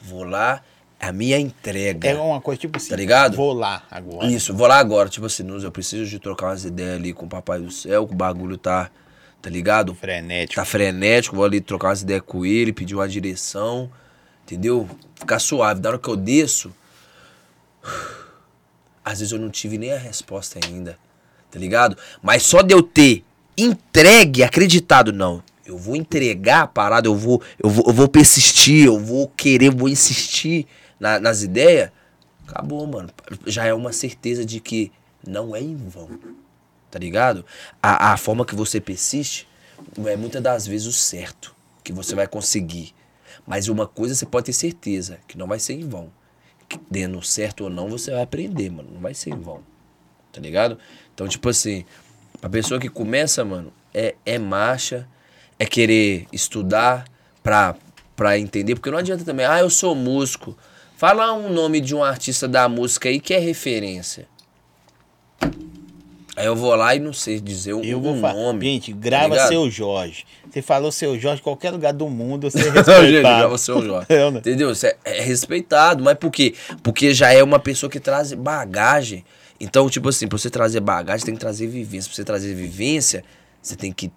vou 0.00 0.24
lá, 0.24 0.62
é 1.00 1.06
a 1.06 1.12
minha 1.12 1.38
entrega. 1.38 2.08
É 2.08 2.14
uma 2.14 2.40
coisa 2.40 2.60
tipo 2.60 2.76
assim. 2.76 2.90
Tá 2.90 2.96
ligado? 2.96 3.36
Vou 3.36 3.52
lá 3.52 3.82
agora. 3.90 4.26
Isso, 4.26 4.54
vou 4.54 4.66
lá 4.66 4.78
agora. 4.78 5.08
Tipo 5.08 5.26
assim, 5.26 5.46
eu 5.62 5.70
preciso 5.70 6.08
de 6.08 6.18
trocar 6.18 6.48
umas 6.48 6.64
ideias 6.64 6.96
ali 6.96 7.12
com 7.12 7.26
o 7.26 7.28
Papai 7.28 7.60
do 7.60 7.70
Céu, 7.70 8.06
que 8.06 8.12
o 8.12 8.16
bagulho 8.16 8.56
tá, 8.56 8.90
tá 9.40 9.48
ligado? 9.48 9.94
Frenético. 9.94 10.54
Tá 10.60 10.64
frenético, 10.64 11.36
vou 11.36 11.44
ali 11.44 11.60
trocar 11.60 11.88
umas 11.88 12.02
ideias 12.02 12.22
com 12.26 12.44
ele, 12.44 12.72
pedir 12.72 12.94
uma 12.94 13.08
direção, 13.08 13.90
entendeu? 14.44 14.88
Ficar 15.14 15.38
suave. 15.38 15.80
Da 15.80 15.90
hora 15.90 15.98
que 15.98 16.08
eu 16.08 16.16
desço, 16.16 16.72
às 19.04 19.20
vezes 19.20 19.32
eu 19.32 19.38
não 19.38 19.50
tive 19.50 19.78
nem 19.78 19.92
a 19.92 19.98
resposta 19.98 20.58
ainda, 20.64 20.98
tá 21.50 21.58
ligado? 21.58 21.96
Mas 22.20 22.42
só 22.42 22.60
de 22.62 22.74
eu 22.74 22.82
ter 22.82 23.24
entregue, 23.58 24.42
acreditado, 24.42 25.12
não. 25.12 25.42
Eu 25.66 25.76
vou 25.76 25.94
entregar 25.96 26.62
a 26.62 26.66
parada, 26.66 27.08
eu 27.08 27.14
vou, 27.14 27.42
eu 27.62 27.68
vou, 27.68 27.84
eu 27.88 27.92
vou 27.92 28.08
persistir, 28.08 28.86
eu 28.86 28.98
vou 28.98 29.28
querer, 29.28 29.70
vou 29.70 29.88
insistir 29.88 30.66
na- 30.98 31.20
nas 31.20 31.42
ideias. 31.42 31.90
Acabou, 32.46 32.86
mano. 32.86 33.10
Já 33.46 33.66
é 33.66 33.74
uma 33.74 33.92
certeza 33.92 34.44
de 34.44 34.60
que 34.60 34.90
não 35.26 35.54
é 35.54 35.60
em 35.60 35.76
vão. 35.76 36.08
Tá 36.90 36.98
ligado? 36.98 37.44
A, 37.82 38.12
a 38.12 38.16
forma 38.16 38.46
que 38.46 38.54
você 38.54 38.80
persiste 38.80 39.46
é 40.06 40.16
muitas 40.16 40.42
das 40.42 40.66
vezes 40.66 40.86
o 40.86 40.92
certo 40.92 41.54
que 41.84 41.92
você 41.92 42.14
vai 42.14 42.26
conseguir. 42.26 42.94
Mas 43.46 43.68
uma 43.68 43.86
coisa 43.86 44.14
você 44.14 44.24
pode 44.24 44.46
ter 44.46 44.52
certeza, 44.54 45.18
que 45.28 45.36
não 45.36 45.46
vai 45.46 45.58
ser 45.58 45.74
em 45.74 45.86
vão. 45.86 46.10
Que 46.66 46.78
dando 46.90 47.22
certo 47.22 47.64
ou 47.64 47.70
não, 47.70 47.88
você 47.88 48.10
vai 48.10 48.22
aprender, 48.22 48.70
mano. 48.70 48.88
Não 48.94 49.00
vai 49.00 49.12
ser 49.12 49.30
em 49.30 49.38
vão. 49.38 49.60
Tá 50.32 50.40
ligado? 50.40 50.78
Então, 51.14 51.28
tipo 51.28 51.48
assim, 51.48 51.84
a 52.42 52.48
pessoa 52.48 52.78
que 52.80 52.88
começa, 52.88 53.44
mano, 53.44 53.72
é, 53.92 54.14
é 54.24 54.38
marcha, 54.38 55.06
é 55.58 55.66
querer 55.66 56.26
estudar 56.32 57.04
pra, 57.42 57.74
pra 58.14 58.38
entender. 58.38 58.74
Porque 58.74 58.90
não 58.90 58.98
adianta 58.98 59.24
também, 59.24 59.46
ah, 59.46 59.60
eu 59.60 59.70
sou 59.70 59.94
músico. 59.94 60.56
Fala 60.96 61.32
um 61.32 61.52
nome 61.52 61.80
de 61.80 61.94
um 61.94 62.02
artista 62.02 62.46
da 62.48 62.68
música 62.68 63.08
aí 63.08 63.20
que 63.20 63.34
é 63.34 63.38
referência. 63.38 64.26
Aí 66.38 66.46
eu 66.46 66.54
vou 66.54 66.72
lá 66.76 66.94
e 66.94 67.00
não 67.00 67.12
sei 67.12 67.40
dizer 67.40 67.74
um, 67.74 67.82
Eu 67.82 68.00
vou 68.00 68.14
um 68.14 68.20
nome. 68.20 68.64
Gente, 68.64 68.92
tá 68.92 68.98
grava 69.00 69.28
ligado? 69.34 69.48
seu 69.48 69.68
Jorge. 69.68 70.24
Você 70.48 70.62
falou 70.62 70.92
seu 70.92 71.18
Jorge, 71.18 71.42
qualquer 71.42 71.72
lugar 71.72 71.92
do 71.92 72.08
mundo 72.08 72.48
você 72.48 72.60
é 72.62 72.70
respeitado. 72.70 73.06
gente, 73.06 73.20
grava 73.22 73.58
seu 73.58 73.82
Jorge. 73.82 74.06
Eu, 74.08 74.30
né? 74.32 74.38
Entendeu? 74.38 74.70
Isso 74.70 74.86
é, 74.86 74.96
é 75.04 75.20
respeitado, 75.20 76.04
mas 76.04 76.16
por 76.16 76.30
quê? 76.30 76.54
Porque 76.80 77.12
já 77.12 77.32
é 77.32 77.42
uma 77.42 77.58
pessoa 77.58 77.90
que 77.90 77.98
traz 77.98 78.32
bagagem. 78.32 79.24
Então, 79.60 79.88
tipo 79.90 80.08
assim, 80.08 80.28
pra 80.28 80.38
você 80.38 80.50
trazer 80.50 80.80
bagagem, 80.80 81.26
tem 81.26 81.34
que 81.34 81.40
trazer 81.40 81.66
vivência. 81.66 82.08
Pra 82.08 82.16
você 82.16 82.24
trazer 82.24 82.54
vivência, 82.54 83.24
você 83.60 83.74
tem 83.76 83.92
que 83.92 84.12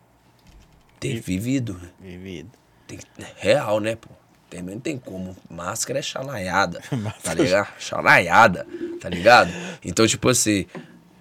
ter 0.99 1.19
vivido. 1.19 1.79
Vivido. 1.99 2.49
Tem 2.87 2.97
que- 2.97 3.05
real, 3.37 3.79
né, 3.79 3.95
pô? 3.95 4.09
Tem, 4.49 4.61
não 4.61 4.79
tem 4.79 4.97
como. 4.97 5.35
Máscara 5.49 5.99
é 5.99 6.01
chalaiada. 6.01 6.81
tá 7.23 7.33
ligado? 7.33 7.67
Chalaiada, 7.79 8.67
tá 8.99 9.09
ligado? 9.09 9.51
Então, 9.83 10.05
tipo 10.05 10.27
assim, 10.29 10.65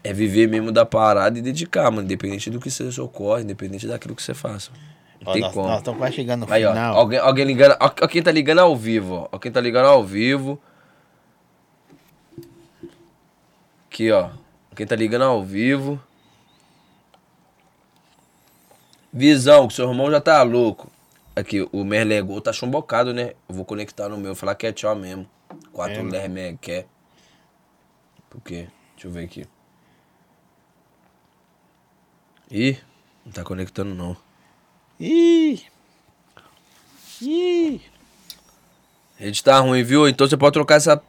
é 0.02 0.12
viver 0.12 0.48
mesmo 0.48 0.70
da 0.72 0.84
parada 0.84 1.38
e 1.38 1.42
dedicar, 1.42 1.90
mano. 1.90 2.02
Independente 2.02 2.50
do 2.50 2.60
que 2.60 2.70
você 2.70 2.90
socorre, 2.90 3.42
independente 3.44 3.86
daquilo 3.86 4.14
que 4.16 4.22
você 4.22 4.34
faça. 4.34 4.70
Não 5.22 5.30
Ó, 5.30 5.32
tem 5.32 5.42
nós, 5.42 5.52
como. 5.54 5.68
nós 5.68 5.78
estamos 5.78 5.98
quase 6.00 6.16
chegando 6.16 6.44
no 6.46 6.52
Aí, 6.52 6.64
ó, 6.64 6.70
final. 6.72 6.96
alguém, 6.96 7.18
alguém 7.20 7.44
ligando. 7.44 7.76
Ó, 7.80 7.86
ó 8.02 8.06
quem 8.08 8.22
tá 8.22 8.32
ligando 8.32 8.58
ao 8.58 8.76
vivo, 8.76 9.14
ó. 9.14 9.28
Ó 9.32 9.38
quem 9.38 9.52
tá 9.52 9.60
ligando 9.60 9.86
ao 9.86 10.04
vivo. 10.04 10.60
Aqui, 14.00 14.10
ó. 14.12 14.30
Quem 14.74 14.86
tá 14.86 14.96
ligando 14.96 15.24
ao 15.24 15.44
vivo. 15.44 16.02
Visão, 19.12 19.68
que 19.68 19.74
seu 19.74 19.86
irmão 19.90 20.10
já 20.10 20.18
tá 20.22 20.42
louco. 20.42 20.90
Aqui, 21.36 21.68
o 21.70 21.84
Merlegol 21.84 22.40
tá 22.40 22.50
chumbocado, 22.50 23.12
né? 23.12 23.34
Eu 23.46 23.54
vou 23.54 23.62
conectar 23.62 24.08
no 24.08 24.16
meu, 24.16 24.34
falar 24.34 24.54
que 24.54 24.66
é 24.66 24.72
tchau 24.72 24.96
mesmo. 24.96 25.28
Quatro 25.70 26.00
É, 26.00 26.02
Lermeg 26.02 26.56
quer. 26.62 26.86
Por 28.30 28.40
quê? 28.40 28.68
Deixa 28.94 29.06
eu 29.06 29.10
ver 29.10 29.24
aqui. 29.26 29.44
Ih, 32.50 32.78
não 33.26 33.32
tá 33.32 33.44
conectando 33.44 33.94
não. 33.94 34.16
Ih! 34.98 35.62
Ih! 37.20 37.82
A 39.18 39.24
rede 39.24 39.44
tá 39.44 39.60
ruim, 39.60 39.82
viu? 39.82 40.08
Então 40.08 40.26
você 40.26 40.38
pode 40.38 40.54
trocar 40.54 40.76
essa 40.76 41.02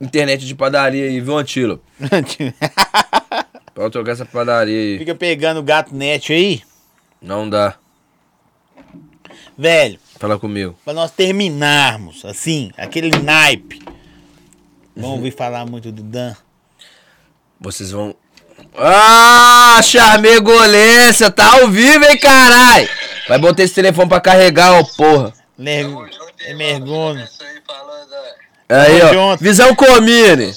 internet 0.00 0.46
de 0.46 0.54
padaria 0.54 1.04
aí, 1.04 1.20
viu, 1.20 1.36
Antilo? 1.36 1.82
Pode 3.74 3.92
trocar 3.92 4.12
essa 4.12 4.26
padaria 4.26 4.76
aí. 4.78 4.98
Fica 4.98 5.14
pegando 5.14 5.60
o 5.60 5.62
gato 5.62 5.94
net 5.94 6.32
aí. 6.32 6.62
Não 7.20 7.48
dá. 7.48 7.74
Velho, 9.56 9.98
Fala 10.18 10.38
comigo. 10.38 10.74
pra 10.84 10.92
nós 10.94 11.10
terminarmos, 11.10 12.24
assim, 12.24 12.70
aquele 12.76 13.10
naipe. 13.18 13.82
Vamos 14.96 15.16
ouvir 15.16 15.30
falar 15.32 15.66
muito 15.66 15.92
do 15.92 16.02
Dan. 16.02 16.34
Vocês 17.60 17.90
vão. 17.90 18.14
Ah, 18.76 19.80
Charmegolência, 19.82 21.30
tá 21.30 21.60
ao 21.60 21.68
vivo, 21.68 22.04
hein, 22.04 22.18
carai? 22.18 22.88
Vai 23.28 23.38
botar 23.38 23.62
esse 23.62 23.74
telefone 23.74 24.08
pra 24.08 24.20
carregar, 24.20 24.72
ó, 24.72 24.84
porra. 24.96 25.32
Lergo... 25.58 26.06
É 26.42 26.54
mergulho. 26.54 27.28
Aí, 28.70 29.02
ó. 29.16 29.36
Visão 29.36 29.74
Comine. 29.74 30.54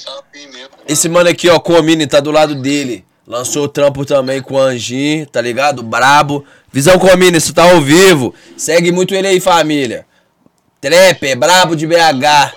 Esse 0.86 1.08
mano 1.08 1.28
aqui, 1.28 1.48
ó, 1.48 1.58
Comine, 1.58 2.06
tá 2.06 2.20
do 2.20 2.30
lado 2.30 2.54
dele. 2.54 3.04
Lançou 3.26 3.64
o 3.64 3.68
trampo 3.68 4.04
também 4.04 4.42
com 4.42 4.54
o 4.54 4.58
Anjinho, 4.58 5.26
tá 5.26 5.40
ligado? 5.40 5.82
Brabo. 5.82 6.44
Visão 6.72 6.98
Comine, 6.98 7.38
isso 7.38 7.54
tá 7.54 7.64
ao 7.64 7.80
vivo. 7.80 8.34
Segue 8.56 8.92
muito 8.92 9.14
ele 9.14 9.26
aí, 9.26 9.40
família. 9.40 10.06
Trapper, 10.80 11.38
brabo 11.38 11.74
de 11.74 11.86
BH. 11.86 11.94
o 11.94 12.20
tá. 12.20 12.52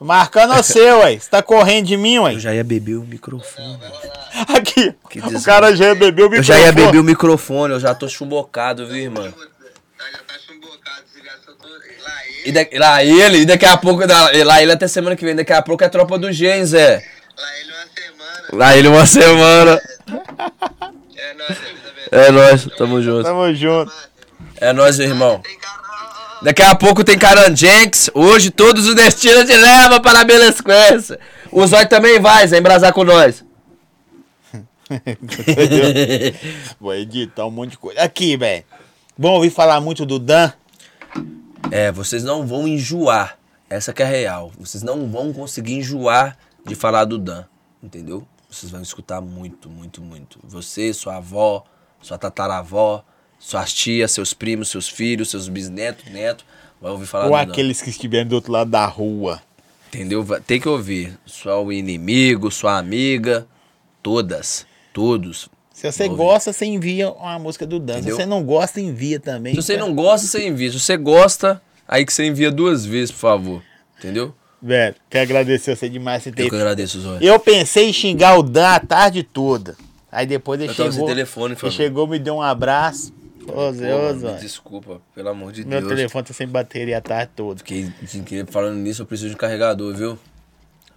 Marcando 0.00 0.54
você, 0.54 0.92
ué. 0.92 1.18
Você 1.18 1.30
tá 1.30 1.42
correndo 1.42 1.86
de 1.86 1.96
mim, 1.96 2.18
ué? 2.18 2.34
Eu 2.34 2.40
já 2.40 2.54
ia 2.54 2.62
beber 2.62 2.96
o 2.96 3.02
microfone. 3.02 3.78
Aqui. 4.54 4.94
Que 5.08 5.18
o 5.20 5.42
cara 5.42 5.74
já 5.74 5.94
bebeu 5.94 6.28
o 6.28 6.34
Eu 6.34 6.42
já 6.42 6.58
ia 6.58 6.66
microfone. 6.66 6.86
beber 6.86 6.98
o 6.98 7.04
microfone, 7.04 7.72
eu 7.74 7.80
já 7.80 7.94
tô 7.94 8.06
chumbocado, 8.06 8.86
viu, 8.86 8.96
irmão? 8.96 9.32
Tá, 9.32 10.04
já 10.12 10.18
tá 10.18 10.34
chumbocado, 10.46 11.02
se 11.10 11.22
gastou 11.22 11.54
tudo. 11.54 11.72
Lá 12.02 12.28
E 12.44 12.52
da- 12.52 12.66
lá 12.78 13.02
ele, 13.04 13.38
e 13.38 13.46
daqui 13.46 13.64
a 13.64 13.76
pouco, 13.76 14.06
da- 14.06 14.30
lá 14.44 14.62
ele 14.62 14.72
até 14.72 14.86
semana 14.86 15.16
que 15.16 15.24
vem, 15.24 15.34
daqui 15.34 15.52
a 15.52 15.62
pouco 15.62 15.82
é 15.82 15.86
a 15.86 15.90
tropa 15.90 16.18
do 16.18 16.30
Gen, 16.32 16.64
Zé. 16.64 17.02
lá 17.36 17.58
ele 17.58 17.70
uma 17.72 17.86
semana. 17.86 18.52
Lá 18.52 18.76
ele 18.76 18.88
uma 18.88 19.06
semana. 19.06 19.80
É 21.16 21.34
nóis, 21.34 21.58
mesmo. 21.58 21.74
É 22.12 22.30
nóis, 22.30 22.68
tamo 22.76 23.02
junto. 23.02 23.22
Tamo 23.24 23.54
junto. 23.54 23.92
É 24.60 24.72
nóis, 24.72 24.98
meu 24.98 25.08
irmão. 25.08 25.42
Daqui 26.42 26.62
a 26.62 26.74
pouco 26.74 27.02
tem 27.02 27.18
Karan 27.18 27.56
Jenks. 27.56 28.10
Hoje 28.12 28.50
todos 28.50 28.86
os 28.86 28.94
destinos 28.94 29.46
te 29.46 29.56
levam 29.56 30.00
para 30.02 30.20
a 30.20 30.24
Belesquência. 30.24 31.18
O 31.50 31.66
Zóio 31.66 31.88
também 31.88 32.20
vai, 32.20 32.46
Zé, 32.46 32.58
embrasar 32.58 32.92
com 32.92 33.02
nós. 33.04 33.42
Vou 36.78 36.94
editar 36.94 37.46
um 37.46 37.50
monte 37.50 37.70
de 37.72 37.78
coisa. 37.78 38.00
Aqui, 38.02 38.36
velho. 38.36 38.64
Vamos 39.18 39.36
ouvir 39.36 39.50
falar 39.50 39.80
muito 39.80 40.04
do 40.04 40.18
Dan. 40.18 40.52
É, 41.70 41.90
vocês 41.90 42.22
não 42.22 42.46
vão 42.46 42.66
enjoar. 42.68 43.38
Essa 43.68 43.92
que 43.92 44.02
é 44.02 44.06
a 44.06 44.08
real. 44.08 44.52
Vocês 44.58 44.82
não 44.82 45.08
vão 45.10 45.32
conseguir 45.32 45.74
enjoar 45.74 46.36
de 46.64 46.74
falar 46.74 47.04
do 47.04 47.18
Dan. 47.18 47.44
Entendeu? 47.82 48.26
Vocês 48.50 48.70
vão 48.70 48.82
escutar 48.82 49.20
muito, 49.20 49.68
muito, 49.68 50.00
muito. 50.00 50.38
Você, 50.44 50.92
sua 50.92 51.16
avó, 51.16 51.64
sua 52.00 52.16
tataravó, 52.16 53.04
suas 53.38 53.72
tias, 53.72 54.12
seus 54.12 54.32
primos, 54.32 54.68
seus 54.68 54.88
filhos, 54.88 55.30
seus 55.30 55.48
bisnetos, 55.48 56.10
netos. 56.12 56.44
Vai 56.80 56.92
ouvir 56.92 57.06
falar 57.06 57.24
Ou 57.24 57.30
do 57.30 57.36
Dan. 57.36 57.52
aqueles 57.52 57.82
que 57.82 57.90
estiverem 57.90 58.26
do 58.26 58.34
outro 58.34 58.52
lado 58.52 58.70
da 58.70 58.86
rua. 58.86 59.42
Entendeu? 59.88 60.24
Tem 60.46 60.60
que 60.60 60.68
ouvir. 60.68 61.18
Sua 61.24 61.74
inimigo, 61.74 62.50
sua 62.50 62.78
amiga, 62.78 63.46
todas, 64.02 64.66
todos. 64.92 65.48
Se 65.74 65.90
você 65.90 66.04
Ouve. 66.04 66.14
gosta, 66.16 66.52
você 66.52 66.64
envia 66.64 67.10
uma 67.10 67.36
música 67.36 67.66
do 67.66 67.80
Dan. 67.80 68.00
Se 68.00 68.10
você 68.12 68.24
não 68.24 68.44
gosta, 68.44 68.80
envia 68.80 69.18
também. 69.18 69.54
Se 69.54 69.60
você 69.60 69.76
não 69.76 69.92
gosta, 69.92 70.26
você 70.28 70.46
envia. 70.46 70.70
Se 70.70 70.78
você 70.78 70.96
gosta, 70.96 71.60
aí 71.86 72.06
que 72.06 72.12
você 72.12 72.24
envia 72.24 72.50
duas 72.50 72.86
vezes, 72.86 73.10
por 73.10 73.18
favor. 73.18 73.62
Entendeu? 73.98 74.32
Velho, 74.62 74.94
quero 75.10 75.24
agradecer 75.24 75.76
você 75.76 75.88
demais 75.90 76.24
Eu 76.24 76.32
ter 76.32 76.48
que 76.48 76.54
agradeço, 76.54 77.00
Zóio. 77.00 77.22
Eu 77.22 77.38
pensei 77.40 77.88
em 77.88 77.92
xingar 77.92 78.38
o 78.38 78.42
Dan 78.42 78.68
a 78.68 78.78
tarde 78.80 79.24
toda. 79.24 79.76
Aí 80.12 80.24
depois 80.26 80.60
ele 80.60 80.70
Eu 80.70 80.74
chegou. 80.74 80.92
sem 80.92 81.06
telefone, 81.06 81.56
ele 81.60 81.70
chegou, 81.72 82.06
me 82.06 82.20
deu 82.20 82.36
um 82.36 82.42
abraço. 82.42 83.12
Ô, 83.52 83.72
Zé, 83.72 83.94
ô, 83.94 84.14
me 84.14 84.40
desculpa, 84.40 85.02
pelo 85.12 85.28
amor 85.28 85.52
de 85.52 85.66
Meu 85.66 85.80
Deus. 85.80 85.92
telefone 85.92 86.24
tá 86.24 86.32
sem 86.32 86.46
bateria 86.46 86.98
a 86.98 87.00
tarde 87.00 87.32
toda. 87.34 87.58
Fiquei 87.58 87.92
falando 88.48 88.76
nisso, 88.76 89.02
eu 89.02 89.06
preciso 89.06 89.30
de 89.30 89.34
um 89.34 89.38
carregador, 89.38 89.92
viu? 89.92 90.18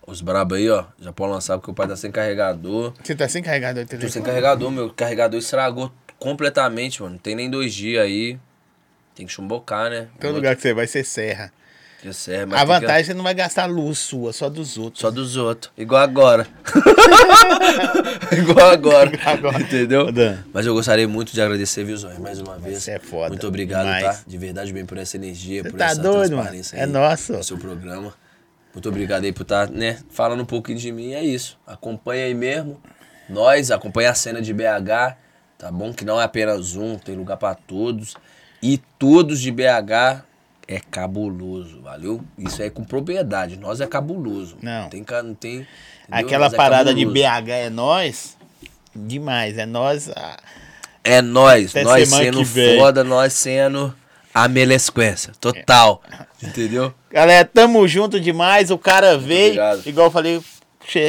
Os 0.07 0.21
brabo 0.21 0.55
aí, 0.55 0.69
ó, 0.69 0.85
já 1.01 1.11
pode 1.11 1.33
lançar 1.33 1.57
porque 1.57 1.69
o 1.69 1.73
pai 1.73 1.85
tá 1.85 1.97
sem 1.97 2.09
carregador. 2.09 2.93
Você 3.03 3.13
tá 3.13 3.27
sem 3.27 3.43
carregador 3.43 3.83
de 3.83 3.97
Tô 3.97 4.07
sem 4.07 4.21
carregador, 4.23 4.71
meu 4.71 4.89
carregador 4.89 5.37
estragou 5.37 5.91
completamente, 6.17 7.01
mano. 7.01 7.13
Não 7.15 7.19
tem 7.19 7.35
nem 7.35 7.49
dois 7.49 7.73
dias 7.73 8.01
aí. 8.03 8.39
Tem 9.13 9.25
que 9.25 9.33
chumbocar, 9.33 9.89
né? 9.89 10.07
Todo 10.19 10.35
lugar 10.35 10.55
que 10.55 10.61
você 10.61 10.73
vai, 10.73 10.87
você 10.87 11.03
serra. 11.03 11.51
Que 12.01 12.13
serve, 12.13 12.45
mas 12.45 12.61
A 12.61 12.63
vantagem 12.63 12.95
é 12.95 12.99
que 12.99 13.05
você 13.07 13.13
não 13.15 13.23
vai 13.23 13.33
gastar 13.33 13.65
luz 13.65 13.97
sua, 13.97 14.31
só 14.31 14.47
dos 14.49 14.77
outros. 14.77 15.01
Só 15.01 15.11
dos 15.11 15.35
outros. 15.35 15.73
Igual 15.75 16.01
agora. 16.03 16.47
Igual 18.37 18.69
agora. 18.69 19.11
Agora. 19.25 19.59
Entendeu? 19.61 20.11
Dan. 20.11 20.37
Mas 20.53 20.65
eu 20.65 20.73
gostaria 20.73 21.07
muito 21.07 21.33
de 21.33 21.41
agradecer, 21.41 21.83
viu, 21.83 21.97
Zóio? 21.97 22.21
Mais 22.21 22.39
uma 22.39 22.57
vez. 22.57 22.83
Você 22.83 22.91
é 22.91 22.99
foda 22.99 23.29
Muito 23.29 23.47
obrigado, 23.47 23.85
demais. 23.85 24.03
tá? 24.19 24.23
De 24.25 24.37
verdade, 24.37 24.71
bem 24.71 24.85
por 24.85 24.97
essa 24.97 25.17
energia, 25.17 25.63
Você 25.63 25.71
por 25.71 25.77
tá 25.77 25.85
essa 25.87 26.01
doido, 26.01 26.15
mano? 26.37 26.43
transparência 26.49 26.77
É 26.77 26.83
aí 26.83 26.87
nosso. 26.89 27.33
no 27.33 27.43
seu 27.43 27.57
programa. 27.57 28.13
Muito 28.77 28.89
obrigado 28.89 29.23
aí 29.23 29.33
por 29.33 29.41
estar, 29.41 29.71
né, 29.71 29.97
falando 30.11 30.41
um 30.41 30.45
pouquinho 30.45 30.77
de 30.77 30.91
mim. 30.91 31.13
É 31.13 31.23
isso. 31.23 31.57
Acompanha 31.65 32.25
aí 32.25 32.35
mesmo. 32.35 32.79
Nós, 33.27 33.71
acompanha 33.71 34.11
a 34.11 34.13
cena 34.13 34.39
de 34.39 34.53
BH, 34.53 35.17
tá 35.57 35.71
bom? 35.71 35.91
Que 35.91 36.05
não 36.05 36.21
é 36.21 36.23
apenas 36.23 36.75
um, 36.75 36.95
tem 36.95 37.15
lugar 37.15 37.37
pra 37.37 37.55
todos. 37.55 38.13
E 38.61 38.77
todos 38.99 39.41
de 39.41 39.51
BH 39.51 40.21
é 40.67 40.79
cabuloso, 40.91 41.81
valeu? 41.81 42.23
Isso 42.37 42.61
é 42.61 42.69
com 42.69 42.83
propriedade. 42.83 43.57
Nós 43.57 43.81
é 43.81 43.87
cabuloso. 43.87 44.59
Não. 44.61 44.89
Tem, 44.89 45.03
não 45.23 45.33
tem. 45.33 45.53
entendeu? 45.55 45.67
Aquela 46.11 46.45
Nós 46.45 46.53
é 46.53 46.57
parada 46.57 46.93
de. 46.93 47.03
BH 47.03 47.49
é 47.49 47.69
nós. 47.71 48.37
Demais, 48.95 49.57
é 49.57 49.65
nós. 49.65 50.07
ah, 50.15 50.37
É 51.03 51.19
nós, 51.19 51.73
nós 51.73 52.09
sendo 52.09 52.45
foda, 52.45 53.03
nós 53.03 53.33
sendo 53.33 53.91
a 54.43 54.47
melesquência. 54.47 55.33
Total. 55.39 56.01
Entendeu? 56.41 56.93
Galera, 57.11 57.43
tamo 57.45 57.87
junto 57.87 58.19
demais. 58.19 58.69
O 58.69 58.77
cara 58.77 59.17
veio, 59.17 59.53
obrigado. 59.53 59.87
igual 59.87 60.07
eu 60.07 60.11
falei, 60.11 60.41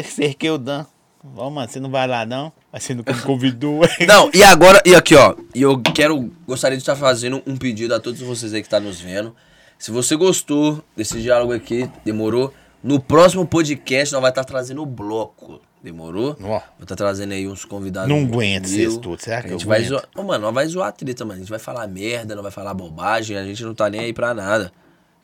cerquei 0.04 0.50
o 0.50 0.56
Dan. 0.56 0.86
Vamos, 1.22 1.52
mano, 1.52 1.68
você 1.68 1.80
não 1.80 1.90
vai 1.90 2.06
lá 2.06 2.24
não? 2.24 2.52
Mas 2.72 2.84
você 2.84 2.94
nunca 2.94 3.12
me 3.12 3.20
convidou. 3.22 3.80
Não, 4.06 4.30
e 4.32 4.42
agora, 4.42 4.80
e 4.84 4.94
aqui, 4.94 5.14
ó. 5.14 5.34
E 5.54 5.62
eu 5.62 5.80
quero, 5.80 6.30
gostaria 6.46 6.76
de 6.76 6.82
estar 6.82 6.94
fazendo 6.94 7.42
um 7.46 7.56
pedido 7.56 7.94
a 7.94 7.98
todos 7.98 8.20
vocês 8.20 8.52
aí 8.52 8.60
que 8.60 8.66
estão 8.66 8.80
nos 8.80 9.00
vendo. 9.00 9.34
Se 9.78 9.90
você 9.90 10.14
gostou 10.14 10.84
desse 10.94 11.20
diálogo 11.20 11.52
aqui, 11.52 11.90
demorou? 12.04 12.52
No 12.82 13.00
próximo 13.00 13.46
podcast 13.46 14.12
nós 14.12 14.20
vai 14.20 14.30
estar 14.30 14.44
trazendo 14.44 14.82
o 14.82 14.86
bloco. 14.86 15.60
Demorou? 15.82 16.36
Ó. 16.42 16.58
Vou 16.58 16.60
estar 16.82 16.96
trazendo 16.96 17.32
aí 17.32 17.46
uns 17.46 17.64
convidados. 17.64 18.08
Não 18.08 18.24
aguento 18.24 18.66
vocês 18.66 18.96
todos, 18.96 19.22
será 19.22 19.40
que 19.40 19.48
a 19.48 19.50
gente 19.50 19.66
vai 19.66 19.78
aguento? 19.78 19.90
zoar. 19.90 20.08
Ô, 20.16 20.22
mano, 20.24 20.42
nós 20.42 20.54
vai 20.54 20.66
zoar 20.66 20.88
a 20.88 20.92
treta, 20.92 21.24
mano. 21.24 21.36
A 21.36 21.40
gente 21.40 21.50
vai 21.50 21.58
falar 21.58 21.86
merda, 21.86 22.34
não 22.34 22.42
vai 22.42 22.50
falar 22.50 22.74
bobagem, 22.74 23.36
a 23.36 23.44
gente 23.44 23.62
não 23.62 23.74
tá 23.74 23.88
nem 23.88 24.00
aí 24.00 24.12
pra 24.12 24.34
nada. 24.34 24.72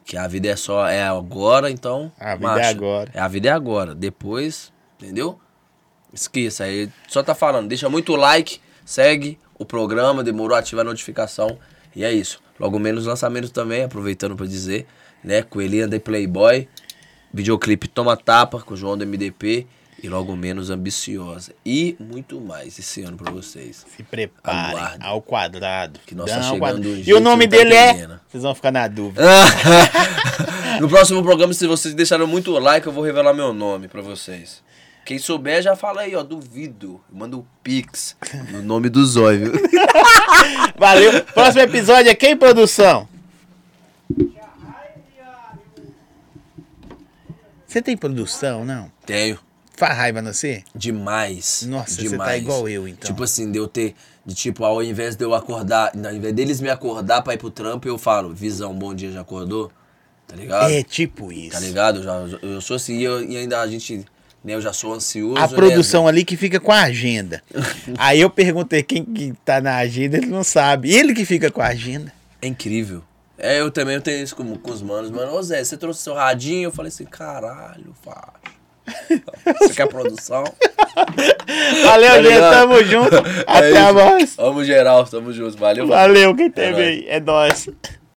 Que 0.05 0.17
a 0.17 0.29
vida 0.29 0.49
é 0.49 0.57
só, 0.57 0.87
é 0.87 1.03
agora, 1.03 1.71
então. 1.71 2.13
A 2.21 2.37
vida 2.37 2.61
é 2.61 2.67
agora. 2.69 3.11
É, 3.15 3.21
a 3.21 3.27
vida 3.27 3.49
é 3.49 3.53
agora. 3.53 3.95
Depois, 3.95 4.73
entendeu? 5.01 5.41
Esqueça, 6.13 6.65
aí 6.65 6.89
só 7.09 7.23
tá 7.23 7.35
falando. 7.35 7.69
Deixa 7.69 7.89
muito 7.89 8.15
like, 8.15 8.61
segue 8.85 9.39
o 9.59 9.65
programa, 9.65 10.23
demorou, 10.23 10.57
ativa 10.57 10.83
a 10.83 10.85
notificação. 10.85 11.59
E 11.97 12.05
é 12.05 12.13
isso. 12.13 12.41
Logo 12.61 12.79
menos 12.79 13.07
lançamento 13.07 13.51
também, 13.51 13.83
aproveitando 13.83 14.37
pra 14.37 14.47
dizer, 14.47 14.87
né? 15.23 15.43
Coelhinha 15.43 15.89
da 15.89 15.99
Playboy, 15.99 16.69
videoclipe 17.33 17.89
Toma 17.89 18.17
Tapa 18.17 18.61
com 18.61 18.75
o 18.75 18.77
João 18.77 18.97
do 18.97 19.05
MDP 19.05 19.67
e 20.05 20.09
logo 20.09 20.37
menos 20.37 20.69
Ambiciosa. 20.69 21.55
E 21.65 21.97
muito 21.99 22.39
mais 22.39 22.79
esse 22.79 23.03
ano 23.03 23.17
pra 23.17 23.33
vocês. 23.33 23.87
Se 23.97 24.03
preparem 24.03 24.99
ao 25.01 25.23
quadrado. 25.23 25.99
Que 26.05 26.15
nós 26.15 26.27
Dan 26.27 26.37
tá 26.37 26.43
chegando 26.43 26.95
E 26.99 27.15
o 27.15 27.21
nome 27.21 27.49
tá 27.49 27.57
dele 27.57 27.75
é. 27.75 28.07
Vocês 28.29 28.43
vão 28.43 28.55
ficar 28.55 28.71
na 28.71 28.87
dúvida. 28.87 29.23
no 30.79 30.91
próximo 30.91 31.23
programa, 31.23 31.55
se 31.55 31.67
vocês 31.67 31.95
deixaram 31.95 32.27
muito 32.27 32.53
like, 32.53 32.87
eu 32.87 32.93
vou 32.93 33.03
revelar 33.03 33.33
meu 33.33 33.55
nome 33.55 33.89
pra 33.89 34.03
vocês. 34.03 34.63
Quem 35.07 35.19
souber 35.19 35.63
já 35.63 35.75
fala 35.75 36.03
aí, 36.03 36.15
ó, 36.15 36.23
duvido. 36.23 37.01
Manda 37.11 37.39
o 37.39 37.47
Pix 37.63 38.15
no 38.51 38.61
nome 38.61 38.91
do 38.91 39.07
Zóio, 39.07 39.53
viu? 39.53 39.63
Valeu. 40.77 41.25
Próximo 41.33 41.63
episódio 41.63 42.11
é 42.11 42.15
quem, 42.15 42.37
produção? 42.37 43.09
Você 47.67 47.81
tem 47.81 47.97
produção, 47.97 48.67
não? 48.67 48.93
Tenho. 49.07 49.39
Faz 49.77 49.97
raiva 49.97 50.23
não 50.23 50.33
você? 50.33 50.63
Demais. 50.75 51.65
Nossa, 51.69 51.91
você 51.97 52.05
tá 52.05 52.09
demais. 52.11 52.43
igual 52.43 52.69
eu, 52.69 52.87
então. 52.87 53.11
Tipo 53.11 53.25
assim, 53.25 53.51
de 53.51 53.59
eu 53.59 53.67
ter. 53.67 53.95
De 54.25 54.35
tipo, 54.35 54.65
ao 54.65 54.83
invés 54.83 55.17
de 55.17 55.25
eu 55.25 55.35
acordar, 55.35 55.93
ao 55.95 56.15
invés 56.15 56.33
deles 56.33 56.61
me 56.61 56.71
acordar 56.71 57.23
pra 57.23 57.35
ir 57.35 57.39
pro 57.39 57.51
trampo, 57.51 57.87
eu 57.87 57.99
falo, 57.99 58.33
visão, 58.33 58.73
bom 58.75 58.95
dia, 58.95 59.11
já 59.11 59.21
acordou? 59.21 59.71
Tá 60.27 60.37
ligado? 60.37 60.71
É 60.71 60.83
tipo 60.83 61.31
isso. 61.31 61.51
Tá 61.51 61.61
ligado? 61.61 61.99
Eu, 61.99 62.03
já, 62.03 62.39
eu 62.43 62.61
sou 62.61 62.77
assim, 62.77 62.99
e, 62.99 63.05
eu- 63.05 63.23
e 63.23 63.37
ainda 63.37 63.61
a 63.61 63.67
gente. 63.67 64.05
Né, 64.43 64.55
eu 64.55 64.61
já 64.61 64.73
sou 64.73 64.93
ansioso. 64.95 65.39
A 65.39 65.47
né, 65.47 65.55
produção 65.55 66.07
ali 66.07 66.25
que 66.25 66.37
fica 66.37 66.61
com 66.61 66.71
a 66.73 66.83
agenda. 66.83 67.43
Aí 67.99 68.21
eu 68.21 68.29
perguntei 68.31 68.83
quem 68.83 69.05
que 69.05 69.33
tá 69.45 69.61
na 69.61 69.77
agenda, 69.77 70.17
ele 70.19 70.27
não 70.27 70.45
sabe. 70.45 70.93
Ele 70.93 71.15
que 71.15 71.25
fica 71.25 71.51
com 71.51 71.61
a 71.63 71.69
agenda. 71.69 72.13
É 72.43 72.47
incrível. 72.47 73.03
É, 73.39 73.61
eu 73.61 73.71
também 73.71 73.95
eu 73.95 74.03
tenho 74.03 74.23
isso 74.23 74.37
com, 74.37 74.57
com 74.57 74.71
os 74.71 74.83
manos, 74.83 75.11
mano. 75.11 75.33
Ô 75.33 75.43
Zé, 75.43 75.63
você 75.65 75.77
trouxe 75.77 76.03
seu 76.03 76.15
radinho? 76.15 76.65
Eu 76.65 76.73
falei 76.73 76.89
assim, 76.89 77.05
caralho, 77.05 77.95
Você 79.61 79.75
quer 79.75 79.89
produção? 79.89 80.45
Valeu, 81.83 82.11
Tá 82.11 82.23
gente. 82.23 82.41
Tamo 82.41 82.85
junto. 82.85 83.15
É 83.17 83.45
Até 83.47 83.79
a 83.79 83.85
isso. 83.85 83.95
mais. 83.95 84.37
Vamos 84.37 84.67
geral, 84.67 85.05
tamo 85.05 85.33
juntos. 85.33 85.55
Valeu. 85.57 85.87
Valeu, 85.87 86.35
quem 86.35 86.51
teve 86.51 86.73
nóis. 86.73 86.87
aí. 86.87 87.05
É 87.09 87.21
nóis. 87.21 87.69